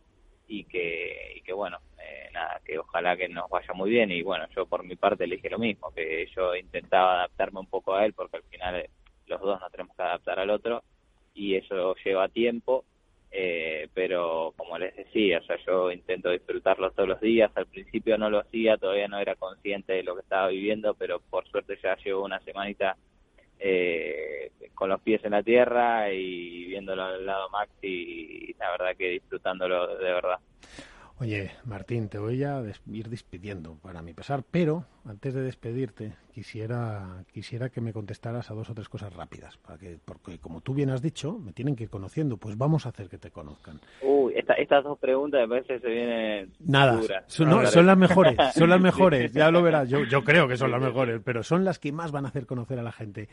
y 0.48 0.66
que, 0.66 1.34
y 1.36 1.42
que 1.42 1.54
bueno, 1.54 1.80
eh, 2.08 2.30
nada, 2.34 2.62
que 2.64 2.80
ojalá 2.80 3.18
que 3.18 3.28
nos 3.28 3.50
vaya 3.50 3.74
muy 3.74 3.90
bien. 3.90 4.12
Y 4.12 4.22
bueno, 4.22 4.46
yo 4.56 4.66
por 4.66 4.84
mi 4.84 4.96
parte 4.96 5.28
le 5.28 5.36
dije 5.36 5.50
lo 5.50 5.60
mismo, 5.60 5.92
que 5.94 6.28
yo 6.36 6.56
intentaba 6.56 7.16
adaptarme 7.16 7.60
un 7.60 7.68
poco 7.68 7.96
a 7.96 8.06
él 8.06 8.14
porque 8.14 8.38
al 8.38 8.44
final 8.44 8.76
eh, 8.76 8.90
los 9.28 9.42
dos 9.42 9.60
nos 9.60 9.72
tenemos 9.72 9.96
que 9.96 10.04
adaptar 10.04 10.40
al 10.40 10.50
otro 10.50 10.84
y 11.34 11.56
eso 11.56 11.96
lleva 12.04 12.30
tiempo, 12.30 12.84
eh, 13.32 13.90
pero 13.94 14.54
como 14.58 14.78
les 14.78 14.96
decía, 14.96 15.40
o 15.40 15.44
sea, 15.44 15.58
yo 15.66 15.92
intento 15.92 16.32
disfrutarlo 16.32 16.92
todos 16.92 17.10
los 17.10 17.22
días, 17.22 17.52
al 17.56 17.68
principio 17.68 18.18
no 18.18 18.30
lo 18.30 18.40
hacía, 18.40 18.78
todavía 18.78 19.08
no 19.08 19.20
era 19.20 19.36
consciente 19.36 19.94
de 19.94 20.04
lo 20.04 20.16
que 20.16 20.22
estaba 20.22 20.48
viviendo, 20.48 20.94
pero 20.96 21.20
por 21.20 21.48
suerte 21.48 21.78
ya 21.84 21.96
llevo 21.98 22.24
una 22.24 22.40
semanita 22.40 22.96
eh, 23.60 24.52
con 24.74 24.90
los 24.90 25.02
pies 25.02 25.24
en 25.26 25.32
la 25.32 25.44
tierra 25.44 26.12
y 26.12 26.66
viéndolo 26.66 27.04
al 27.04 27.26
lado 27.26 27.50
Maxi 27.50 27.88
y 27.88 28.54
la 28.54 28.72
verdad 28.72 28.96
que 28.98 29.10
disfrutándolo 29.10 29.98
de 29.98 30.12
verdad. 30.14 30.40
Oye, 31.20 31.50
Martín, 31.66 32.10
te 32.10 32.20
voy 32.20 32.44
a 32.44 32.62
ir 32.92 33.10
despidiendo 33.10 33.76
para 33.82 34.04
mi 34.04 34.14
pesar, 34.14 34.44
pero 34.50 34.86
antes 35.04 35.34
de 35.34 35.42
despedirte 35.42 36.14
quisiera 36.32 37.24
quisiera 37.34 37.70
que 37.70 37.82
me 37.82 37.92
contestaras 37.92 38.52
a 38.52 38.54
dos 38.54 38.70
o 38.70 38.76
tres 38.76 38.88
cosas 38.88 39.12
rápidas, 39.14 39.58
para 39.58 39.80
que 39.80 39.98
porque 40.06 40.38
como 40.38 40.62
tú 40.62 40.76
bien 40.76 40.92
has 40.92 41.02
dicho, 41.02 41.40
me 41.40 41.54
tienen 41.54 41.76
que 41.76 41.86
ir 41.86 41.90
conociendo, 41.90 42.38
pues 42.38 42.56
vamos 42.56 42.86
a 42.86 42.90
hacer 42.90 43.10
que 43.10 43.18
te 43.18 43.32
conozcan. 43.32 43.82
Uy, 44.04 44.34
estas 44.36 44.84
dos 44.84 45.00
preguntas 45.00 45.42
me 45.42 45.48
parece 45.48 45.80
se 45.80 45.88
vienen 45.88 46.54
nada, 46.60 47.02
Son, 47.28 47.50
las 47.50 47.98
mejores, 47.98 48.38
son 48.54 48.70
las 48.70 48.80
mejores, 48.80 49.32
ya 49.32 49.50
lo 49.50 49.64
verás. 49.64 49.90
Yo, 49.90 50.04
yo 50.04 50.24
creo 50.24 50.48
que 50.48 50.56
son 50.56 50.70
las 50.70 50.82
mejores, 50.82 51.20
pero 51.26 51.42
son 51.42 51.66
las 51.66 51.80
que 51.80 51.92
más 51.92 52.12
van 52.12 52.26
a 52.26 52.30
hacer 52.30 52.46
conocer 52.46 52.78
a 52.78 52.84
la 52.84 52.92
gente. 52.92 53.28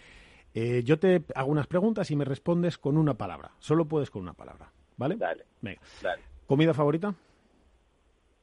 Eh, 0.55 0.83
yo 0.85 0.99
te 0.99 1.23
hago 1.35 1.51
unas 1.51 1.67
preguntas 1.67 2.11
y 2.11 2.17
me 2.17 2.25
respondes 2.25 2.79
con 2.79 2.97
una 2.97 3.15
palabra. 3.15 3.51
Solo 3.59 3.85
puedes 3.85 4.11
con 4.11 4.23
una 4.23 4.33
palabra, 4.33 4.73
¿vale? 4.97 5.17
Dale. 5.17 5.45
Venga. 5.61 5.81
Dale. 6.01 6.23
¿Comida 6.47 6.73
favorita? 6.73 7.15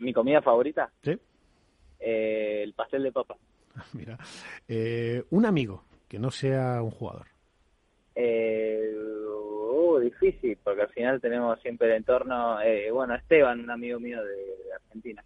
¿Mi 0.02 0.14
comida 0.14 0.41
favorita? 0.41 0.91
Sí. 1.04 1.18
Eh, 1.99 2.64
el 2.64 2.74
pastel 2.74 3.04
de 3.04 3.12
papa. 3.12 3.38
Mira. 3.93 4.18
Eh, 4.68 5.24
un 5.30 5.45
amigo 5.45 5.84
que 6.08 6.18
no 6.18 6.32
sea 6.32 6.82
un 6.82 6.89
jugador. 6.89 7.28
Eh, 8.16 8.93
uh, 8.97 9.99
difícil, 9.99 10.58
porque 10.64 10.82
al 10.82 10.89
final 10.89 11.22
tenemos 11.22 11.60
siempre 11.62 11.88
el 11.88 11.97
entorno. 11.97 12.60
Eh, 12.62 12.89
bueno, 12.91 13.14
Esteban, 13.14 13.60
un 13.62 13.70
amigo 13.70 13.99
mío 13.99 14.24
de, 14.24 14.74
Argentina. 14.76 15.24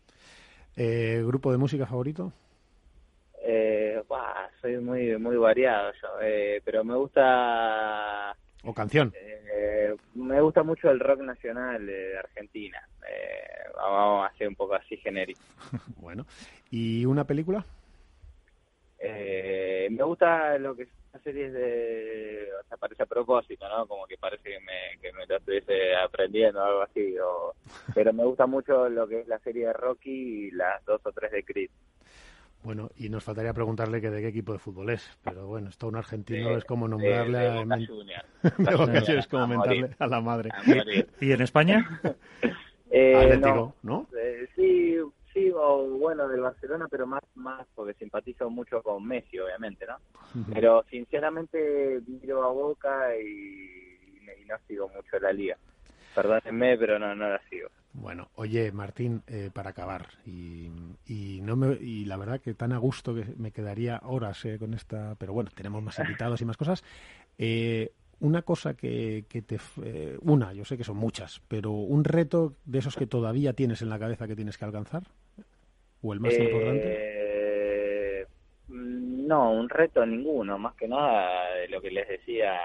Eh, 0.76 1.23
¿Grupo 1.26 1.51
de 1.53 1.57
música 1.57 1.86
favorito? 1.86 2.34
Eh, 3.41 4.03
soy 4.61 4.78
muy 4.80 5.17
muy 5.17 5.38
variado 5.38 5.91
yo, 6.01 6.07
eh, 6.21 6.61
pero 6.65 6.84
me 6.84 6.95
gusta... 6.95 8.36
¿O 8.66 8.74
canción? 8.74 9.13
Eh, 9.16 9.95
me 10.16 10.41
gusta 10.41 10.63
mucho 10.63 10.89
el 10.89 10.99
rock 10.99 11.22
nacional 11.22 11.86
de 11.86 12.18
Argentina. 12.18 12.80
Eh, 13.07 13.70
vamos 13.76 14.26
a 14.26 14.28
hacer 14.28 14.47
un 14.47 14.55
poco 14.55 14.74
así 14.74 14.97
genérico. 14.97 15.41
bueno, 15.97 16.26
¿y 16.72 17.05
una 17.05 17.26
película? 17.26 17.63
Eh, 18.97 19.88
me 19.91 20.03
gusta 20.03 20.57
lo 20.57 20.76
que 20.76 20.88
son 21.11 21.22
series 21.22 21.53
de, 21.53 22.49
o 22.59 22.68
sea, 22.68 22.78
parece 22.78 23.03
a 23.03 23.05
propósito, 23.05 23.70
¿no? 23.70 23.86
Como 23.86 24.07
que 24.07 24.18
parece 24.18 24.49
que 24.49 24.59
me, 24.59 24.99
que 24.99 25.13
me 25.13 25.28
lo 25.28 25.38
estuviese 25.38 25.95
aprendiendo 25.95 26.59
o 26.59 26.63
algo 26.63 26.82
así, 26.82 27.16
o, 27.20 27.53
pero 27.93 28.11
me 28.13 28.26
gusta 28.26 28.47
mucho 28.47 28.89
lo 28.89 29.07
que 29.07 29.20
es 29.20 29.28
la 29.28 29.38
serie 29.39 29.68
de 29.68 29.74
Rocky 29.74 30.47
y 30.47 30.51
las 30.51 30.84
dos 30.86 31.01
o 31.05 31.11
tres 31.11 31.32
de 31.32 31.43
Creed. 31.43 31.70
Bueno, 32.66 32.89
y 32.97 33.09
nos 33.09 33.24
faltaría 33.24 33.53
preguntarle 33.53 34.01
que 34.01 34.09
de 34.09 34.22
qué 34.22 34.30
equipo 34.30 34.51
de 34.51 34.57
fútbol 34.57 34.89
es, 34.89 35.07
pero 35.24 35.45
bueno, 35.45 35.70
esto 35.70 35.88
un 35.88 35.97
argentino 35.97 36.57
es 36.57 36.66
como 36.66 36.88
nombrarle 36.88 37.38
a... 37.38 37.61
es 39.20 39.28
como 39.28 39.45
mentarle 39.45 39.91
a 39.99 40.07
la 40.07 40.20
madre. 40.20 40.49
¿Y 41.22 41.32
en 41.32 41.41
España? 41.43 42.01
eh, 42.89 43.16
Atlético, 43.16 43.76
¿no? 43.84 44.07
Eh, 44.20 44.47
sí, 44.55 44.97
sí, 45.32 45.51
o 45.53 45.86
bueno, 45.99 46.28
del 46.28 46.41
Barcelona, 46.41 46.88
pero 46.89 47.05
más, 47.05 47.22
más 47.36 47.68
porque 47.76 47.93
simpatizo 47.93 48.49
mucho 48.49 48.82
con 48.82 49.05
Messi, 49.05 49.38
obviamente, 49.38 49.86
¿no? 49.86 49.97
Pero 50.51 50.84
sinceramente 50.89 52.01
miro 52.07 52.43
a 52.43 52.51
Boca 52.51 53.16
y, 53.16 54.26
y 54.41 54.45
no 54.47 54.55
sigo 54.68 54.89
mucho 54.89 55.20
la 55.20 55.32
liga. 55.32 55.55
Perdónenme, 56.16 56.78
pero 56.78 56.97
no, 56.97 57.13
no 57.13 57.30
la 57.30 57.41
sigo. 57.49 57.68
Bueno, 57.93 58.30
oye, 58.36 58.72
Martín, 58.72 59.22
eh, 59.28 59.49
para 59.53 59.70
acabar, 59.70 60.07
y, 60.26 60.70
y, 61.05 61.39
no 61.41 61.55
me, 61.55 61.76
y 61.76 62.05
la 62.05 62.18
verdad 62.18 62.41
que 62.41 62.53
tan 62.53 62.74
a 62.74 62.78
gusto 62.78 63.13
que 63.13 63.26
me 63.38 63.51
quedaría 63.51 64.01
horas 64.03 64.43
eh, 64.45 64.57
con 64.59 64.74
esta, 64.74 65.16
pero 65.18 65.34
bueno, 65.34 65.49
tenemos 65.55 65.84
más 65.84 65.99
invitados 65.99 66.41
y 66.41 66.45
más 66.45 66.57
cosas. 66.57 66.84
Eh, 67.38 67.91
una 68.22 68.41
cosa 68.41 68.76
que, 68.76 69.26
que 69.30 69.41
te... 69.41 69.59
una, 70.22 70.53
yo 70.53 70.63
sé 70.63 70.78
que 70.78 70.86
son 70.86 70.97
muchas, 70.97 71.41
pero 71.49 71.72
un 71.72 72.05
reto 72.05 72.53
de 72.63 72.80
esos 72.80 72.95
que 72.95 73.07
todavía 73.07 73.53
tienes 73.53 73.82
en 73.82 73.89
la 73.89 73.99
cabeza 73.99 74.28
que 74.28 74.36
tienes 74.36 74.57
que 74.57 74.66
alcanzar, 74.66 75.03
o 76.01 76.13
el 76.13 76.22
más 76.22 76.34
importante. 76.38 78.26
No, 78.70 79.51
un 79.51 79.70
reto 79.70 80.05
ninguno, 80.05 80.57
más 80.57 80.76
que 80.76 80.88
nada 80.88 81.55
de 81.55 81.68
lo 81.68 81.82
que 81.82 81.91
les 81.91 82.07
decía 82.07 82.57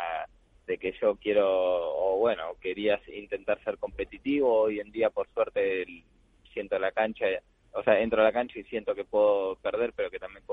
de 0.71 0.79
que 0.79 0.93
yo 1.01 1.16
quiero, 1.16 1.49
o 1.49 2.18
bueno, 2.18 2.55
quería 2.61 3.01
intentar 3.12 3.61
ser 3.64 3.77
competitivo. 3.79 4.62
Hoy 4.62 4.79
en 4.79 4.93
día, 4.93 5.11
por 5.11 5.29
suerte, 5.31 5.85
siento 6.53 6.79
la 6.79 6.93
cancha, 6.93 7.27
o 7.73 7.83
sea, 7.83 7.99
entro 7.99 8.21
a 8.21 8.25
la 8.25 8.33
cancha 8.33 8.57
y 8.57 8.62
siento 8.64 8.95
que 8.95 9.05
puedo 9.05 9.57
perder, 9.57 9.93
pero 9.97 10.11
que 10.12 10.21
también 10.21 10.45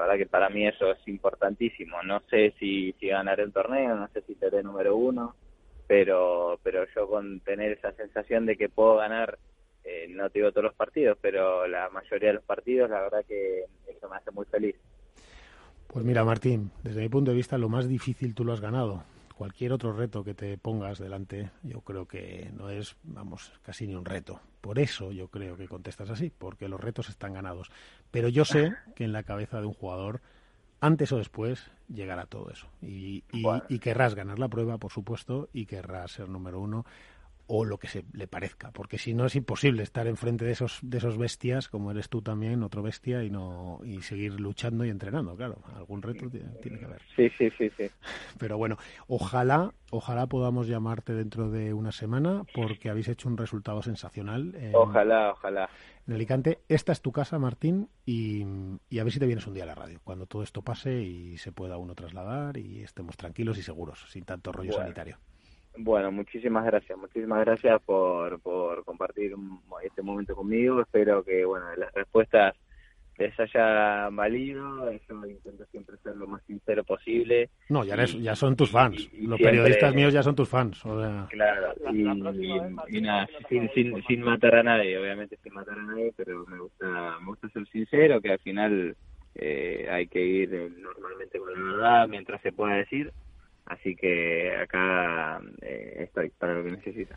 verdad 0.00 0.16
que 0.16 0.24
para 0.24 0.48
mí 0.48 0.66
eso 0.66 0.90
es 0.92 1.06
importantísimo. 1.06 2.02
No 2.04 2.22
sé 2.30 2.54
si, 2.58 2.94
si 2.98 3.08
ganaré 3.08 3.42
el 3.42 3.52
torneo, 3.52 3.96
no 3.96 4.08
sé 4.14 4.22
si 4.22 4.34
seré 4.36 4.62
número 4.62 4.96
uno, 4.96 5.36
pero, 5.86 6.58
pero 6.62 6.86
yo 6.96 7.06
con 7.06 7.40
tener 7.40 7.72
esa 7.72 7.92
sensación 7.92 8.46
de 8.46 8.56
que 8.56 8.70
puedo 8.70 8.96
ganar, 8.96 9.38
eh, 9.84 10.06
no 10.08 10.30
te 10.30 10.38
digo 10.38 10.52
todos 10.52 10.64
los 10.64 10.74
partidos, 10.74 11.18
pero 11.20 11.66
la 11.66 11.90
mayoría 11.90 12.28
de 12.28 12.34
los 12.36 12.44
partidos, 12.44 12.88
la 12.88 13.02
verdad 13.02 13.26
que 13.28 13.66
eso 13.86 14.08
me 14.08 14.16
hace 14.16 14.30
muy 14.30 14.46
feliz. 14.46 14.76
Pues 15.88 16.04
mira, 16.04 16.22
Martín, 16.22 16.70
desde 16.84 17.00
mi 17.00 17.08
punto 17.08 17.30
de 17.30 17.36
vista, 17.36 17.56
lo 17.56 17.70
más 17.70 17.88
difícil 17.88 18.34
tú 18.34 18.44
lo 18.44 18.52
has 18.52 18.60
ganado. 18.60 19.04
Cualquier 19.34 19.72
otro 19.72 19.92
reto 19.92 20.22
que 20.22 20.34
te 20.34 20.58
pongas 20.58 20.98
delante, 20.98 21.50
yo 21.62 21.80
creo 21.80 22.06
que 22.06 22.50
no 22.54 22.68
es, 22.68 22.96
vamos, 23.04 23.52
casi 23.62 23.86
ni 23.86 23.94
un 23.94 24.04
reto. 24.04 24.40
Por 24.60 24.78
eso 24.78 25.12
yo 25.12 25.28
creo 25.28 25.56
que 25.56 25.66
contestas 25.66 26.10
así, 26.10 26.30
porque 26.36 26.68
los 26.68 26.80
retos 26.80 27.08
están 27.08 27.32
ganados. 27.32 27.70
Pero 28.10 28.28
yo 28.28 28.44
sé 28.44 28.74
que 28.96 29.04
en 29.04 29.12
la 29.12 29.22
cabeza 29.22 29.60
de 29.60 29.66
un 29.66 29.72
jugador, 29.72 30.20
antes 30.80 31.10
o 31.12 31.16
después, 31.16 31.70
llegará 31.88 32.26
todo 32.26 32.50
eso. 32.50 32.66
Y, 32.82 33.24
y, 33.32 33.44
y 33.70 33.78
querrás 33.78 34.14
ganar 34.14 34.38
la 34.38 34.48
prueba, 34.48 34.76
por 34.76 34.92
supuesto, 34.92 35.48
y 35.54 35.64
querrás 35.64 36.12
ser 36.12 36.28
número 36.28 36.60
uno 36.60 36.84
o 37.48 37.64
lo 37.64 37.78
que 37.78 37.88
se 37.88 38.04
le 38.12 38.28
parezca, 38.28 38.70
porque 38.72 38.98
si 38.98 39.14
no 39.14 39.24
es 39.24 39.34
imposible 39.34 39.82
estar 39.82 40.06
enfrente 40.06 40.44
de 40.44 40.52
esos 40.52 40.78
de 40.82 40.98
esos 40.98 41.16
bestias, 41.16 41.68
como 41.68 41.90
eres 41.90 42.10
tú 42.10 42.20
también, 42.20 42.62
otro 42.62 42.82
bestia, 42.82 43.24
y 43.24 43.30
no 43.30 43.80
y 43.84 44.02
seguir 44.02 44.38
luchando 44.38 44.84
y 44.84 44.90
entrenando, 44.90 45.34
claro, 45.34 45.62
algún 45.74 46.02
reto 46.02 46.28
tiene, 46.28 46.78
que 46.78 46.84
haber. 46.84 47.02
Sí, 47.16 47.30
sí, 47.38 47.50
sí, 47.56 47.70
sí. 47.76 47.90
Pero 48.38 48.58
bueno, 48.58 48.76
ojalá, 49.06 49.72
ojalá 49.90 50.26
podamos 50.26 50.68
llamarte 50.68 51.14
dentro 51.14 51.50
de 51.50 51.72
una 51.72 51.90
semana, 51.90 52.44
porque 52.54 52.90
habéis 52.90 53.08
hecho 53.08 53.28
un 53.28 53.38
resultado 53.38 53.82
sensacional. 53.82 54.54
En, 54.54 54.74
ojalá, 54.74 55.32
ojalá. 55.32 55.70
En 56.06 56.14
Alicante, 56.14 56.60
esta 56.68 56.92
es 56.92 57.00
tu 57.00 57.12
casa, 57.12 57.38
Martín, 57.38 57.88
y, 58.04 58.44
y 58.90 58.98
a 58.98 59.04
ver 59.04 59.12
si 59.12 59.18
te 59.18 59.26
vienes 59.26 59.46
un 59.46 59.54
día 59.54 59.64
a 59.64 59.66
la 59.66 59.74
radio, 59.74 60.00
cuando 60.04 60.26
todo 60.26 60.42
esto 60.42 60.60
pase 60.60 61.00
y 61.00 61.38
se 61.38 61.50
pueda 61.50 61.78
uno 61.78 61.94
trasladar 61.94 62.58
y 62.58 62.82
estemos 62.82 63.16
tranquilos 63.16 63.56
y 63.56 63.62
seguros, 63.62 64.04
sin 64.08 64.24
tanto 64.26 64.52
rollo 64.52 64.72
Bueno. 64.72 64.84
sanitario. 64.84 65.18
Bueno, 65.80 66.10
muchísimas 66.10 66.64
gracias, 66.64 66.98
muchísimas 66.98 67.40
gracias 67.44 67.80
por, 67.82 68.40
por 68.40 68.84
compartir 68.84 69.34
este 69.84 70.02
momento 70.02 70.34
conmigo. 70.34 70.80
Espero 70.80 71.22
que 71.22 71.44
bueno 71.44 71.66
las 71.76 71.92
respuestas 71.94 72.56
les 73.16 73.38
haya 73.38 74.08
valido. 74.10 74.90
Yo 75.08 75.26
intento 75.26 75.64
siempre 75.66 75.96
ser 76.02 76.16
lo 76.16 76.26
más 76.26 76.42
sincero 76.46 76.82
posible. 76.82 77.50
No, 77.68 77.84
ya, 77.84 77.94
eres, 77.94 78.14
Y- 78.14 78.22
ya 78.22 78.34
son 78.34 78.56
tus 78.56 78.70
fans. 78.72 78.96
y 79.12 79.26
Los 79.26 79.36
siempre- 79.38 79.44
periodistas 79.46 79.94
míos 79.94 80.12
ya 80.12 80.22
son 80.24 80.34
tus 80.34 80.48
fans. 80.48 80.84
o 80.84 81.00
sea, 81.00 81.26
Claro, 81.30 81.74
y, 81.92 82.00
y- 82.02 82.96
y 82.96 83.00
nada, 83.00 83.28
sin, 83.48 83.68
sin, 83.70 84.02
sin 84.04 84.22
matar 84.22 84.56
a 84.56 84.62
nadie, 84.64 84.98
obviamente 84.98 85.36
sin 85.42 85.54
matar 85.54 85.78
a 85.78 85.82
nadie, 85.82 86.12
pero 86.16 86.44
me 86.46 86.58
gusta, 86.58 87.18
me 87.20 87.26
gusta 87.26 87.48
ser 87.50 87.66
sincero, 87.68 88.20
que 88.20 88.32
al 88.32 88.38
final 88.40 88.96
eh, 89.36 89.86
hay 89.90 90.08
que 90.08 90.20
ir 90.24 90.52
eh, 90.54 90.70
normalmente 90.76 91.38
con 91.38 91.52
la 91.52 91.60
verdad 91.76 92.08
mientras 92.08 92.40
se 92.42 92.50
pueda 92.50 92.74
decir. 92.74 93.12
Así 93.68 93.94
que 93.94 94.56
acá 94.56 95.40
eh, 95.62 96.04
estoy 96.04 96.30
para 96.30 96.54
lo 96.54 96.64
que 96.64 96.70
necesita. 96.72 97.16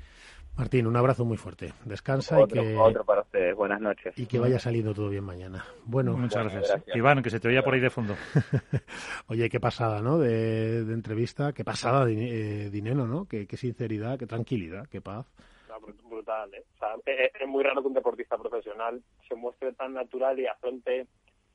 Martín, 0.58 0.86
un 0.86 0.97
abrazo 0.97 1.24
muy 1.24 1.38
fuerte. 1.38 1.72
Descansa 1.86 2.38
Otro, 2.38 2.62
y 2.62 2.68
que, 2.68 2.76
otro 2.76 3.06
para 3.06 3.22
ustedes. 3.22 3.56
Buenas 3.56 3.80
noches. 3.80 4.14
y 4.18 4.26
que 4.26 4.38
vaya 4.38 4.60
saliendo 4.60 4.93
todo 4.93 5.08
bien 5.10 5.24
mañana. 5.24 5.64
Bueno, 5.86 6.18
Muchas 6.18 6.52
gracias. 6.54 6.84
Iván, 6.93 7.24
que 7.24 7.30
se 7.30 7.39
te 7.39 7.47
oía 7.47 7.64
por 7.64 7.74
ahí 7.74 7.80
de 7.80 7.89
fondo. 7.89 8.16
Oye, 9.28 9.49
qué 9.49 9.60
pasada, 9.62 10.02
¿no? 10.02 10.20
De, 10.20 10.84
de 10.84 10.93
entrevista, 10.93 11.54
qué 11.54 11.64
pasada, 11.64 12.06
Din- 12.06 12.28
eh, 12.30 12.70
Dineno, 12.70 13.08
¿no? 13.08 13.26
Qué, 13.30 13.47
qué 13.47 13.56
sinceridad, 13.56 14.20
qué 14.20 14.28
tranquilidad, 14.28 14.88
qué 14.89 14.99
paz. 15.02 15.26
Brutal, 16.04 16.54
¿eh? 16.54 16.64
O 16.76 16.78
sea, 16.80 16.89
es, 17.06 17.32
es 17.39 17.47
muy 17.47 17.64
raro 17.64 17.82
que 17.82 17.88
un 17.88 17.93
deportista 17.93 18.38
profesional 18.38 19.02
se 19.28 19.36
muestre 19.36 19.72
tan 19.74 19.93
natural 19.93 20.38
y 20.39 20.45
afronte 20.47 21.08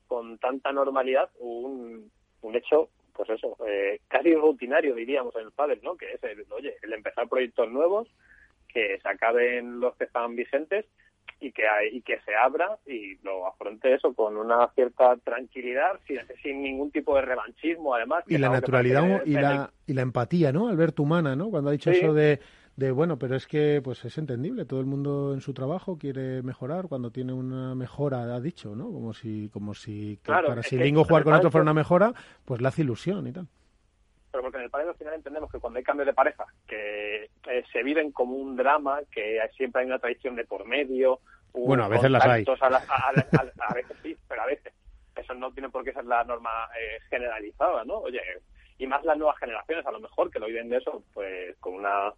con 0.07 0.37
tanta 0.39 0.71
normalidad 0.71 1.29
un, 1.39 2.11
un 2.41 2.55
hecho, 2.55 2.89
pues 3.17 3.29
eso, 3.31 3.57
eh, 3.67 3.99
casi 4.07 4.33
rutinario, 4.35 4.93
diríamos, 4.95 5.35
en 5.35 5.41
el 5.47 5.51
pádel, 5.51 5.79
¿no? 5.83 5.97
Que 5.97 6.13
es 6.13 6.23
el, 6.23 6.45
oye, 6.51 6.75
el 6.83 6.93
empezar 6.93 7.27
proyectos 7.27 7.69
nuevos, 7.71 8.07
que 8.67 8.99
se 9.01 9.09
acaben 9.09 9.79
los 9.79 9.95
que 9.95 10.03
están 10.03 10.35
vigentes 10.35 10.85
y 11.39 11.51
que 11.51 11.67
hay, 11.67 11.97
y 11.97 12.01
que 12.01 12.19
se 12.21 12.35
abra 12.35 12.77
y 12.85 13.15
lo 13.23 13.47
afronte 13.47 13.93
eso 13.93 14.13
con 14.13 14.37
una 14.37 14.67
cierta 14.75 15.17
tranquilidad, 15.17 15.99
sin, 16.07 16.19
sin 16.41 16.61
ningún 16.61 16.91
tipo 16.91 17.15
de 17.15 17.23
revanchismo, 17.23 17.93
además. 17.93 18.23
Y 18.27 18.37
la 18.37 18.49
naturalidad 18.49 19.23
y 19.25 19.33
la, 19.33 19.71
y 19.85 19.93
la 19.93 20.01
empatía, 20.01 20.51
¿no? 20.51 20.69
Alberto 20.69 21.03
Humana, 21.03 21.35
¿no? 21.35 21.49
Cuando 21.49 21.69
ha 21.69 21.73
dicho 21.73 21.91
Sí. 21.91 21.99
eso 21.99 22.13
de, 22.13 22.39
de, 22.77 22.91
bueno, 22.91 23.17
pero 23.19 23.35
es 23.35 23.45
que 23.47 23.81
pues 23.83 24.05
es 24.05 24.17
entendible, 24.17 24.63
todo 24.65 24.79
el 24.79 24.85
mundo 24.85 25.33
en 25.33 25.41
su 25.41 25.53
trabajo 25.53 25.97
quiere 25.97 26.41
mejorar, 26.43 26.87
cuando 26.87 27.11
tiene 27.11 27.33
una 27.33 27.75
mejora, 27.75 28.21
ha 28.33 28.39
dicho, 28.39 28.75
¿no? 28.75 28.85
Como 28.85 29.13
si, 29.13 29.49
como 29.49 29.73
si 29.73 30.19
Claro, 30.23 30.47
para 30.49 30.63
si 30.63 30.77
Lingo 30.77 31.03
jugar 31.03 31.23
con 31.23 31.33
otro 31.33 31.49
fuera 31.51 31.63
fue- 31.63 31.71
una 31.71 31.73
mejora, 31.73 32.13
pues 32.45 32.61
le 32.61 32.67
hace 32.67 32.83
ilusión 32.83 33.27
y 33.27 33.33
tal. 33.33 33.47
pero 34.31 34.43
porque 34.43 34.57
en 34.57 34.63
el 34.65 34.69
panel 34.69 34.89
al 34.89 34.95
final 34.95 35.15
entendemos 35.15 35.51
que 35.51 35.57
cuando 35.59 35.77
hay 35.79 35.83
cambios 35.83 36.05
de 36.05 36.13
pareja, 36.13 36.45
que 36.67 37.23
eh, 37.49 37.63
se 37.73 37.81
viven 37.81 38.11
como 38.11 38.35
un 38.35 38.55
drama, 38.55 38.99
que 39.11 39.39
siempre 39.57 39.81
hay 39.81 39.87
una 39.87 39.97
traición 39.99 40.35
de 40.35 40.45
por 40.45 40.63
medio. 40.65 41.19
Bueno, 41.53 41.83
a 41.85 41.87
veces 41.87 42.11
las 42.11 42.23
hay. 42.23 42.45
contactos 42.45 42.67
A, 42.67 42.69
la- 42.69 42.77
a- 42.87 43.09
a- 43.09 43.65
a- 43.65 43.71
a 43.71 43.73
veces 43.73 43.97
sí, 44.03 44.15
pero 44.27 44.43
a 44.43 44.45
veces. 44.45 44.71
Eso 45.15 45.33
no 45.33 45.51
tiene 45.51 45.69
por 45.69 45.83
qué 45.83 45.91
ser 45.93 46.05
la 46.05 46.23
norma 46.23 46.51
eh, 46.79 46.99
generalizada, 47.09 47.83
¿no? 47.85 47.95
Oye, 48.01 48.21
y 48.77 48.85
más 48.85 49.03
las 49.03 49.17
nuevas 49.17 49.39
generaciones, 49.39 49.83
a 49.87 49.91
lo 49.91 49.99
mejor, 49.99 50.29
que 50.29 50.37
lo 50.37 50.45
viven 50.45 50.69
de 50.69 50.77
eso, 50.77 51.01
pues 51.15 51.55
con 51.59 51.73
una 51.73 52.13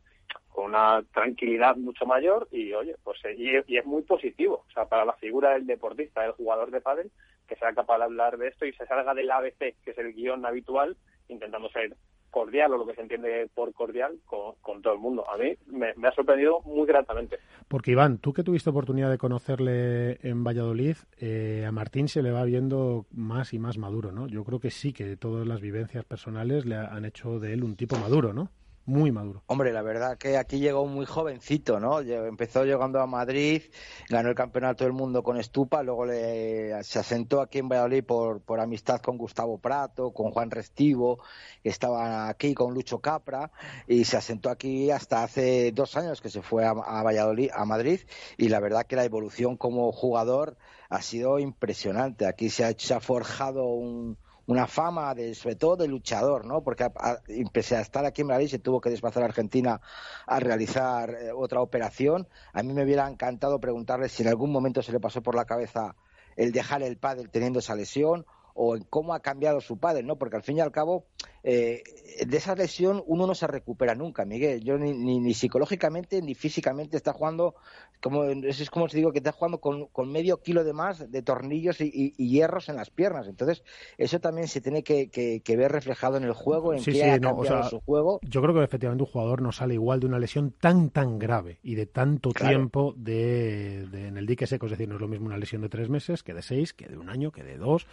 con 0.49 0.65
una 0.65 1.03
tranquilidad 1.13 1.75
mucho 1.75 2.05
mayor 2.05 2.47
y 2.51 2.73
oye 2.73 2.95
pues 3.03 3.19
eh, 3.25 3.63
y, 3.67 3.77
es 3.77 3.85
muy 3.85 4.01
positivo 4.03 4.65
o 4.67 4.71
sea 4.73 4.85
para 4.85 5.05
la 5.05 5.13
figura 5.13 5.51
del 5.51 5.65
deportista 5.65 6.21
del 6.21 6.31
jugador 6.33 6.71
de 6.71 6.81
pádel 6.81 7.11
que 7.47 7.55
sea 7.55 7.73
capaz 7.73 7.97
de 7.99 8.03
hablar 8.05 8.37
de 8.37 8.49
esto 8.49 8.65
y 8.65 8.73
se 8.73 8.85
salga 8.85 9.13
del 9.13 9.31
ABC 9.31 9.75
que 9.83 9.91
es 9.91 9.97
el 9.97 10.13
guion 10.13 10.45
habitual 10.45 10.97
intentando 11.27 11.69
ser 11.69 11.95
cordial 12.29 12.73
o 12.73 12.77
lo 12.77 12.85
que 12.85 12.93
se 12.93 13.01
entiende 13.01 13.49
por 13.53 13.73
cordial 13.73 14.19
con, 14.25 14.81
todo 14.81 14.93
el 14.93 14.99
mundo 14.99 15.23
a 15.29 15.37
mí 15.37 15.55
me, 15.67 15.93
me 15.95 16.07
ha 16.07 16.11
sorprendido 16.11 16.61
muy 16.61 16.85
gratamente 16.85 17.37
Porque 17.67 17.91
Iván, 17.91 18.17
tú 18.17 18.33
que 18.33 18.43
tuviste 18.43 18.69
oportunidad 18.69 19.09
de 19.09 19.17
conocerle 19.17 20.19
en 20.21 20.43
Valladolid, 20.43 20.97
eh, 21.17 21.65
a 21.67 21.71
Martín 21.71 22.07
se 22.07 22.21
le 22.21 22.31
va 22.31 22.43
viendo 22.43 23.05
más 23.11 23.53
y 23.53 23.59
más 23.59 23.77
maduro, 23.77 24.11
¿no? 24.11 24.27
Yo 24.27 24.43
creo 24.43 24.59
que 24.59 24.71
sí, 24.71 24.93
que 24.93 25.17
todas 25.17 25.47
las 25.47 25.61
vivencias 25.61 26.05
personales 26.05 26.65
le 26.65 26.75
han 26.75 27.05
hecho 27.05 27.39
de 27.39 27.53
él 27.53 27.63
un 27.63 27.75
tipo 27.75 27.97
maduro, 27.97 28.33
¿no? 28.33 28.49
Muy 28.89 29.11
maduro. 29.11 29.43
Hombre, 29.45 29.71
la 29.71 29.83
verdad 29.83 30.17
que 30.17 30.35
aquí 30.35 30.57
llegó 30.57 30.87
muy 30.87 31.05
jovencito, 31.05 31.79
¿no? 31.79 31.99
Empezó 31.99 32.65
llegando 32.65 32.99
a 32.99 33.05
Madrid, 33.05 33.61
ganó 34.09 34.29
el 34.29 34.35
campeonato 34.35 34.83
del 34.83 34.93
mundo 34.93 35.21
con 35.21 35.37
Estupa, 35.37 35.83
luego 35.83 36.07
le, 36.07 36.83
se 36.83 36.97
asentó 36.97 37.39
aquí 37.39 37.59
en 37.59 37.69
Valladolid 37.69 38.03
por, 38.03 38.41
por 38.41 38.59
amistad 38.59 38.99
con 38.99 39.19
Gustavo 39.19 39.59
Prato, 39.59 40.11
con 40.11 40.31
Juan 40.31 40.49
Restivo, 40.49 41.21
que 41.61 41.69
estaban 41.69 42.29
aquí 42.29 42.55
con 42.55 42.73
Lucho 42.73 42.99
Capra, 42.99 43.51
y 43.87 44.05
se 44.05 44.17
asentó 44.17 44.49
aquí 44.49 44.89
hasta 44.89 45.21
hace 45.21 45.71
dos 45.71 45.95
años 45.95 46.19
que 46.19 46.31
se 46.31 46.41
fue 46.41 46.65
a, 46.65 46.71
a 46.71 47.03
Valladolid, 47.03 47.51
a 47.53 47.65
Madrid, 47.65 47.99
y 48.37 48.49
la 48.49 48.59
verdad 48.59 48.87
que 48.87 48.95
la 48.95 49.05
evolución 49.05 49.55
como 49.55 49.91
jugador 49.91 50.57
ha 50.89 51.03
sido 51.03 51.37
impresionante. 51.37 52.25
Aquí 52.25 52.49
se 52.49 52.65
ha, 52.65 52.73
se 52.75 52.95
ha 52.95 52.99
forjado 52.99 53.65
un, 53.65 54.17
una 54.49 54.65
fama 54.65 55.13
de 55.13 55.35
sobre 55.35 55.55
todo 55.55 55.77
de 55.77 55.87
luchador, 55.87 56.43
¿no? 56.43 56.63
Porque 56.63 56.83
a- 56.83 56.91
a- 56.95 57.19
a 57.21 57.81
estar 57.81 58.03
aquí 58.05 58.21
en 58.21 58.27
Madrid 58.27 58.47
se 58.47 58.57
tuvo 58.57 58.81
que 58.81 58.89
desplazar 58.89 59.21
a 59.21 59.27
Argentina 59.27 59.79
a 60.25 60.39
realizar 60.39 61.11
eh, 61.11 61.31
otra 61.31 61.61
operación. 61.61 62.27
A 62.51 62.63
mí 62.63 62.73
me 62.73 62.83
hubiera 62.83 63.07
encantado 63.07 63.59
preguntarle 63.59 64.09
si 64.09 64.23
en 64.23 64.29
algún 64.29 64.51
momento 64.51 64.81
se 64.81 64.91
le 64.91 64.99
pasó 64.99 65.21
por 65.21 65.35
la 65.35 65.45
cabeza 65.45 65.95
el 66.35 66.51
dejar 66.51 66.81
el 66.81 66.97
pádel 66.97 67.30
teniendo 67.30 67.59
esa 67.59 67.76
lesión 67.76 68.26
o 68.53 68.76
en 68.76 68.84
cómo 68.84 69.13
ha 69.13 69.21
cambiado 69.21 69.61
su 69.61 69.77
pádel, 69.77 70.05
¿no? 70.05 70.17
Porque 70.17 70.35
al 70.35 70.43
fin 70.43 70.57
y 70.57 70.61
al 70.61 70.71
cabo 70.71 71.05
eh, 71.43 71.84
de 72.26 72.38
esa 72.38 72.55
lesión 72.55 73.01
uno 73.07 73.26
no 73.27 73.35
se 73.35 73.47
recupera 73.47 73.95
nunca, 73.95 74.26
Miguel. 74.26 74.61
Yo 74.63 74.77
ni, 74.77 74.91
ni, 74.93 75.19
ni 75.19 75.34
psicológicamente 75.34 76.21
ni 76.21 76.35
físicamente 76.35 76.97
está 76.97 77.13
jugando 77.13 77.55
como 78.01 78.23
es 78.23 78.69
como 78.69 78.85
os 78.85 78.93
digo 78.93 79.11
que 79.11 79.17
está 79.19 79.31
jugando 79.34 79.59
con, 79.59 79.88
con 79.88 80.09
medio 80.11 80.41
kilo 80.41 80.63
de 80.63 80.71
más 80.73 81.11
de 81.11 81.21
tornillos 81.21 81.81
y, 81.81 81.85
y- 81.93 82.13
y 82.17 82.30
hierros 82.30 82.69
en 82.69 82.76
las 82.77 82.89
piernas. 82.89 83.27
Entonces 83.27 83.63
eso 83.97 84.19
también 84.19 84.47
se 84.47 84.61
tiene 84.61 84.84
que, 84.84 85.09
que- 85.09 85.41
que 85.41 85.57
ver 85.57 85.71
reflejado 85.71 86.17
en 86.17 86.23
el 86.23 86.34
juego, 86.34 86.73
en 86.73 86.80
Sí, 86.80 86.91
qué 86.91 87.03
sí, 87.03 87.09
ha 87.09 87.17
no, 87.19 87.31
o 87.31 87.34
cambiado 87.35 87.61
sea, 87.61 87.69
su 87.69 87.80
juego. 87.81 88.19
Yo 88.23 88.41
creo 88.41 88.53
que 88.53 88.63
efectivamente 88.63 89.03
un 89.03 89.09
jugador 89.09 89.41
no 89.41 89.51
sale 89.51 89.73
igual 89.73 89.99
de 89.99 90.05
una 90.07 90.19
lesión 90.19 90.51
tan, 90.51 90.89
tan 90.89 91.19
grave 91.19 91.59
y 91.61 91.76
de 91.76 91.85
tanto 91.85 92.31
Claro. 92.31 92.55
tiempo 92.57 92.93
de, 92.97 93.88
de- 93.91 94.07
en 94.07 94.17
el 94.17 94.26
dique 94.26 94.47
seco. 94.47 94.65
Es 94.65 94.71
decir, 94.71 94.88
no 94.88 94.95
es 94.95 95.01
lo 95.01 95.07
mismo 95.07 95.27
una 95.27 95.38
lesión 95.38 95.61
de 95.61 95.69
tres 95.69 95.89
meses 95.89 96.23
que 96.23 96.34
de 96.34 96.41
seis, 96.41 96.73
que 96.73 96.88
de 96.88 96.97
un 96.97 97.09
año, 97.09 97.31
que 97.31 97.43
de 97.43 97.57
dos 97.57 97.88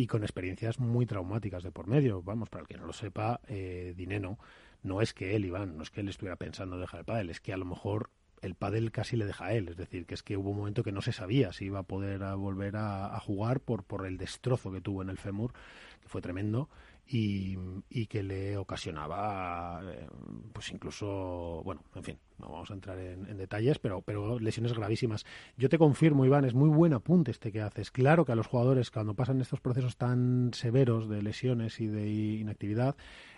y 0.00 0.06
con 0.06 0.22
experiencias 0.22 0.78
muy 0.78 1.06
traumáticas 1.06 1.64
de 1.64 1.72
por 1.72 1.88
medio. 1.88 2.22
Vamos, 2.22 2.48
para 2.48 2.62
el 2.62 2.68
que 2.68 2.76
no 2.76 2.86
lo 2.86 2.92
sepa, 2.92 3.40
eh, 3.48 3.94
Dineno, 3.96 4.38
no 4.84 5.02
es 5.02 5.12
que 5.12 5.34
él, 5.34 5.44
Iván, 5.44 5.76
no 5.76 5.82
es 5.82 5.90
que 5.90 6.02
él 6.02 6.08
estuviera 6.08 6.36
pensando 6.36 6.76
en 6.76 6.82
dejar 6.82 7.00
el 7.00 7.04
pádel, 7.04 7.30
es 7.30 7.40
que 7.40 7.52
a 7.52 7.56
lo 7.56 7.64
mejor 7.64 8.10
el 8.40 8.54
pádel 8.54 8.92
casi 8.92 9.16
le 9.16 9.26
deja 9.26 9.46
a 9.46 9.54
él. 9.54 9.68
Es 9.68 9.76
decir, 9.76 10.06
que 10.06 10.14
es 10.14 10.22
que 10.22 10.36
hubo 10.36 10.50
un 10.50 10.58
momento 10.58 10.84
que 10.84 10.92
no 10.92 11.02
se 11.02 11.10
sabía 11.10 11.52
si 11.52 11.64
iba 11.64 11.80
a 11.80 11.82
poder 11.82 12.20
volver 12.36 12.76
a, 12.76 13.12
a 13.16 13.18
jugar 13.18 13.58
por, 13.58 13.82
por 13.82 14.06
el 14.06 14.18
destrozo 14.18 14.70
que 14.70 14.80
tuvo 14.80 15.02
en 15.02 15.10
el 15.10 15.18
fémur, 15.18 15.52
que 16.00 16.08
fue 16.08 16.20
tremendo. 16.22 16.68
y, 17.06 17.56
y 17.88 18.06
que 18.06 18.22
le 18.22 18.56
ocasionaba, 18.56 19.80
eh, 19.84 20.06
pues 20.52 20.70
incluso, 20.70 21.62
bueno, 21.64 21.82
en 21.94 22.04
fin, 22.04 22.18
no 22.38 22.48
vamos 22.48 22.70
a 22.70 22.74
entrar 22.74 22.98
en, 22.98 23.36
detalles, 23.36 23.78
pero, 23.78 24.02
pero 24.02 24.38
lesiones 24.38 24.72
gravísimas. 24.72 25.24
Yo 25.56 25.68
te 25.68 25.78
confirmo, 25.78 26.24
Iván, 26.24 26.44
es 26.44 26.54
muy 26.54 26.68
buen 26.68 26.92
apunte 26.92 27.30
este 27.30 27.52
que 27.52 27.60
haces. 27.60 27.90
Claro 27.90 28.24
que 28.24 28.32
a 28.32 28.36
los 28.36 28.46
jugadores, 28.46 28.90
cuando 28.90 29.14
pasan 29.14 29.40
estos 29.40 29.60
procesos 29.60 29.96
tan 29.96 30.50
severos 30.54 31.08
de 31.08 31.22
lesiones 31.22 31.80
y 31.80 31.86
de 31.86 32.08
inactividad, 32.08 32.96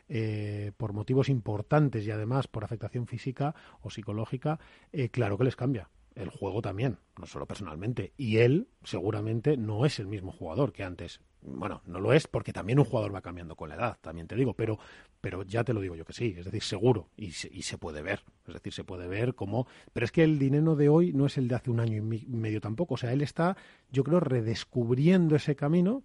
eh, 0.08 0.72
por 0.76 0.92
motivos 0.92 1.28
importantes 1.28 2.06
y 2.06 2.10
además 2.10 2.48
por 2.48 2.64
afectación 2.64 3.06
física 3.06 3.54
o 3.80 3.90
psicológica, 3.90 4.58
eh, 4.92 5.08
claro 5.08 5.38
que 5.38 5.44
les 5.44 5.56
cambia 5.56 5.88
el 6.20 6.30
juego 6.30 6.62
también, 6.62 6.98
no 7.18 7.26
solo 7.26 7.46
personalmente. 7.46 8.12
Y 8.16 8.38
él 8.38 8.68
seguramente 8.84 9.56
no 9.56 9.86
es 9.86 9.98
el 9.98 10.06
mismo 10.06 10.32
jugador 10.32 10.72
que 10.72 10.84
antes. 10.84 11.20
Bueno, 11.42 11.82
no 11.86 12.00
lo 12.00 12.12
es 12.12 12.26
porque 12.26 12.52
también 12.52 12.78
un 12.78 12.84
jugador 12.84 13.14
va 13.14 13.22
cambiando 13.22 13.56
con 13.56 13.70
la 13.70 13.76
edad, 13.76 13.98
también 14.02 14.26
te 14.26 14.36
digo, 14.36 14.52
pero, 14.52 14.78
pero 15.22 15.42
ya 15.42 15.64
te 15.64 15.72
lo 15.72 15.80
digo 15.80 15.96
yo 15.96 16.04
que 16.04 16.12
sí, 16.12 16.34
es 16.36 16.44
decir, 16.44 16.62
seguro, 16.62 17.08
y 17.16 17.30
se, 17.30 17.48
y 17.50 17.62
se 17.62 17.78
puede 17.78 18.02
ver, 18.02 18.22
es 18.46 18.52
decir, 18.52 18.74
se 18.74 18.84
puede 18.84 19.08
ver 19.08 19.34
cómo... 19.34 19.66
Pero 19.94 20.04
es 20.04 20.12
que 20.12 20.22
el 20.22 20.38
dinero 20.38 20.76
de 20.76 20.90
hoy 20.90 21.14
no 21.14 21.24
es 21.24 21.38
el 21.38 21.48
de 21.48 21.54
hace 21.54 21.70
un 21.70 21.80
año 21.80 21.96
y 21.96 22.02
medio 22.02 22.60
tampoco, 22.60 22.94
o 22.94 22.96
sea, 22.98 23.12
él 23.12 23.22
está, 23.22 23.56
yo 23.90 24.04
creo, 24.04 24.20
redescubriendo 24.20 25.34
ese 25.34 25.56
camino 25.56 26.02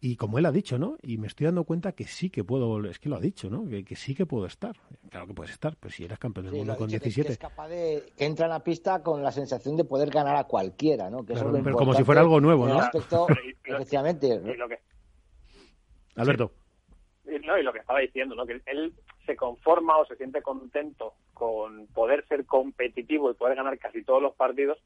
y 0.00 0.16
como 0.16 0.38
él 0.38 0.46
ha 0.46 0.52
dicho, 0.52 0.78
¿no? 0.78 0.96
Y 1.02 1.16
me 1.18 1.26
estoy 1.26 1.46
dando 1.46 1.64
cuenta 1.64 1.92
que 1.92 2.04
sí 2.04 2.28
que 2.30 2.44
puedo, 2.44 2.84
es 2.84 2.98
que 2.98 3.08
lo 3.08 3.16
ha 3.16 3.20
dicho, 3.20 3.48
¿no? 3.50 3.66
Que, 3.68 3.84
que 3.84 3.96
sí 3.96 4.14
que 4.14 4.26
puedo 4.26 4.46
estar. 4.46 4.76
Claro 5.10 5.26
que 5.26 5.34
puedes 5.34 5.52
estar, 5.52 5.76
pero 5.80 5.92
si 5.92 6.04
eres 6.04 6.18
campeón 6.18 6.46
del 6.46 6.52
Sí, 6.54 6.58
mundo 6.58 6.76
con 6.76 6.88
dicho 6.88 7.00
que- 7.00 7.04
17. 7.08 7.26
Que 7.28 7.32
es 7.32 7.38
capaz 7.38 7.68
de 7.68 8.02
que 8.16 8.24
entra 8.24 8.46
en 8.46 8.50
la 8.50 8.60
pista 8.62 9.02
con 9.02 9.22
la 9.22 9.32
sensación 9.32 9.76
de 9.76 9.84
poder 9.84 10.10
ganar 10.10 10.36
a 10.36 10.44
cualquiera, 10.44 11.08
¿no? 11.10 11.24
Que 11.24 11.32
eso 11.32 11.46
es 11.46 11.52
lo 11.52 11.62
pero 11.64 11.76
como 11.76 11.94
si 11.94 12.04
fuera 12.04 12.20
algo 12.20 12.40
nuevo, 12.40 12.66
¿no? 12.68 12.78
aspecto, 12.78 13.26
efectivamente. 13.64 14.26
Y 14.26 14.56
lo 14.56 14.68
que, 14.68 14.78
Alberto. 16.16 16.52
y, 17.24 17.44
no, 17.46 17.58
y 17.58 17.62
lo 17.62 17.72
que 17.72 17.80
estaba 17.80 17.98
diciendo, 18.00 18.34
¿no? 18.34 18.46
que 18.46 18.60
él 18.66 18.94
se 19.26 19.36
conforma 19.36 19.96
o 19.98 20.06
se 20.06 20.16
siente 20.16 20.40
contento 20.42 21.14
con 21.34 21.86
poder 21.88 22.24
ser 22.28 22.46
competitivo 22.46 23.30
y 23.30 23.34
poder 23.34 23.56
ganar 23.56 23.78
casi 23.78 24.02
todos 24.04 24.22
los 24.22 24.34
partidos 24.34 24.78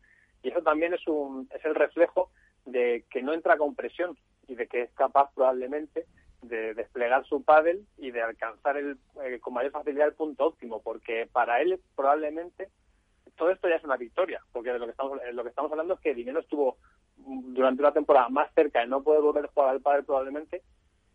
y 0.43 0.49
eso 0.49 0.63
también 0.63 0.95
es 0.95 1.07
un 1.07 1.47
es 1.55 1.63
el 1.65 1.75
reflejo 1.75 2.31
de 2.67 3.05
que 3.11 3.23
no 3.23 3.33
entra 3.33 3.57
con 3.57 3.75
presión 3.75 4.17
y 4.49 4.55
de 4.55 4.67
que 4.67 4.83
es 4.83 4.91
capaz 4.93 5.31
probablemente 5.35 6.07
de 6.43 6.75
desplegar 6.75 7.25
su 7.27 7.43
pádel 7.45 7.87
y 7.99 8.11
de 8.11 8.23
alcanzar 8.23 8.77
el, 8.77 8.97
eh, 9.25 9.39
con 9.41 9.55
mayor 9.55 9.73
facilidad 9.73 10.09
el 10.09 10.15
punto 10.15 10.47
óptimo 10.47 10.81
porque 10.83 11.29
para 11.31 11.61
él 11.61 11.79
probablemente 11.95 12.69
todo 13.37 13.51
esto 13.51 13.69
ya 13.69 13.77
es 13.77 13.85
una 13.85 13.97
victoria 13.97 14.41
porque 14.53 14.73
de 14.73 14.79
lo 14.79 14.87
que 14.87 14.93
estamos 14.93 15.19
eh, 15.23 15.33
lo 15.33 15.43
que 15.43 15.51
estamos 15.51 15.71
hablando 15.71 15.95
es 15.95 16.01
que 16.01 16.15
Dinero 16.15 16.41
estuvo 16.41 16.79
mm, 17.19 17.53
durante 17.55 17.83
una 17.83 17.93
temporada 17.93 18.29
más 18.31 18.51
cerca 18.55 18.81
de 18.81 18.87
no 18.87 19.03
poder 19.03 19.21
volver 19.23 19.45
a 19.45 19.49
jugar 19.49 19.69
al 19.71 19.81
pádel 19.83 20.05
probablemente 20.05 20.63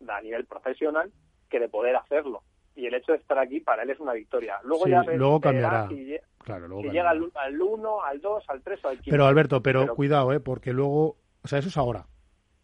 a 0.06 0.20
nivel 0.20 0.44
profesional 0.46 1.10
que 1.50 1.58
de 1.58 1.68
poder 1.68 1.96
hacerlo 1.96 2.42
y 2.76 2.86
el 2.86 2.94
hecho 2.94 3.12
de 3.12 3.18
estar 3.18 3.38
aquí 3.38 3.60
para 3.60 3.82
él 3.82 3.90
es 3.90 3.98
una 3.98 4.12
victoria 4.12 4.58
luego 4.62 4.84
Sí, 4.84 4.90
ya 4.90 5.02
luego 5.02 5.40
cambiará. 5.40 5.88
si 5.88 6.16
Claro, 6.44 6.68
luego 6.68 6.82
si 6.82 6.86
cambiará. 6.88 7.14
llega 7.14 7.26
al, 7.42 7.52
al 7.54 7.60
1, 7.60 8.02
al 8.04 8.20
2, 8.20 8.44
al 8.48 8.62
3 8.62 8.84
o 8.84 8.88
al 8.88 8.96
15. 8.98 9.10
Pero 9.10 9.26
Alberto, 9.26 9.62
pero, 9.62 9.94
cuidado, 9.96 10.32
¿eh? 10.32 10.38
Porque 10.38 10.72
luego, 10.72 11.16
o 11.46 11.48
sea, 11.48 11.60
eso 11.60 11.68
es 11.68 11.76
ahora. 11.76 12.06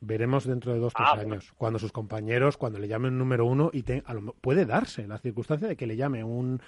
Veremos 0.00 0.44
dentro 0.44 0.72
de 0.72 0.80
dos, 0.80 0.92
tres 0.92 1.06
Ah, 1.08 1.14
bueno. 1.14 1.34
años, 1.34 1.52
cuando 1.56 1.78
sus 1.78 1.92
compañeros, 1.92 2.56
cuando 2.56 2.80
le 2.80 2.88
llamen 2.88 3.16
número 3.16 3.46
uno, 3.46 3.70
y 3.72 3.84
te- 3.84 4.02
a 4.04 4.12
lo 4.14 4.32
puede 4.40 4.66
darse 4.66 5.06
la 5.06 5.18
circunstancia 5.18 5.68
de 5.68 5.76
que 5.76 5.86
le 5.86 5.94
llame 5.96 6.24
un, 6.24 6.60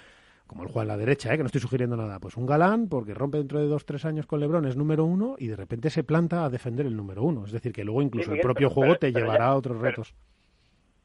como 0.47 0.63
el 0.63 0.69
juega 0.69 0.83
en 0.83 0.87
la 0.87 0.97
derecha, 0.97 1.33
¿eh? 1.33 1.37
que 1.37 1.43
no 1.43 1.47
estoy 1.47 1.59
sugiriendo 1.59 1.97
nada, 1.97 2.19
pues 2.21 2.37
un 2.37 2.45
galán, 2.45 2.87
porque 2.87 3.13
rompe 3.13 3.37
dentro 3.39 3.59
de 3.59 3.67
dos, 3.67 3.85
tres 3.85 4.05
años 4.05 4.25
con 4.25 4.39
Lebron, 4.39 4.65
es 4.65 4.77
número 4.77 5.03
uno, 5.03 5.35
y 5.37 5.47
de 5.47 5.57
repente 5.57 5.89
se 5.89 6.03
planta 6.05 6.45
a 6.45 6.49
defender 6.49 6.85
el 6.85 6.95
número 6.95 7.23
uno. 7.23 7.43
Es 7.45 7.51
decir, 7.51 7.73
que 7.73 7.83
luego 7.83 8.01
incluso 8.01 8.31
Sí, 8.31 8.37
el 8.37 8.41
propio 8.41 8.69
pero- 8.69 8.73
juego 8.73 8.93
pero- 8.93 8.99
te 8.99 9.11
pero 9.11 9.25
llevará 9.25 9.45
ya- 9.45 9.51
a 9.51 9.55
otros 9.55 9.81
retos. 9.81 10.13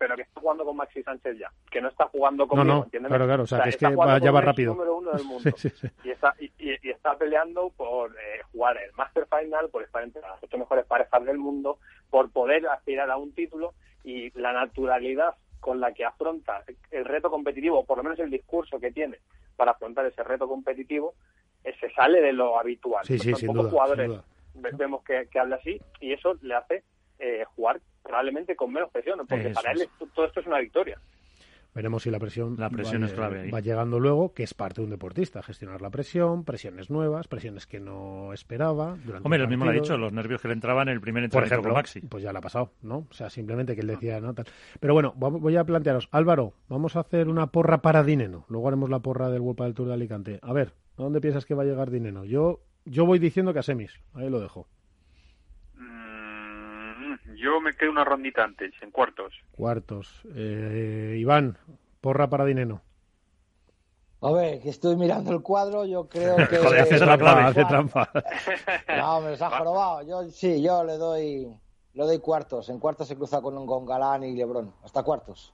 Pero 0.01 0.17
que 0.17 0.23
está 0.23 0.41
jugando 0.41 0.65
con 0.65 0.77
Maxi 0.79 1.03
Sánchez 1.03 1.37
ya, 1.39 1.53
que 1.71 1.79
no 1.83 1.89
está 1.89 2.07
jugando 2.07 2.45
No, 2.45 2.49
conmigo, 2.49 2.75
no, 2.79 2.85
entiéndeme. 2.85 3.11
claro, 3.11 3.27
claro, 3.27 3.43
o 3.43 3.47
sea, 3.47 3.63
que 3.65 3.69
es 3.69 3.75
está 3.75 3.89
que 3.91 3.95
jugando 3.95 4.15
va- 4.15 4.19
ya 4.19 4.31
con 4.31 4.37
va 4.37 4.41
rápido. 4.41 4.73
número 4.73 4.97
uno 4.97 5.11
del 5.13 5.25
mundo. 5.27 5.51
Sí, 5.57 5.69
sí, 5.69 5.77
sí. 5.77 5.89
Y, 6.05 6.11
está, 6.11 6.35
y, 6.41 6.47
y- 6.59 6.79
y 6.83 6.89
está 6.91 7.19
peleando 7.19 7.69
por 7.77 8.13
eh, 8.13 8.41
jugar 8.51 8.79
el 8.79 8.91
Master 8.95 9.27
Final, 9.27 9.69
por 9.69 9.83
estar 9.83 10.03
entre 10.03 10.23
las 10.23 10.43
ocho 10.43 10.57
mejores 10.57 10.87
parejas 10.87 11.23
del 11.27 11.37
mundo, 11.37 11.79
por 12.09 12.31
poder 12.33 12.67
aspirar 12.69 13.11
a 13.11 13.19
un 13.19 13.35
título 13.35 13.75
y 14.03 14.31
la 14.41 14.55
naturalidad 14.55 15.35
con 15.61 15.81
la 15.81 15.93
que 15.93 16.07
afronta 16.07 16.65
el 16.91 17.05
reto 17.05 17.31
competitivo, 17.31 17.81
o 17.81 17.85
por 17.85 17.99
lo 17.99 18.03
menos 18.05 18.19
el 18.21 18.31
discurso 18.31 18.81
que 18.81 18.91
tiene 18.93 19.19
para 19.57 19.73
afrontar 19.73 20.07
ese 20.07 20.23
reto 20.25 20.49
competitivo, 20.49 21.13
eh, 21.63 21.75
se 21.79 21.91
sale 21.91 22.23
de 22.23 22.33
lo 22.33 22.59
habitual. 22.59 23.05
Sí, 23.05 23.19
sí, 23.19 23.33
Pues 23.33 23.41
sin 23.41 23.49
pocos 23.49 23.65
duda, 23.65 23.71
jugadores 23.73 24.07
sin 24.07 24.17
duda. 24.17 24.25
ve- 24.55 24.71
vemos 24.79 25.05
que, 25.05 25.29
que 25.31 25.39
habla 25.39 25.57
así 25.57 25.79
y 26.01 26.15
eso 26.15 26.39
le 26.41 26.55
hace 26.55 26.85
eh, 27.21 27.45
jugar 27.55 27.81
probablemente 28.03 28.57
con 28.57 28.73
menos 28.73 28.91
presión, 28.91 29.19
porque 29.29 29.49
Eso 29.49 29.55
para 29.61 29.73
él 29.73 29.83
es. 29.83 29.89
todo 30.15 30.27
esto 30.27 30.41
es 30.41 30.47
una 30.47 30.59
victoria. 30.59 30.99
Veremos 31.73 32.03
si 32.03 32.11
la 32.11 32.19
presión, 32.19 32.57
La 32.59 32.69
presión 32.69 33.03
va, 33.03 33.07
es 33.07 33.13
clave 33.13 33.43
ahí. 33.43 33.51
va 33.53 33.61
llegando 33.61 34.01
luego, 34.01 34.35
que 34.35 34.43
es 34.43 34.55
parte 34.55 34.81
de 34.81 34.87
un 34.87 34.91
deportista, 34.91 35.41
gestionar 35.41 35.81
la 35.81 35.91
presión, 35.91 36.45
presiones 36.45 36.91
nuevas, 36.91 37.29
presiones 37.29 37.65
que 37.65 37.79
no 37.79 38.33
esperaba. 38.33 38.97
Durante 39.05 39.25
Hombre, 39.25 39.39
lo 39.39 39.47
mismo 39.47 39.67
lo 39.67 39.71
ha 39.71 39.75
dicho, 39.75 39.97
los 39.97 40.13
nervios 40.13 40.43
que 40.43 40.49
le 40.49 40.55
entraban 40.55 40.89
en 40.89 40.95
el 40.95 41.01
primer 41.01 41.23
Por 41.31 41.45
entrenamiento 41.45 41.55
ejemplo, 41.55 41.71
con 41.73 41.79
Maxi. 41.79 42.01
pues 42.01 42.25
ya 42.25 42.33
la 42.33 42.41
ha 42.41 42.43
pasado, 42.43 42.73
¿no? 42.83 43.07
O 43.09 43.15
sea, 43.15 43.31
simplemente 43.31 43.77
que 43.77 43.83
él 43.83 43.87
decía, 43.87 44.21
no, 44.21 44.35
tal. 44.35 44.47
Pero 44.81 44.95
bueno, 44.95 45.13
voy 45.17 45.57
a 45.57 45.63
plantearos, 45.63 46.09
Álvaro, 46.11 46.55
vamos 46.69 46.97
a 46.97 47.01
hacer 47.01 47.29
una 47.29 47.47
porra 47.53 47.79
para 47.83 48.03
Dineno. 48.03 48.47
Luego 48.49 48.67
haremos 48.67 48.91
la 48.91 48.99
porra 48.99 49.31
del 49.31 49.41
World 49.41 49.63
del 49.63 49.75
Tour 49.75 49.89
de 49.89 49.95
Alicante. 49.95 50.39
A 50.43 50.53
ver, 50.53 50.73
¿a 50.99 51.03
dónde 51.05 51.21
piensas 51.21 51.47
que 51.47 51.55
va 51.55 51.63
a 51.63 51.67
llegar 51.67 51.93
Dineno? 51.93 52.25
Yo, 52.25 52.63
yo 52.85 53.07
voy 53.07 53.21
diciendo 53.21 53.53
que 53.53 53.61
a 53.61 53.63
semis, 53.63 53.93
ahí 54.15 54.29
lo 54.29 54.41
dejo. 54.41 54.67
Yo 57.41 57.61
me 57.61 57.73
quedo 57.73 57.91
una 57.91 58.05
rondita 58.05 58.45
antes, 58.45 58.73
en 58.83 58.91
cuartos. 58.91 59.33
Cuartos. 59.53 60.23
Eh, 60.35 61.17
Iván, 61.19 61.57
porra 62.01 62.29
para 62.29 62.45
Dineno. 62.45 62.83
A 64.23 64.33
ver, 64.33 64.61
que 64.61 64.69
estoy 64.69 64.97
mirando 64.97 65.33
el 65.33 65.41
cuadro, 65.41 65.87
yo 65.87 66.07
creo 66.07 66.37
que... 66.51 66.59
Joder, 66.59 66.81
hace 66.81 66.99
trampa, 66.99 67.47
hace 67.47 67.65
trampa. 67.65 68.11
No, 68.97 69.21
me 69.23 69.31
los 69.31 69.41
ha 69.41 69.51
jorobado. 69.51 70.03
Yo 70.03 70.31
sí, 70.31 70.61
yo 70.63 70.85
le 70.85 70.99
doy, 70.99 71.49
le 71.95 72.05
doy 72.05 72.19
cuartos. 72.19 72.69
En 72.69 72.79
cuartos 72.79 73.09
se 73.09 73.17
cruza 73.17 73.41
con, 73.41 73.67
con 73.67 73.85
Galán 73.87 74.23
y 74.25 74.35
Lebrón. 74.37 74.73
Hasta 74.85 75.03
cuartos. 75.03 75.53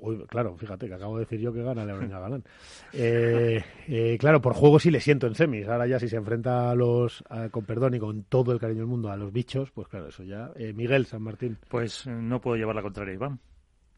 Uy, 0.00 0.24
claro, 0.28 0.54
fíjate 0.56 0.86
que 0.86 0.94
acabo 0.94 1.14
de 1.16 1.24
decir 1.24 1.40
yo 1.40 1.52
que 1.52 1.62
gana 1.62 1.84
Lebron 1.84 2.10
y 2.10 2.12
a 2.12 2.18
Galán. 2.18 2.44
Eh, 2.92 3.64
eh, 3.86 4.16
claro, 4.18 4.40
por 4.40 4.54
juego 4.54 4.78
sí 4.78 4.90
le 4.90 5.00
siento 5.00 5.26
en 5.26 5.34
semis. 5.34 5.66
Ahora 5.68 5.86
ya 5.86 5.98
si 5.98 6.08
se 6.08 6.16
enfrenta 6.16 6.70
a 6.70 6.74
los, 6.74 7.24
a- 7.30 7.48
con 7.48 7.64
perdón 7.64 7.94
y 7.94 7.98
con 7.98 8.24
todo 8.24 8.52
el 8.52 8.58
cariño 8.60 8.80
del 8.80 8.86
mundo, 8.88 9.10
a 9.10 9.16
los 9.16 9.32
bichos, 9.32 9.70
pues 9.70 9.88
claro, 9.88 10.08
eso 10.08 10.22
ya. 10.24 10.50
Eh, 10.56 10.72
Miguel 10.74 11.06
San 11.06 11.22
Martín. 11.22 11.56
Pues 11.68 12.06
no 12.06 12.40
puedo 12.40 12.56
llevar 12.56 12.74
la 12.76 12.82
contraria, 12.82 13.14
Iván. 13.14 13.38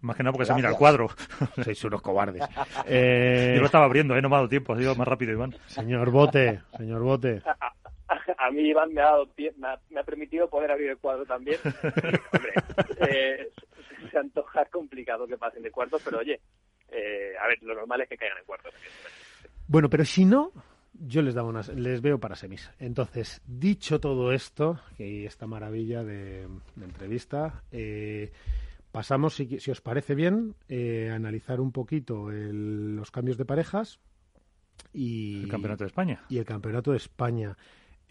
Más 0.03 0.17
que 0.17 0.23
nada 0.23 0.33
porque 0.33 0.47
se 0.47 0.55
mira 0.55 0.71
el 0.71 0.77
cuadro. 0.77 1.09
Sois 1.65 1.85
unos 1.85 2.01
cobardes. 2.01 2.43
Eh, 2.87 3.53
Yo 3.57 3.61
lo 3.61 3.67
estaba 3.67 3.85
abriendo, 3.85 4.17
¿eh? 4.17 4.23
no 4.23 4.29
me 4.31 4.37
ha 4.37 4.39
dado 4.39 4.49
tiempo, 4.49 4.73
ha 4.73 4.79
sido 4.79 4.95
más 4.95 5.07
rápido, 5.07 5.33
Iván. 5.33 5.55
Señor 5.67 6.11
Bote, 6.11 6.61
señor 6.79 7.03
Bote. 7.03 7.43
A 8.39 8.51
mí 8.51 8.63
Iván 8.69 8.93
me 8.93 9.01
ha, 9.01 9.07
dado 9.07 9.27
pie- 9.35 9.55
me 9.57 9.69
ha, 9.69 9.81
me 9.91 10.01
ha 10.01 10.05
permitido 10.05 10.49
poder 10.49 10.71
abrir 10.71 10.91
el 10.91 10.99
cuadro 10.99 11.25
también. 11.27 11.59
Hombre, 12.33 12.53
eh, 12.99 13.51
se 14.11 14.19
antoja 14.19 14.65
complicado 14.67 15.27
que 15.27 15.37
pasen 15.39 15.63
de 15.63 15.71
cuartos, 15.71 16.03
pero 16.05 16.19
oye, 16.19 16.41
eh, 16.91 17.33
a 17.41 17.47
ver, 17.49 17.63
lo 17.63 17.75
normal 17.75 18.01
es 18.03 18.09
que 18.09 18.17
caigan 18.17 18.39
en 18.39 18.45
cuartos. 18.45 18.75
Bueno, 19.69 19.89
pero 19.89 20.05
si 20.05 20.25
no, 20.25 20.53
yo 20.93 21.23
les, 21.23 21.35
daba 21.35 21.49
unas, 21.49 21.69
les 21.69 22.01
veo 22.01 22.19
para 22.19 22.35
semis. 22.35 22.71
Entonces, 22.81 23.41
dicho 23.47 24.01
todo 24.01 24.33
esto, 24.33 24.81
que 24.97 25.25
esta 25.27 25.47
maravilla 25.47 26.03
de, 26.03 26.49
de 26.75 26.85
entrevista, 26.85 27.63
eh, 27.71 28.33
pasamos, 28.91 29.35
si, 29.35 29.61
si 29.61 29.71
os 29.71 29.81
parece 29.81 30.17
bien, 30.17 30.55
eh, 30.69 31.09
a 31.13 31.15
analizar 31.15 31.61
un 31.61 31.71
poquito 31.71 32.31
el- 32.33 32.97
los 32.97 33.11
cambios 33.13 33.37
de 33.39 33.45
parejas 33.45 34.01
y 34.93 35.45
El 35.45 35.49
Campeonato 35.51 35.85
de 35.85 35.89
España. 35.89 36.25
Y 36.29 36.39
el 36.39 36.45
Campeonato 36.45 36.91
de 36.91 36.97
España. 36.97 37.57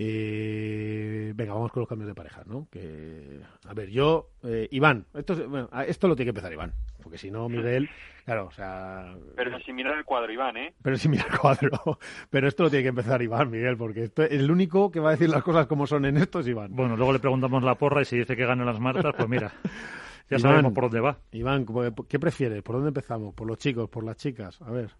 Eh, 0.02 1.34
venga, 1.36 1.54
vamos 1.54 1.72
con 1.74 1.82
los 1.82 1.90
cambios 1.90 2.08
de 2.08 2.16
parejas, 2.16 2.48
¿no? 2.48 2.68
Que, 2.72 3.42
a 3.68 3.74
ver, 3.74 3.90
yo, 3.90 4.30
eh, 4.44 4.68
Iván, 4.72 5.06
esto, 5.14 5.34
es- 5.34 5.46
bueno, 5.48 5.70
esto 5.86 6.08
lo 6.08 6.16
tiene 6.16 6.28
que 6.28 6.38
empezar 6.38 6.54
Iván, 6.54 6.74
porque 7.04 7.18
si 7.18 7.30
no, 7.30 7.50
Miguel, 7.50 7.90
claro, 8.24 8.46
o 8.48 8.52
sea, 8.52 9.14
Pero 9.36 9.60
sin 9.60 9.76
mirar 9.76 9.98
el 9.98 10.06
cuadro, 10.06 10.32
Iván, 10.32 10.56
¿eh? 10.56 10.74
pero 10.82 10.98
sin 10.98 11.12
mirar 11.12 11.28
el 11.30 11.38
cuadro. 11.38 11.70
Pero 12.30 12.48
esto 12.48 12.64
lo 12.64 12.70
tiene 12.70 12.84
que 12.84 12.90
empezar 12.90 13.22
Iván, 13.22 13.50
Miguel, 13.52 13.76
porque 13.76 14.06
esto, 14.06 14.24
el 14.24 14.50
único 14.50 14.90
que 14.90 15.00
va 15.02 15.10
a 15.10 15.12
decir 15.12 15.30
las 15.30 15.44
cosas 15.44 15.68
como 15.68 15.86
son 15.86 16.06
en 16.06 16.16
esto 16.18 16.40
es 16.40 16.48
Iván. 16.48 16.74
Bueno, 16.74 16.96
luego 16.96 17.12
le 17.14 17.20
preguntamos 17.20 17.62
la 17.64 17.76
porra 17.76 18.02
y 18.02 18.06
si 18.06 18.18
dice 18.18 18.38
que 18.38 18.46
ganan 18.46 18.66
las 18.66 18.80
Martas, 18.80 19.14
pues 19.18 19.28
mira, 19.28 19.52
ya 20.30 20.38
Iván, 20.38 20.42
sabemos 20.42 20.72
por 20.74 20.86
dónde 20.86 21.02
va. 21.02 21.18
Iván, 21.34 21.66
¿qué 22.08 22.20
prefieres? 22.20 22.64
¿Por 22.64 22.76
dónde 22.76 22.90
empezamos? 22.90 23.34
¿Por 23.36 23.48
los 23.48 23.58
chicos? 23.58 23.90
¿Por 23.90 24.04
las 24.06 24.16
chicas? 24.16 24.62
A 24.62 24.72
ver. 24.72 24.92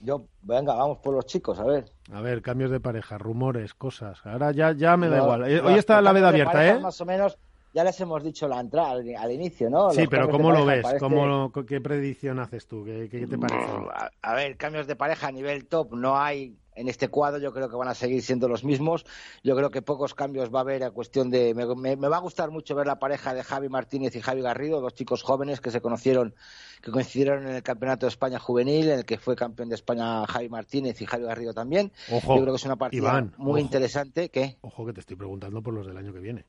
Yo, 0.00 0.26
venga, 0.42 0.74
vamos 0.74 0.98
por 0.98 1.14
los 1.14 1.26
chicos, 1.26 1.58
a 1.58 1.64
ver. 1.64 1.86
A 2.12 2.20
ver, 2.20 2.42
cambios 2.42 2.70
de 2.70 2.80
pareja, 2.80 3.18
rumores, 3.18 3.74
cosas. 3.74 4.18
Ahora 4.24 4.52
ya, 4.52 4.72
ya 4.72 4.96
me 4.96 5.08
da 5.08 5.16
No, 5.18 5.22
igual. 5.24 5.50
Eh, 5.50 5.60
Hoy 5.60 5.74
está 5.74 6.00
la 6.00 6.12
veda 6.12 6.28
abierta, 6.28 6.66
¿eh? 6.66 6.78
Más 6.78 7.00
o 7.00 7.06
menos, 7.06 7.38
ya 7.72 7.82
les 7.82 7.98
hemos 8.00 8.22
dicho 8.22 8.46
la 8.46 8.60
entrada 8.60 8.90
al, 8.92 9.14
al 9.16 9.32
inicio, 9.32 9.70
¿no? 9.70 9.90
Sí, 9.90 10.00
Los 10.00 10.08
pero 10.08 10.28
¿cómo 10.28 10.50
lo 10.52 10.64
ves? 10.66 10.82
parece- 10.82 11.00
¿Cómo 11.00 11.26
lo- 11.26 11.50
¿Qué 11.66 11.80
predicción 11.80 12.38
haces 12.38 12.66
tú? 12.66 12.84
¿Qué, 12.84 13.08
qué 13.10 13.26
te 13.26 13.38
parece? 13.38 13.70
A, 13.92 14.10
a 14.22 14.34
ver, 14.34 14.56
cambios 14.56 14.86
de 14.86 14.96
pareja 14.96 15.28
a 15.28 15.32
nivel 15.32 15.66
top 15.66 15.94
no 15.94 16.18
hay 16.18 16.56
en 16.76 16.88
este 16.88 17.08
cuadro. 17.08 17.38
Yo 17.40 17.52
creo 17.52 17.68
que 17.68 17.74
van 17.76 17.88
a 17.88 17.94
seguir 17.94 18.22
siendo 18.22 18.48
los 18.48 18.62
mismos. 18.62 19.04
Yo 19.42 19.56
creo 19.56 19.70
que 19.70 19.82
pocos 19.82 20.14
cambios 20.14 20.54
va 20.54 20.60
a 20.60 20.62
haber 20.62 20.84
a 20.84 20.90
cuestión 20.92 21.30
de. 21.30 21.54
Me, 21.54 21.66
me- 21.74 21.96
me 21.96 22.08
va 22.08 22.18
a 22.18 22.20
gustar 22.20 22.50
mucho 22.50 22.74
ver 22.74 22.86
la 22.86 22.98
pareja 22.98 23.34
de 23.34 23.42
Javi 23.42 23.68
Martínez 23.68 24.14
y 24.14 24.20
Javi 24.20 24.42
Garrido, 24.42 24.80
dos 24.80 24.94
chicos 24.94 25.22
jóvenes 25.22 25.60
que 25.60 25.70
se 25.70 25.80
conocieron, 25.80 26.34
que 26.82 26.90
coincidieron 26.92 27.46
en 27.48 27.54
el 27.56 27.62
Campeonato 27.62 28.06
de 28.06 28.10
España 28.10 28.38
Juvenil, 28.38 28.88
en 28.90 28.98
el 29.00 29.04
que 29.04 29.18
fue 29.18 29.34
campeón 29.34 29.68
de 29.68 29.74
España 29.74 30.26
Javi 30.26 30.48
Martínez 30.48 31.00
y 31.00 31.06
Javi 31.06 31.24
Garrido 31.24 31.52
también. 31.54 31.90
Ojo, 32.12 32.36
Yo 32.36 32.42
creo 32.42 32.52
que 32.54 32.58
es 32.58 32.64
una 32.64 32.76
partida 32.76 33.00
Iván, 33.02 33.34
muy 33.38 33.52
ojo. 33.52 33.58
interesante. 33.58 34.28
¿Qué? 34.28 34.58
Ojo 34.60 34.86
que 34.86 34.92
te 34.92 35.00
estoy 35.00 35.16
preguntando 35.16 35.62
por 35.62 35.74
los 35.74 35.86
del 35.86 35.96
año 35.96 36.12
que 36.12 36.20
viene. 36.20 36.44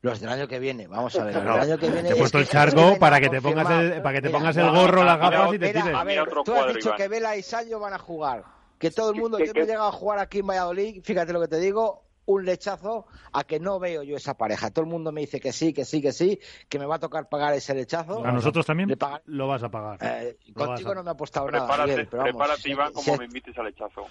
Los 0.00 0.20
del 0.20 0.30
año 0.30 0.46
que 0.46 0.60
viene, 0.60 0.86
vamos 0.86 1.16
a 1.16 1.24
ver. 1.24 1.32
Claro, 1.34 1.60
año 1.60 1.76
que 1.76 1.86
viene 1.90 2.02
te 2.02 2.08
he 2.10 2.12
es 2.12 2.18
puesto 2.18 2.38
que- 2.38 2.42
el 2.42 2.48
charco 2.48 2.92
que 2.92 2.98
para 3.00 3.20
que 3.20 3.28
te 3.28 3.42
pongas 3.42 3.68
el, 3.70 4.00
para 4.00 4.14
que 4.14 4.22
te 4.22 4.30
pongas 4.30 4.56
el 4.56 4.70
gorro, 4.70 5.02
las 5.02 5.18
mira, 5.18 5.30
gafas 5.30 5.54
y 5.54 5.58
te 5.58 5.72
tires. 5.72 5.94
A 5.96 6.04
ver, 6.04 6.28
tú 6.44 6.54
has 6.54 6.74
dicho 6.74 6.94
que 6.96 7.08
Vela 7.08 7.36
y 7.36 7.42
Sancho 7.42 7.80
van 7.80 7.94
a 7.94 7.98
jugar. 7.98 8.44
Que 8.78 8.90
todo 8.90 9.10
el 9.10 9.16
mundo, 9.20 9.38
que- 9.38 9.46
yo 9.46 9.52
que- 9.52 9.60
me 9.60 9.64
he 9.64 9.68
llegado 9.68 9.88
a 9.88 9.92
jugar 9.92 10.18
aquí 10.18 10.38
en 10.38 10.46
Valladolid, 10.46 11.02
fíjate 11.02 11.32
lo 11.32 11.40
que 11.40 11.48
te 11.48 11.58
digo, 11.58 12.04
un 12.26 12.44
lechazo 12.44 13.06
a 13.32 13.44
que 13.44 13.58
no 13.58 13.78
veo 13.78 14.02
yo 14.02 14.16
esa 14.16 14.36
pareja. 14.36 14.70
Todo 14.70 14.84
el 14.84 14.90
mundo 14.90 15.12
me 15.12 15.22
dice 15.22 15.40
que 15.40 15.50
sí, 15.52 15.72
que 15.72 15.84
sí, 15.86 16.02
que 16.02 16.12
sí, 16.12 16.38
que 16.68 16.78
me 16.78 16.84
va 16.84 16.96
a 16.96 16.98
tocar 16.98 17.28
pagar 17.28 17.54
ese 17.54 17.74
lechazo. 17.74 18.24
¿A 18.24 18.30
nosotros 18.32 18.66
también? 18.66 18.90
Pagar- 18.98 19.22
Lo 19.24 19.48
vas 19.48 19.62
a 19.62 19.70
pagar. 19.70 19.98
eh, 20.02 20.38
contigo 20.54 20.92
a- 20.92 20.94
no 20.94 21.02
me 21.02 21.08
ha 21.10 21.12
apostado 21.14 21.50
nada, 21.50 21.64
Prepárate, 21.66 21.90
Miguel, 21.92 22.08
pero 22.10 22.22
vamos, 22.24 22.36
prepárate 22.36 22.70
Iván, 22.70 22.92
como 22.92 23.04
si- 23.14 23.18
me 23.18 23.24
invites 23.24 23.56
al 23.58 23.66
hechazo. 23.68 24.06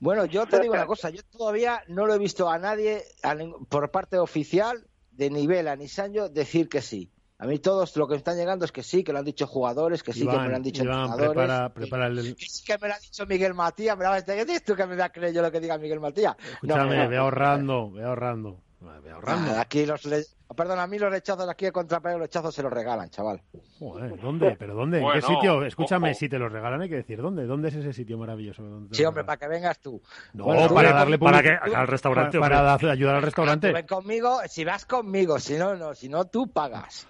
Bueno, 0.00 0.24
yo 0.24 0.46
te 0.46 0.58
digo 0.60 0.74
una 0.74 0.86
cosa, 0.86 1.10
yo 1.10 1.22
todavía 1.30 1.82
no 1.88 2.06
lo 2.06 2.14
he 2.14 2.18
visto 2.18 2.50
a 2.50 2.58
nadie 2.58 3.04
a 3.22 3.34
ning- 3.34 3.66
por 3.68 3.90
parte 3.90 4.18
oficial 4.18 4.86
de 5.12 5.30
ni 5.30 5.46
Vela 5.46 5.76
ni 5.76 5.86
Sancho 5.88 6.28
decir 6.28 6.68
que 6.68 6.80
sí. 6.82 7.12
A 7.42 7.46
mí 7.46 7.58
todos 7.58 7.96
lo 7.96 8.06
que 8.06 8.12
me 8.12 8.18
están 8.18 8.36
llegando 8.36 8.64
es 8.64 8.70
que 8.70 8.84
sí, 8.84 9.02
que 9.02 9.12
lo 9.12 9.18
han 9.18 9.24
dicho 9.24 9.48
jugadores, 9.48 10.04
que 10.04 10.12
sí, 10.12 10.20
que 10.20 10.26
me 10.26 10.32
lo 10.32 10.38
Iván, 10.44 10.54
han 10.54 10.62
dicho 10.62 10.84
Iván, 10.84 11.10
entrenadores. 11.10 11.32
prepara, 11.32 11.68
que- 11.68 11.74
prepara 11.80 12.06
el... 12.06 12.36
que 12.36 12.46
sí 12.46 12.64
que 12.64 12.78
me 12.78 12.86
lo 12.86 12.94
ha 12.94 12.98
dicho 13.00 13.26
Miguel 13.26 13.54
Matías, 13.54 13.98
me 13.98 14.04
lo 14.04 14.10
vas 14.10 14.22
a 14.22 14.24
decir, 14.24 14.36
¿qué 14.40 14.44
dices 14.52 14.64
tú 14.64 14.76
que 14.76 14.86
me 14.86 14.94
voy 14.94 15.02
a 15.02 15.08
creer 15.08 15.34
yo 15.34 15.42
lo 15.42 15.50
que 15.50 15.58
diga 15.58 15.76
Miguel 15.76 15.98
Matías? 15.98 16.36
Escúchame, 16.52 16.96
no, 16.98 17.08
ve 17.08 17.16
ahorrando, 17.16 17.90
ve 17.90 18.04
ahorrando. 18.04 18.60
Ve 19.02 19.10
ahorrando. 19.12 19.52
Ah, 19.56 19.60
Aquí 19.60 19.86
los 19.86 20.04
le- 20.06 20.24
perdón, 20.56 20.80
a 20.80 20.86
mí 20.88 20.98
los 20.98 21.10
rechazos 21.10 21.48
aquí 21.48 21.64
de 21.66 21.72
contrapego, 21.72 22.18
los 22.18 22.26
rechazos 22.26 22.52
se 22.54 22.62
los 22.64 22.72
regalan, 22.72 23.08
chaval. 23.10 23.40
Joder, 23.78 24.20
¿dónde? 24.20 24.56
¿Pero 24.58 24.74
dónde? 24.74 24.98
¿En 24.98 25.04
Bueno, 25.04 25.20
qué 25.20 25.26
sitio? 25.34 25.64
Escúchame, 25.64 26.10
ojo. 26.10 26.18
si 26.18 26.28
te 26.28 26.36
los 26.38 26.50
regalan 26.50 26.80
hay 26.82 26.88
que 26.88 26.96
decir 26.96 27.22
dónde. 27.22 27.46
¿Dónde 27.46 27.68
es 27.68 27.74
ese 27.76 27.92
sitio 27.92 28.18
maravilloso? 28.18 28.62
¿Dónde 28.62 28.90
te 28.90 28.96
Sí, 28.96 29.04
hombre, 29.04 29.22
para 29.24 29.36
que 29.38 29.46
vengas 29.48 29.78
tú. 29.80 30.00
No, 30.34 30.44
Bueno, 30.44 30.72
para 30.74 30.92
darle 30.92 31.16
public- 31.18 31.60
tú- 31.64 31.74
al 31.76 31.86
restaurante, 31.88 32.38
Para, 32.40 32.76
para 32.76 32.92
ayudar 32.92 33.14
al 33.16 33.22
restaurante. 33.22 33.72
Ven 33.72 33.86
conmigo, 33.86 34.40
si 34.48 34.64
vas 34.64 34.84
conmigo, 34.84 35.38
si 35.38 35.54
no, 35.54 35.76
no, 35.76 35.94
si 35.94 36.08
no, 36.08 36.24
tú 36.26 36.50
pagas. 36.52 37.06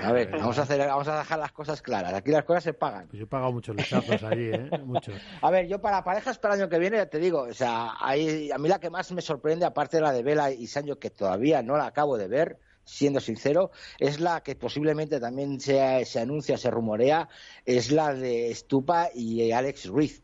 A 0.00 0.12
ver, 0.12 0.30
vamos 0.30 0.58
a 0.58 0.62
hacer, 0.62 0.78
vamos 0.78 1.08
a 1.08 1.18
dejar 1.18 1.38
las 1.38 1.52
cosas 1.52 1.82
claras. 1.82 2.14
Aquí 2.14 2.30
las 2.30 2.44
cosas 2.44 2.64
se 2.64 2.72
pagan. 2.72 3.08
Pues 3.08 3.18
yo 3.18 3.24
he 3.24 3.28
pagado 3.28 3.52
muchos 3.52 3.76
lechazos 3.76 4.22
allí, 4.22 4.50
¿eh? 4.52 4.70
Muchos. 4.84 5.14
A 5.40 5.50
ver, 5.50 5.66
yo 5.66 5.80
para 5.80 6.02
parejas 6.04 6.38
para 6.38 6.54
el 6.54 6.62
año 6.62 6.70
que 6.70 6.78
viene, 6.78 6.96
ya 6.96 7.06
te 7.06 7.18
digo, 7.18 7.42
o 7.42 7.52
sea, 7.52 7.94
ahí, 8.00 8.50
a 8.50 8.58
mí 8.58 8.68
la 8.68 8.78
que 8.78 8.90
más 8.90 9.12
me 9.12 9.20
sorprende, 9.20 9.66
aparte 9.66 9.98
de 9.98 10.02
la 10.02 10.12
de 10.12 10.22
Vela 10.22 10.50
y 10.50 10.66
Sancho, 10.66 10.98
que 10.98 11.10
todavía 11.10 11.62
no 11.62 11.76
la 11.76 11.86
acabo 11.86 12.16
de 12.16 12.28
ver, 12.28 12.58
siendo 12.84 13.20
sincero, 13.20 13.70
es 13.98 14.20
la 14.20 14.42
que 14.42 14.56
posiblemente 14.56 15.20
también 15.20 15.60
se, 15.60 16.04
se 16.04 16.20
anuncia, 16.20 16.56
se 16.56 16.70
rumorea, 16.70 17.28
es 17.64 17.90
la 17.90 18.14
de 18.14 18.54
Stupa 18.54 19.08
y 19.14 19.52
Alex 19.52 19.86
Ruiz. 19.86 20.22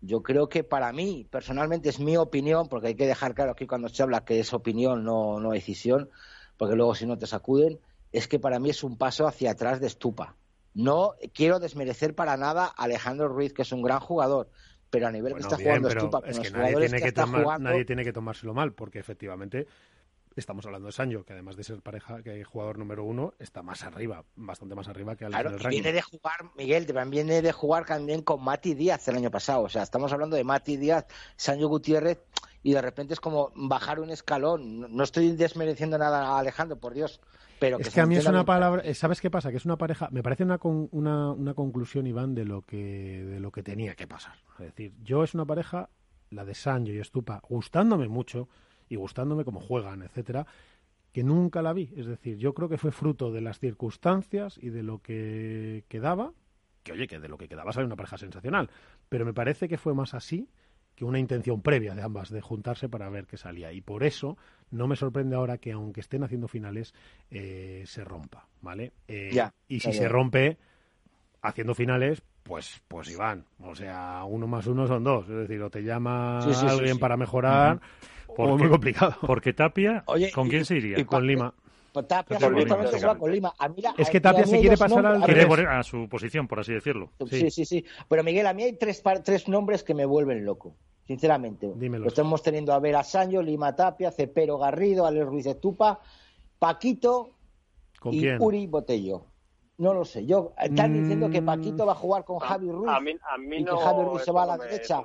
Yo 0.00 0.22
creo 0.22 0.48
que 0.48 0.62
para 0.62 0.92
mí, 0.92 1.26
personalmente, 1.28 1.88
es 1.88 1.98
mi 1.98 2.16
opinión, 2.16 2.68
porque 2.68 2.88
hay 2.88 2.94
que 2.94 3.06
dejar 3.06 3.34
claro 3.34 3.52
aquí 3.52 3.66
cuando 3.66 3.88
se 3.88 4.02
habla 4.02 4.24
que 4.24 4.38
es 4.38 4.52
opinión, 4.52 5.02
no, 5.02 5.40
no 5.40 5.50
decisión, 5.50 6.08
porque 6.56 6.76
luego 6.76 6.94
si 6.94 7.04
no 7.04 7.18
te 7.18 7.26
sacuden, 7.26 7.80
es 8.12 8.28
que 8.28 8.38
para 8.38 8.58
mí 8.58 8.70
es 8.70 8.82
un 8.84 8.96
paso 8.96 9.26
hacia 9.26 9.50
atrás 9.52 9.80
de 9.80 9.88
Stupa. 9.88 10.36
No 10.74 11.14
quiero 11.34 11.58
desmerecer 11.58 12.14
para 12.14 12.36
nada 12.36 12.66
a 12.66 12.84
Alejandro 12.84 13.28
Ruiz, 13.28 13.52
que 13.52 13.62
es 13.62 13.72
un 13.72 13.82
gran 13.82 14.00
jugador, 14.00 14.50
pero 14.90 15.08
a 15.08 15.10
nivel 15.10 15.32
Bueno, 15.32 15.48
que 15.48 15.54
está 15.54 15.56
bien, 15.56 15.68
jugando 15.68 15.88
pero 15.88 16.00
Stupa, 16.02 16.20
con 16.20 16.30
es 16.30 16.36
los 16.36 16.46
que 16.46 16.52
nadie 16.58 16.76
tiene 16.76 16.98
que, 16.98 17.04
que, 17.04 17.12
tomar- 17.12 17.42
jugando, 17.42 17.70
nadie 17.70 17.84
tiene 17.84 18.04
que 18.04 18.12
tomárselo 18.12 18.54
mal, 18.54 18.72
porque 18.72 18.98
efectivamente 18.98 19.66
estamos 20.36 20.64
hablando 20.66 20.86
de 20.86 20.92
Sancho, 20.92 21.24
que 21.24 21.32
además 21.32 21.56
de 21.56 21.64
ser 21.64 21.80
pareja, 21.82 22.22
que 22.22 22.44
jugador 22.44 22.78
número 22.78 23.02
uno, 23.02 23.34
está 23.40 23.62
más 23.62 23.82
arriba, 23.82 24.24
bastante 24.36 24.74
más 24.76 24.86
arriba 24.88 25.16
que 25.16 25.24
Alex 25.24 25.42
Claro, 25.42 25.68
viene 25.68 25.92
de 25.92 26.02
jugar, 26.02 26.36
Miguel, 26.56 26.86
también 26.86 27.10
viene 27.10 27.42
de 27.42 27.50
jugar 27.52 27.84
también 27.86 28.22
con 28.22 28.44
Mati 28.44 28.74
Díaz 28.74 29.08
el 29.08 29.16
año 29.16 29.30
pasado. 29.32 29.62
O 29.62 29.68
sea, 29.68 29.82
estamos 29.82 30.12
hablando 30.12 30.36
de 30.36 30.44
Mati 30.44 30.76
Díaz, 30.76 31.06
Sancho 31.36 31.66
Gutiérrez, 31.68 32.18
y 32.62 32.72
de 32.72 32.82
repente 32.82 33.14
es 33.14 33.20
como 33.20 33.52
bajar 33.54 34.00
un 34.00 34.10
escalón. 34.10 34.80
No- 34.96 35.04
estoy 35.04 35.32
desmereciendo 35.32 35.96
nada 35.98 36.26
a 36.28 36.38
Alejandro, 36.38 36.76
por 36.78 36.94
Dios. 36.94 37.20
Pero 37.60 37.76
que 37.78 37.82
Es 37.84 37.90
que 37.94 38.00
a 38.00 38.06
mí 38.06 38.14
es 38.16 38.26
una 38.26 38.44
palabra, 38.44 38.82
eh, 38.84 38.94
¿sabes 38.94 39.20
qué 39.20 39.30
pasa? 39.30 39.50
Que 39.50 39.56
es 39.56 39.64
una 39.64 39.76
pareja, 39.76 40.08
me 40.12 40.22
parece 40.22 40.44
una, 40.44 40.58
con- 40.58 40.88
una, 40.92 41.32
una 41.32 41.54
conclusión, 41.54 42.06
Iván, 42.06 42.34
de 42.34 42.44
lo, 42.44 42.62
que, 42.62 43.24
de 43.24 43.40
lo 43.40 43.50
que 43.50 43.62
tenía 43.64 43.94
que 43.96 44.06
pasar. 44.06 44.34
Es 44.60 44.66
decir, 44.66 44.92
yo 45.02 45.24
es 45.24 45.34
una 45.34 45.44
pareja, 45.44 45.88
la 46.30 46.44
de 46.44 46.54
Sancho 46.54 46.92
y 46.92 46.98
Estupa, 46.98 47.40
gustándome 47.48 48.06
mucho 48.08 48.48
y 48.88 48.94
gustándome 48.96 49.44
como 49.44 49.58
juegan, 49.60 50.02
etcétera, 50.02 50.46
que 51.12 51.24
nunca 51.24 51.60
la 51.62 51.72
vi. 51.72 51.92
Es 51.96 52.06
decir, 52.06 52.36
yo 52.38 52.54
creo 52.54 52.68
que 52.68 52.78
fue 52.78 52.92
fruto 52.92 53.32
de 53.32 53.40
las 53.40 53.58
circunstancias 53.58 54.58
y 54.62 54.68
de 54.68 54.82
lo 54.84 55.00
que 55.00 55.84
quedaba, 55.88 56.32
que 56.84 56.92
oye, 56.92 57.08
que 57.08 57.18
de 57.18 57.28
lo 57.28 57.38
que 57.38 57.48
quedaba 57.48 57.72
sale 57.72 57.86
una 57.86 57.96
pareja 57.96 58.18
sensacional, 58.18 58.70
pero 59.08 59.24
me 59.24 59.34
parece 59.34 59.68
que 59.68 59.78
fue 59.78 59.94
más 59.94 60.14
así 60.14 60.48
que 60.98 61.04
una 61.04 61.20
intención 61.20 61.62
previa 61.62 61.94
de 61.94 62.02
ambas 62.02 62.28
de 62.28 62.40
juntarse 62.40 62.88
para 62.88 63.08
ver 63.08 63.26
qué 63.26 63.36
salía. 63.36 63.72
Y 63.72 63.80
por 63.80 64.02
eso 64.02 64.36
no 64.72 64.88
me 64.88 64.96
sorprende 64.96 65.36
ahora 65.36 65.58
que 65.58 65.70
aunque 65.70 66.00
estén 66.00 66.24
haciendo 66.24 66.48
finales, 66.48 66.92
eh, 67.30 67.84
se 67.86 68.02
rompa, 68.02 68.48
¿vale? 68.62 68.90
Eh, 69.06 69.30
Ya, 69.32 69.54
y 69.68 69.78
si 69.78 69.92
ya, 69.92 69.98
se 69.98 70.08
rompe 70.08 70.58
haciendo 71.40 71.76
finales, 71.76 72.20
pues, 72.42 72.82
pues 72.88 73.08
Iván, 73.12 73.44
o 73.60 73.76
sea, 73.76 74.24
uno 74.26 74.48
más 74.48 74.66
uno 74.66 74.88
son 74.88 75.04
dos. 75.04 75.28
Es 75.28 75.36
decir, 75.36 75.62
o 75.62 75.70
te 75.70 75.84
llama 75.84 76.40
Sí, 76.42 76.52
sí, 76.52 76.60
sí, 76.62 76.66
alguien 76.66 76.94
sí. 76.94 76.98
para 77.00 77.16
mejorar, 77.16 77.80
Porque- 78.26 78.54
es 78.54 78.58
muy 78.58 78.68
complicado. 78.68 79.14
Porque 79.20 79.52
Tapia, 79.52 80.02
Oye, 80.06 80.32
¿con 80.32 80.48
y- 80.48 80.50
quién 80.50 80.64
se 80.64 80.78
iría? 80.78 80.98
Y 80.98 81.04
con 81.04 81.24
Lima. 81.24 81.54
Pues 82.06 82.40
Tapia 82.40 82.76
Con 82.76 82.88
se 82.98 83.06
va 83.06 83.18
con 83.18 83.32
Lima. 83.32 83.54
A 83.58 83.68
mí 83.68 83.82
la- 83.82 83.94
Es 83.96 84.10
que 84.10 84.20
Tapia 84.20 84.42
a 84.42 84.46
mí 84.46 84.50
se 84.50 84.60
quiere 84.60 84.76
pasar 84.76 85.04
al 85.06 85.22
a 85.22 85.24
Quiere 85.24 85.82
su 85.84 86.08
posición, 86.08 86.46
por 86.48 86.60
así 86.60 86.72
decirlo. 86.72 87.10
Sí. 87.30 87.50
sí, 87.50 87.64
sí, 87.64 87.84
Pero 88.08 88.22
Miguel, 88.24 88.46
a 88.46 88.52
mí 88.52 88.62
hay 88.62 88.72
tres, 88.74 89.02
nombres 89.48 89.82
que 89.82 89.94
me 89.94 90.04
vuelven 90.04 90.44
loco, 90.44 90.74
sinceramente. 91.06 91.72
Dímelos. 91.74 92.04
Lo 92.04 92.08
estamos 92.08 92.42
teniendo 92.42 92.72
a 92.72 92.78
ver 92.78 92.96
a 92.96 93.04
Sancho, 93.04 93.42
Lima 93.42 93.74
Tapia, 93.74 94.10
Cepero 94.10 94.58
Garrido, 94.58 95.06
Alex 95.06 95.26
Ruiz 95.26 95.44
de 95.44 95.54
Tupa, 95.54 96.00
Paquito 96.58 97.30
¿Con 98.00 98.14
y 98.14 98.20
quién? 98.20 98.40
Uri 98.40 98.66
Botello. 98.66 99.24
No 99.78 99.94
lo 99.94 100.04
sé. 100.04 100.26
Yo 100.26 100.54
están 100.58 100.92
diciendo 100.92 101.30
que 101.30 101.40
Mm. 101.40 101.46
Paquito 101.46 101.86
va 101.86 101.92
a 101.92 101.96
jugar 101.96 102.24
con 102.24 102.38
Javi 102.40 102.70
Ruiz 102.70 102.90
A 102.90 102.98
mí, 103.00 103.12
a 103.32 103.38
mí 103.38 103.56
y 103.58 103.64
que 103.64 103.70
no, 103.70 103.76
Javi 103.78 104.04
Ruiz 104.04 104.22
se 104.24 104.32
va 104.32 104.42
a 104.42 104.46
la 104.46 104.56
me 104.56 104.64
derecha. 104.64 105.00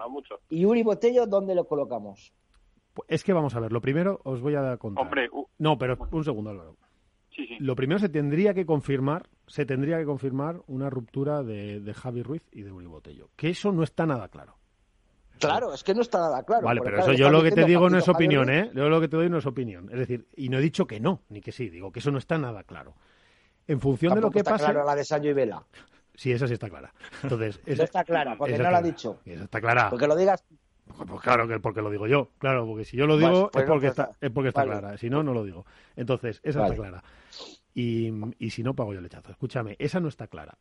Y 0.50 0.66
Uri 0.66 0.82
Botello, 0.84 1.28
¿dónde 1.28 1.54
lo 1.54 1.68
colocamos? 1.68 2.34
Es 3.08 3.24
que 3.24 3.34
vamos 3.34 3.56
a 3.56 3.60
ver, 3.60 3.72
lo 3.72 3.82
primero 3.82 4.20
os 4.24 4.42
voy 4.42 4.56
a 4.56 4.78
contar. 4.78 5.04
Hombre, 5.04 5.30
No, 5.58 5.78
pero 5.78 5.98
un 6.12 6.24
segundo, 6.24 6.52
Álvaro. 6.52 6.76
Sí, 7.36 7.48
sí. 7.48 7.58
Lo 7.60 7.76
primero 7.76 8.00
se 8.00 8.10
tendría 8.10 8.54
que 8.54 8.66
confirmar, 8.66 9.28
se 9.48 9.66
tendría 9.66 9.98
que 9.98 10.06
confirmar 10.06 10.62
una 10.68 10.90
ruptura 10.90 11.44
de, 11.44 11.80
de 11.80 11.94
Javi 11.94 12.24
Ruiz 12.24 12.44
y 12.52 12.62
de 12.64 12.72
Uri 12.72 12.86
Botello. 12.88 13.30
Que 13.36 13.50
eso 13.50 13.72
no 13.72 13.84
está 13.84 14.06
nada 14.06 14.28
claro. 14.30 14.58
Claro, 15.40 15.74
es 15.74 15.84
que 15.84 15.94
no 15.94 16.02
está 16.02 16.20
nada 16.20 16.44
claro. 16.44 16.64
vale, 16.66 16.80
pero 16.82 16.96
claro, 16.98 17.12
eso 17.12 17.20
yo 17.20 17.30
lo 17.30 17.44
que 17.44 17.52
te 17.52 17.66
digo 17.66 17.90
no 17.90 17.98
es 17.98 18.08
opinión. 18.08 18.50
¿eh? 18.50 18.72
Yo 18.74 18.88
lo 18.88 19.02
que 19.02 19.08
te 19.10 19.18
doy 19.18 19.30
no 19.30 19.40
es 19.40 19.46
opinión. 19.46 19.90
Es 19.92 20.00
decir, 20.00 20.28
y 20.38 20.48
no 20.50 20.58
he 20.58 20.62
dicho 20.62 20.86
que 20.88 21.00
no, 21.00 21.22
ni 21.30 21.42
que 21.42 21.52
sí, 21.52 21.70
digo 21.70 21.92
que 21.92 22.00
eso 22.00 22.12
no 22.12 22.18
está 22.18 22.38
nada 22.38 22.64
claro. 22.64 22.96
En 23.68 23.80
función 23.82 24.14
de 24.16 24.22
lo 24.22 24.30
que 24.32 24.40
está 24.40 24.52
pase... 24.52 24.66
claro 24.66 24.86
la 24.86 24.96
de 24.96 25.04
Sancho 25.04 25.30
y 25.30 25.34
Vela. 25.34 25.64
Sí, 26.16 26.32
esa 26.32 26.48
sí 26.48 26.54
está 26.54 26.70
clara. 26.70 26.94
Entonces, 27.24 27.60
No 27.68 27.74
esa- 27.74 27.84
está 27.84 28.04
clara, 28.04 28.36
porque 28.38 28.54
esa 28.54 28.64
no 28.64 28.72
la 28.72 28.78
ha 28.78 28.80
está 28.82 28.88
dicho. 28.92 29.14
clara. 29.24 29.36
Esa 29.36 29.44
está 29.46 29.62
clara. 29.62 29.90
Porque 29.90 30.08
lo 30.08 30.16
digas 30.16 30.44
Pues 31.08 31.22
claro 31.22 31.48
que 31.48 31.60
porque 31.60 31.82
lo 31.82 31.90
digo 31.90 32.08
yo, 32.08 32.30
claro, 32.38 32.66
porque 32.68 32.86
si 32.86 32.96
yo 32.96 33.08
lo 33.08 33.16
Pues- 33.18 33.26
digo 33.26 33.50
pues 33.52 33.64
es 33.64 33.68
no, 33.68 33.74
porque 33.74 33.88
pues 33.88 33.92
está, 33.92 34.04
está. 34.14 34.26
es 34.26 34.32
porque 34.32 34.48
está 34.50 34.62
Vale. 34.66 34.80
clara, 34.80 34.98
si 34.98 35.10
no, 35.10 35.24
no 35.24 35.34
lo 35.34 35.44
digo. 35.44 35.66
Entonces, 35.96 36.40
esa 36.44 36.60
Vale. 36.60 36.74
está 36.76 36.84
clara. 36.88 37.04
Y, 37.74 38.12
y 38.40 38.50
si 38.52 38.64
no, 38.64 38.76
pago 38.76 38.94
yo 38.94 39.00
el 39.00 39.04
lechazo. 39.04 39.32
Escúchame, 39.32 39.76
esa 39.80 40.00
no 40.00 40.08
está 40.08 40.28
clara. 40.28 40.58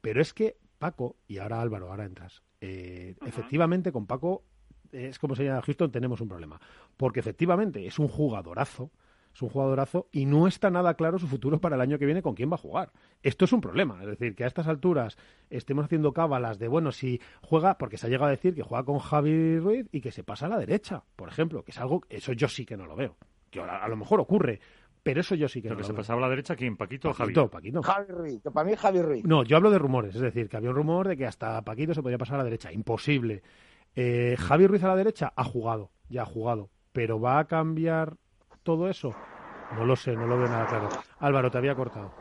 Pero 0.00 0.20
es 0.20 0.32
que 0.34 0.56
Paco, 0.78 1.16
y 1.26 1.38
ahora 1.38 1.60
Álvaro, 1.60 1.90
ahora 1.90 2.04
entras, 2.04 2.42
eh, 2.60 3.14
efectivamente 3.26 3.92
con 3.92 4.06
Paco, 4.06 4.44
eh, 4.92 5.08
es 5.08 5.18
como 5.18 5.34
se 5.34 5.44
llama 5.44 5.62
Houston, 5.62 5.90
tenemos 5.90 6.20
un 6.20 6.28
problema. 6.28 6.60
Porque 6.96 7.20
efectivamente 7.20 7.86
es 7.86 7.98
un 7.98 8.08
jugadorazo, 8.08 8.90
es 9.34 9.42
un 9.42 9.48
jugadorazo 9.48 10.08
y 10.12 10.26
no 10.26 10.46
está 10.46 10.70
nada 10.70 10.94
claro 10.94 11.18
su 11.18 11.26
futuro 11.26 11.60
para 11.60 11.74
el 11.74 11.80
año 11.80 11.98
que 11.98 12.06
viene 12.06 12.22
con 12.22 12.34
quién 12.34 12.50
va 12.50 12.54
a 12.54 12.58
jugar. 12.58 12.92
Esto 13.22 13.44
es 13.44 13.52
un 13.52 13.60
problema, 13.60 13.98
es 14.00 14.06
decir, 14.06 14.34
que 14.34 14.44
a 14.44 14.46
estas 14.46 14.68
alturas 14.68 15.16
estemos 15.50 15.86
haciendo 15.86 16.12
cábalas 16.12 16.58
de, 16.58 16.68
bueno, 16.68 16.92
si 16.92 17.20
juega, 17.42 17.76
porque 17.76 17.96
se 17.96 18.06
ha 18.06 18.10
llegado 18.10 18.28
a 18.28 18.30
decir 18.30 18.54
que 18.54 18.62
juega 18.62 18.84
con 18.84 18.98
Javi 18.98 19.58
Ruiz 19.58 19.88
y 19.90 20.00
que 20.00 20.12
se 20.12 20.22
pasa 20.22 20.46
a 20.46 20.50
la 20.50 20.58
derecha, 20.58 21.02
por 21.16 21.28
ejemplo, 21.28 21.64
que 21.64 21.72
es 21.72 21.78
algo, 21.78 22.02
eso 22.08 22.32
yo 22.32 22.48
sí 22.48 22.64
que 22.64 22.76
no 22.76 22.86
lo 22.86 22.94
veo. 22.94 23.16
Que 23.50 23.60
ahora 23.60 23.84
a 23.84 23.88
lo 23.88 23.96
mejor 23.96 24.20
ocurre, 24.20 24.60
pero 25.04 25.20
eso 25.20 25.36
yo 25.36 25.48
sí 25.48 25.62
que 25.62 25.68
Lo 25.68 25.74
no 25.74 25.76
que 25.76 25.82
lo 25.82 25.86
se 25.88 25.94
pasaba 25.94 26.18
a 26.18 26.22
la 26.22 26.28
derecha, 26.30 26.56
¿quién? 26.56 26.76
¿Paquito 26.76 27.10
o 27.10 27.12
Javi? 27.12 27.32
Paquito, 27.34 27.50
Paquito. 27.50 27.82
Javi 27.82 28.06
Ruiz. 28.12 28.42
que 28.42 28.50
Para 28.50 28.68
mí 28.68 28.74
Javi 28.76 29.02
Ruiz. 29.02 29.24
No, 29.24 29.44
yo 29.44 29.56
hablo 29.56 29.70
de 29.70 29.78
rumores, 29.78 30.16
es 30.16 30.20
decir, 30.22 30.48
que 30.48 30.56
había 30.56 30.70
un 30.70 30.76
rumor 30.76 31.06
de 31.06 31.16
que 31.16 31.26
hasta 31.26 31.62
Paquito 31.62 31.94
se 31.94 32.02
podía 32.02 32.18
pasar 32.18 32.34
a 32.34 32.38
la 32.38 32.44
derecha. 32.44 32.72
Imposible. 32.72 33.42
Eh, 33.94 34.34
Javi 34.38 34.66
Ruiz 34.66 34.82
a 34.82 34.88
la 34.88 34.96
derecha 34.96 35.32
ha 35.36 35.44
jugado, 35.44 35.90
ya 36.08 36.22
ha 36.22 36.26
jugado, 36.26 36.70
pero 36.92 37.20
¿va 37.20 37.38
a 37.38 37.44
cambiar 37.46 38.14
todo 38.64 38.88
eso? 38.88 39.14
No 39.76 39.84
lo 39.84 39.94
sé, 39.94 40.16
no 40.16 40.26
lo 40.26 40.36
veo 40.38 40.48
nada 40.48 40.66
claro. 40.66 40.88
Álvaro, 41.20 41.50
te 41.50 41.58
había 41.58 41.74
cortado. 41.76 42.12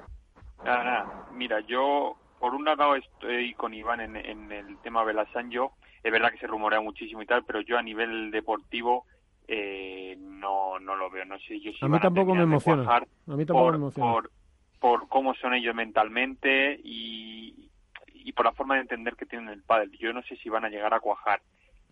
Nada, 0.63 0.83
nada. 0.83 1.27
Mira, 1.33 1.59
yo 1.61 2.15
por 2.39 2.53
un 2.53 2.65
lado 2.65 2.95
estoy 2.95 3.53
con 3.55 3.73
Iván 3.73 4.01
en, 4.01 4.15
en 4.17 4.51
el 4.51 4.77
tema 4.79 5.03
Belasanjo. 5.03 5.73
es 6.03 6.11
verdad 6.11 6.31
que 6.31 6.37
se 6.37 6.47
rumorea 6.47 6.81
muchísimo 6.81 7.21
y 7.21 7.25
tal, 7.25 7.43
pero 7.45 7.61
yo 7.61 7.77
a 7.77 7.81
nivel 7.81 8.31
deportivo 8.31 9.05
eh, 9.47 10.15
no, 10.19 10.79
no 10.79 10.95
lo 10.95 11.09
veo. 11.09 11.25
No 11.25 11.37
sé 11.39 11.59
yo 11.59 11.71
si 11.73 11.83
a 11.85 11.87
mí 11.87 11.99
tampoco 11.99 12.33
me 12.35 12.43
emociona. 12.43 12.95
A 12.95 12.99
mí 13.35 13.45
tampoco 13.45 13.65
por, 13.65 13.71
me 13.73 13.77
emociona. 13.77 14.11
Por, 14.11 14.31
por 14.79 15.07
cómo 15.09 15.33
son 15.35 15.53
ellos 15.53 15.73
mentalmente 15.75 16.79
y, 16.83 17.69
y 18.13 18.31
por 18.33 18.45
la 18.45 18.51
forma 18.53 18.75
de 18.75 18.81
entender 18.81 19.15
que 19.15 19.25
tienen 19.25 19.49
el 19.49 19.63
pádel. 19.63 19.91
Yo 19.99 20.11
no 20.13 20.21
sé 20.23 20.35
si 20.37 20.49
van 20.49 20.65
a 20.65 20.69
llegar 20.69 20.93
a 20.93 20.99
cuajar. 20.99 21.41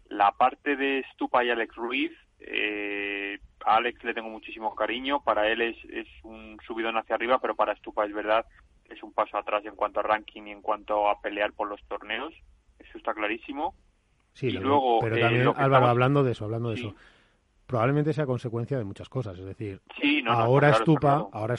La 0.09 0.31
parte 0.33 0.75
de 0.75 1.05
Stupa 1.13 1.43
y 1.45 1.49
Alex 1.49 1.73
Ruiz, 1.75 2.11
eh, 2.39 3.39
a 3.65 3.75
Alex 3.77 4.03
le 4.03 4.13
tengo 4.13 4.29
muchísimo 4.29 4.75
cariño, 4.75 5.23
para 5.23 5.47
él 5.47 5.61
es, 5.61 5.77
es 5.85 6.07
un 6.23 6.57
subidón 6.67 6.97
hacia 6.97 7.15
arriba, 7.15 7.39
pero 7.39 7.55
para 7.55 7.75
Stupa 7.77 8.05
es 8.05 8.13
verdad 8.13 8.45
que 8.85 8.93
es 8.95 9.03
un 9.03 9.13
paso 9.13 9.37
atrás 9.37 9.63
en 9.65 9.75
cuanto 9.75 10.01
a 10.01 10.03
ranking 10.03 10.43
y 10.47 10.51
en 10.51 10.61
cuanto 10.61 11.07
a 11.09 11.21
pelear 11.21 11.53
por 11.53 11.69
los 11.69 11.81
torneos, 11.87 12.33
eso 12.79 12.97
está 12.97 13.13
clarísimo. 13.13 13.73
Sí, 14.33 14.47
y 14.47 14.51
lo- 14.51 14.61
luego, 14.61 14.99
pero 14.99 15.15
eh, 15.15 15.19
también, 15.21 15.43
que 15.43 15.49
Álvaro, 15.49 15.65
estamos- 15.67 15.89
hablando 15.89 16.23
de 16.23 16.31
eso, 16.33 16.45
hablando 16.45 16.69
de 16.71 16.77
Sí. 16.77 16.87
eso, 16.87 16.95
probablemente 17.71 18.11
sea 18.11 18.25
consecuencia 18.25 18.77
de 18.77 18.83
muchas 18.83 19.07
cosas. 19.07 19.39
Es 19.39 19.45
decir, 19.45 19.81
Sí, 19.99 20.21
no, 20.21 20.33
no, 20.33 20.37
ahora 20.37 20.67
claro, 20.71 20.83
está 20.83 20.99
claro. 20.99 21.29
ahora 21.31 21.55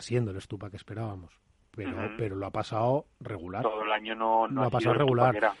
siendo 0.00 0.30
el 0.30 0.40
Stupa 0.40 0.70
que 0.70 0.76
esperábamos, 0.76 1.40
pero, 1.72 1.96
pero 2.16 2.36
lo 2.36 2.46
ha 2.46 2.52
pasado 2.52 3.06
regular. 3.18 3.62
Todo 3.64 3.82
el 3.82 3.90
año 3.90 4.14
no, 4.14 4.46
no 4.46 4.54
Lo 4.54 4.62
ha 4.62 4.66
ha 4.66 4.70
pasado 4.70 4.94
regular. 4.94 5.54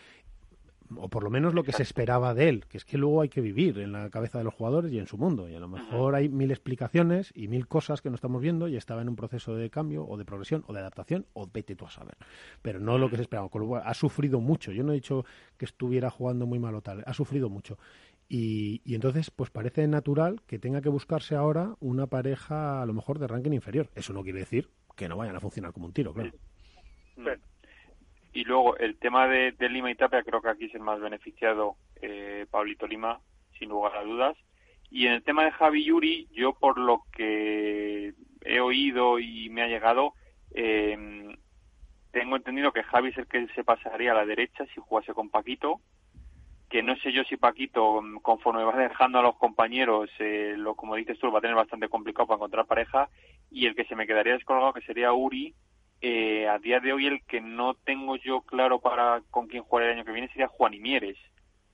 O 0.96 1.08
por 1.08 1.24
lo 1.24 1.30
menos 1.30 1.54
lo 1.54 1.64
que 1.64 1.72
se 1.72 1.82
esperaba 1.82 2.34
de 2.34 2.48
él, 2.50 2.66
que 2.68 2.76
es 2.76 2.84
que 2.84 2.98
luego 2.98 3.22
hay 3.22 3.28
que 3.28 3.40
vivir 3.40 3.80
en 3.80 3.90
la 3.90 4.10
cabeza 4.10 4.38
de 4.38 4.44
los 4.44 4.54
jugadores 4.54 4.92
y 4.92 4.98
en 4.98 5.08
su 5.08 5.16
mundo, 5.16 5.48
y 5.48 5.54
a 5.56 5.58
lo 5.58 5.66
mejor 5.66 6.14
hay 6.14 6.28
mil 6.28 6.50
explicaciones 6.52 7.32
y 7.34 7.48
mil 7.48 7.66
cosas 7.66 8.00
que 8.00 8.10
no 8.10 8.14
estamos 8.14 8.40
viendo 8.40 8.68
y 8.68 8.76
estaba 8.76 9.02
en 9.02 9.08
un 9.08 9.16
proceso 9.16 9.56
de 9.56 9.70
cambio 9.70 10.06
o 10.06 10.16
de 10.18 10.24
progresión 10.24 10.62
o 10.68 10.72
de 10.72 10.80
adaptación 10.80 11.26
o 11.32 11.48
vete 11.52 11.74
tú 11.74 11.86
a 11.86 11.90
saber, 11.90 12.16
pero 12.62 12.78
no 12.78 12.98
lo 12.98 13.08
que 13.10 13.16
se 13.16 13.22
esperaba, 13.22 13.48
con 13.48 13.62
lo 13.62 13.68
cual 13.68 13.82
ha 13.84 13.94
sufrido 13.94 14.40
mucho, 14.40 14.70
yo 14.70 14.84
no 14.84 14.92
he 14.92 14.96
dicho 14.96 15.24
que 15.56 15.64
estuviera 15.64 16.10
jugando 16.10 16.46
muy 16.46 16.60
mal 16.60 16.74
o 16.76 16.82
tal, 16.82 17.02
ha 17.06 17.14
sufrido 17.14 17.48
mucho. 17.48 17.76
Y, 18.28 18.80
y 18.84 18.94
entonces, 18.94 19.30
pues 19.30 19.50
parece 19.50 19.86
natural 19.86 20.40
que 20.46 20.58
tenga 20.58 20.80
que 20.80 20.88
buscarse 20.88 21.34
ahora 21.34 21.74
una 21.80 22.06
pareja 22.06 22.82
a 22.82 22.86
lo 22.86 22.94
mejor 22.94 23.18
de 23.18 23.28
ranking 23.28 23.52
inferior. 23.52 23.88
Eso 23.94 24.12
no 24.12 24.22
quiere 24.22 24.40
decir 24.40 24.70
que 24.96 25.08
no 25.08 25.16
vayan 25.16 25.36
a 25.36 25.40
funcionar 25.40 25.72
como 25.72 25.86
un 25.86 25.92
tiro, 25.92 26.12
claro. 26.12 26.32
Y 28.32 28.44
luego 28.44 28.76
el 28.78 28.96
tema 28.96 29.28
de, 29.28 29.52
de 29.52 29.68
Lima 29.68 29.90
y 29.90 29.94
Tapia, 29.94 30.24
creo 30.24 30.42
que 30.42 30.48
aquí 30.48 30.64
es 30.64 30.74
el 30.74 30.80
más 30.80 31.00
beneficiado 31.00 31.76
eh, 32.02 32.46
Pablito 32.50 32.86
Lima, 32.86 33.20
sin 33.58 33.68
lugar 33.68 33.96
a 33.96 34.02
dudas. 34.02 34.36
Y 34.90 35.06
en 35.06 35.12
el 35.12 35.22
tema 35.22 35.44
de 35.44 35.52
Javi 35.52 35.84
Yuri, 35.84 36.28
yo 36.32 36.52
por 36.52 36.78
lo 36.78 37.02
que 37.12 38.12
he 38.42 38.60
oído 38.60 39.20
y 39.20 39.48
me 39.50 39.62
ha 39.62 39.68
llegado, 39.68 40.14
eh, 40.52 41.36
tengo 42.10 42.36
entendido 42.36 42.72
que 42.72 42.82
Javi 42.82 43.10
es 43.10 43.18
el 43.18 43.26
que 43.26 43.46
se 43.54 43.64
pasaría 43.64 44.12
a 44.12 44.16
la 44.16 44.26
derecha 44.26 44.66
si 44.66 44.80
jugase 44.80 45.14
con 45.14 45.30
Paquito. 45.30 45.80
Que 46.74 46.82
no 46.82 46.96
sé 46.96 47.12
yo 47.12 47.22
si 47.22 47.36
Paquito, 47.36 48.02
mm, 48.02 48.16
conforme 48.16 48.64
va 48.64 48.76
dejando 48.76 49.20
a 49.20 49.22
los 49.22 49.36
compañeros, 49.36 50.10
eh, 50.18 50.56
lo 50.58 50.74
como 50.74 50.96
dices 50.96 51.16
tú, 51.20 51.26
lo 51.26 51.32
va 51.32 51.38
a 51.38 51.40
tener 51.40 51.54
bastante 51.54 51.88
complicado 51.88 52.26
para 52.26 52.38
encontrar 52.38 52.66
pareja. 52.66 53.08
Y 53.48 53.66
el 53.66 53.76
que 53.76 53.84
se 53.84 53.94
me 53.94 54.08
quedaría 54.08 54.32
descolgado, 54.32 54.72
que 54.72 54.80
sería 54.80 55.12
Uri, 55.12 55.54
eh, 56.00 56.48
a 56.48 56.58
día 56.58 56.80
de 56.80 56.92
hoy 56.92 57.06
el 57.06 57.22
que 57.26 57.40
no 57.40 57.74
tengo 57.74 58.16
yo 58.16 58.40
claro 58.40 58.80
para 58.80 59.22
con 59.30 59.46
quién 59.46 59.62
jugar 59.62 59.84
el 59.84 59.92
año 59.92 60.04
que 60.04 60.10
viene 60.10 60.26
sería 60.30 60.48
Juan 60.48 60.74
y 60.74 60.80
Mieres. 60.80 61.16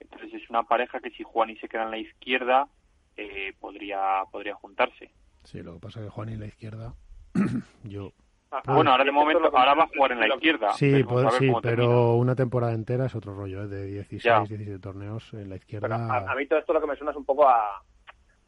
Entonces 0.00 0.34
es 0.34 0.50
una 0.50 0.64
pareja 0.64 1.00
que 1.00 1.12
si 1.12 1.22
Juan 1.22 1.48
y 1.48 1.56
se 1.56 1.68
queda 1.70 1.84
en 1.84 1.92
la 1.92 1.98
izquierda 1.98 2.68
eh, 3.16 3.54
podría 3.58 4.22
podría 4.30 4.54
juntarse. 4.54 5.10
Sí, 5.44 5.62
lo 5.62 5.72
que 5.72 5.80
pasa 5.80 6.00
es 6.00 6.04
que 6.04 6.10
Juan 6.10 6.28
y 6.28 6.36
la 6.36 6.46
izquierda, 6.46 6.94
yo... 7.84 8.12
Ah, 8.52 8.62
Puede- 8.64 8.76
bueno, 8.76 8.90
ahora 8.90 9.04
de 9.04 9.12
momento 9.12 9.56
ahora 9.56 9.74
va 9.74 9.84
a 9.84 9.86
jugar 9.88 10.12
en 10.12 10.20
la 10.20 10.28
izquierda. 10.28 10.72
Sí, 10.72 11.04
puede- 11.04 11.24
ver 11.26 11.34
sí, 11.34 11.52
pero 11.62 11.76
termina. 11.76 12.12
una 12.14 12.34
temporada 12.34 12.72
entera 12.72 13.06
es 13.06 13.14
otro 13.14 13.32
rollo, 13.34 13.62
¿eh? 13.62 13.68
de 13.68 13.84
16, 13.84 14.22
Ya. 14.24 14.38
17 14.40 14.78
torneos 14.80 15.32
en 15.34 15.48
la 15.50 15.56
izquierda. 15.56 15.86
Pero 15.88 15.94
a, 16.00 16.32
a 16.32 16.34
mí 16.34 16.46
todo 16.46 16.58
esto 16.58 16.72
lo 16.72 16.80
que 16.80 16.86
me 16.88 16.96
suena 16.96 17.12
es 17.12 17.16
un 17.16 17.24
poco 17.24 17.48
a 17.48 17.80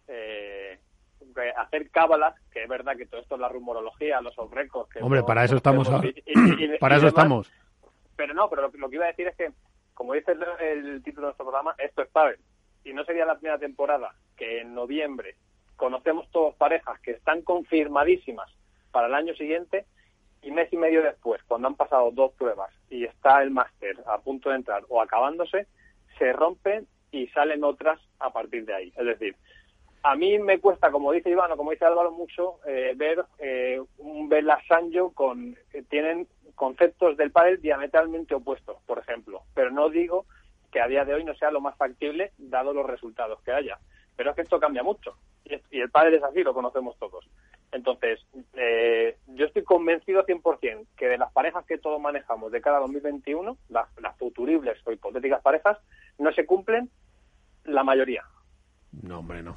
eh, 0.09 0.79
hacer 1.57 1.89
cábalas, 1.91 2.35
que 2.51 2.65
es 2.65 2.69
verdad 2.69 2.97
que 2.97 3.07
todo 3.07 3.20
esto 3.20 3.37
es 3.37 3.41
la 3.41 3.49
rumorología, 3.49 4.20
los 4.20 4.37
off 4.39 4.53
que 4.93 5.01
Hombre, 5.01 5.20
no 5.20 5.27
para 5.27 5.45
eso 5.45 5.57
estamos 5.57 5.89
ahora. 5.89 6.09
y- 6.09 6.15
y- 6.27 6.65
y- 6.74 6.79
para 6.81 6.97
y 6.97 6.99
eso 6.99 7.07
demás. 7.07 7.07
estamos. 7.07 7.53
Pero 8.16 8.35
no, 8.35 8.51
pero 8.51 8.62
lo, 8.62 8.73
que- 8.73 8.79
lo 8.79 8.89
que 8.91 8.97
iba 8.97 9.05
a 9.05 9.09
decir 9.09 9.29
es 9.29 9.37
que, 9.37 9.53
como 9.95 10.15
dice 10.15 10.33
el, 10.33 10.43
el 10.61 11.03
título 11.03 11.27
de 11.27 11.31
nuestro 11.31 11.47
programa, 11.47 11.74
esto 11.79 12.03
es 12.03 12.09
Pavel. 12.09 12.39
Y 12.85 12.93
no 12.93 13.05
sería 13.05 13.24
la 13.24 13.37
primera 13.39 13.59
temporada 13.59 14.12
que 14.37 14.61
en 14.62 14.74
noviembre 14.74 15.37
conocemos 15.77 16.29
todos 16.33 16.55
parejas 16.57 16.99
que 17.01 17.12
están 17.12 17.43
confirmadísimas 17.43 18.51
para 18.93 19.09
el 19.09 19.14
año 19.14 19.35
siguiente 19.35 19.86
y 20.43 20.51
mes 20.51 20.73
y 20.73 20.77
medio 20.77 21.02
después, 21.02 21.43
cuando 21.44 21.69
han 21.69 21.77
pasado 21.77 22.10
dos 22.10 22.32
pruebas 22.32 22.70
y 22.90 23.05
está 23.05 23.43
el 23.43 23.51
máster 23.51 23.97
a 24.06 24.19
punto 24.19 24.51
de 24.51 24.56
entrar 24.56 24.85
o 24.89 25.01
acabándose, 25.01 25.66
se 26.19 26.32
rompen 26.32 26.86
y 27.10 27.28
salen 27.28 27.64
otras 27.64 28.01
a 28.19 28.31
partir 28.32 28.64
de 28.64 28.74
ahí. 28.74 28.93
Es 28.97 29.06
decir, 29.06 29.36
a 30.02 30.16
mí 30.16 30.39
me 30.39 30.59
cuesta, 30.59 30.90
como 30.90 31.12
dice 31.12 31.31
Iván 31.31 31.52
o 31.52 31.56
como 31.56 31.70
dice 31.70 31.85
Álvaro, 31.85 32.10
mucho 32.10 32.59
eh, 32.66 32.93
ver 32.97 33.24
eh, 33.39 33.81
un 33.98 34.28
Bela 34.28 34.60
Sancho 34.66 35.10
con... 35.10 35.56
que 35.70 35.82
tienen 35.82 36.27
conceptos 36.55 37.16
del 37.16 37.31
pádel 37.31 37.60
diametralmente 37.60 38.35
opuestos, 38.35 38.77
por 38.86 38.98
ejemplo. 38.98 39.43
Pero 39.55 39.70
no 39.70 39.89
digo 39.90 40.27
que 40.73 40.81
a 40.81 40.89
día 40.89 41.05
de 41.05 41.14
hoy 41.14 41.24
no 41.24 41.35
sea 41.35 41.51
lo 41.51 41.60
más 41.60 41.77
factible, 41.77 42.32
dado 42.36 42.73
los 42.73 42.86
resultados 42.86 43.40
que 43.43 43.52
haya. 43.52 43.78
Pero 44.16 44.31
es 44.31 44.36
que 44.36 44.43
esto 44.43 44.59
cambia 44.59 44.82
mucho. 44.82 45.16
Y, 45.44 45.55
y 45.70 45.81
el 45.81 45.90
pádel 45.90 46.14
es 46.14 46.23
así, 46.24 46.43
lo 46.43 46.55
conocemos 46.55 46.98
todos. 46.98 47.28
Entonces, 47.73 48.20
eh, 48.53 49.16
yo 49.28 49.47
estoy 49.47 49.65
convencido 49.65 50.24
100% 50.24 50.86
que 50.97 51.07
de 51.07 51.16
las 51.16 51.32
parejas 51.32 51.65
que 51.65 51.78
todos 51.78 52.01
manejamos 52.01 52.53
de 52.53 52.61
cada 52.61 52.78
2021, 52.81 53.57
las, 53.70 53.89
las 54.01 54.16
futuribles 54.19 54.78
o 54.85 54.93
hipotéticas 54.93 55.40
parejas, 55.40 55.78
no 56.19 56.32
se 56.32 56.44
cumplen 56.44 56.90
la 57.65 57.82
mayoría. 57.82 58.24
No, 59.03 59.20
hombre, 59.20 59.43
no. 59.43 59.57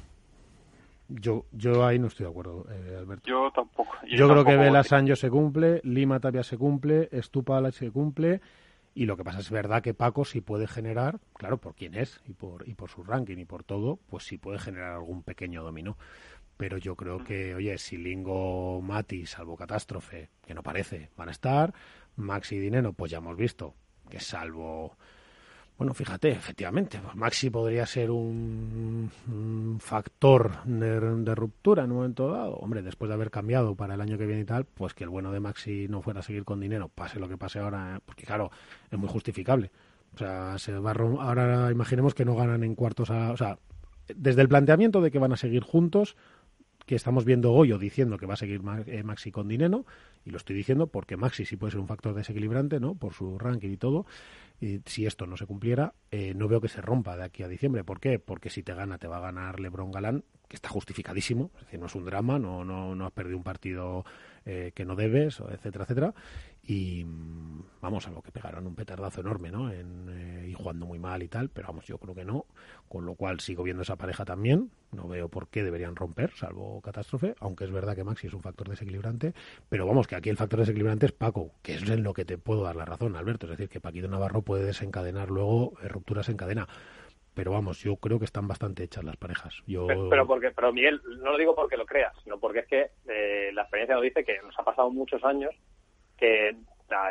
Yo, 1.08 1.44
yo 1.52 1.84
ahí 1.84 1.98
no 1.98 2.08
estoy 2.08 2.24
de 2.24 2.30
acuerdo, 2.30 2.66
eh, 2.70 2.96
Alberto. 2.98 3.28
Yo 3.28 3.50
tampoco. 3.54 3.92
Yo, 4.08 4.28
creo 4.28 4.44
que 4.44 4.56
Vela 4.56 4.82
Sancho 4.82 5.14
se 5.14 5.30
cumple, 5.30 5.80
Lima 5.84 6.18
Tapia 6.18 6.42
se 6.42 6.56
cumple, 6.58 7.08
Estupa 7.12 7.70
se 7.70 7.90
cumple. 7.90 8.40
Y 8.94 9.04
lo 9.04 9.18
que 9.18 9.24
pasa 9.24 9.40
es 9.40 9.50
verdad 9.50 9.82
que 9.82 9.92
Paco 9.92 10.24
sí 10.24 10.40
puede 10.40 10.66
generar, 10.66 11.20
claro, 11.34 11.58
por 11.58 11.74
quién 11.74 11.94
es 11.94 12.22
y 12.26 12.32
por, 12.32 12.66
y 12.66 12.72
por 12.74 12.88
su 12.88 13.04
ranking 13.04 13.36
y 13.36 13.44
por 13.44 13.62
todo, 13.62 13.98
pues 14.08 14.24
sí 14.24 14.38
puede 14.38 14.58
generar 14.58 14.94
algún 14.94 15.22
pequeño 15.22 15.62
dominó. 15.62 15.98
Pero 16.56 16.78
yo 16.78 16.96
creo 16.96 17.22
que, 17.22 17.54
oye, 17.54 17.76
si 17.78 17.96
Lingo, 17.98 18.80
Mati, 18.80 19.26
salvo 19.26 19.56
catástrofe, 19.56 20.30
que 20.46 20.54
no 20.54 20.62
parece, 20.62 21.10
van 21.16 21.28
a 21.28 21.32
estar. 21.32 21.74
Maxi 22.16 22.56
y 22.56 22.60
Dinero, 22.60 22.92
pues 22.92 23.10
ya 23.10 23.18
hemos 23.18 23.36
visto 23.36 23.74
que 24.08 24.20
salvo. 24.20 24.96
Bueno, 25.76 25.92
fíjate, 25.92 26.30
efectivamente, 26.30 26.98
pues 27.02 27.14
Maxi 27.14 27.50
podría 27.50 27.84
ser 27.84 28.10
un, 28.10 29.10
factor 29.78 30.64
de, 30.64 31.34
ruptura 31.34 31.84
en 31.84 31.90
un 31.90 31.96
momento 31.98 32.30
dado. 32.30 32.54
Hombre, 32.56 32.80
después 32.80 33.10
de 33.10 33.14
haber 33.14 33.30
cambiado 33.30 33.74
para 33.74 33.94
el 33.94 34.00
año 34.00 34.16
que 34.16 34.24
viene 34.24 34.42
y 34.42 34.46
tal, 34.46 34.64
pues 34.64 34.94
que 34.94 35.04
el 35.04 35.10
bueno 35.10 35.32
de 35.32 35.40
Maxi 35.40 35.86
no 35.88 36.00
fuera 36.00 36.20
a 36.20 36.22
seguir 36.22 36.44
con 36.44 36.60
dinero, 36.60 36.88
pase 36.88 37.20
lo 37.20 37.28
que 37.28 37.36
pase 37.36 37.58
ahora, 37.58 38.00
porque 38.06 38.24
claro, 38.24 38.50
es 38.90 38.98
muy 38.98 39.08
justificable. 39.08 39.70
O 40.14 40.18
sea, 40.18 40.56
se 40.56 40.72
va 40.78 40.92
a 40.92 40.94
ahora 40.94 41.70
imaginemos 41.70 42.14
que 42.14 42.24
no 42.24 42.34
ganan 42.34 42.64
en 42.64 42.74
cuartos 42.74 43.10
a, 43.10 43.32
o 43.32 43.36
sea, 43.36 43.58
desde 44.14 44.40
el 44.40 44.48
planteamiento 44.48 45.02
de 45.02 45.10
que 45.10 45.18
van 45.18 45.32
a 45.32 45.36
seguir 45.36 45.62
juntos, 45.62 46.16
que 46.86 46.94
estamos 46.94 47.24
viendo 47.24 47.52
hoy 47.52 47.72
o 47.72 47.78
diciendo 47.78 48.16
que 48.16 48.26
va 48.26 48.34
a 48.34 48.36
seguir 48.36 48.62
eh, 48.86 49.02
Maxi 49.02 49.32
con 49.32 49.48
dinero, 49.48 49.84
y 50.24 50.30
lo 50.30 50.38
estoy 50.38 50.56
diciendo 50.56 50.86
porque 50.86 51.16
Maxi 51.16 51.44
sí 51.44 51.56
puede 51.56 51.72
ser 51.72 51.80
un 51.80 51.88
factor 51.88 52.14
desequilibrante, 52.14 52.80
¿no? 52.80 52.94
Por 52.94 53.12
su 53.12 53.38
ranking 53.38 53.70
y 53.70 53.76
todo. 53.76 54.06
Y 54.60 54.80
si 54.86 55.06
esto 55.06 55.26
no 55.26 55.36
se 55.36 55.46
cumpliera, 55.46 55.94
eh, 56.10 56.32
no 56.34 56.48
veo 56.48 56.60
que 56.60 56.68
se 56.68 56.80
rompa 56.80 57.16
de 57.16 57.24
aquí 57.24 57.42
a 57.42 57.48
diciembre. 57.48 57.84
¿Por 57.84 58.00
qué? 58.00 58.18
Porque 58.18 58.50
si 58.50 58.62
te 58.62 58.74
gana, 58.74 58.98
te 58.98 59.06
va 59.06 59.18
a 59.18 59.20
ganar 59.20 59.60
LeBron 59.60 59.92
Galán, 59.92 60.24
que 60.48 60.56
está 60.56 60.68
justificadísimo, 60.68 61.50
es 61.56 61.64
decir, 61.66 61.80
no 61.80 61.86
es 61.86 61.94
un 61.94 62.04
drama, 62.04 62.38
no, 62.38 62.64
no, 62.64 62.94
no 62.94 63.06
has 63.06 63.12
perdido 63.12 63.36
un 63.36 63.42
partido 63.42 64.04
eh, 64.44 64.70
que 64.74 64.84
no 64.84 64.94
debes, 64.94 65.40
etcétera, 65.40 65.84
etcétera. 65.84 66.14
Y 66.62 67.04
mm, 67.04 67.64
vamos, 67.80 68.06
a 68.06 68.10
lo 68.10 68.22
que 68.22 68.30
pegaron 68.30 68.66
un 68.66 68.74
petardazo 68.74 69.20
enorme, 69.20 69.50
¿no? 69.50 69.72
En, 69.72 70.08
eh, 70.08 70.48
y 70.48 70.54
jugando 70.54 70.86
muy 70.86 70.98
mal 70.98 71.22
y 71.22 71.28
tal, 71.28 71.48
pero 71.48 71.68
vamos, 71.68 71.84
yo 71.86 71.98
creo 71.98 72.14
que 72.14 72.24
no. 72.24 72.46
Con 72.88 73.06
lo 73.06 73.14
cual 73.14 73.40
sigo 73.40 73.62
viendo 73.62 73.82
esa 73.82 73.96
pareja 73.96 74.24
también. 74.24 74.70
No 74.92 75.08
veo 75.08 75.28
por 75.28 75.48
qué 75.48 75.64
deberían 75.64 75.96
romper, 75.96 76.30
salvo 76.36 76.80
catástrofe, 76.80 77.34
aunque 77.40 77.64
es 77.64 77.72
verdad 77.72 77.96
que 77.96 78.04
Maxi 78.04 78.28
es 78.28 78.34
un 78.34 78.40
factor 78.40 78.68
desequilibrante. 78.68 79.34
Pero 79.68 79.86
vamos, 79.86 80.06
que 80.06 80.14
aquí 80.14 80.30
el 80.30 80.36
factor 80.36 80.60
desequilibrante 80.60 81.06
es 81.06 81.12
Paco, 81.12 81.52
que 81.62 81.74
es 81.74 81.82
en 81.82 82.04
lo 82.04 82.14
que 82.14 82.24
te 82.24 82.38
puedo 82.38 82.62
dar 82.62 82.76
la 82.76 82.84
razón, 82.84 83.16
Alberto. 83.16 83.46
Es 83.46 83.50
decir, 83.50 83.68
que 83.68 83.80
Paquito 83.80 84.06
Navarro 84.08 84.42
puede 84.46 84.64
desencadenar 84.64 85.28
luego 85.28 85.72
eh, 85.82 85.88
rupturas 85.88 86.30
en 86.30 86.36
cadena. 86.36 86.66
Pero 87.34 87.52
vamos, 87.52 87.82
yo 87.82 87.96
creo 87.96 88.18
que 88.18 88.24
están 88.24 88.48
bastante 88.48 88.84
hechas 88.84 89.04
las 89.04 89.18
parejas. 89.18 89.62
Yo... 89.66 89.86
Pero, 89.88 90.08
pero 90.08 90.26
porque, 90.26 90.52
pero 90.52 90.72
Miguel, 90.72 91.02
no 91.18 91.32
lo 91.32 91.36
digo 91.36 91.54
porque 91.54 91.76
lo 91.76 91.84
creas, 91.84 92.14
sino 92.24 92.38
porque 92.38 92.60
es 92.60 92.66
que 92.66 92.90
eh, 93.08 93.50
la 93.52 93.62
experiencia 93.62 93.96
nos 93.96 94.04
dice 94.04 94.24
que 94.24 94.40
nos 94.42 94.58
ha 94.58 94.64
pasado 94.64 94.90
muchos 94.90 95.22
años 95.22 95.50
que 96.16 96.56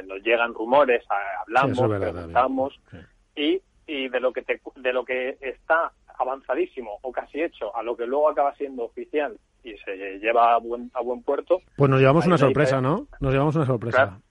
nos 0.08 0.24
llegan 0.24 0.54
rumores, 0.54 1.04
ah, 1.10 1.42
hablamos, 1.42 1.78
Sí, 1.78 1.84
eso 1.84 1.84
es 1.84 2.00
verdad, 2.00 2.14
preguntamos 2.14 2.80
y, 3.36 3.62
y 3.86 4.08
de 4.08 4.20
lo 4.20 4.32
que 4.32 4.42
te, 4.42 4.60
de 4.78 4.94
lo 4.94 5.04
que 5.04 5.38
está 5.42 5.92
avanzadísimo 6.18 6.98
o 7.02 7.12
casi 7.12 7.44
hecho 7.44 7.76
a 7.76 7.84
lo 7.84 7.96
que 7.96 8.08
luego 8.08 8.30
acaba 8.30 8.56
siendo 8.56 8.86
oficial 8.86 9.38
y 9.64 9.76
se 9.78 10.18
lleva 10.20 10.54
a 10.54 10.60
buen, 10.60 10.90
a 10.94 11.02
buen 11.02 11.22
puerto. 11.24 11.60
Pues 11.76 11.92
nos 11.92 12.00
llevamos 12.00 12.26
una 12.26 12.38
sorpresa, 12.38 12.80
¿no? 12.80 13.08
Nos 13.20 13.34
llevamos 13.34 13.56
una 13.56 13.66
sorpresa. 13.66 13.98
Claro. 13.98 14.22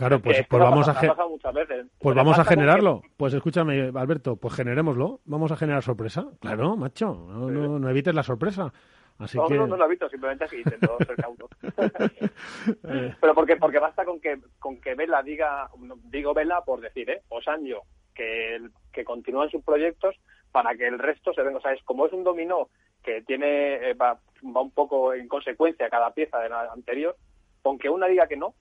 Claro, 0.00 0.18
pues, 0.18 0.46
pues 0.48 0.62
vamos 0.62 0.88
a, 0.88 1.26
muchas 1.28 1.52
veces. 1.52 1.86
pues 1.98 2.16
vamos 2.16 2.38
a 2.38 2.44
generarlo. 2.44 3.02
Pues 3.18 3.34
escúchame, 3.34 3.92
Alberto, 3.94 4.36
pues 4.36 4.54
generémoslo. 4.54 5.20
Vamos 5.26 5.52
a 5.52 5.56
generar 5.56 5.82
sorpresa. 5.82 6.26
Claro, 6.40 6.74
macho, 6.74 7.26
no, 7.28 7.50
no, 7.50 7.78
no 7.78 7.90
evites 7.90 8.14
la 8.14 8.22
sorpresa. 8.22 8.72
Así 9.18 9.36
no, 9.36 9.46
que... 9.46 9.56
no, 9.56 9.66
no 9.66 9.76
lo 9.76 9.84
he 9.84 9.90
visto, 9.90 10.08
simplemente 10.08 10.44
así 10.44 10.56
intento 10.56 10.96
ser 11.06 11.16
cauto. 11.16 11.50
Pero 13.20 13.34
porque, 13.34 13.56
porque 13.56 13.78
basta 13.78 14.06
con 14.06 14.22
que, 14.22 14.38
con 14.58 14.80
que 14.80 14.94
Vela 14.94 15.22
diga, 15.22 15.68
digo 16.04 16.32
Vela 16.32 16.64
por 16.64 16.80
decir, 16.80 17.10
¿eh? 17.10 17.20
O 17.28 17.42
Sancho, 17.42 17.82
que, 18.14 18.58
que 18.94 19.04
continúan 19.04 19.50
sus 19.50 19.62
proyectos 19.62 20.16
para 20.50 20.74
que 20.76 20.88
el 20.88 20.98
resto 20.98 21.34
se 21.34 21.42
venga. 21.42 21.58
O 21.58 21.60
sea, 21.60 21.74
es 21.74 21.82
como 21.82 22.06
es 22.06 22.12
un 22.14 22.24
dominó 22.24 22.70
que 23.02 23.20
tiene, 23.20 23.90
eh, 23.90 23.92
va, 23.92 24.18
va 24.44 24.62
un 24.62 24.70
poco 24.70 25.12
en 25.12 25.28
consecuencia 25.28 25.90
cada 25.90 26.14
pieza 26.14 26.38
de 26.38 26.48
la 26.48 26.72
anterior, 26.72 27.14
con 27.60 27.78
que 27.78 27.90
una 27.90 28.06
diga 28.06 28.26
que 28.26 28.38
no, 28.38 28.54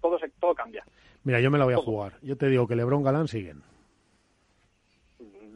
todo 0.00 0.18
se, 0.18 0.28
todo 0.40 0.54
cambia. 0.54 0.84
Mira, 1.24 1.40
yo 1.40 1.50
me 1.50 1.58
la 1.58 1.64
voy 1.64 1.74
a 1.74 1.78
jugar. 1.78 2.14
Yo 2.22 2.36
te 2.36 2.48
digo 2.48 2.66
que 2.66 2.76
Lebron 2.76 3.02
Galán 3.02 3.28
siguen. 3.28 3.62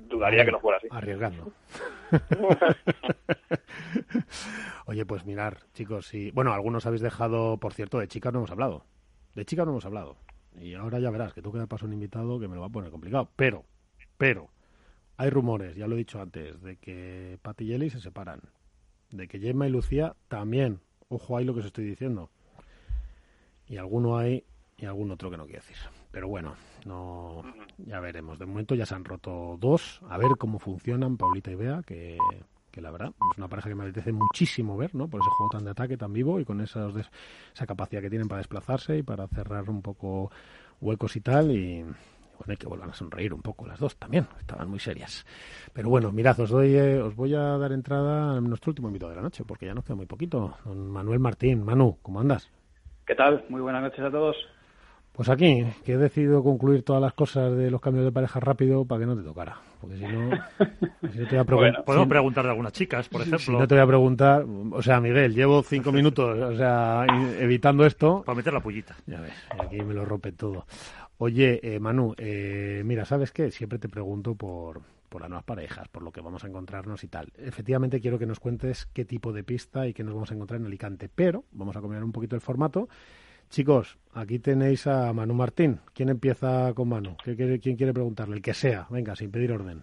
Dudaría 0.09 0.45
que 0.45 0.53
no 0.53 0.61
fuera 0.61 0.79
así. 0.79 0.89
Arriesgando. 0.91 1.53
Oye, 4.87 5.07
pues 5.07 5.25
mirar, 5.25 5.59
chicos, 5.73 6.07
si... 6.07 6.31
Bueno, 6.33 6.53
algunos 6.53 6.85
habéis 6.85 7.01
dejado, 7.01 7.57
por 7.57 7.73
cierto, 7.73 7.99
de 7.99 8.09
chicas 8.09 8.33
no 8.33 8.41
hemos 8.41 8.51
hablado. 8.51 8.85
De 9.35 9.47
chicas 9.47 9.65
no 9.65 9.73
hemos 9.73 9.87
hablado. 9.87 10.17
Y 10.61 10.75
ahora 10.75 10.99
ya 10.99 11.11
verás 11.11 11.33
que 11.33 11.41
tú 11.41 11.53
queda 11.53 11.67
paso 11.67 11.87
un 11.87 11.95
invitado 11.95 12.39
que 12.39 12.49
me 12.49 12.55
lo 12.55 12.61
va 12.61 12.67
a 12.67 12.71
poner 12.71 12.91
complicado. 12.91 13.31
Pero, 13.37 13.65
pero, 14.19 14.51
hay 15.17 15.31
rumores, 15.31 15.77
ya 15.77 15.87
lo 15.87 15.95
he 15.95 15.99
dicho 15.99 16.21
antes, 16.21 16.61
de 16.61 16.77
que 16.77 17.39
Patty 17.41 17.65
y 17.65 17.73
Eli 17.73 17.91
se 17.91 18.01
separan. 18.01 18.41
De 19.11 19.29
que 19.29 19.39
Gemma 19.39 19.67
y 19.67 19.71
Lucía 19.71 20.15
también. 20.29 20.81
Ojo 21.09 21.37
ahí 21.37 21.45
lo 21.45 21.55
que 21.55 21.61
os 21.61 21.67
estoy 21.67 21.85
diciendo. 21.85 22.31
Y 23.69 23.77
alguno 23.77 24.17
hay 24.19 24.45
y 24.77 24.85
algún 24.87 25.11
otro 25.13 25.31
que 25.31 25.37
no 25.37 25.45
quiero 25.45 25.61
decir. 25.61 25.77
Pero 26.11 26.29
bueno, 26.29 26.55
no 26.85 27.43
ya 27.79 28.01
veremos. 28.01 28.39
De 28.39 28.47
momento 28.47 28.75
ya 28.75 28.85
se 28.87 28.95
han 28.95 29.05
roto 29.05 29.57
dos. 29.61 30.01
A 30.09 30.19
ver 30.19 30.33
cómo 30.39 30.59
funcionan 30.59 31.17
Paulita 31.17 31.51
y 31.51 31.55
Bea, 31.55 31.83
que, 31.87 32.19
que 32.71 32.81
la 32.81 32.91
verdad 32.91 33.13
es 33.33 33.39
una 33.39 33.49
pareja 33.49 33.69
que 33.69 33.75
me 33.75 33.85
apetece 33.85 34.13
muchísimo 34.13 34.77
ver, 34.77 34.95
¿no? 34.95 35.09
Por 35.09 35.21
ese 35.21 35.31
juego 35.31 35.51
tan 35.51 35.65
de 35.65 35.71
ataque, 35.71 35.97
tan 35.97 36.13
vivo 36.13 36.41
y 36.41 36.45
con 36.45 36.61
esos 36.61 36.95
des- 36.95 37.11
esa 37.55 37.67
capacidad 37.67 38.03
que 38.03 38.11
tienen 38.11 38.29
para 38.29 38.39
desplazarse 38.39 38.99
y 38.99 39.03
para 39.03 39.27
cerrar 39.29 39.71
un 39.71 39.81
poco 39.83 40.31
huecos 40.81 41.15
y 41.17 41.21
tal. 41.21 41.51
Y 41.53 41.83
bueno, 41.83 42.55
y 42.55 42.57
que 42.57 42.67
vuelvan 42.67 42.91
a 42.91 42.95
sonreír 42.95 43.33
un 43.33 43.41
poco 43.43 43.67
las 43.67 43.79
dos 43.79 43.97
también. 43.97 44.27
Estaban 44.41 44.69
muy 44.69 44.81
serias. 44.81 45.25
Pero 45.73 45.89
bueno, 45.89 46.11
mirad, 46.11 46.39
os, 46.41 46.51
doy, 46.51 46.75
eh, 46.75 47.01
os 47.01 47.15
voy 47.15 47.35
a 47.35 47.57
dar 47.57 47.71
entrada 47.73 48.37
a 48.37 48.41
nuestro 48.41 48.71
último 48.71 48.89
invitado 48.89 49.11
de 49.11 49.17
la 49.17 49.23
noche, 49.23 49.45
porque 49.47 49.67
ya 49.67 49.75
nos 49.75 49.85
queda 49.85 49.95
muy 49.97 50.07
poquito. 50.07 50.57
Don 50.65 50.91
Manuel 50.91 51.21
Martín. 51.21 51.63
Manu, 51.65 51.99
¿cómo 52.03 52.19
andas? 52.21 52.51
¿Qué 53.13 53.17
tal? 53.17 53.45
Muy 53.51 53.61
buenas 53.61 53.83
noches 53.83 54.01
a 54.01 54.11
todos. 54.11 54.35
Pues 55.13 55.29
aquí, 55.29 55.67
que 55.85 55.93
he 55.93 55.99
decidido 55.99 56.43
concluir 56.43 56.83
todas 56.83 57.03
las 57.03 57.13
cosas 57.13 57.55
de 57.55 57.71
los 57.71 57.79
cambios 57.79 58.07
de 58.07 58.11
pareja 58.11 58.41
rápido 58.41 58.87
para 58.87 59.01
que 59.01 59.07
no 59.07 59.15
te 59.15 59.23
tocara. 59.23 59.59
Porque 59.83 59.99
si 59.99 60.05
no, 60.07 60.31
si 61.13 61.19
no 61.19 61.27
te 61.27 61.31
voy 61.33 61.39
a 61.39 61.45
preguntar. 61.45 61.85
Podemos 61.85 62.09
preguntar 62.09 62.45
de 62.45 62.51
algunas 62.53 62.73
chicas, 62.73 63.11
por 63.11 63.21
ejemplo. 63.21 63.39
Si 63.39 63.53
no 63.53 63.69
te 63.69 63.75
voy 63.75 63.85
a 63.85 63.87
preguntar, 63.87 64.47
o 64.71 64.81
sea, 64.81 64.99
Miguel, 64.99 65.35
llevo 65.35 65.63
cinco 65.63 65.93
minutos, 65.93 66.39
o 66.39 66.57
sea, 66.57 67.05
evitando 67.39 67.85
esto. 67.85 68.23
Para 68.25 68.35
meter 68.35 68.55
la 68.55 68.61
pullita. 68.61 68.97
Ya 69.07 69.21
ves, 69.21 69.35
aquí 69.61 69.83
me 69.83 69.93
lo 69.93 70.07
rompe 70.07 70.33
todo. 70.33 70.65
Oye, 71.19 71.61
eh, 71.63 71.79
Manu, 71.81 72.15
eh, 72.17 72.81
mira, 72.83 73.05
¿sabes 73.05 73.31
qué? 73.31 73.51
Siempre 73.51 73.79
te 73.79 73.91
pregunto 73.91 74.35
por, 74.37 74.81
por 75.13 75.21
las 75.21 75.29
nuevas 75.31 75.45
parejas, 75.45 75.87
por 75.89 76.03
lo 76.03 76.11
que 76.11 76.23
vamos 76.23 76.43
a 76.43 76.49
encontrarnos 76.49 77.05
y 77.05 77.09
tal. 77.09 77.31
Efectivamente, 77.37 78.01
quiero 78.01 78.19
que 78.19 78.25
nos 78.27 78.41
cuentes 78.41 78.87
qué 78.95 79.05
tipo 79.05 79.31
de 79.33 79.45
pista 79.45 79.87
y 79.87 79.93
qué 79.93 80.03
nos 80.03 80.15
vamos 80.15 80.31
a 80.31 80.35
encontrar 80.35 80.59
en 80.59 80.67
Alicante, 80.67 81.11
pero 81.15 81.45
vamos 81.53 81.77
a 81.77 81.81
cambiar 81.83 82.03
un 82.03 82.13
poquito 82.13 82.35
el 82.35 82.41
formato. 82.41 82.89
Chicos, 83.51 83.99
aquí 84.15 84.39
tenéis 84.39 84.87
a 84.87 85.13
Manu 85.13 85.35
Martín. 85.35 85.81
¿Quién 85.93 86.09
empieza 86.09 86.73
con 86.75 86.89
Manu? 86.89 87.17
¿Qué 87.23 87.37
quiere- 87.37 87.61
¿Quién 87.61 87.77
quiere 87.77 87.93
preguntarle? 87.93 88.37
El 88.37 88.43
que 88.43 88.55
sea. 88.55 88.87
Venga, 88.89 89.15
sin 89.15 89.31
pedir 89.31 89.53
orden. 89.53 89.83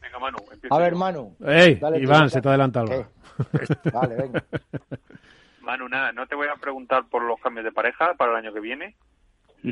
Venga, 0.00 0.18
Manu, 0.18 0.38
empieza 0.50 0.74
A 0.74 0.78
ver, 0.78 0.92
yo. 0.94 0.98
Manu. 0.98 1.36
¡Ey! 1.44 1.74
Dale 1.74 1.98
Iván, 2.00 2.30
se 2.30 2.40
te 2.40 2.48
adelanta 2.48 2.80
Alba. 2.80 3.06
¿Qué? 3.52 3.90
Vale, 3.92 4.16
venga. 4.16 4.42
Manu, 5.60 5.88
nada, 5.88 6.12
no 6.12 6.26
te 6.26 6.34
voy 6.34 6.46
a 6.48 6.58
preguntar 6.58 7.04
por 7.10 7.22
los 7.22 7.38
cambios 7.40 7.64
de 7.64 7.72
pareja 7.72 8.14
para 8.14 8.32
el 8.32 8.38
año 8.38 8.52
que 8.54 8.60
viene, 8.60 8.94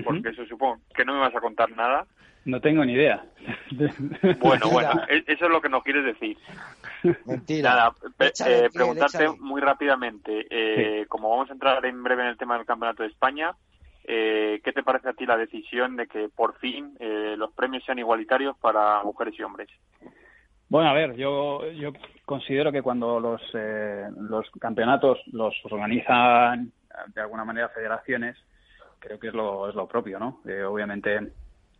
porque 0.05 0.31
eso 0.31 0.45
supongo 0.47 0.81
que 0.95 1.05
no 1.05 1.15
me 1.15 1.20
vas 1.20 1.35
a 1.35 1.41
contar 1.41 1.70
nada. 1.77 2.07
No 2.44 2.60
tengo 2.60 2.85
ni 2.85 2.93
idea. 2.94 3.24
Bueno, 4.40 4.69
bueno, 4.70 4.90
e- 5.09 5.24
eso 5.27 5.44
es 5.47 5.51
lo 5.51 5.60
que 5.60 5.69
nos 5.69 5.82
quieres 5.82 6.05
decir. 6.05 6.36
Mentira. 7.24 7.70
Nada, 7.70 7.93
Échale, 8.19 8.66
eh, 8.66 8.70
preguntarte 8.73 9.24
échale. 9.24 9.39
muy 9.40 9.60
rápidamente, 9.60 10.47
eh, 10.51 11.06
como 11.09 11.31
vamos 11.31 11.51
a 11.51 11.52
entrar 11.52 11.85
en 11.86 12.02
breve 12.02 12.23
en 12.23 12.28
el 12.28 12.36
tema 12.36 12.56
del 12.56 12.66
Campeonato 12.66 13.02
de 13.02 13.09
España, 13.10 13.52
eh, 14.05 14.60
¿qué 14.64 14.73
te 14.73 14.82
parece 14.82 15.09
a 15.09 15.12
ti 15.12 15.24
la 15.27 15.36
decisión 15.36 15.97
de 15.97 16.06
que 16.09 16.28
por 16.28 16.59
fin 16.59 16.97
eh, 16.98 17.35
los 17.39 17.52
premios 17.52 17.85
sean 17.85 17.98
igualitarios 18.01 18.56
para 18.59 19.02
mujeres 19.05 19.35
y 19.39 19.43
hombres? 19.43 19.69
Bueno, 20.69 20.89
a 20.90 20.94
ver, 20.94 21.14
yo, 21.16 21.70
yo 21.73 21.93
considero 22.24 22.73
que 22.73 22.82
cuando 22.82 23.20
los, 23.20 23.40
eh, 23.55 24.06
los 24.20 24.51
campeonatos 24.59 25.19
los 25.32 25.55
organizan 25.64 26.73
eh, 26.90 26.94
de 27.14 27.20
alguna 27.20 27.44
manera 27.44 27.69
federaciones, 27.69 28.36
creo 28.98 29.19
que 29.19 29.28
es 29.28 29.35
lo, 29.35 29.69
es 29.69 29.74
lo 29.74 29.86
propio, 29.86 30.19
¿no? 30.19 30.40
Eh, 30.47 30.62
obviamente, 30.62 31.32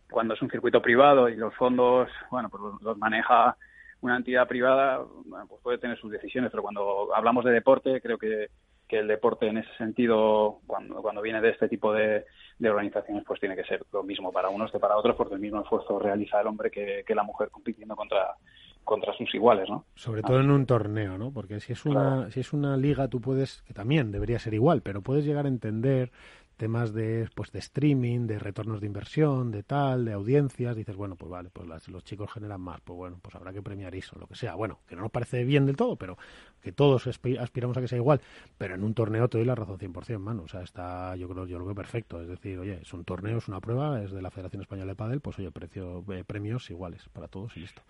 cuando 0.09 0.33
es 0.33 0.41
un 0.41 0.49
circuito 0.49 0.81
privado 0.81 1.29
y 1.29 1.35
los 1.35 1.53
fondos, 1.55 2.09
bueno, 2.31 2.49
pues 2.49 2.61
los, 2.81 2.97
maneja 2.97 3.57
una 4.01 4.17
entidad 4.17 4.47
privada, 4.47 5.01
bueno, 5.25 5.47
pues 5.47 5.61
puede 5.61 5.77
tener 5.77 5.97
sus 5.97 6.11
decisiones, 6.11 6.51
pero 6.51 6.61
cuando 6.63 7.13
hablamos 7.15 7.45
de 7.45 7.51
deporte, 7.51 8.01
creo 8.01 8.17
que, 8.17 8.49
que 8.87 8.99
el 8.99 9.07
deporte 9.07 9.47
en 9.47 9.57
ese 9.57 9.73
sentido, 9.77 10.59
cuando, 10.67 11.01
cuando 11.01 11.21
viene 11.21 11.41
de 11.41 11.51
este 11.51 11.69
tipo 11.69 11.93
de, 11.93 12.25
de 12.59 12.69
organizaciones, 12.69 13.23
pues 13.25 13.39
tiene 13.39 13.55
que 13.55 13.63
ser 13.63 13.83
lo 13.91 14.03
mismo 14.03 14.31
para 14.31 14.49
unos 14.49 14.71
que 14.71 14.79
para 14.79 14.97
otros, 14.97 15.15
porque 15.15 15.35
el 15.35 15.39
mismo 15.39 15.61
esfuerzo 15.61 15.99
realiza 15.99 16.41
el 16.41 16.47
hombre 16.47 16.69
que, 16.69 17.03
que 17.07 17.15
la 17.15 17.23
mujer 17.23 17.49
compitiendo 17.49 17.95
contra, 17.95 18.35
contra 18.83 19.13
sus 19.13 19.33
iguales, 19.33 19.69
¿no? 19.69 19.85
Sobre 19.95 20.21
todo 20.21 20.39
en 20.39 20.51
un 20.51 20.65
torneo, 20.65 21.17
¿no? 21.17 21.31
Porque 21.31 21.59
si 21.59 21.73
es 21.73 21.85
una, 21.85 22.01
Claro. 22.01 22.31
si 22.31 22.39
es 22.41 22.53
una 22.53 22.77
liga, 22.77 23.07
tú 23.07 23.21
puedes, 23.21 23.61
que 23.63 23.73
también 23.73 24.11
debería 24.11 24.39
ser 24.39 24.53
igual, 24.53 24.81
pero 24.81 25.01
puedes 25.01 25.25
llegar 25.25 25.45
a 25.45 25.49
entender 25.49 26.11
temas 26.57 26.93
de, 26.93 27.27
pues, 27.35 27.51
de 27.51 27.59
streaming, 27.59 28.27
de 28.27 28.39
retornos 28.39 28.79
de 28.81 28.87
inversión, 28.87 29.51
de 29.51 29.63
tal, 29.63 30.05
de 30.05 30.13
audiencias. 30.13 30.75
Dices, 30.75 30.95
bueno, 30.95 31.15
pues 31.15 31.29
vale, 31.31 31.49
pues 31.51 31.67
las- 31.67 31.87
los 31.89 32.03
chicos 32.03 32.31
generan 32.31 32.61
más, 32.61 32.81
pues 32.81 32.97
bueno, 32.97 33.19
pues 33.21 33.35
habrá 33.35 33.51
que 33.53 33.61
premiar 33.61 33.93
eso, 33.95 34.17
lo 34.19 34.27
que 34.27 34.35
sea. 34.35 34.55
Bueno, 34.55 34.79
que 34.87 34.95
no 34.95 35.01
nos 35.03 35.11
parece 35.11 35.43
bien 35.43 35.65
del 35.65 35.75
todo, 35.75 35.95
pero 35.97 36.17
que 36.61 36.71
todos 36.71 37.07
aspi- 37.07 37.39
aspiramos 37.39 37.77
a 37.77 37.81
que 37.81 37.87
sea 37.87 37.97
igual. 37.97 38.21
Pero 38.57 38.75
en 38.75 38.83
un 38.83 38.93
torneo 38.93 39.27
te 39.29 39.37
doy 39.37 39.45
la 39.47 39.55
razón 39.55 39.77
100%, 39.79 40.19
mano. 40.23 40.43
O 40.43 40.47
sea, 40.47 40.61
está, 40.61 41.15
yo 41.15 41.27
creo, 41.29 41.45
yo 41.45 41.59
lo 41.59 41.65
veo 41.65 41.75
perfecto. 41.75 42.21
Es 42.21 42.27
decir, 42.27 42.57
oye, 42.59 42.79
es 42.81 42.93
un 42.93 43.03
torneo, 43.05 43.37
es 43.37 43.47
una 43.47 43.59
prueba, 43.61 44.01
es 44.03 44.11
de 44.11 44.21
la 44.21 44.31
Federación 44.31 44.61
Española 44.61 44.91
de 44.91 44.95
Padel, 44.95 45.21
pues 45.21 45.39
oye, 45.39 45.51
precio, 45.51 46.03
eh, 46.13 46.23
premios 46.25 46.69
iguales 46.69 47.07
para 47.09 47.27
todos 47.27 47.55
y 47.57 47.61
listo. 47.61 47.81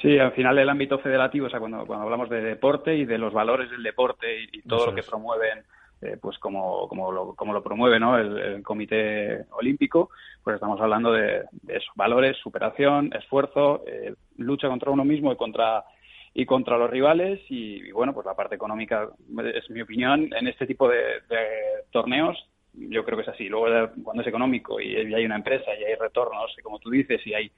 Sí, 0.00 0.18
al 0.18 0.32
final 0.32 0.58
el 0.58 0.68
ámbito 0.68 0.98
federativo, 0.98 1.46
o 1.46 1.50
sea, 1.50 1.58
cuando, 1.60 1.84
cuando 1.86 2.04
hablamos 2.04 2.30
de 2.30 2.40
deporte 2.40 2.96
y 2.96 3.04
de 3.04 3.18
los 3.18 3.32
valores 3.34 3.70
del 3.70 3.82
deporte 3.82 4.40
y, 4.44 4.48
y 4.52 4.62
todo 4.62 4.84
Eso 4.84 4.86
lo 4.86 4.94
que 4.94 5.00
es. 5.00 5.06
promueven, 5.06 5.64
eh, 6.02 6.16
pues 6.20 6.38
como, 6.38 6.88
como, 6.88 7.12
lo, 7.12 7.34
como 7.34 7.52
lo 7.52 7.62
promueve 7.62 8.00
¿no? 8.00 8.18
el, 8.18 8.62
Comité 8.62 9.44
Olímpico, 9.50 10.10
pues 10.42 10.54
estamos 10.54 10.80
hablando 10.80 11.12
de, 11.12 11.44
de 11.62 11.80
valores, 11.94 12.36
superación, 12.38 13.12
esfuerzo, 13.14 13.82
eh, 13.86 14.14
lucha 14.38 14.68
contra 14.68 14.90
uno 14.90 15.04
mismo 15.04 15.32
y 15.32 15.36
contra 15.36 15.84
y 16.32 16.46
contra 16.46 16.78
los 16.78 16.88
rivales 16.88 17.40
y, 17.48 17.90
bueno, 17.90 18.14
pues 18.14 18.24
la 18.24 18.36
parte 18.36 18.54
económica 18.54 19.08
es 19.52 19.68
mi 19.68 19.80
opinión 19.80 20.30
en 20.32 20.46
este 20.46 20.64
tipo 20.64 20.88
de, 20.88 21.20
de 21.28 21.46
torneos 21.90 22.38
yo 22.72 23.04
creo 23.04 23.16
que 23.16 23.22
es 23.22 23.28
así. 23.28 23.48
Luego 23.48 23.90
cuando 24.04 24.22
es 24.22 24.28
económico 24.28 24.80
y, 24.80 24.92
y 24.92 25.14
hay 25.14 25.24
una 25.24 25.34
empresa 25.34 25.74
y 25.74 25.82
hay 25.82 25.96
retornos, 25.96 26.54
y 26.56 26.62
como 26.62 26.78
tú 26.78 26.88
dices, 26.88 27.20
y 27.26 27.34
hay 27.34 27.50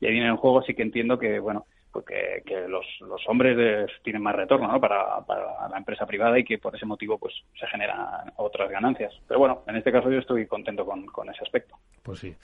y 0.00 0.06
hay 0.06 0.12
dinero 0.12 0.32
en 0.32 0.36
juego, 0.36 0.62
sí 0.62 0.74
que 0.74 0.82
entiendo 0.82 1.18
que, 1.18 1.38
bueno, 1.38 1.66
pues 1.92 2.04
que, 2.06 2.68
los, 2.68 2.84
los 3.00 3.20
hombres 3.28 3.90
tienen 4.02 4.22
más 4.22 4.34
retorno 4.34 4.68
¿no? 4.68 4.80
para, 4.80 5.20
para 5.26 5.68
la 5.68 5.78
empresa 5.78 6.06
privada 6.06 6.38
y 6.38 6.44
que 6.44 6.58
por 6.58 6.74
ese 6.74 6.86
motivo 6.86 7.18
pues 7.18 7.34
se 7.58 7.66
generan 7.66 8.32
otras 8.36 8.70
ganancias. 8.70 9.12
Pero 9.26 9.40
bueno, 9.40 9.62
en 9.66 9.76
este 9.76 9.92
caso 9.92 10.10
yo 10.10 10.18
estoy 10.18 10.46
contento 10.46 10.84
con, 10.84 11.06
con 11.06 11.28
ese 11.30 11.42
aspecto. 11.42 11.76
Pues 12.02 12.18
sí. 12.20 12.34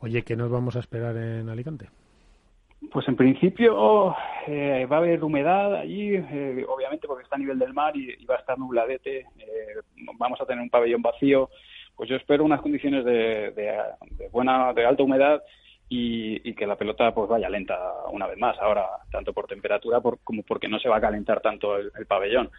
Oye, 0.00 0.22
¿qué 0.22 0.36
nos 0.36 0.50
vamos 0.50 0.76
a 0.76 0.80
esperar 0.80 1.16
en 1.16 1.48
Alicante? 1.48 1.88
Pues 2.92 3.08
en 3.08 3.16
principio 3.16 4.14
eh, 4.46 4.86
va 4.90 4.96
a 4.96 4.98
haber 4.98 5.24
humedad 5.24 5.74
allí, 5.74 6.14
eh, 6.16 6.64
obviamente 6.68 7.06
porque 7.06 7.24
está 7.24 7.36
a 7.36 7.38
nivel 7.38 7.58
del 7.58 7.72
mar 7.72 7.96
y, 7.96 8.10
y 8.18 8.24
va 8.26 8.36
a 8.36 8.40
estar 8.40 8.58
nubladete. 8.58 9.20
eh, 9.38 9.80
vamos 10.18 10.40
a 10.40 10.46
tener 10.46 10.62
un 10.62 10.70
pabellón 10.70 11.02
vacío. 11.02 11.48
Pues 11.96 12.10
yo 12.10 12.16
espero 12.16 12.44
unas 12.44 12.60
condiciones 12.60 13.04
de, 13.04 13.52
de, 13.52 13.78
de 14.10 14.28
buena, 14.28 14.72
de 14.72 14.84
alta 14.84 15.02
humedad 15.02 15.42
y, 15.96 16.54
que 16.54 16.66
la 16.66 16.76
pelota 16.76 17.12
pues 17.12 17.28
vaya 17.28 17.48
lenta 17.48 17.78
una 18.10 18.26
vez 18.26 18.38
más. 18.38 18.56
Ahora 18.58 18.86
tanto 19.10 19.32
por 19.32 19.46
temperatura 19.46 20.00
por, 20.00 20.18
como 20.20 20.42
porque 20.42 20.68
no 20.68 20.78
se 20.78 20.88
va 20.88 20.96
a 20.96 21.00
calentar 21.00 21.40
tanto 21.40 21.76
el, 21.76 21.90
el 21.96 22.06
pabellón. 22.06 22.50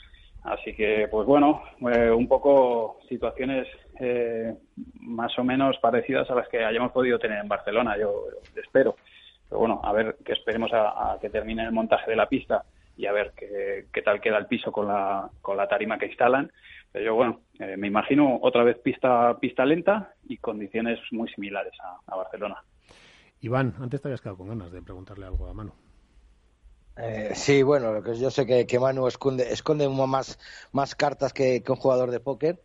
Así 0.44 0.76
que 0.76 1.08
pues 1.10 1.26
bueno, 1.26 1.64
eh, 1.92 2.12
un 2.12 2.28
poco 2.28 3.00
situaciones 3.10 3.68
eh, 4.00 4.54
más 5.00 5.38
o 5.40 5.44
menos 5.44 5.78
parecidas 5.80 6.30
a 6.30 6.36
las 6.36 6.48
que 6.50 6.64
hayamos 6.64 6.92
podido 6.92 7.18
tener 7.20 7.40
en 7.40 7.48
Barcelona. 7.48 7.98
Yo, 7.98 8.26
espero. 8.56 8.96
Pero 9.50 9.60
bueno, 9.60 9.82
a 9.84 9.92
ver 9.94 10.18
que 10.24 10.34
esperemos 10.34 10.72
a, 10.74 11.14
a, 11.14 11.20
que 11.20 11.30
termine 11.30 11.64
el 11.64 11.72
montaje 11.72 12.10
de 12.10 12.18
la 12.18 12.28
pista 12.28 12.64
y 12.98 13.06
a 13.06 13.12
ver 13.12 13.34
qué, 13.36 13.86
qué 13.94 14.02
tal 14.02 14.22
queda 14.22 14.38
el 14.38 14.48
piso 14.48 14.72
con 14.72 14.88
la, 14.88 15.30
con 15.42 15.58
la 15.58 15.68
tarima 15.68 15.98
que 15.98 16.08
instalan. 16.08 16.52
Pero 16.92 17.06
yo, 17.08 17.16
bueno, 17.16 17.42
eh, 17.60 17.76
me 17.76 17.88
imagino 17.88 18.40
otra 18.42 18.64
vez 18.64 18.78
pista, 18.80 19.38
pista 19.38 19.66
lenta 19.66 20.14
y 20.30 20.38
condiciones 20.38 20.98
muy 21.12 21.28
similares 21.30 21.74
a, 22.08 22.16
Barcelona. 22.16 22.64
Iván, 23.46 23.76
antes 23.80 24.02
te 24.02 24.08
habías 24.08 24.22
quedado 24.22 24.38
con 24.38 24.48
ganas 24.48 24.72
de 24.72 24.82
preguntarle 24.82 25.28
algo 25.28 25.46
a 25.46 25.54
Manu. 25.54 25.72
Eh, 26.98 27.34
sí, 27.36 27.62
bueno, 27.62 28.04
yo 28.14 28.32
sé 28.32 28.48
que, 28.48 28.80
Manu 28.80 29.08
esconde, 29.08 29.54
esconde 29.54 29.88
más, 29.88 30.40
más 30.72 30.96
cartas 30.96 31.32
que, 31.32 31.64
un 31.68 31.76
jugador 31.76 32.10
de 32.10 32.20
póker, 32.20 32.64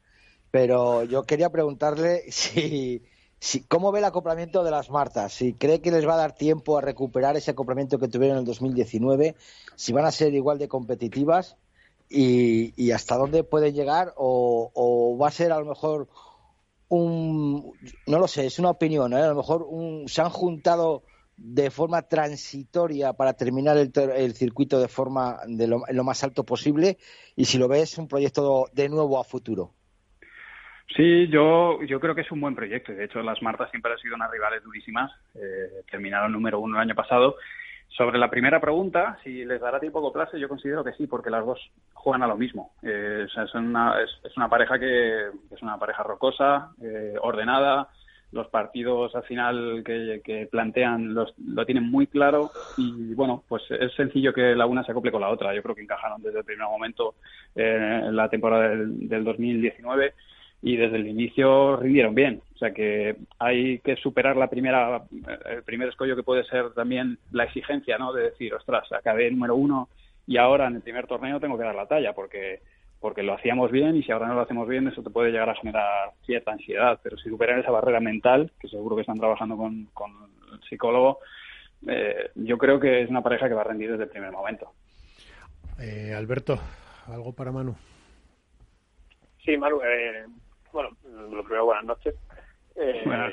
pero 0.51 1.05
yo 1.05 1.25
quería 1.25 1.51
preguntarle 1.51 2.23
si, 2.33 3.03
si, 3.39 3.63
cómo 3.65 3.93
ve 3.93 3.99
el 3.99 4.07
acoplamiento 4.07 4.65
de 4.65 4.71
las 4.71 4.89
Martas, 4.89 5.35
si 5.35 5.53
cree 5.53 5.83
que 5.83 5.91
les 5.91 6.09
va 6.09 6.15
a 6.15 6.25
dar 6.25 6.35
tiempo 6.35 6.79
a 6.79 6.81
recuperar 6.81 7.37
ese 7.37 7.51
acoplamiento 7.51 7.99
que 7.99 8.09
tuvieron 8.09 8.39
en 8.39 8.41
el 8.41 8.47
2019, 8.47 9.37
si 9.77 9.93
van 9.93 10.07
a 10.07 10.11
ser 10.11 10.33
igual 10.33 10.59
de 10.59 10.69
competitivas 10.69 11.59
y, 12.09 12.91
hasta 12.91 13.19
dónde 13.19 13.45
pueden 13.45 13.75
llegar 13.75 14.15
o, 14.17 15.19
va 15.21 15.29
a 15.29 15.31
ser 15.31 15.53
a 15.53 15.59
lo 15.59 15.67
mejor 15.67 16.09
un, 16.91 17.73
no 18.07 18.19
lo 18.19 18.29
sé, 18.29 18.47
es 18.47 18.59
una 18.59 18.71
opinión, 18.71 19.13
¿eh? 19.15 19.23
a 19.23 19.29
lo 19.29 19.37
mejor 19.37 19.65
un, 19.67 20.07
se 20.09 20.21
han 20.21 20.29
juntado 20.29 21.03
de 21.37 21.71
forma 21.71 22.03
transitoria 22.03 23.15
para 23.15 23.33
terminar 23.33 23.79
el, 23.79 24.35
circuito 24.35 24.79
de 24.79 24.89
forma 24.89 25.39
de 25.47 25.67
lo, 25.67 25.83
lo, 25.91 26.05
más 26.05 26.23
alto 26.23 26.45
posible 26.45 26.99
y 27.35 27.47
si 27.47 27.57
lo 27.57 27.67
ves 27.67 27.97
un 27.97 28.09
proyecto 28.09 28.67
de 28.75 28.89
nuevo 28.91 29.19
a 29.19 29.25
futuro. 29.25 29.73
Sí, 30.97 31.29
yo, 31.29 31.81
yo 31.85 32.01
creo 32.01 32.15
que 32.15 32.23
es 32.23 32.33
un 32.33 32.41
buen 32.41 32.57
proyecto. 32.57 32.93
De 32.93 33.05
hecho, 33.05 33.23
las 33.23 33.41
Martas 33.43 33.71
siempre 33.71 33.93
han 33.93 33.99
sido 33.99 34.17
unas 34.17 34.31
rivales 34.31 34.63
durísimas. 34.65 35.13
Eh, 35.35 35.85
terminaron 35.89 36.33
número 36.33 36.59
uno 36.59 36.77
el 36.77 36.83
año 36.83 36.97
pasado. 36.97 37.37
Sobre 37.97 38.19
la 38.19 38.31
primera 38.31 38.61
pregunta, 38.61 39.19
si 39.25 39.45
les 39.45 39.61
dará 39.61 39.81
tiempo 39.81 40.07
a 40.07 40.13
clase, 40.13 40.39
yo 40.39 40.49
considero 40.49 40.85
que 40.85 40.93
sí, 40.93 41.07
porque 41.07 41.29
las 41.29 41.45
dos 41.45 41.59
juegan 41.93 42.23
a 42.23 42.29
lo 42.29 42.37
mismo. 42.37 42.71
Eh, 42.83 43.27
es, 43.27 43.55
una, 43.55 43.97
es, 44.01 44.37
una 44.37 44.49
pareja 44.49 44.79
que 44.79 45.27
es 45.51 45.63
una 45.63 45.77
pareja 45.77 46.03
rocosa, 46.05 46.71
eh, 46.81 47.17
ordenada, 47.21 47.89
los 48.33 48.47
partidos 48.47 49.15
al 49.17 49.25
final 49.25 49.83
que, 49.85 50.49
plantean 50.51 51.15
los, 51.15 51.35
lo 51.39 51.67
tienen 51.67 51.91
muy 51.91 52.07
claro 52.07 52.51
y 52.77 53.13
bueno, 53.15 53.43
pues 53.49 53.65
es 53.71 53.93
sencillo 53.95 54.33
que 54.33 54.55
la 54.55 54.67
una 54.67 54.85
se 54.85 54.93
acople 54.93 55.11
con 55.11 55.21
la 55.21 55.29
otra. 55.29 55.53
Yo 55.53 55.63
creo 55.63 55.75
que 55.75 55.83
encajaron 55.83 56.23
desde 56.23 56.39
el 56.39 56.45
primer 56.45 56.69
momento 56.69 57.17
eh, 57.57 58.03
en 58.05 58.15
la 58.15 58.29
temporada 58.29 58.69
del, 58.69 59.09
del 59.09 59.25
2019 59.25 60.15
y 60.63 60.77
desde 60.77 60.97
el 60.97 61.09
inicio 61.09 61.77
rindieron 61.77 62.15
bien. 62.15 62.43
O 62.55 62.59
sea 62.59 62.73
que 62.73 63.17
hay 63.39 63.79
que 63.79 63.97
superar 63.97 64.37
la 64.37 64.51
primera, 64.51 65.03
el 65.49 65.63
primer 65.63 65.89
escollo 65.89 66.17
que 66.17 66.23
puede 66.23 66.45
ser 66.45 66.73
también 66.75 67.19
la 67.33 67.45
exigencia, 67.45 67.97
¿no? 67.99 68.13
De 68.13 68.25
decir, 68.25 68.53
ostras, 68.55 68.91
acabé 68.93 69.31
número 69.31 69.57
uno 69.57 69.89
y 70.27 70.37
ahora 70.37 70.67
en 70.67 70.77
el 70.77 70.83
primer 70.83 71.07
torneo 71.07 71.41
tengo 71.41 71.57
que 71.57 71.65
dar 71.65 71.75
la 71.75 71.87
talla 71.87 72.13
porque 72.13 72.61
porque 73.01 73.23
lo 73.23 73.33
hacíamos 73.33 73.71
bien 73.71 73.97
y 73.97 74.03
si 74.03 74.13
ahora 74.13 74.29
no 74.29 74.35
lo 74.35 74.43
hacemos 74.43 74.69
bien 74.69 74.87
eso 74.87 75.03
te 75.03 75.09
puede 75.09 75.31
llegar 75.31 75.49
a 75.49 75.55
generar 75.55 76.11
cierta 76.27 76.53
ansiedad. 76.53 77.01
Pero 77.03 77.17
si 77.17 77.31
superan 77.31 77.61
esa 77.61 77.71
barrera 77.71 77.99
mental, 77.99 78.53
que 78.61 78.69
seguro 78.69 78.95
que 78.95 79.01
están 79.01 79.19
trabajando 79.19 79.57
con, 79.57 79.87
con 79.95 80.13
el 80.53 80.61
psicólogo, 80.69 81.21
eh, 81.89 82.31
yo 82.35 82.59
creo 82.59 82.79
que 82.79 83.01
es 83.01 83.09
una 83.09 83.23
pareja 83.23 83.49
que 83.49 83.55
va 83.55 83.63
a 83.63 83.65
rendir 83.65 83.91
desde 83.91 84.05
el 84.05 84.11
primer 84.11 84.31
momento. 84.33 84.71
Eh, 85.81 86.13
Alberto, 86.15 86.59
¿algo 87.07 87.33
para 87.33 87.53
Manu? 87.53 87.75
Sí, 89.43 89.57
Manu, 89.57 89.81
eh, 89.83 90.27
bueno, 90.73 90.91
lo 91.05 91.43
primero, 91.43 91.67
buenas 91.67 91.85
noches. 91.85 92.15
Eh, 92.77 93.03
buenas 93.05 93.33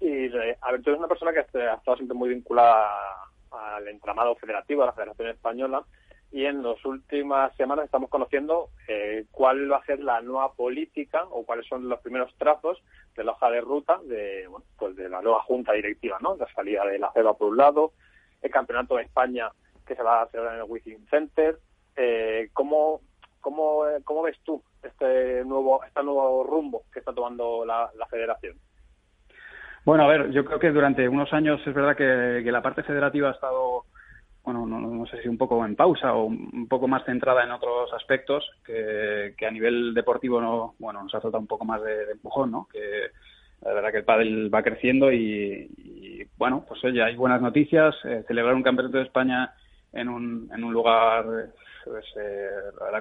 Y 0.00 0.26
a 0.60 0.70
ver, 0.70 0.82
tú 0.82 0.90
eres 0.90 0.98
una 0.98 1.08
persona 1.08 1.32
que 1.32 1.40
ha 1.40 1.74
estado 1.74 1.96
siempre 1.96 2.16
muy 2.16 2.28
vinculada 2.30 2.90
al 3.50 3.88
entramado 3.88 4.34
federativo, 4.36 4.82
a 4.82 4.86
la 4.86 4.92
Federación 4.92 5.28
Española, 5.28 5.84
y 6.30 6.46
en 6.46 6.62
las 6.62 6.82
últimas 6.84 7.54
semanas 7.56 7.84
estamos 7.84 8.08
conociendo 8.08 8.70
eh, 8.88 9.26
cuál 9.30 9.70
va 9.70 9.76
a 9.78 9.84
ser 9.84 10.00
la 10.00 10.22
nueva 10.22 10.52
política 10.54 11.24
o 11.30 11.44
cuáles 11.44 11.66
son 11.66 11.88
los 11.88 12.00
primeros 12.00 12.34
trazos 12.38 12.82
de 13.14 13.24
la 13.24 13.32
hoja 13.32 13.50
de 13.50 13.60
ruta 13.60 14.00
de, 14.04 14.46
bueno, 14.48 14.64
pues 14.78 14.96
de 14.96 15.10
la 15.10 15.20
nueva 15.20 15.42
junta 15.42 15.72
directiva, 15.74 16.18
¿no? 16.22 16.36
La 16.36 16.50
salida 16.54 16.86
de 16.86 16.98
la 16.98 17.12
CEBA 17.12 17.34
por 17.34 17.48
un 17.48 17.58
lado, 17.58 17.92
el 18.40 18.50
campeonato 18.50 18.96
de 18.96 19.02
España 19.02 19.50
que 19.86 19.94
se 19.94 20.02
va 20.02 20.22
a 20.22 20.28
celebrar 20.28 20.54
en 20.54 20.62
el 20.62 20.70
Within 20.70 21.06
Center. 21.10 21.58
Eh, 21.96 22.48
¿cómo, 22.54 23.02
cómo, 23.42 23.84
¿Cómo 24.04 24.22
ves 24.22 24.38
tú 24.42 24.62
este 24.82 25.44
nuevo, 25.44 25.84
este 25.84 26.02
nuevo 26.02 26.44
rumbo 26.44 26.82
que 26.92 26.98
está 26.98 27.12
tomando 27.12 27.64
la, 27.64 27.90
federación? 28.10 28.56
Bueno, 29.84 30.04
a 30.04 30.08
ver, 30.08 30.30
yo 30.30 30.44
creo 30.44 30.58
que 30.58 30.70
durante 30.70 31.08
unos 31.08 31.32
años 31.32 31.60
es 31.66 31.74
verdad 31.74 31.96
que, 31.96 32.50
la 32.50 32.62
parte 32.62 32.82
federativa 32.82 33.28
ha 33.28 33.32
estado, 33.32 33.84
bueno, 34.44 34.66
no, 34.66 35.06
sé 35.06 35.20
si 35.22 35.28
un 35.28 35.38
poco 35.38 35.64
en 35.64 35.74
pausa 35.74 36.14
o 36.14 36.24
un 36.24 36.68
poco 36.68 36.86
más 36.86 37.04
centrada 37.04 37.42
en 37.42 37.50
otros 37.50 37.92
aspectos, 37.92 38.48
que, 38.64 39.34
a 39.46 39.50
nivel 39.50 39.94
deportivo 39.94 40.40
no, 40.40 40.74
bueno, 40.78 41.02
nos 41.02 41.14
ha 41.14 41.20
faltado 41.20 41.40
un 41.40 41.48
poco 41.48 41.64
más 41.64 41.82
de, 41.82 42.12
empujón, 42.12 42.50
¿no? 42.50 42.68
Que 42.70 43.08
la 43.62 43.72
verdad 43.74 43.90
que 43.90 43.98
el 43.98 44.04
pádel 44.04 44.54
va 44.54 44.62
creciendo 44.62 45.12
y, 45.12 46.28
bueno, 46.36 46.64
pues 46.66 46.82
oye, 46.84 47.02
hay 47.02 47.16
buenas 47.16 47.40
noticias. 47.40 47.94
Eh, 48.04 48.24
celebrar 48.26 48.54
un 48.54 48.62
campeonato 48.62 48.98
de 48.98 49.04
España 49.04 49.54
en 49.92 50.08
un, 50.08 50.50
en 50.52 50.64
un 50.64 50.72
lugar 50.72 51.24
pues, 51.84 52.04
eh, 52.16 52.48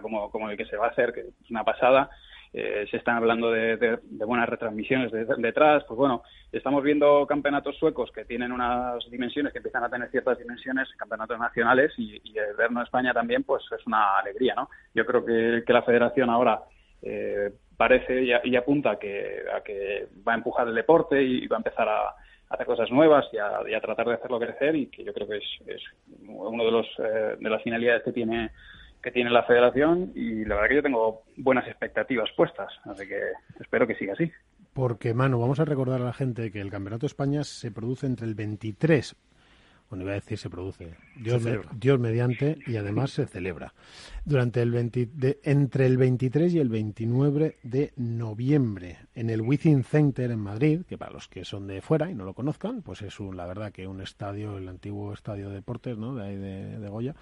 como, 0.02 0.30
como 0.32 0.50
el 0.50 0.58
que 0.58 0.66
se 0.66 0.78
va 0.78 0.88
a 0.88 0.90
hacer, 0.90 1.14
que 1.14 1.22
es 1.22 1.50
una 1.50 1.64
pasada. 1.64 2.10
Eh, 2.54 2.86
se 2.92 2.98
están 2.98 3.16
hablando 3.16 3.50
de, 3.50 4.00
buenas 4.26 4.50
retransmisiones 4.50 5.12
detrás. 5.38 5.84
Pues 5.88 5.98
bueno, 5.98 6.24
estamos 6.52 6.84
viendo 6.84 7.26
campeonatos 7.26 7.78
suecos 7.78 8.12
que 8.12 8.26
tienen 8.26 8.52
unas 8.52 9.10
dimensiones, 9.10 9.54
que 9.54 9.60
empiezan 9.60 9.86
a 9.86 9.90
tener 9.90 10.10
ciertas 10.12 10.38
dimensiones, 10.38 10.90
campeonatos 10.98 11.40
nacionales, 11.40 11.94
y, 11.98 12.22
y 12.24 12.38
el 12.38 12.56
verno 12.58 12.84
España 12.84 13.14
también, 13.14 13.44
pues 13.44 13.64
es 13.72 13.86
una 13.88 14.18
alegría, 14.18 14.54
¿no? 14.56 14.70
Yo 14.94 15.06
creo 15.06 15.24
que, 15.24 15.64
la 15.72 15.84
federación 15.84 16.30
ahora 16.30 16.62
eh, 17.02 17.54
parece 17.78 18.24
y, 18.44 18.56
apunta 18.56 19.00
que, 19.00 19.44
a 19.56 19.62
que 19.62 20.08
va 20.28 20.34
a 20.34 20.36
empujar 20.36 20.68
el 20.68 20.76
deporte 20.76 21.24
y 21.24 21.48
va 21.48 21.56
a 21.56 21.60
empezar 21.60 21.88
a, 21.88 22.14
hacer 22.52 22.66
cosas 22.66 22.92
nuevas 22.92 23.26
y 23.34 23.38
a, 23.38 23.82
tratar 23.82 24.08
de 24.08 24.14
hacerlo 24.14 24.40
crecer 24.40 24.76
y 24.76 24.88
que 24.88 25.04
yo 25.04 25.14
creo 25.14 25.28
que 25.28 25.38
es, 25.38 25.44
es 25.68 25.82
uno 26.28 26.64
de 26.64 26.72
los 26.72 26.88
eh, 27.00 27.38
de 27.40 27.50
las 27.50 27.64
finalidades 27.64 28.04
que 28.04 28.12
tiene 28.12 28.52
que 29.02 29.12
tiene 29.12 29.30
la 29.32 29.44
federación 29.44 30.12
y 30.16 30.46
la 30.46 30.56
verdad 30.56 30.70
que 30.70 30.76
yo 30.76 30.84
tengo 30.84 31.24
buenas 31.38 31.68
expectativas 31.68 32.30
puestas, 32.36 32.72
así 32.86 33.08
que 33.08 33.20
espero 33.60 33.88
que 33.88 33.96
siga 33.96 34.14
así. 34.14 34.32
Porque, 34.74 35.14
Manu, 35.14 35.40
vamos 35.40 35.60
a 35.60 35.66
recordar 35.66 36.02
a 36.02 36.06
la 36.06 36.14
gente 36.14 36.52
que 36.52 36.62
el 36.62 36.70
Campeonato 36.70 37.02
de 37.02 37.08
España 37.08 37.44
se 37.44 37.72
produce 37.72 38.06
entre 38.06 38.28
el 38.28 38.36
23 38.36 39.16
bueno, 39.92 40.06
iba 40.06 40.14
a 40.14 40.16
decir 40.16 40.38
se 40.38 40.50
produce, 40.50 40.96
Dios, 41.18 41.44
Dios 41.74 42.00
mediante, 42.00 42.58
y 42.66 42.78
además 42.78 43.12
se 43.12 43.28
celebra. 43.28 43.74
Durante 44.24 44.62
el 44.62 44.74
entre 45.44 45.86
el 45.86 45.98
23 45.98 46.54
y 46.54 46.60
el 46.60 46.70
29 46.70 47.58
de 47.62 47.92
noviembre, 47.98 49.00
en 49.16 49.30
el 49.30 49.42
Within 49.42 49.84
Center 49.84 50.32
en 50.32 50.40
Madrid, 50.40 50.84
que 50.88 50.98
para 50.98 51.12
los 51.12 51.28
que 51.28 51.44
son 51.44 51.68
de 51.68 51.82
fuera 51.82 52.10
y 52.10 52.16
no 52.16 52.24
lo 52.24 52.34
conozcan, 52.34 52.84
pues 52.84 53.02
es 53.02 53.20
un, 53.20 53.36
la 53.36 53.46
verdad 53.46 53.74
que 53.74 53.86
un 53.86 54.00
estadio, 54.00 54.58
el 54.58 54.70
antiguo 54.70 55.12
estadio 55.12 55.50
de 55.50 55.56
deportes, 55.56 55.98
¿no? 55.98 56.16
De 56.16 56.26
ahí 56.26 56.38
de 56.38 56.88
Goya, 56.88 57.14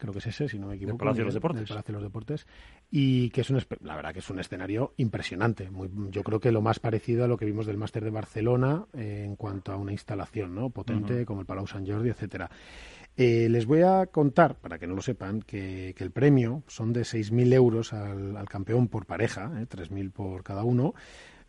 creo 0.00 0.12
que 0.12 0.18
es 0.18 0.26
ese, 0.26 0.48
si 0.48 0.58
no 0.58 0.66
me 0.66 0.74
equivoco. 0.74 0.94
El 0.94 0.98
Palacio 0.98 1.20
de 1.20 1.26
los 1.26 1.34
Deportes. 1.34 1.68
Palacio 1.68 1.92
de 1.92 2.00
los 2.00 2.02
Deportes. 2.02 2.46
Y 2.90 3.30
que 3.30 3.42
es 3.42 3.50
un, 3.50 3.62
la 3.82 3.94
verdad 3.94 4.12
que 4.12 4.18
es 4.18 4.30
un 4.30 4.40
escenario 4.40 4.94
impresionante. 4.96 5.70
Muy, 5.70 5.90
yo 6.10 6.24
creo 6.24 6.40
que 6.40 6.50
lo 6.50 6.62
más 6.62 6.80
parecido 6.80 7.24
a 7.24 7.28
lo 7.28 7.36
que 7.36 7.44
vimos 7.44 7.66
del 7.66 7.76
Máster 7.76 8.02
de 8.02 8.10
Barcelona 8.10 8.86
eh, 8.94 9.24
en 9.26 9.36
cuanto 9.36 9.72
a 9.72 9.76
una 9.76 9.92
instalación 9.92 10.54
¿no? 10.54 10.70
potente 10.70 11.24
como 11.24 11.42
el 11.42 11.46
Palau 11.46 11.66
Sant 11.66 11.88
Jordi, 11.88 12.08
etcétera. 12.08 12.50
Eh, 13.16 13.48
les 13.50 13.66
voy 13.66 13.82
a 13.82 14.06
contar, 14.06 14.54
para 14.56 14.78
que 14.78 14.86
no 14.86 14.94
lo 14.94 15.02
sepan, 15.02 15.42
que, 15.42 15.94
el 15.98 16.10
premio 16.10 16.62
son 16.68 16.92
de 16.92 17.02
6.000 17.02 17.52
euros 17.52 17.92
al, 17.92 18.48
campeón 18.48 18.88
por 18.88 19.04
pareja, 19.04 19.52
eh, 19.60 19.66
3.000 19.68 20.10
por 20.10 20.42
cada 20.42 20.64
uno. 20.64 20.94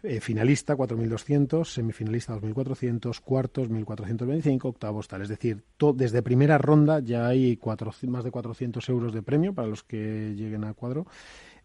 Eh, 0.04 0.20
finalista 0.20 0.76
4.200, 0.76 1.66
semifinalista 1.66 2.36
2.400, 2.36 3.20
cuartos 3.20 3.70
1.425, 3.70 4.66
octavos 4.66 5.08
tal. 5.08 5.22
Es 5.22 5.30
decir, 5.30 5.64
desde 5.96 6.24
primera 6.24 6.58
ronda 6.58 7.00
ya 7.00 7.28
hay 7.28 7.60
más 8.08 8.24
de 8.24 8.32
400 8.32 8.90
euros 8.90 9.14
de 9.14 9.22
premio 9.22 9.54
para 9.54 9.68
los 9.68 9.84
que 9.84 10.34
lleguen 10.36 10.64
a 10.64 10.74
cuadro. 10.74 11.06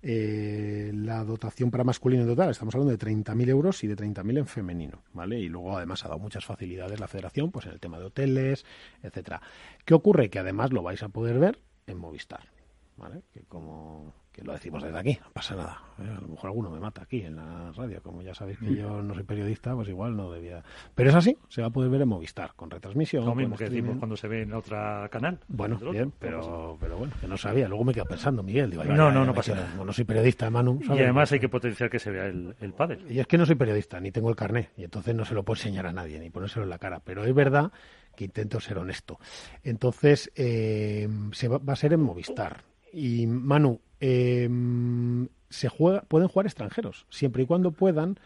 Eh, 0.03 0.93
la 0.95 1.25
dotación 1.25 1.71
para 1.71 1.83
masculino 1.83 2.23
en 2.23 2.29
total, 2.29 2.51
estamos 2.51 2.75
hablando 2.75 2.95
de 2.95 2.99
30.000 2.99 3.49
euros 3.49 3.83
y 3.83 3.87
de 3.87 3.97
30.000 3.97 4.39
en 4.39 4.47
femenino, 4.47 5.03
¿vale? 5.15 5.41
Y 5.41 5.49
luego 5.49 5.77
además 5.77 6.05
ha 6.05 6.09
dado 6.09 6.21
muchas 6.21 6.45
facilidades 6.45 7.01
la 7.01 7.09
federación, 7.09 7.51
pues 7.51 7.67
en 7.67 7.73
el 7.73 7.81
tema 7.81 7.99
de 7.99 8.05
hoteles, 8.05 8.67
etcétera. 9.03 9.41
¿Qué 9.85 9.95
ocurre? 9.95 10.29
Que 10.29 10.39
además 10.39 10.73
lo 10.73 10.83
vais 10.83 11.03
a 11.03 11.09
poder 11.09 11.39
ver 11.39 11.59
en 11.87 11.97
Movistar, 11.97 12.51
¿vale? 12.99 13.23
Que 13.33 13.41
como 13.45 14.13
que 14.37 14.45
lo 14.45 14.53
decimos 14.53 14.83
desde 14.83 14.99
aquí, 14.99 15.19
no 15.25 15.31
pasa 15.33 15.57
nada. 15.57 15.83
¿eh? 15.99 16.15
A 16.15 16.21
lo 16.21 16.29
mejor 16.29 16.51
alguno 16.51 16.71
me 16.71 16.79
mata 16.79 17.03
aquí 17.03 17.23
en 17.23 17.37
la 17.37 17.73
radio, 17.73 18.03
como 18.03 18.21
ya 18.21 18.35
sabéis 18.35 18.59
que 18.59 18.75
yo 18.75 19.03
no 19.03 19.15
soy 19.15 19.23
periodista, 19.23 19.75
pues 19.75 19.89
igual 19.89 20.15
no 20.15 20.31
debía. 20.31 20.63
Pero 20.95 21.09
es 21.09 21.17
así, 21.17 21.39
se 21.49 21.63
va 21.63 21.69
a 21.69 21.71
poder 21.71 21.91
ver 21.91 22.03
en 22.03 22.09
Movistar, 22.09 22.53
con 22.55 22.71
retransmisión. 22.71 23.25
Lo 23.25 23.35
mismo 23.35 23.57
que 23.57 23.65
decimos 23.65 23.97
cuando 23.97 24.15
se 24.15 24.29
ve 24.29 24.43
en 24.43 24.53
otro 24.53 24.77
canal. 25.11 25.41
Bueno, 25.49 25.79
bien, 25.91 26.13
pero, 26.19 26.77
pero 26.79 26.99
bueno, 26.99 27.15
que 27.19 27.27
no 27.27 27.39
sabía. 27.39 27.67
Luego 27.67 27.85
me 27.85 27.95
quedo 27.95 28.05
pensando, 28.05 28.43
Miguel, 28.43 28.71
digo, 28.71 28.85
no, 28.85 29.11
no, 29.11 29.25
no 29.25 29.33
pasa 29.33 29.55
nada. 29.55 29.75
No, 29.75 29.91
soy 29.93 30.05
periodista, 30.05 30.51
Manu. 30.51 30.81
Y 30.83 30.91
además 30.91 31.33
hay 31.33 31.41
que 31.41 31.49
potenciar 31.49 31.89
que 31.89 31.99
se 31.99 32.11
vea 32.11 32.27
el, 32.27 32.55
el 32.61 32.75
pádel. 32.75 33.11
Y 33.11 33.19
es 33.19 33.27
que 33.27 33.39
no 33.39 33.47
soy 33.47 33.57
periodista, 33.57 33.99
ni 34.01 34.13
tengo 34.13 34.29
el 34.29 34.37
carné, 34.37 34.69
y 34.77 34.85
entonces 34.85 35.15
no 35.15 35.25
se 35.25 35.35
lo 35.35 35.45
puedo 35.45 35.59
enseñar 35.59 35.87
a 35.87 35.93
nadie, 35.93 36.21
ni 36.21 36.29
ponérselo 36.29 36.65
en 36.65 36.71
la 36.71 36.79
cara. 36.79 37.01
Pero 37.01 37.25
es 37.25 37.35
verdad 37.35 37.73
que 38.15 38.25
intento 38.25 38.61
ser 38.61 38.77
honesto. 38.77 39.19
Entonces, 39.63 40.31
eh, 40.35 41.09
se 41.33 41.49
va, 41.49 41.57
va 41.57 41.73
a 41.73 41.77
ser 41.77 41.95
en 41.95 42.01
Movistar 42.01 42.65
y 42.93 43.27
Manu, 43.27 43.81
em, 44.01 45.29
se 45.49 45.69
juega, 45.69 46.03
pueden 46.03 46.29
jugar 46.29 46.47
extranjeros, 46.47 47.07
siempre 47.11 47.43
y 47.43 47.47
cuando 47.47 47.73
puedan 47.73 48.17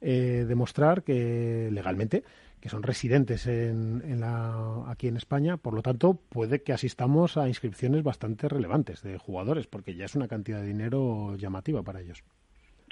eh, 0.00 0.44
demostrar 0.46 1.02
que 1.02 1.68
legalmente 1.72 2.22
que 2.60 2.68
son 2.68 2.82
residentes 2.82 3.46
en, 3.46 4.20
la, 4.20 4.90
aquí 4.90 5.08
en 5.08 5.16
España, 5.16 5.56
por 5.56 5.74
lo 5.74 5.82
tanto 5.82 6.18
puede 6.28 6.62
que 6.62 6.72
asistamos 6.72 7.36
a 7.36 7.48
inscripciones 7.48 8.02
bastante 8.02 8.48
relevantes 8.48 9.02
de 9.02 9.18
jugadores, 9.18 9.66
porque 9.66 9.94
ya 9.94 10.06
es 10.06 10.16
una 10.16 10.26
cantidad 10.26 10.60
de 10.60 10.66
dinero 10.66 11.36
llamativa 11.36 11.82
para 11.82 12.00
ellos. 12.00 12.24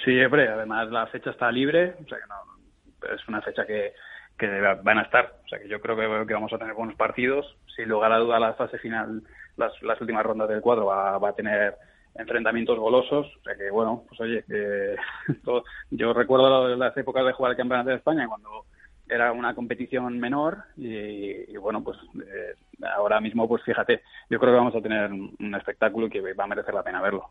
Sí, 0.05 0.20
hombre, 0.23 0.48
además 0.48 0.90
la 0.90 1.06
fecha 1.09 1.31
está 1.31 1.51
libre, 1.51 1.94
o 2.05 2.09
sea 2.09 2.19
que 2.19 2.27
no, 2.28 3.15
es 3.15 3.27
una 3.27 3.43
fecha 3.43 3.66
que, 3.66 3.94
que 4.39 4.47
van 4.61 4.98
a 4.98 5.02
estar, 5.02 5.40
o 5.44 5.48
sea 5.48 5.59
que 5.59 5.69
yo 5.69 5.81
creo 5.81 5.97
que, 5.97 6.27
que 6.27 6.35
vamos 6.35 6.52
a 6.52 6.59
tener 6.59 6.74
buenos 6.74 6.97
partidos, 6.97 7.56
sin 7.74 7.89
lugar 7.89 8.12
a 8.12 8.19
duda 8.19 8.39
la 8.39 8.55
fase 8.55 8.78
final, 8.78 9.23
las, 9.56 9.73
las 9.82 10.01
últimas 10.01 10.24
rondas 10.24 10.48
del 10.48 10.61
cuadro 10.61 10.86
va, 10.86 11.19
va 11.19 11.31
a 11.31 11.35
tener 11.35 11.74
enfrentamientos 12.15 12.78
golosos. 12.78 13.27
O 13.27 13.43
sea 13.43 13.57
que, 13.57 13.70
bueno, 13.70 14.05
pues 14.09 14.20
oye, 14.20 14.45
yo 15.91 16.12
recuerdo 16.12 16.77
las 16.77 16.97
épocas 16.97 17.24
de 17.24 17.32
jugar 17.32 17.53
el 17.53 17.59
Campeonato 17.59 17.91
de 17.91 17.97
España 17.97 18.28
cuando 18.28 18.65
era 19.09 19.32
una 19.32 19.55
competición 19.55 20.19
menor 20.19 20.65
y, 20.77 21.57
bueno, 21.59 21.85
pues 21.85 21.99
eh, 22.27 22.55
ahora 22.97 23.20
mismo, 23.20 23.47
pues 23.47 23.62
fíjate, 23.62 24.03
yo 24.31 24.39
creo 24.39 24.53
que 24.53 24.59
vamos 24.59 24.74
a 24.74 24.81
tener 24.81 25.12
un 25.12 25.55
espectáculo 25.55 26.09
que 26.09 26.32
va 26.32 26.45
a 26.45 26.49
merecer 26.49 26.73
la 26.73 26.82
pena 26.82 27.03
verlo. 27.03 27.31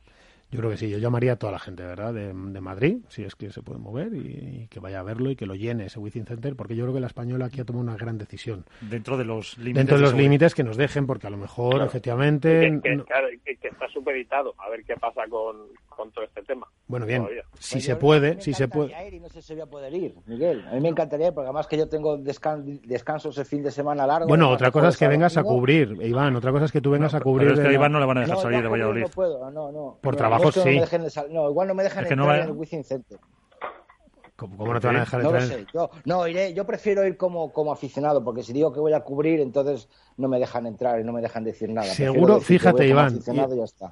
Yo 0.53 0.59
creo 0.59 0.69
que 0.69 0.77
sí, 0.77 0.87
yo 0.87 0.99
llamaría 0.99 1.31
a 1.31 1.35
toda 1.35 1.51
la 1.51 1.57
gente, 1.57 1.81
¿verdad?, 1.81 2.13
de, 2.13 2.31
Madrid, 2.31 2.97
si 3.07 3.23
es 3.23 3.35
que 3.35 3.49
se 3.49 3.63
puede 3.63 3.79
mover, 3.79 4.13
y, 4.13 4.67
que 4.69 4.79
vaya 4.79 4.99
a 4.99 5.03
verlo 5.03 5.31
y 5.31 5.35
que 5.35 5.47
lo 5.47 5.55
llene 5.55 5.87
ese 5.87 5.99
Wizzing 5.99 6.27
Center, 6.27 6.55
porque 6.55 6.75
yo 6.75 6.83
creo 6.83 6.93
que 6.93 6.99
la 6.99 7.07
española 7.07 7.45
aquí 7.45 7.59
ha 7.59 7.65
tomado 7.65 7.83
una 7.83 7.97
gran 7.97 8.19
decisión. 8.19 8.63
Dentro 8.81 9.17
de 9.17 9.25
los 9.25 9.57
límites. 9.57 9.75
Dentro 9.77 9.97
de 9.97 10.03
los 10.03 10.13
límites 10.13 10.53
que 10.53 10.63
nos 10.63 10.77
dejen, 10.77 11.07
porque 11.07 11.25
a 11.25 11.31
lo 11.31 11.37
mejor, 11.37 11.81
efectivamente. 11.81 12.79
Que, 12.83 13.03
claro, 13.03 13.29
que, 13.43 13.57
está 13.67 13.87
supeditado, 13.87 14.53
a 14.59 14.69
ver 14.69 14.83
qué 14.83 14.95
pasa 14.95 15.23
con, 15.27 15.57
con 15.95 16.11
todo 16.11 16.25
este 16.25 16.41
tema. 16.43 16.67
Bueno, 16.87 17.05
bien, 17.05 17.27
si 17.59 17.81
se 17.81 17.95
puede, 17.95 18.41
si 18.41 18.53
se 18.53 18.67
puede. 18.67 19.07
Ir 19.07 19.15
y 19.15 19.19
no 19.19 19.29
sé 19.29 19.41
si 19.41 19.53
voy 19.53 19.61
a 19.61 19.65
poder 19.65 19.93
ir, 19.93 20.15
Miguel. 20.25 20.65
A 20.69 20.73
mí 20.73 20.81
me 20.81 20.89
encantaría, 20.89 21.31
porque 21.33 21.47
además 21.47 21.67
que 21.67 21.77
yo 21.77 21.87
tengo 21.87 22.17
descansos 22.17 23.37
el 23.37 23.45
fin 23.45 23.63
de 23.63 23.71
semana 23.71 24.05
largo. 24.05 24.27
Bueno, 24.27 24.49
otra 24.49 24.71
cosa 24.71 24.89
es 24.89 24.97
que 24.97 25.07
vengas 25.07 25.37
a 25.37 25.43
cubrir, 25.43 25.97
Iván, 26.01 26.35
otra 26.35 26.51
cosa 26.51 26.65
es 26.65 26.71
que 26.71 26.81
tú 26.81 26.91
vengas 26.91 27.13
a 27.13 27.21
cubrir. 27.21 27.49
Pero 27.49 27.61
es 27.61 27.65
que 27.65 27.71
a 27.71 27.73
Iván 27.73 27.91
no 27.91 27.99
le 27.99 28.05
van 28.05 28.17
a 28.17 28.21
dejar 28.21 28.37
salir 28.37 28.61
de 28.61 28.67
Valladolid. 28.67 29.01
No 29.03 29.09
puedo, 29.09 29.51
no, 29.51 29.71
no. 29.71 29.97
Por 30.01 30.15
trabajo 30.15 30.51
sí. 30.51 30.79
No, 31.29 31.49
igual 31.49 31.67
no 31.67 31.73
me 31.73 31.83
dejan 31.83 32.05
entrar 32.05 32.39
en 32.39 32.45
el 32.47 32.51
Wizzing 32.51 32.83
Center. 32.83 33.19
¿Cómo, 34.35 34.73
no 34.73 34.79
te 34.79 34.87
van 34.87 34.95
a 34.95 34.99
dejar 35.01 35.21
no 35.21 35.29
entrar? 35.29 35.43
Lo 35.43 35.55
sé. 35.55 35.65
Yo, 35.73 35.89
no, 36.05 36.27
iré, 36.27 36.53
yo 36.53 36.65
prefiero 36.65 37.05
ir 37.05 37.17
como, 37.17 37.53
como 37.53 37.71
aficionado, 37.71 38.23
porque 38.23 38.41
si 38.41 38.51
digo 38.51 38.73
que 38.73 38.79
voy 38.79 38.93
a 38.93 39.01
cubrir, 39.01 39.39
entonces 39.39 39.87
no 40.17 40.27
me 40.27 40.39
dejan 40.39 40.65
entrar 40.65 40.99
y 40.99 41.03
no 41.03 41.13
me 41.13 41.21
dejan 41.21 41.43
decir 41.43 41.69
nada. 41.69 41.87
Seguro, 41.87 42.39
fíjate, 42.39 42.87
Iván, 42.87 43.19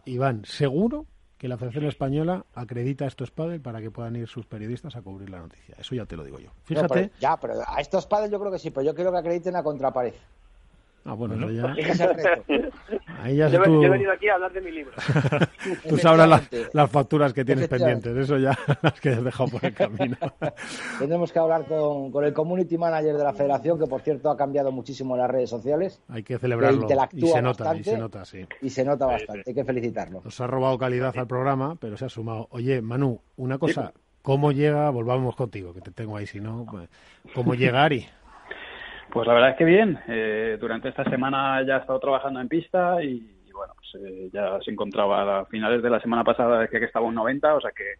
Iván, 0.05 0.43
seguro 0.45 1.05
que 1.41 1.47
la 1.47 1.57
Federación 1.57 1.85
Española 1.85 2.45
acredita 2.53 3.05
a 3.05 3.07
estos 3.07 3.31
padres 3.31 3.59
para 3.61 3.81
que 3.81 3.89
puedan 3.89 4.15
ir 4.15 4.27
sus 4.27 4.45
periodistas 4.45 4.95
a 4.95 5.01
cubrir 5.01 5.31
la 5.31 5.39
noticia. 5.39 5.73
Eso 5.79 5.95
ya 5.95 6.05
te 6.05 6.15
lo 6.15 6.23
digo 6.23 6.37
yo. 6.37 6.51
Fíjate. 6.65 7.09
ya, 7.19 7.35
pero 7.35 7.55
a 7.65 7.81
estos 7.81 8.05
padres 8.05 8.29
yo 8.29 8.39
creo 8.39 8.51
que 8.51 8.59
sí, 8.59 8.69
pero 8.69 8.85
yo 8.85 8.93
quiero 8.93 9.11
que 9.11 9.17
acrediten 9.17 9.55
a 9.55 9.63
Contrapared. 9.63 10.13
Ah, 11.03 11.13
bueno, 11.13 11.35
¿no? 11.35 11.49
ya... 11.49 11.73
Ahí 13.21 13.37
ya 13.37 13.49
yo, 13.49 13.63
tú... 13.63 13.83
he 13.83 13.89
venido 13.89 14.11
aquí 14.11 14.29
a 14.29 14.35
hablar 14.35 14.53
de 14.53 14.61
mi 14.61 14.71
libro. 14.71 14.93
tú 15.89 15.97
sabrás 15.97 16.47
las, 16.73 16.91
facturas 16.91 17.33
que 17.33 17.43
tienes 17.43 17.67
pendientes, 17.67 18.15
eso 18.15 18.37
ya 18.37 18.57
las 18.81 18.99
que 18.99 19.09
has 19.09 19.23
dejado 19.23 19.49
por 19.49 19.65
el 19.65 19.73
camino. 19.73 20.15
Tendremos 20.99 21.31
que 21.31 21.39
hablar 21.39 21.65
con, 21.65 22.11
con, 22.11 22.23
el 22.23 22.33
community 22.33 22.77
manager 22.77 23.17
de 23.17 23.23
la 23.23 23.33
federación, 23.33 23.79
que 23.79 23.87
por 23.87 24.01
cierto 24.01 24.29
ha 24.29 24.37
cambiado 24.37 24.71
muchísimo 24.71 25.15
en 25.15 25.21
las 25.21 25.31
redes 25.31 25.49
sociales. 25.49 26.01
Hay 26.07 26.21
que 26.21 26.37
celebrarlo. 26.37 26.87
Y 27.13 27.27
se 27.27 27.41
nota, 27.41 27.75
y 27.75 27.83
se 27.83 27.97
nota, 27.97 28.25
sí. 28.25 28.45
Y 28.61 28.69
se 28.69 28.85
nota 28.85 29.07
bastante, 29.07 29.43
hay 29.47 29.55
que 29.55 29.65
felicitarlo. 29.65 30.21
Nos 30.23 30.39
ha 30.39 30.47
robado 30.47 30.77
calidad 30.77 31.17
al 31.17 31.27
programa, 31.27 31.77
pero 31.79 31.97
se 31.97 32.05
ha 32.05 32.09
sumado. 32.09 32.47
Oye, 32.51 32.81
Manu, 32.81 33.21
una 33.37 33.57
cosa, 33.57 33.91
¿cómo 34.21 34.51
llega? 34.51 34.87
Volvamos 34.91 35.35
contigo, 35.35 35.73
que 35.73 35.81
te 35.81 35.91
tengo 35.91 36.15
ahí, 36.17 36.27
si 36.27 36.39
no, 36.39 36.67
pues, 36.69 36.89
¿cómo 37.33 37.55
llega 37.55 37.83
Ari? 37.83 38.07
Pues 39.11 39.27
la 39.27 39.33
verdad 39.33 39.49
es 39.51 39.57
que 39.57 39.65
bien. 39.65 39.99
Eh, 40.07 40.57
durante 40.59 40.87
esta 40.87 41.03
semana 41.03 41.61
ya 41.67 41.75
he 41.75 41.79
estado 41.79 41.99
trabajando 41.99 42.39
en 42.39 42.47
pista 42.47 43.03
y, 43.03 43.19
bueno, 43.51 43.73
pues, 43.75 44.01
eh, 44.01 44.29
ya 44.31 44.57
se 44.63 44.71
encontraba 44.71 45.39
a 45.39 45.45
finales 45.47 45.83
de 45.83 45.89
la 45.89 45.99
semana 45.99 46.23
pasada 46.23 46.65
que 46.67 46.77
estaba 46.77 47.05
un 47.05 47.15
90, 47.15 47.55
o 47.55 47.61
sea 47.61 47.71
que 47.71 47.95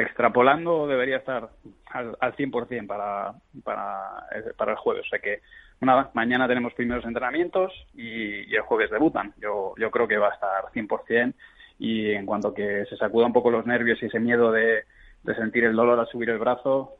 extrapolando 0.00 0.86
debería 0.86 1.16
estar 1.16 1.48
al, 1.90 2.16
al 2.20 2.36
100% 2.36 2.86
para, 2.86 3.34
para, 3.64 4.28
eh, 4.32 4.52
para 4.56 4.72
el 4.72 4.78
jueves. 4.78 5.06
O 5.06 5.08
sea 5.08 5.18
que 5.18 5.40
nada, 5.80 6.12
mañana 6.14 6.46
tenemos 6.46 6.72
primeros 6.74 7.04
entrenamientos 7.04 7.72
y, 7.94 8.54
el 8.54 8.62
jueves 8.62 8.92
debutan. 8.92 9.34
Yo, 9.38 9.74
yo 9.76 9.90
creo 9.90 10.06
que 10.06 10.18
va 10.18 10.28
a 10.28 10.34
estar 10.34 10.64
100% 10.72 11.34
y 11.80 12.12
en 12.12 12.26
cuanto 12.26 12.54
que 12.54 12.84
se 12.88 12.96
sacuda 12.96 13.26
un 13.26 13.32
poco 13.32 13.50
los 13.50 13.66
nervios 13.66 14.00
y 14.02 14.06
ese 14.06 14.20
miedo 14.20 14.52
de, 14.52 14.84
de 15.24 15.34
sentir 15.34 15.64
el 15.64 15.74
dolor 15.74 15.98
al 15.98 16.06
subir 16.06 16.30
el 16.30 16.38
brazo, 16.38 16.96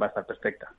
va 0.00 0.06
a 0.06 0.08
estar 0.08 0.26
perfecta. 0.26 0.72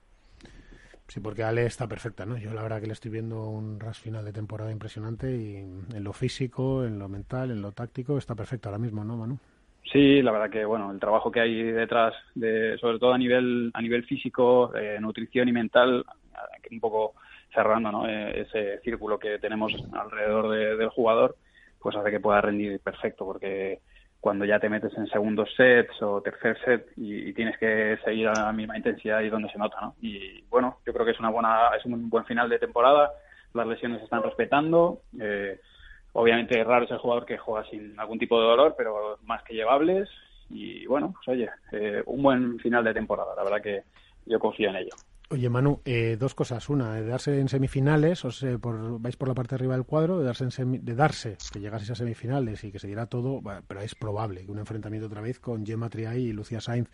Sí, 1.08 1.20
porque 1.20 1.44
Ale 1.44 1.66
está 1.66 1.88
perfecta, 1.88 2.26
¿no? 2.26 2.38
Yo 2.38 2.54
la 2.54 2.64
verdad 2.64 2.80
que 2.80 2.88
le 2.88 2.94
estoy 2.94 3.12
viendo 3.12 3.48
un 3.50 3.80
ras 3.80 4.00
final 4.00 4.26
de 4.26 4.34
temporada 4.34 4.72
impresionante 4.72 5.30
y 5.36 5.58
en 5.58 6.04
lo 6.04 6.14
físico, 6.14 6.86
en 6.86 6.98
lo 6.98 7.10
mental, 7.10 7.52
en 7.52 7.62
lo 7.62 7.72
táctico, 7.72 8.18
está 8.18 8.36
perfecta 8.36 8.70
ahora 8.70 8.80
mismo, 8.80 9.04
¿no, 9.04 9.18
Manu? 9.18 9.38
Sí, 9.92 10.22
la 10.22 10.32
verdad 10.32 10.50
que 10.50 10.66
bueno, 10.66 10.92
el 10.92 11.00
trabajo 11.00 11.32
que 11.32 11.42
hay 11.42 11.62
detrás, 11.62 12.14
de, 12.36 12.78
sobre 12.80 13.00
todo 13.00 13.14
a 13.14 13.18
nivel 13.18 13.70
a 13.74 13.82
nivel 13.82 14.06
físico, 14.06 14.74
eh, 14.76 14.98
nutrición 15.00 15.50
y 15.50 15.52
mental, 15.52 16.06
un 16.72 16.80
poco 16.80 17.14
cerrando 17.54 17.92
¿no? 17.92 18.08
Eh, 18.08 18.42
ese 18.42 18.80
círculo 18.80 19.20
que 19.20 19.38
tenemos 19.40 19.74
alrededor 19.92 20.50
del 20.78 20.90
jugador, 20.90 21.36
pues 21.80 21.96
hace 21.96 22.12
que 22.12 22.20
pueda 22.20 22.42
rendir 22.42 22.80
perfecto, 22.80 23.26
porque 23.26 23.82
cuando 24.24 24.46
ya 24.46 24.58
te 24.58 24.70
metes 24.70 24.98
en 24.98 25.06
segundos 25.08 25.50
sets 25.58 26.02
o 26.02 26.22
tercer 26.22 26.58
set 26.64 26.88
y, 26.96 27.34
tienes 27.34 27.58
que 27.58 27.98
seguir 28.06 28.30
a 28.30 28.46
la 28.46 28.54
misma 28.54 28.78
intensidad 28.78 29.20
y 29.20 29.28
donde 29.28 29.50
se 29.50 29.58
nota, 29.58 29.82
¿no? 29.82 29.96
Y 30.02 30.44
bueno, 30.44 30.78
yo 30.86 30.94
creo 30.94 31.06
que 31.06 31.12
es 31.12 31.20
una 31.20 31.30
buena, 31.30 31.72
es 31.78 31.84
un 31.84 32.10
buen 32.10 32.24
final 32.24 32.48
de 32.48 32.58
temporada, 32.58 33.12
las 33.54 33.68
lesiones 33.68 33.98
se 33.98 34.06
están 34.06 34.24
respetando, 34.24 35.02
eh, 35.20 35.60
obviamente 36.14 36.64
raro 36.64 36.86
es 36.86 36.92
el 36.92 37.00
jugador 37.00 37.26
que 37.26 37.38
juega 37.38 37.70
sin 37.70 38.00
algún 38.00 38.18
tipo 38.18 38.40
de 38.40 38.48
dolor, 38.48 38.76
pero 38.78 39.18
más 39.24 39.44
que 39.44 39.56
llevables 39.56 40.08
y 40.50 40.86
bueno, 40.86 41.14
pues 41.14 41.28
oye, 41.28 41.50
eh, 41.74 42.02
un 42.06 42.24
buen 42.24 42.60
final 42.60 42.86
de 42.86 42.94
temporada, 42.94 43.36
la 43.36 43.44
verdad 43.44 43.62
que 43.62 43.84
yo 44.26 44.40
confío 44.40 44.70
en 44.70 44.78
ello. 44.78 44.96
Oye, 45.34 45.50
Manu, 45.50 45.82
eh, 45.84 46.16
dos 46.20 46.36
cosas. 46.36 46.70
Una, 46.70 46.94
de 46.94 47.08
darse 47.08 47.40
en 47.40 47.50
semifinales, 47.50 48.24
o 48.24 48.30
sea, 48.30 48.60
por, 48.60 49.02
vais 49.02 49.18
por 49.18 49.28
la 49.28 49.34
parte 49.34 49.56
de 49.56 49.62
arriba 49.62 49.74
del 49.74 49.84
cuadro, 49.84 50.20
de 50.20 50.26
darse, 50.26 50.44
en 50.62 50.86
de 50.86 50.94
darse 50.94 51.38
que 51.52 51.60
llegaseis 51.60 51.90
a 51.90 51.96
semifinales 51.96 52.64
y 52.64 52.72
que 52.72 52.78
se 52.78 52.86
diera 52.86 53.08
todo, 53.08 53.42
pero 53.68 53.82
es 53.82 53.96
probable 53.96 54.46
que 54.46 54.52
un 54.52 54.60
enfrentamiento 54.60 55.08
otra 55.08 55.22
vez 55.22 55.40
con 55.40 55.66
Gemma 55.66 55.90
Triay 55.90 56.28
y 56.28 56.34
Lucía 56.34 56.62
Sainz 56.62 56.88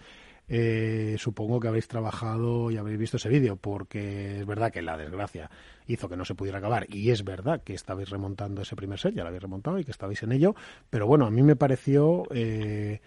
eh, 0.49 1.15
supongo 1.17 1.59
que 1.59 1.67
habéis 1.67 1.87
trabajado 1.87 2.71
y 2.71 2.77
habéis 2.77 2.97
visto 2.97 3.17
ese 3.17 3.29
vídeo, 3.29 3.55
porque 3.55 4.39
es 4.39 4.45
verdad 4.45 4.71
que 4.71 4.81
la 4.81 4.97
desgracia 4.97 5.49
hizo 5.87 6.09
que 6.09 6.17
no 6.17 6.25
se 6.25 6.35
pudiera 6.35 6.57
acabar, 6.57 6.85
y 6.89 7.11
es 7.11 7.23
verdad 7.23 7.61
que 7.63 7.73
estabais 7.73 8.09
remontando 8.09 8.61
ese 8.61 8.75
primer 8.75 8.99
set, 8.99 9.15
ya 9.15 9.23
lo 9.23 9.29
habéis 9.29 9.43
remontado 9.43 9.79
y 9.79 9.85
que 9.85 9.91
estabais 9.91 10.21
en 10.23 10.31
ello, 10.31 10.55
pero 10.89 11.07
bueno, 11.07 11.25
a 11.25 11.31
mí 11.31 11.41
me 11.41 11.55
pareció, 11.55 12.23
eh, 12.31 12.99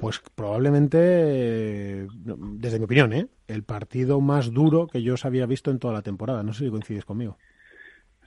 pues 0.00 0.20
probablemente, 0.34 0.98
desde 2.08 2.78
mi 2.78 2.84
opinión, 2.84 3.12
¿eh? 3.12 3.28
el 3.48 3.64
partido 3.64 4.20
más 4.20 4.52
duro 4.52 4.86
que 4.86 5.02
yo 5.02 5.14
os 5.14 5.24
había 5.24 5.46
visto 5.46 5.70
en 5.70 5.78
toda 5.78 5.94
la 5.94 6.02
temporada. 6.02 6.42
No 6.42 6.52
sé 6.52 6.64
si 6.64 6.70
coincides 6.70 7.04
conmigo. 7.04 7.36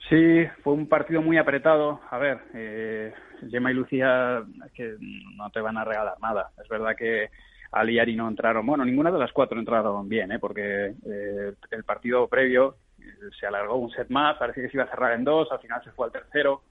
Sí, 0.08 0.46
fue 0.62 0.74
un 0.74 0.88
partido 0.88 1.22
muy 1.22 1.38
apretado. 1.38 2.00
A 2.10 2.18
ver, 2.18 2.38
eh, 2.52 3.14
Gemma 3.50 3.70
y 3.70 3.74
Lucía 3.74 4.42
que 4.74 4.96
no 5.36 5.50
te 5.50 5.60
van 5.60 5.78
a 5.78 5.84
regalar 5.84 6.16
nada. 6.20 6.50
Es 6.62 6.68
verdad 6.68 6.94
que 6.96 7.30
Ali 7.74 8.14
no 8.14 8.28
entraron, 8.28 8.64
bueno, 8.64 8.84
ninguna 8.84 9.10
de 9.10 9.18
las 9.18 9.32
cuatro 9.32 9.58
entraron 9.58 10.08
bien, 10.08 10.32
¿eh? 10.32 10.38
porque 10.38 10.94
eh, 11.06 11.52
el 11.70 11.84
partido 11.84 12.28
previo 12.28 12.76
eh, 13.00 13.04
se 13.38 13.46
alargó 13.46 13.76
un 13.76 13.90
set 13.90 14.08
más, 14.10 14.36
parecía 14.38 14.62
que 14.62 14.70
se 14.70 14.76
iba 14.76 14.84
a 14.84 14.90
cerrar 14.90 15.12
en 15.12 15.24
dos, 15.24 15.50
al 15.50 15.58
final 15.58 15.82
se 15.82 15.90
fue 15.90 16.06
al 16.06 16.12
tercero, 16.12 16.62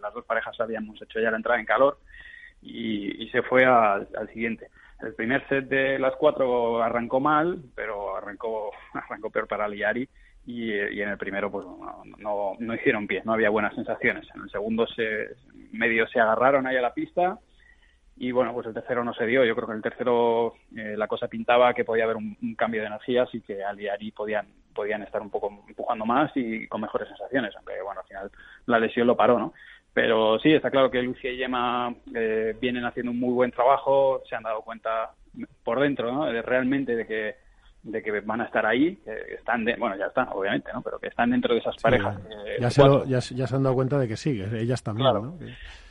las 0.00 0.12
dos 0.12 0.24
parejas 0.24 0.60
habíamos 0.60 1.00
hecho 1.00 1.18
ya 1.18 1.30
la 1.30 1.38
entrada 1.38 1.58
en 1.58 1.66
calor 1.66 1.98
y, 2.62 3.28
se 3.30 3.42
fue 3.42 3.64
al, 3.64 4.06
siguiente. 4.32 4.68
El 5.00 5.14
primer 5.14 5.46
set 5.48 5.66
de 5.66 5.98
las 5.98 6.14
cuatro 6.16 6.82
arrancó 6.82 7.20
mal, 7.20 7.62
pero 7.74 8.16
arrancó, 8.16 8.70
arrancó 8.92 9.30
peor 9.30 9.48
para 9.48 9.64
Aliari 9.64 10.06
y, 10.44 10.72
y 10.74 11.00
en 11.00 11.08
el 11.08 11.16
primero 11.16 11.50
pues 11.50 11.64
no, 12.18 12.56
no, 12.58 12.74
hicieron 12.74 13.06
pie, 13.06 13.22
no 13.24 13.32
había 13.32 13.48
buenas 13.48 13.74
sensaciones. 13.74 14.28
En 14.34 14.42
el 14.42 14.50
segundo 14.50 14.86
se 14.88 15.36
medio 15.72 16.06
se 16.08 16.20
agarraron 16.20 16.66
ahí 16.66 16.76
a 16.76 16.82
la 16.82 16.92
pista 16.92 17.38
y 18.22 18.32
bueno, 18.32 18.52
pues 18.52 18.66
el 18.66 18.74
tercero 18.74 19.02
no 19.02 19.14
se 19.14 19.24
dio. 19.24 19.46
Yo 19.46 19.54
creo 19.54 19.66
que 19.66 19.72
en 19.72 19.78
el 19.78 19.82
tercero 19.82 20.52
eh, 20.76 20.94
la 20.94 21.08
cosa 21.08 21.26
pintaba 21.26 21.72
que 21.72 21.86
podía 21.86 22.04
haber 22.04 22.16
un, 22.16 22.36
cambio 22.54 22.82
de 22.82 22.88
energías 22.88 23.34
y 23.34 23.40
que 23.40 23.64
al 23.64 23.80
y 23.80 24.10
podían, 24.10 24.46
podían 24.74 25.02
estar 25.02 25.22
un 25.22 25.30
poco 25.30 25.50
empujando 25.66 26.04
más 26.04 26.30
y 26.34 26.66
con 26.68 26.82
mejores 26.82 27.08
sensaciones, 27.08 27.56
aunque 27.56 27.80
bueno, 27.82 28.02
al 28.02 28.06
final 28.06 28.30
la 28.66 28.78
lesión 28.78 29.06
lo 29.06 29.16
paró, 29.16 29.38
¿no? 29.38 29.54
Pero 29.94 30.38
sí, 30.38 30.52
está 30.52 30.70
claro 30.70 30.90
que 30.90 31.00
Lucia 31.00 31.32
y 31.32 31.38
Yema 31.38 31.94
eh, 32.14 32.54
vienen 32.60 32.84
haciendo 32.84 33.10
un 33.10 33.18
muy 33.18 33.32
buen 33.32 33.52
trabajo, 33.52 34.20
se 34.28 34.36
han 34.36 34.42
dado 34.42 34.60
cuenta 34.60 35.12
por 35.64 35.80
dentro, 35.80 36.12
¿no? 36.12 36.26
De, 36.26 36.42
realmente 36.42 36.94
de 36.94 37.06
que 37.06 37.36
de 37.82 38.02
que 38.02 38.20
van 38.20 38.42
a 38.42 38.44
estar 38.44 38.66
ahí, 38.66 38.96
que 38.96 39.36
están, 39.36 39.64
de, 39.64 39.76
bueno, 39.76 39.96
ya 39.96 40.08
están, 40.08 40.28
obviamente, 40.32 40.70
¿no? 40.74 40.82
Pero 40.82 40.98
que 40.98 41.06
están 41.06 41.30
dentro 41.30 41.54
de 41.54 41.60
esas 41.60 41.74
parejas. 41.78 42.18
ya, 42.60 42.68
se 42.68 42.82
ya, 43.06 43.46
se 43.46 43.56
han 43.56 43.62
dado 43.62 43.74
cuenta 43.74 43.98
de 43.98 44.06
que 44.06 44.18
sí, 44.18 44.42
ellas 44.52 44.82
también, 44.82 45.08
¿no? 45.14 45.38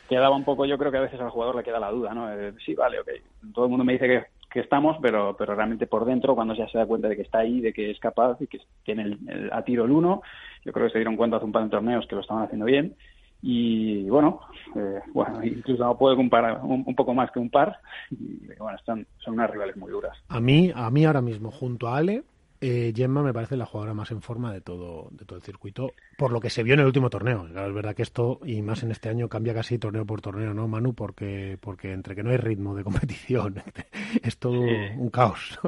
Quedaba 0.09 0.35
un 0.35 0.43
poco, 0.43 0.65
yo 0.65 0.77
creo 0.77 0.91
que 0.91 0.97
a 0.97 1.01
veces 1.01 1.19
al 1.21 1.29
jugador 1.29 1.55
le 1.55 1.63
queda 1.63 1.79
la 1.79 1.91
duda, 1.91 2.13
¿no? 2.13 2.29
Eh, 2.33 2.53
sí, 2.65 2.73
vale, 2.73 2.99
ok. 2.99 3.09
Todo 3.53 3.65
el 3.65 3.71
mundo 3.71 3.85
me 3.85 3.93
dice 3.93 4.07
que, 4.07 4.23
que, 4.51 4.59
estamos, 4.59 4.97
pero, 5.01 5.35
pero 5.37 5.55
realmente 5.55 5.87
por 5.87 6.03
dentro, 6.03 6.35
cuando 6.35 6.55
ya 6.55 6.67
se 6.67 6.77
da 6.77 6.85
cuenta 6.85 7.07
de 7.07 7.15
que 7.15 7.21
está 7.21 7.39
ahí, 7.39 7.61
de 7.61 7.71
que 7.71 7.91
es 7.91 7.99
capaz 7.99 8.41
y 8.41 8.47
que 8.47 8.59
tiene 8.83 9.03
el, 9.03 9.49
a 9.53 9.63
tiro 9.63 9.85
el 9.85 9.91
uno, 9.91 10.21
yo 10.65 10.73
creo 10.73 10.87
que 10.87 10.93
se 10.93 10.97
dieron 10.97 11.15
cuenta 11.15 11.37
hace 11.37 11.45
un 11.45 11.51
par 11.51 11.63
de 11.63 11.69
torneos 11.69 12.05
que 12.07 12.15
lo 12.15 12.21
estaban 12.21 12.43
haciendo 12.43 12.65
bien. 12.65 12.95
Y 13.41 14.09
bueno, 14.09 14.41
eh, 14.75 14.99
bueno, 15.13 15.41
incluso 15.45 15.81
no 15.85 15.97
puedo 15.97 16.17
comparar 16.17 16.59
un, 16.61 16.93
poco 16.93 17.13
más 17.13 17.31
que 17.31 17.39
un 17.39 17.49
par. 17.49 17.79
Y 18.11 18.47
bueno, 18.57 18.77
están, 18.77 19.07
son 19.19 19.35
unas 19.35 19.49
rivales 19.49 19.77
muy 19.77 19.91
duras. 19.91 20.17
A 20.27 20.41
mí, 20.41 20.71
a 20.75 20.89
mí 20.89 21.05
ahora 21.05 21.21
mismo, 21.21 21.49
junto 21.49 21.87
a 21.87 21.97
Ale, 21.97 22.23
eh, 22.61 22.93
Gemma 22.95 23.23
me 23.23 23.33
parece 23.33 23.55
la 23.55 23.65
jugadora 23.65 23.93
más 23.93 24.11
en 24.11 24.21
forma 24.21 24.53
de 24.53 24.61
todo, 24.61 25.07
de 25.11 25.25
todo 25.25 25.37
el 25.37 25.43
circuito, 25.43 25.93
por 26.17 26.31
lo 26.31 26.39
que 26.39 26.49
se 26.49 26.63
vio 26.63 26.73
en 26.73 26.81
el 26.81 26.85
último 26.85 27.09
torneo. 27.09 27.47
Claro, 27.51 27.69
es 27.69 27.73
verdad 27.73 27.95
que 27.95 28.03
esto, 28.03 28.39
y 28.43 28.61
más 28.61 28.83
en 28.83 28.91
este 28.91 29.09
año, 29.09 29.29
cambia 29.29 29.53
casi 29.53 29.79
torneo 29.79 30.05
por 30.05 30.21
torneo, 30.21 30.53
¿no, 30.53 30.67
Manu? 30.67 30.93
Porque, 30.93 31.57
porque 31.61 31.93
entre 31.93 32.15
que 32.15 32.23
no 32.23 32.31
hay 32.31 32.37
ritmo 32.37 32.75
de 32.75 32.83
competición, 32.85 33.55
es 34.23 34.37
todo 34.37 34.63
sí. 34.65 34.75
un 34.97 35.09
caos. 35.09 35.59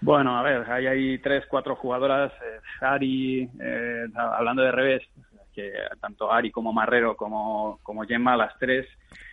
Bueno, 0.00 0.36
a 0.36 0.42
ver, 0.42 0.68
hay 0.68 1.18
tres, 1.18 1.44
cuatro 1.48 1.76
jugadoras, 1.76 2.32
eh, 2.32 2.60
Ari, 2.80 3.48
eh, 3.60 4.06
hablando 4.16 4.62
de 4.62 4.72
revés, 4.72 5.02
que 5.54 5.72
tanto 6.00 6.32
Ari 6.32 6.50
como 6.50 6.72
Marrero 6.72 7.16
como, 7.16 7.78
como 7.82 8.02
Gemma, 8.02 8.36
las 8.36 8.58
tres, 8.58 8.86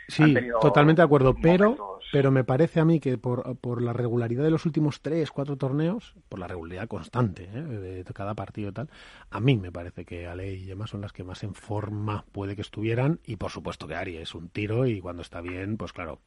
Sí, 0.09 0.35
totalmente 0.61 1.01
de 1.01 1.05
acuerdo, 1.05 1.35
pero, 1.41 1.99
pero 2.11 2.31
me 2.31 2.43
parece 2.43 2.79
a 2.79 2.85
mí 2.85 2.99
que 2.99 3.17
por, 3.17 3.57
por 3.57 3.81
la 3.81 3.93
regularidad 3.93 4.43
de 4.43 4.51
los 4.51 4.65
últimos 4.65 5.01
tres, 5.01 5.31
cuatro 5.31 5.55
torneos, 5.55 6.15
por 6.27 6.39
la 6.39 6.47
regularidad 6.47 6.87
constante 6.87 7.43
¿eh? 7.43 7.61
de, 7.61 8.03
de, 8.03 8.13
cada 8.13 8.33
partido 8.33 8.69
y 8.69 8.73
tal, 8.73 8.89
a 9.29 9.39
mí 9.39 9.57
me 9.57 9.71
parece 9.71 10.05
que 10.05 10.27
Ale 10.27 10.53
y 10.53 10.65
Gemma 10.65 10.87
son 10.87 11.01
las 11.01 11.13
que 11.13 11.23
más 11.23 11.43
en 11.43 11.53
forma 11.53 12.25
puede 12.31 12.55
que 12.55 12.61
estuvieran 12.61 13.19
y 13.25 13.35
por 13.35 13.51
supuesto 13.51 13.87
que 13.87 13.95
Ari 13.95 14.17
es 14.17 14.35
un 14.35 14.49
tiro 14.49 14.87
y 14.87 14.99
cuando 14.99 15.21
está 15.21 15.41
bien, 15.41 15.77
pues 15.77 15.93
claro, 15.93 16.19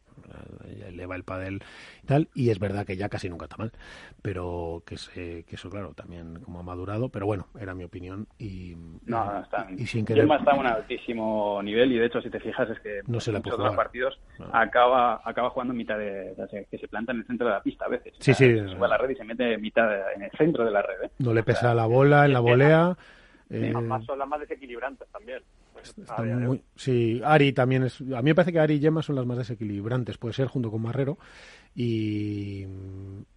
eleva 0.86 1.16
el 1.16 1.24
pádel 1.24 1.62
y 2.02 2.06
tal, 2.06 2.28
y 2.34 2.50
es 2.50 2.58
verdad 2.58 2.86
que 2.86 2.96
ya 2.96 3.08
casi 3.08 3.28
nunca 3.28 3.46
está 3.46 3.56
mal, 3.56 3.72
pero 4.22 4.82
que, 4.86 4.96
se, 4.96 5.44
que 5.44 5.56
eso 5.56 5.70
claro, 5.70 5.94
también 5.94 6.40
como 6.40 6.60
ha 6.60 6.62
madurado, 6.62 7.08
pero 7.08 7.26
bueno, 7.26 7.48
era 7.58 7.74
mi 7.74 7.84
opinión 7.84 8.26
y, 8.38 8.74
no, 9.04 9.24
no, 9.24 9.42
está, 9.42 9.66
y, 9.70 9.82
y 9.82 9.86
sin 9.86 10.04
querer... 10.04 10.24
Está 10.24 10.52
a 10.52 10.54
un 10.58 10.66
altísimo 10.66 11.60
nivel 11.62 11.92
y 11.92 11.98
de 11.98 12.06
hecho 12.06 12.20
si 12.20 12.30
te 12.30 12.40
fijas 12.40 12.68
es 12.70 12.80
que 12.80 13.00
no 13.06 13.20
se 13.20 13.32
la 13.32 13.38
muchos 13.38 13.58
los 13.58 13.76
partidos 13.76 14.18
no. 14.38 14.46
acaba 14.52 15.20
acaba 15.24 15.50
jugando 15.50 15.72
en 15.72 15.78
mitad 15.78 15.98
de, 15.98 16.34
que 16.70 16.78
se 16.78 16.88
planta 16.88 17.12
en 17.12 17.18
el 17.18 17.26
centro 17.26 17.46
de 17.46 17.52
la 17.54 17.62
pista 17.62 17.84
a 17.86 17.88
veces. 17.88 18.14
Sí, 18.18 18.32
o 18.32 18.34
sea, 18.34 18.46
sí. 18.46 18.58
Se 18.58 18.68
sube 18.68 18.84
a 18.84 18.88
la 18.88 18.98
red 18.98 19.10
y 19.10 19.16
se 19.16 19.24
mete 19.24 19.54
en 19.54 19.60
mitad 19.60 19.88
de, 19.88 20.00
en 20.16 20.22
el 20.22 20.30
centro 20.32 20.64
de 20.64 20.70
la 20.70 20.82
red. 20.82 21.04
¿eh? 21.04 21.10
No 21.18 21.32
le 21.32 21.42
pesa 21.42 21.58
o 21.58 21.62
sea, 21.62 21.74
la 21.74 21.86
bola 21.86 22.24
en 22.24 22.32
la 22.32 22.40
volea. 22.40 22.96
Eh, 23.50 23.72
son 24.06 24.18
las 24.18 24.28
más 24.28 24.40
desequilibrantes 24.40 25.08
también. 25.08 25.42
Muy, 26.18 26.62
sí, 26.76 27.20
Ari 27.24 27.52
también 27.52 27.84
es. 27.84 28.00
A 28.00 28.22
mí 28.22 28.30
me 28.30 28.34
parece 28.34 28.52
que 28.52 28.60
Ari 28.60 28.74
y 28.74 28.80
Gemma 28.80 29.02
son 29.02 29.16
las 29.16 29.26
más 29.26 29.38
desequilibrantes, 29.38 30.18
puede 30.18 30.34
ser 30.34 30.48
junto 30.48 30.70
con 30.70 30.82
Marrero. 30.82 31.18
Y, 31.74 32.66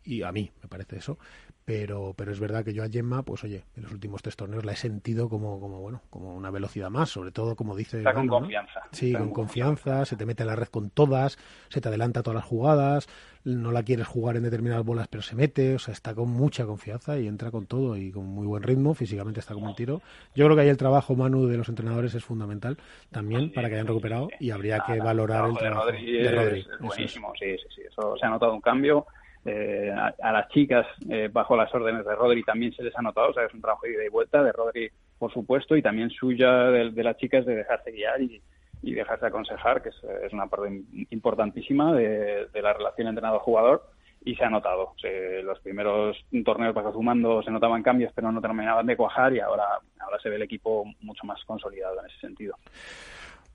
y 0.03 0.21
a 0.21 0.31
mí 0.31 0.51
me 0.61 0.67
parece 0.67 0.97
eso 0.97 1.17
pero 1.65 2.13
pero 2.15 2.31
es 2.31 2.39
verdad 2.39 2.63
que 2.63 2.73
yo 2.73 2.83
a 2.83 2.89
Gemma 2.89 3.23
pues 3.23 3.43
oye 3.43 3.63
en 3.75 3.83
los 3.83 3.91
últimos 3.91 4.21
tres 4.21 4.35
torneos 4.35 4.63
la 4.63 4.73
he 4.73 4.75
sentido 4.75 5.29
como 5.29 5.59
como 5.59 5.81
bueno 5.81 6.01
como 6.09 6.35
una 6.35 6.51
velocidad 6.51 6.91
más 6.91 7.09
sobre 7.09 7.31
todo 7.31 7.55
como 7.55 7.75
dice 7.75 7.97
está 7.97 8.13
con 8.13 8.27
confianza 8.27 8.81
¿no? 8.85 8.89
sí 8.91 9.11
con, 9.11 9.23
con 9.23 9.31
confianza, 9.31 9.83
confianza, 9.83 10.05
se 10.05 10.15
te 10.15 10.25
mete 10.25 10.43
en 10.43 10.47
la 10.47 10.55
red 10.55 10.67
con 10.67 10.91
todas 10.91 11.37
se 11.69 11.81
te 11.81 11.87
adelanta 11.87 12.21
todas 12.21 12.35
las 12.35 12.45
jugadas 12.45 13.07
no 13.45 13.71
la 13.71 13.83
quieres 13.83 14.07
jugar 14.07 14.37
en 14.37 14.43
determinadas 14.43 14.85
bolas 14.85 15.07
pero 15.07 15.23
se 15.23 15.35
mete 15.35 15.75
o 15.75 15.79
sea 15.79 15.93
está 15.93 16.13
con 16.13 16.29
mucha 16.29 16.65
confianza 16.65 17.17
y 17.19 17.27
entra 17.27 17.51
con 17.51 17.65
todo 17.65 17.97
y 17.97 18.11
con 18.11 18.25
muy 18.25 18.45
buen 18.45 18.63
ritmo 18.63 18.93
físicamente 18.93 19.39
está 19.39 19.53
como 19.53 19.67
un 19.67 19.75
tiro. 19.75 20.01
Yo 20.35 20.45
creo 20.45 20.55
que 20.55 20.63
ahí 20.63 20.69
el 20.69 20.77
trabajo 20.77 21.15
Manu 21.15 21.47
de 21.47 21.57
los 21.57 21.69
entrenadores 21.69 22.13
es 22.15 22.23
fundamental 22.23 22.77
también 23.11 23.41
sí, 23.41 23.49
para 23.49 23.69
que 23.69 23.75
hayan 23.75 23.87
recuperado 23.87 24.29
y 24.39 24.51
habría 24.51 24.79
que 24.79 24.99
valorar 24.99 25.49
el 25.49 25.57
trabajo, 25.57 25.85
de 25.85 25.91
Rodri, 25.91 26.17
de 26.17 26.31
Rodri. 26.31 26.59
Es. 26.59 26.79
buenísimo 26.79 27.33
sí 27.39 27.57
sí 27.57 27.67
sí. 27.75 27.81
Eso 27.87 28.15
se 28.17 28.25
ha 28.25 28.29
notado 28.29 28.53
un 28.53 28.61
cambio 28.61 29.05
eh, 29.45 29.93
a, 29.95 30.13
a, 30.21 30.31
las 30.31 30.49
chicas 30.49 30.87
eh, 31.09 31.29
bajo 31.31 31.55
las 31.55 31.73
órdenes 31.73 32.03
de 32.03 32.15
Rodri 32.15 32.43
también 32.43 32.73
se 32.73 32.83
les 32.83 32.97
ha 32.97 33.01
notado, 33.01 33.29
o 33.29 33.33
sea, 33.33 33.45
es 33.45 33.53
un 33.53 33.61
trabajo 33.61 33.85
de 33.85 33.93
ida 33.93 34.05
y 34.05 34.09
vuelta 34.09 34.41
de 34.43 34.51
Rodri, 34.51 34.89
por 35.19 35.31
supuesto, 35.31 35.75
y 35.75 35.81
también 35.81 36.09
suya 36.09 36.71
de, 36.71 36.89
de 36.91 37.03
las 37.03 37.17
chicas 37.17 37.45
de 37.45 37.55
dejarse 37.55 37.91
guiar 37.91 38.21
y, 38.21 38.41
y 38.81 38.93
dejarse 38.93 39.27
aconsejar, 39.27 39.81
que 39.83 39.89
es, 39.89 39.95
es, 40.23 40.33
una 40.33 40.47
parte 40.47 40.81
importantísima 41.11 41.93
de, 41.93 42.47
de 42.51 42.61
la 42.61 42.73
relación 42.73 43.07
entrenador-jugador 43.07 43.83
y 44.25 44.35
se 44.35 44.43
ha 44.43 44.49
notado. 44.49 44.93
O 44.95 44.99
sea, 44.99 45.11
los 45.43 45.59
primeros 45.59 46.17
torneos 46.43 46.73
bajo 46.73 46.91
sumando 46.91 47.43
se 47.43 47.51
notaban 47.51 47.83
cambios, 47.83 48.11
pero 48.15 48.31
no 48.31 48.41
terminaban 48.41 48.85
de 48.85 48.97
cuajar 48.97 49.33
y 49.33 49.39
ahora, 49.39 49.65
ahora 49.99 50.19
se 50.21 50.29
ve 50.29 50.37
el 50.37 50.41
equipo 50.41 50.85
mucho 51.01 51.25
más 51.25 51.43
consolidado 51.45 51.99
en 51.99 52.07
ese 52.07 52.19
sentido. 52.19 52.55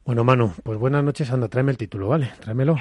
Bueno, 0.04 0.24
Manu, 0.24 0.52
pues 0.62 0.78
buenas 0.78 1.04
noches, 1.04 1.30
anda, 1.30 1.48
tráeme 1.48 1.72
el 1.72 1.78
título, 1.78 2.08
¿vale? 2.08 2.30
Tráemelo 2.40 2.76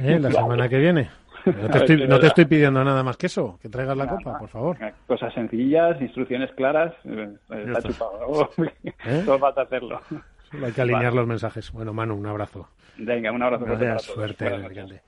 ¿eh? 0.00 0.18
la 0.18 0.30
semana 0.32 0.68
que 0.68 0.78
viene. 0.78 1.10
No 1.52 1.68
te, 1.70 1.78
estoy, 1.78 2.08
no 2.08 2.18
te 2.18 2.26
estoy 2.26 2.44
pidiendo 2.44 2.84
nada 2.84 3.02
más 3.02 3.16
que 3.16 3.26
eso, 3.26 3.58
que 3.60 3.68
traigas 3.68 3.96
la 3.96 4.04
nada, 4.06 4.16
copa, 4.18 4.38
por 4.38 4.48
favor. 4.48 4.76
Cosas 5.06 5.32
sencillas, 5.34 6.00
instrucciones 6.00 6.50
claras, 6.52 6.94
eh, 7.04 7.34
está 7.50 7.82
chupado. 7.82 8.50
¿Eh? 8.84 9.22
Todo 9.24 9.38
falta 9.38 9.62
hacerlo. 9.62 10.00
Solo 10.50 10.66
hay 10.66 10.72
que 10.72 10.80
alinear 10.80 11.12
los 11.12 11.26
mensajes. 11.26 11.70
Bueno, 11.72 11.92
Manu, 11.92 12.14
un 12.14 12.26
abrazo. 12.26 12.68
Venga, 12.96 13.30
un 13.30 13.42
abrazo. 13.42 13.64
Gracias, 13.64 14.02
suerte. 14.02 14.50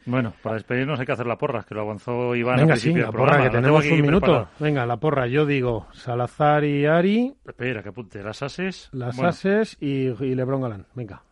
Bueno, 0.07 0.33
para 0.43 0.55
despedirnos 0.55 1.01
hay 1.01 1.07
que 1.07 1.13
hacer 1.13 1.27
la 1.27 1.37
porra, 1.37 1.65
que 1.65 1.75
lo 1.75 1.81
avanzó 1.81 2.37
Iván 2.37 2.57
Venga, 2.57 2.75
al 2.75 2.79
sí, 2.79 2.95
la 2.95 3.07
porra, 3.07 3.13
programa. 3.13 3.45
que 3.45 3.51
tenemos 3.51 3.85
un 3.87 4.01
minuto. 4.03 4.27
Preparado. 4.27 4.49
Venga, 4.61 4.87
la 4.87 4.97
porra. 4.99 5.27
Yo 5.27 5.47
digo 5.47 5.89
Salazar 5.93 6.65
y 6.65 6.87
Ari. 6.87 7.35
Espera, 7.47 7.83
que 7.83 7.89
apunte. 7.89 8.23
Las 8.23 8.43
ases. 8.43 8.91
Las 8.93 9.17
bueno. 9.17 9.31
ases 9.31 9.77
y, 9.81 10.09
y 10.25 10.35
Lebron 10.35 10.61
Galán. 10.61 10.87
Venga. 10.95 11.23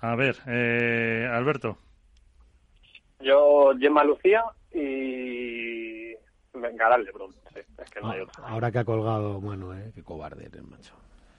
A 0.00 0.14
ver, 0.16 0.36
eh, 0.46 1.28
Alberto. 1.30 1.76
Yo, 3.20 3.72
Gemma 3.78 4.04
Lucía 4.04 4.44
y 4.72 6.14
venga, 6.54 6.96
Lebron. 6.98 7.32
Sí, 7.52 7.60
es 7.78 7.90
que 7.90 8.00
no 8.00 8.10
hay 8.10 8.20
otra. 8.20 8.46
Ahora 8.46 8.70
que 8.70 8.78
ha 8.78 8.84
colgado 8.84 9.40
Manu, 9.40 9.72
¿eh? 9.72 9.92
Qué 9.94 10.02
cobarde 10.02 10.46
eres, 10.46 10.62
macho. 10.62 10.94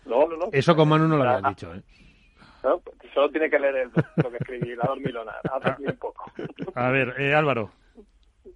No, 0.05 0.27
no, 0.27 0.37
no. 0.37 0.49
Eso 0.51 0.75
con 0.75 0.89
Manu 0.89 1.07
no 1.07 1.17
lo 1.17 1.23
habían 1.23 1.49
dicho, 1.53 1.73
¿eh? 1.73 1.81
No, 2.63 2.81
solo 3.13 3.29
tiene 3.31 3.49
que 3.49 3.59
leer 3.59 3.75
el, 3.75 3.91
lo 4.17 4.29
que 4.29 4.37
escribí, 4.37 4.75
la 4.75 4.83
dormilona. 4.83 5.33
Un 5.79 5.97
poco. 5.97 6.31
A 6.75 6.89
ver, 6.89 7.15
eh, 7.19 7.33
Álvaro. 7.33 7.71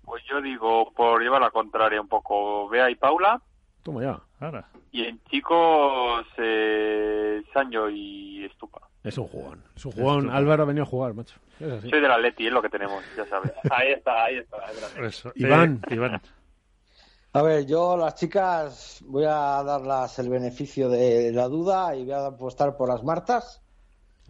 Pues 0.03 0.23
yo 0.25 0.41
digo, 0.41 0.91
por 0.91 1.21
llevar 1.21 1.41
la 1.41 1.49
contraria 1.49 1.99
un 2.01 2.07
poco, 2.07 2.69
Bea 2.69 2.89
y 2.89 2.95
Paula. 2.95 3.41
Toma 3.81 4.03
ya. 4.03 4.19
Ahora. 4.39 4.67
Y 4.91 5.05
en 5.05 5.23
chicos, 5.25 6.25
eh, 6.37 7.41
Sancho 7.51 7.89
y 7.89 8.45
Estupa. 8.45 8.87
Es 9.05 9.19
un 9.19 9.27
jugón. 9.27 9.63
Es 9.75 9.85
un 9.85 9.91
jugón. 9.91 10.29
Álvaro 10.31 10.63
ha 10.63 10.65
venido 10.65 10.83
a 10.83 10.87
jugar, 10.87 11.13
macho. 11.13 11.35
Es 11.59 11.71
así. 11.71 11.89
Soy 11.89 12.01
del 12.01 12.11
Atleti, 12.11 12.47
es 12.47 12.51
lo 12.51 12.61
que 12.61 12.69
tenemos, 12.69 13.03
ya 13.15 13.25
sabes. 13.27 13.51
ahí 13.69 13.91
está, 13.91 14.25
ahí 14.25 14.37
está. 14.37 14.57
Eso. 15.05 15.31
Iván. 15.35 15.79
Eh, 15.89 15.93
Iván. 15.93 16.19
A 17.33 17.41
ver, 17.43 17.65
yo 17.67 17.95
las 17.97 18.15
chicas 18.15 19.03
voy 19.05 19.25
a 19.25 19.61
darlas 19.63 20.17
el 20.17 20.29
beneficio 20.29 20.89
de 20.89 21.31
la 21.31 21.47
duda 21.47 21.95
y 21.95 22.03
voy 22.03 22.13
a 22.13 22.25
apostar 22.25 22.75
por 22.75 22.89
las 22.89 23.03
Martas. 23.03 23.61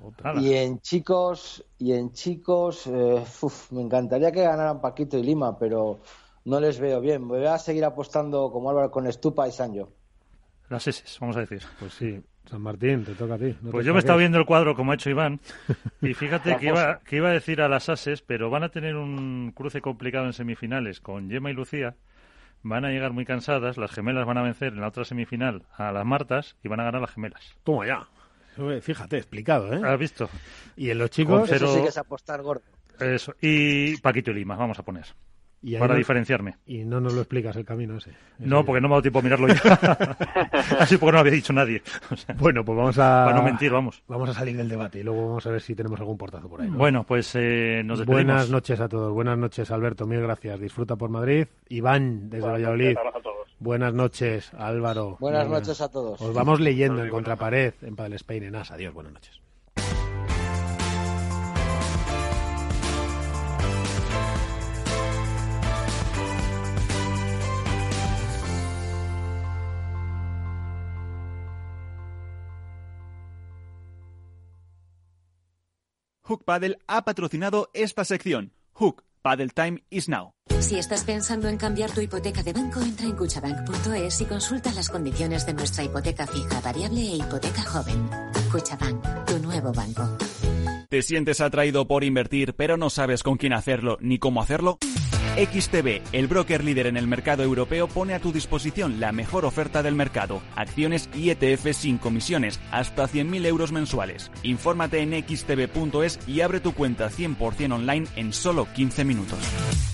Otra. 0.02 0.34
Y 0.42 0.54
en 0.54 0.82
chicos, 0.82 1.64
y 1.78 1.94
en 1.94 2.12
chicos, 2.12 2.86
eh, 2.88 3.24
uf, 3.42 3.72
me 3.72 3.82
encantaría 3.82 4.32
que 4.34 4.44
ganaran 4.44 4.82
Paquito 4.82 5.18
y 5.18 5.24
Lima, 5.24 5.58
pero 5.58 6.00
no 6.44 6.60
les 6.60 6.80
veo 6.82 7.00
bien. 7.00 7.28
Voy 7.30 7.46
a 7.46 7.58
seguir 7.58 7.86
apostando 7.86 8.52
como 8.52 8.70
Álvaro 8.70 8.92
con 8.92 9.08
Estupa 9.08 9.48
y 9.48 9.54
Sancho. 9.54 9.94
Las 10.68 10.86
S, 10.88 11.04
vamos 11.22 11.38
a 11.38 11.42
decir. 11.42 11.62
Pues 11.80 11.94
sí, 11.94 12.22
San 12.50 12.62
Martín, 12.62 13.04
te 13.04 13.14
toca 13.14 13.36
a 13.36 13.38
ti. 13.38 13.56
No 13.62 13.72
pues 13.72 13.86
yo 13.86 13.94
me 13.94 13.98
he 13.98 14.00
estado 14.00 14.20
viendo 14.20 14.38
el 14.38 14.46
cuadro 14.46 14.76
como 14.76 14.92
ha 14.92 14.96
hecho 14.96 15.10
Iván 15.10 15.40
y 16.02 16.14
fíjate 16.14 16.58
que 16.58 16.68
iba, 16.68 17.00
que 17.00 17.18
iba 17.18 17.30
a 17.30 17.34
decir 17.34 17.62
a 17.62 17.68
las 17.68 17.90
Ases, 17.90 18.22
pero 18.22 18.50
van 18.50 18.64
a 18.64 18.70
tener 18.70 18.96
un 18.96 19.52
cruce 19.56 19.82
complicado 19.82 20.26
en 20.26 20.34
semifinales 20.34 21.02
con 21.02 21.30
Gemma 21.30 21.52
y 21.52 21.54
Lucía. 21.54 21.96
Van 22.62 22.84
a 22.84 22.90
llegar 22.90 23.12
muy 23.12 23.26
cansadas, 23.26 23.78
las 23.78 23.92
gemelas 23.92 24.26
van 24.26 24.40
a 24.40 24.42
vencer 24.42 24.74
en 24.74 24.82
la 24.82 24.88
otra 24.88 25.06
semifinal 25.06 25.64
a 25.78 25.92
las 25.92 26.06
Martas 26.06 26.56
y 26.64 26.68
van 26.68 26.80
a 26.80 26.84
ganar 26.84 27.02
las 27.02 27.12
gemelas. 27.12 27.58
Toma 27.64 27.86
ya. 27.86 28.08
Fíjate, 28.82 29.18
explicado, 29.18 29.74
¿eh? 29.74 29.82
¿Has 29.84 30.00
visto? 30.00 30.30
Y 30.78 30.90
en 30.90 30.98
los 30.98 31.10
chicos... 31.10 31.52
Eso 31.52 31.74
sí 31.74 31.82
que 31.82 31.90
es 31.90 31.98
apostar 31.98 32.42
gordo. 32.42 32.64
Eso. 33.00 33.36
Y 33.42 33.98
Paquito 33.98 34.32
y 34.32 34.36
Lima, 34.36 34.56
vamos 34.56 34.80
a 34.80 34.84
poner. 34.84 35.06
Para 35.80 35.94
no, 35.94 35.98
diferenciarme. 35.98 36.58
Y 36.66 36.86
no 36.86 37.00
nos 37.02 37.14
lo 37.14 37.22
explicas 37.22 37.56
el 37.56 37.66
camino 37.66 37.98
ese. 37.98 38.12
ese 38.12 38.48
no, 38.48 38.64
porque 38.64 38.82
no 38.82 38.88
me 38.88 38.94
ha 38.94 38.96
dado 38.96 39.02
tiempo 39.02 39.20
a 39.20 39.22
mirarlo 39.22 39.48
ya. 39.48 39.62
Así 40.80 40.98
porque 40.98 41.12
no 41.12 41.12
lo 41.14 41.20
había 41.20 41.34
dicho 41.34 41.54
nadie. 41.54 41.82
O 42.12 42.16
sea, 42.16 42.36
bueno, 42.38 42.64
pues 42.64 42.78
vamos 42.78 42.98
a... 42.98 43.26
Para 43.26 43.38
no 43.38 43.44
mentir, 43.44 43.72
vamos. 43.72 44.04
Vamos 44.08 44.30
a 44.30 44.34
salir 44.34 44.56
del 44.56 44.70
debate 44.70 45.00
y 45.00 45.04
luego 45.04 45.28
vamos 45.28 45.46
a 45.48 45.52
ver 45.52 45.62
si 45.62 45.76
tenemos 45.76 46.00
algún 46.00 46.18
portazo 46.18 46.48
por 46.50 46.62
ahí. 46.62 46.70
¿no? 46.70 46.78
Bueno, 46.78 47.04
pues 47.04 47.32
eh, 47.36 47.82
nos 47.86 48.00
despedimos. 48.00 48.26
Buenas 48.26 48.50
noches 48.50 48.80
a 48.80 48.88
todos. 48.88 49.12
Buenas 49.12 49.38
noches, 49.38 49.72
Alberto. 49.72 50.06
Mil 50.06 50.22
gracias. 50.22 50.60
Disfruta 50.60 50.96
por 50.96 51.10
Madrid. 51.10 51.48
Iván, 51.70 52.30
desde 52.30 52.42
Buenas 52.42 52.62
Valladolid. 52.62 52.96
noches 52.96 53.16
a 53.16 53.22
todos. 53.22 53.56
Buenas 53.60 53.94
noches, 53.94 54.54
Álvaro. 54.54 55.18
Buenas 55.20 55.48
noches 55.48 55.82
a 55.82 55.90
todos. 55.90 56.22
Os 56.22 56.34
vamos 56.34 56.60
leyendo 56.60 57.04
en 57.04 57.10
Contrapared, 57.10 57.74
en 57.82 57.96
Padel 57.96 58.14
Spain, 58.14 58.44
en 58.44 58.56
AS. 58.56 58.72
Adiós, 58.72 58.94
buenas 58.94 59.14
noches. 59.14 59.45
Hook 76.28 76.44
Paddle 76.44 76.80
ha 76.88 77.06
patrocinado 77.06 77.70
esta 77.74 78.04
sección. 78.04 78.52
Hook 78.74 79.04
Paddle 79.22 79.50
Time 79.50 79.84
is 79.92 80.10
now. 80.10 80.32
Si 80.60 80.80
estás 80.80 81.04
pensando 81.04 81.48
en 81.48 81.58
cambiar 81.58 81.92
tu 81.92 82.02
hipoteca 82.02 82.42
de 82.42 82.52
banco, 82.52 82.82
entra 82.82 83.06
en 83.06 83.16
cuchabank.es 83.16 84.22
y 84.22 84.26
consulta 84.26 84.74
las 84.74 84.90
condiciones 84.90 85.46
de 85.46 85.54
nuestra 85.54 85.84
hipoteca 85.84 86.26
fija, 86.26 86.62
variable 86.62 87.02
e 87.02 87.18
hipoteca 87.18 87.62
joven. 87.62 88.10
Cuchabank, 88.52 89.26
tu 89.26 89.38
nuevo 89.38 89.72
banco. 89.72 90.18
¿Te 90.90 91.04
sientes 91.04 91.42
atraído 91.42 91.88
por 91.88 92.04
invertir 92.04 92.56
pero 92.56 92.76
no 92.76 92.90
sabes 92.90 93.22
con 93.22 93.38
quién 93.38 93.54
hacerlo 93.54 93.98
ni 94.02 94.18
cómo 94.18 94.42
hacerlo? 94.42 94.80
XTB, 95.36 96.02
el 96.14 96.28
broker 96.28 96.64
líder 96.64 96.88
en 96.88 96.96
el 96.96 97.08
mercado 97.08 97.44
europeo, 97.44 97.90
pone 97.90 98.14
a 98.14 98.20
tu 98.20 98.32
disposición 98.32 99.02
la 99.02 99.12
mejor 99.12 99.44
oferta 99.44 99.84
del 99.84 99.94
mercado. 99.94 100.42
Acciones 100.56 101.10
y 101.14 101.30
ETF 101.30 101.74
sin 101.74 101.98
comisiones, 101.98 102.58
hasta 102.72 103.04
100.000 103.04 103.46
euros 103.46 103.74
mensuales. 103.74 104.32
Infórmate 104.44 105.00
en 105.00 105.12
xtb.es 105.12 106.20
y 106.26 106.40
abre 106.40 106.62
tu 106.62 106.74
cuenta 106.74 107.10
100% 107.10 107.74
online 107.74 108.08
en 108.16 108.32
solo 108.32 108.66
15 108.74 109.04
minutos. 109.04 109.40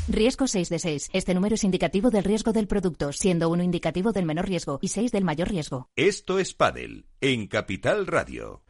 Riesgo 0.08 0.46
6 0.46 0.70
de 0.70 0.78
6. 0.78 1.10
Este 1.12 1.34
número 1.34 1.56
es 1.56 1.64
indicativo 1.64 2.12
del 2.12 2.24
riesgo 2.24 2.54
del 2.54 2.68
producto, 2.68 3.12
siendo 3.12 3.50
uno 3.50 3.64
indicativo 3.64 4.12
del 4.12 4.26
menor 4.26 4.48
riesgo 4.48 4.78
y 4.80 4.90
6 4.90 5.12
del 5.12 5.24
mayor 5.24 5.50
riesgo. 5.50 5.90
Esto 5.96 6.38
es 6.38 6.54
Padel, 6.54 7.08
en 7.20 7.48
Capital 7.48 8.06
Radio. 8.06 8.62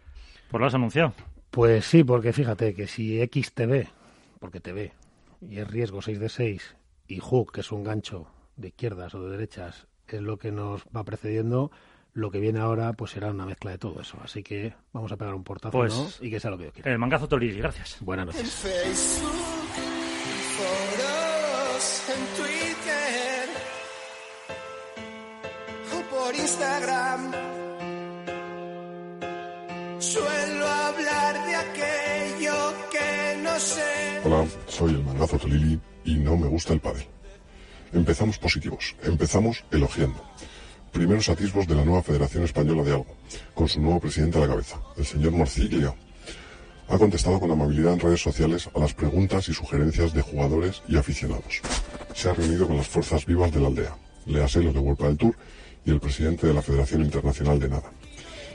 Pues 0.49 0.61
lo 0.61 0.67
has 0.67 0.73
anunciado. 0.73 1.13
Pues 1.49 1.83
sí, 1.83 2.05
porque 2.05 2.31
fíjate 2.31 2.73
que 2.73 2.87
si 2.87 3.19
XTB, 3.19 3.87
porque 4.39 4.61
te 4.61 4.71
ve, 4.71 4.93
y 5.41 5.59
es 5.59 5.67
riesgo 5.67 6.01
6 6.01 6.19
de 6.19 6.29
6, 6.29 6.75
y 7.07 7.19
Hook, 7.19 7.51
que 7.53 7.61
es 7.61 7.71
un 7.71 7.83
gancho 7.83 8.27
de 8.55 8.69
izquierdas 8.69 9.13
o 9.15 9.23
de 9.23 9.31
derechas, 9.31 9.87
es 10.07 10.21
lo 10.21 10.37
que 10.37 10.51
nos 10.51 10.83
va 10.95 11.03
precediendo, 11.03 11.71
lo 12.13 12.29
que 12.31 12.39
viene 12.39 12.59
ahora 12.59 12.93
pues 12.93 13.11
será 13.11 13.31
una 13.31 13.45
mezcla 13.45 13.71
de 13.71 13.77
todo 13.77 14.01
eso. 14.01 14.17
Así 14.21 14.43
que 14.43 14.73
vamos 14.91 15.11
a 15.11 15.17
pegar 15.17 15.33
un 15.33 15.43
portazo 15.45 15.71
Pues, 15.77 15.93
¿no? 15.93 16.09
y 16.19 16.29
que 16.29 16.39
sea 16.39 16.51
lo 16.51 16.57
que 16.57 16.65
yo 16.65 16.71
quiera. 16.73 16.91
El 16.91 16.99
mangazo 16.99 17.27
Tolili, 17.27 17.57
gracias. 17.59 17.97
Buenas 18.01 18.27
En 18.27 18.35
noches. 18.35 18.51
Facebook, 18.53 19.31
foros, 20.57 22.03
en 22.09 22.25
Twitter 22.43 23.49
o 25.95 26.09
por 26.13 26.35
Instagram. 26.35 27.31
Suelo 29.99 30.67
hablar 30.67 31.45
de 31.45 31.55
aquello 31.55 32.73
que 32.91 33.37
no 33.43 33.59
sé. 33.59 34.10
Tolili 35.27 35.79
y 36.05 36.15
no 36.15 36.37
me 36.37 36.47
gusta 36.47 36.73
el 36.73 36.79
pádel. 36.79 37.05
Empezamos 37.93 38.37
positivos, 38.37 38.95
empezamos 39.03 39.63
elogiando. 39.71 40.23
Primeros 40.91 41.29
atisbos 41.29 41.67
de 41.67 41.75
la 41.75 41.85
nueva 41.85 42.03
Federación 42.03 42.43
Española 42.43 42.83
de 42.83 42.91
Algo, 42.91 43.15
con 43.53 43.67
su 43.67 43.81
nuevo 43.81 43.99
presidente 43.99 44.37
a 44.37 44.41
la 44.41 44.47
cabeza, 44.47 44.77
el 44.97 45.05
señor 45.05 45.31
Morciglia. 45.31 45.93
Ha 46.89 46.97
contestado 46.97 47.39
con 47.39 47.51
amabilidad 47.51 47.93
en 47.93 47.99
redes 47.99 48.21
sociales 48.21 48.69
a 48.75 48.79
las 48.79 48.93
preguntas 48.93 49.47
y 49.47 49.53
sugerencias 49.53 50.13
de 50.13 50.21
jugadores 50.21 50.81
y 50.87 50.97
aficionados. 50.97 51.61
Se 52.13 52.29
ha 52.29 52.33
reunido 52.33 52.67
con 52.67 52.77
las 52.77 52.87
fuerzas 52.87 53.25
vivas 53.25 53.51
de 53.51 53.61
la 53.61 53.67
aldea, 53.67 53.95
léase 54.25 54.61
los 54.61 54.73
de 54.73 54.79
World 54.79 55.01
del 55.01 55.17
Tour 55.17 55.35
y 55.85 55.91
el 55.91 55.99
presidente 55.99 56.47
de 56.47 56.53
la 56.53 56.61
Federación 56.61 57.01
Internacional 57.01 57.59
de 57.59 57.69
Nada. 57.69 57.91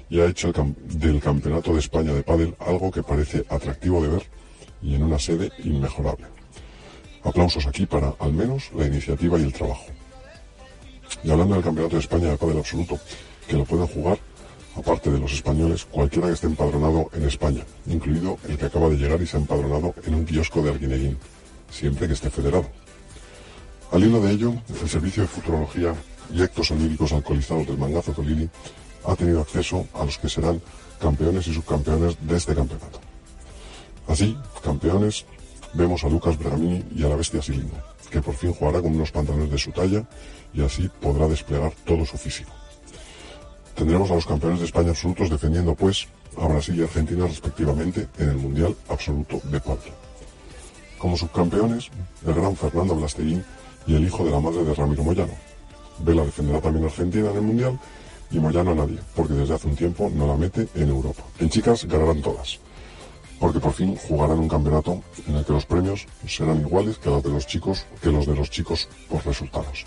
Y 0.09 0.21
ha 0.21 0.27
hecho 0.27 0.53
del 0.53 1.21
Campeonato 1.21 1.73
de 1.73 1.81
España 1.81 2.13
de 2.13 2.23
Pádel 2.23 2.55
algo 2.61 2.91
que 2.91 3.03
parece 3.03 3.45
atractivo 3.49 4.03
de 4.03 4.09
ver 4.09 4.23
y 4.83 4.95
en 4.95 5.03
una 5.03 5.19
sede 5.19 5.51
inmejorable. 5.65 6.36
Aplausos 7.27 7.67
aquí 7.67 7.87
para, 7.87 8.15
al 8.21 8.33
menos, 8.33 8.71
la 8.73 8.87
iniciativa 8.87 9.37
y 9.39 9.43
el 9.43 9.53
trabajo. 9.53 9.87
Y 11.25 11.31
hablando 11.31 11.55
del 11.55 11.65
Campeonato 11.65 11.97
de 11.97 12.01
España 12.03 12.31
de 12.31 12.37
Pádel 12.37 12.59
Absoluto, 12.59 13.01
que 13.49 13.57
lo 13.57 13.65
pueden 13.65 13.89
jugar, 13.89 14.19
aparte 14.77 15.11
de 15.11 15.19
los 15.19 15.33
españoles, 15.33 15.85
cualquiera 15.87 16.29
que 16.29 16.35
esté 16.35 16.47
empadronado 16.47 17.11
en 17.15 17.25
España, 17.25 17.65
incluido 17.87 18.39
el 18.49 18.57
que 18.57 18.67
acaba 18.67 18.89
de 18.89 18.97
llegar 18.97 19.21
y 19.21 19.27
se 19.27 19.37
ha 19.37 19.41
empadronado 19.41 19.93
en 20.05 20.15
un 20.15 20.25
kiosco 20.25 20.63
de 20.63 20.71
Arguineguín, 20.71 21.19
siempre 21.69 22.07
que 22.07 22.15
esté 22.15 22.31
federado. 22.31 22.67
Al 23.91 24.05
hilo 24.05 24.21
de 24.21 24.31
ello, 24.31 24.55
el 24.81 24.89
Servicio 24.89 25.23
de 25.23 25.29
Futurología 25.29 25.95
y 26.33 26.43
Ectos 26.43 26.71
Oníricos 26.71 27.13
Alcoholizados 27.13 27.67
del 27.67 27.79
Mangazo 27.79 28.13
Tolini 28.13 28.49
ha 29.05 29.17
tenido 29.17 29.41
acceso 29.41 29.87
a 29.95 30.05
los 30.05 30.19
que 30.19 30.29
serán 30.29 30.61
campeones 31.01 31.47
y 31.49 31.55
subcampeones 31.55 32.17
de 32.21 32.37
este 32.37 32.55
campeonato. 32.55 33.01
Así, 34.09 34.37
campeones, 34.63 35.25
vemos 35.77 36.03
a 36.05 36.09
Lucas 36.09 36.39
Bergamini 36.39 36.85
y 36.95 37.05
a 37.05 37.09
la 37.09 37.17
bestia 37.17 37.43
Silingo, 37.43 37.77
que 38.11 38.23
por 38.23 38.35
fin 38.35 38.53
jugará 38.53 38.81
con 38.81 38.95
unos 38.95 39.13
pantalones 39.13 39.51
de 39.51 39.59
su 39.59 39.71
talla 39.73 40.05
y 40.55 40.63
así 40.63 40.91
podrá 41.01 41.29
desplegar 41.29 41.73
todo 41.85 42.05
su 42.05 42.17
físico. 42.17 42.51
Tendremos 43.75 44.11
a 44.11 44.15
los 44.15 44.27
campeones 44.27 44.61
de 44.61 44.65
España 44.65 44.91
absolutos 44.91 45.29
defendiendo, 45.29 45.75
pues, 45.75 46.09
a 46.39 46.49
Brasil 46.49 46.77
y 46.77 46.83
Argentina 46.83 47.27
respectivamente 47.27 48.09
en 48.19 48.31
el 48.31 48.37
Mundial 48.37 48.75
Absoluto 48.89 49.41
de 49.45 49.61
Pádel. 49.61 49.93
Como 50.99 51.17
subcampeones, 51.17 51.91
el 52.27 52.35
gran 52.35 52.57
Fernando 52.57 52.95
Blasteguín 52.95 53.45
y 53.87 53.95
el 53.95 54.05
hijo 54.05 54.25
de 54.25 54.31
la 54.31 54.41
madre 54.41 54.65
de 54.65 54.75
Ramiro 54.75 55.05
Moyano. 55.05 55.35
Vela 55.99 56.25
defenderá 56.25 56.61
también 56.61 56.85
a 56.85 56.89
Argentina 56.89 57.31
en 57.31 57.37
el 57.37 57.43
Mundial 57.43 57.79
y 58.31 58.39
Moyano 58.39 58.73
a 58.73 58.75
nadie, 58.75 58.99
porque 59.15 59.35
desde 59.35 59.55
hace 59.55 59.69
un 59.69 59.77
tiempo 59.77 60.11
no 60.15 60.27
la 60.27 60.37
mete 60.37 60.69
en 60.75 60.89
Europa. 60.89 61.23
En 61.39 61.51
chicas 61.51 61.85
ganarán 61.85 62.23
todas, 62.23 62.59
porque 63.41 63.61
por 63.61 63.73
fin 63.73 63.97
jugarán 63.97 64.39
un 64.39 64.49
campeonato 64.49 65.03
en 65.27 65.37
el 65.37 65.45
que 65.45 65.53
los 65.53 65.67
premios 65.67 66.07
serán 66.27 66.61
iguales 66.61 66.99
que 66.99 67.11
los 67.11 67.23
de 67.23 67.31
los 67.31 67.47
chicos, 67.47 67.87
que 68.03 68.11
los 68.11 68.27
de 68.27 68.35
los 68.35 68.51
chicos 68.51 68.89
por 69.09 69.25
resultados. 69.25 69.85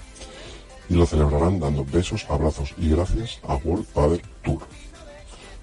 Y 0.89 0.95
lo 0.95 1.05
celebrarán 1.05 1.59
dando 1.59 1.85
besos, 1.85 2.25
abrazos 2.29 2.73
y 2.77 2.89
gracias 2.89 3.39
a 3.47 3.55
World 3.55 3.85
Padel 3.87 4.21
Tour. 4.43 4.61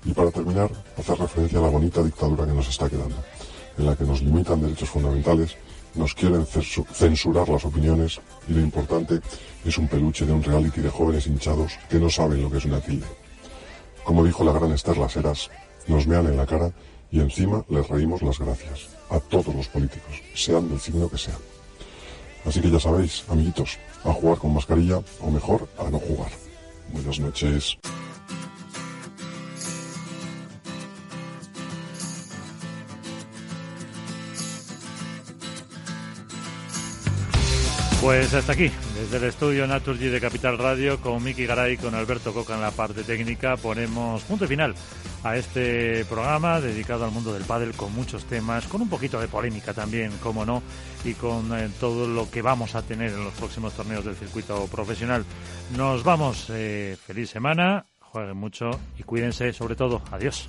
Y 0.04 0.12
para 0.12 0.30
terminar, 0.30 0.70
hacer 0.96 1.18
referencia 1.18 1.58
a 1.58 1.62
la 1.62 1.68
bonita 1.68 2.02
dictadura 2.02 2.46
que 2.46 2.52
nos 2.52 2.68
está 2.68 2.88
quedando, 2.88 3.16
en 3.76 3.86
la 3.86 3.96
que 3.96 4.04
nos 4.04 4.22
limitan 4.22 4.60
derechos 4.60 4.88
fundamentales, 4.88 5.56
nos 5.94 6.14
quieren 6.14 6.46
censu- 6.46 6.86
censurar 6.92 7.48
las 7.48 7.64
opiniones 7.64 8.20
y 8.48 8.52
lo 8.52 8.60
importante 8.60 9.20
es 9.64 9.78
un 9.78 9.88
peluche 9.88 10.26
de 10.26 10.32
un 10.32 10.42
reality 10.42 10.80
de 10.80 10.90
jóvenes 10.90 11.26
hinchados 11.26 11.72
que 11.88 11.98
no 11.98 12.08
saben 12.10 12.42
lo 12.42 12.50
que 12.50 12.58
es 12.58 12.64
una 12.64 12.80
tilde. 12.80 13.06
Como 14.04 14.22
dijo 14.22 14.44
la 14.44 14.52
gran 14.52 14.70
Esther 14.72 14.98
Las 14.98 15.16
Heras, 15.16 15.50
nos 15.88 16.06
mean 16.06 16.26
en 16.26 16.36
la 16.36 16.46
cara 16.46 16.70
y 17.16 17.20
encima 17.20 17.64
les 17.70 17.88
reímos 17.88 18.20
las 18.20 18.38
gracias 18.38 18.88
a 19.08 19.18
todos 19.18 19.54
los 19.54 19.68
políticos, 19.68 20.20
sean 20.34 20.68
del 20.68 20.78
signo 20.78 21.08
que 21.08 21.16
sean. 21.16 21.38
Así 22.44 22.60
que 22.60 22.70
ya 22.70 22.78
sabéis, 22.78 23.24
amiguitos, 23.30 23.78
a 24.04 24.12
jugar 24.12 24.36
con 24.36 24.52
mascarilla 24.52 25.00
o 25.22 25.30
mejor 25.30 25.66
a 25.78 25.88
no 25.88 25.98
jugar. 25.98 26.30
Buenas 26.92 27.18
noches. 27.18 27.78
Pues 38.00 38.34
hasta 38.34 38.52
aquí, 38.52 38.70
desde 38.94 39.16
el 39.16 39.24
estudio 39.24 39.66
Naturgy 39.66 40.08
de 40.08 40.20
Capital 40.20 40.58
Radio, 40.58 41.00
con 41.00 41.22
Miki 41.24 41.46
Garay, 41.46 41.76
con 41.76 41.94
Alberto 41.94 42.32
Coca 42.32 42.54
en 42.54 42.60
la 42.60 42.70
parte 42.70 43.02
técnica, 43.02 43.56
ponemos 43.56 44.22
punto 44.22 44.46
final 44.46 44.74
a 45.24 45.36
este 45.36 46.04
programa 46.04 46.60
dedicado 46.60 47.04
al 47.04 47.10
mundo 47.10 47.32
del 47.32 47.44
pádel 47.44 47.72
con 47.72 47.92
muchos 47.94 48.24
temas, 48.26 48.66
con 48.68 48.82
un 48.82 48.88
poquito 48.88 49.18
de 49.18 49.26
polémica 49.26 49.72
también, 49.72 50.12
como 50.22 50.44
no, 50.44 50.62
y 51.04 51.14
con 51.14 51.58
eh, 51.58 51.68
todo 51.80 52.06
lo 52.06 52.30
que 52.30 52.42
vamos 52.42 52.74
a 52.76 52.82
tener 52.82 53.10
en 53.12 53.24
los 53.24 53.34
próximos 53.34 53.72
torneos 53.72 54.04
del 54.04 54.14
circuito 54.14 54.66
profesional. 54.66 55.24
Nos 55.76 56.04
vamos, 56.04 56.46
eh, 56.50 56.96
feliz 57.06 57.30
semana, 57.30 57.86
jueguen 57.98 58.36
mucho 58.36 58.70
y 58.98 59.02
cuídense 59.02 59.52
sobre 59.52 59.74
todo. 59.74 60.02
Adiós. 60.12 60.48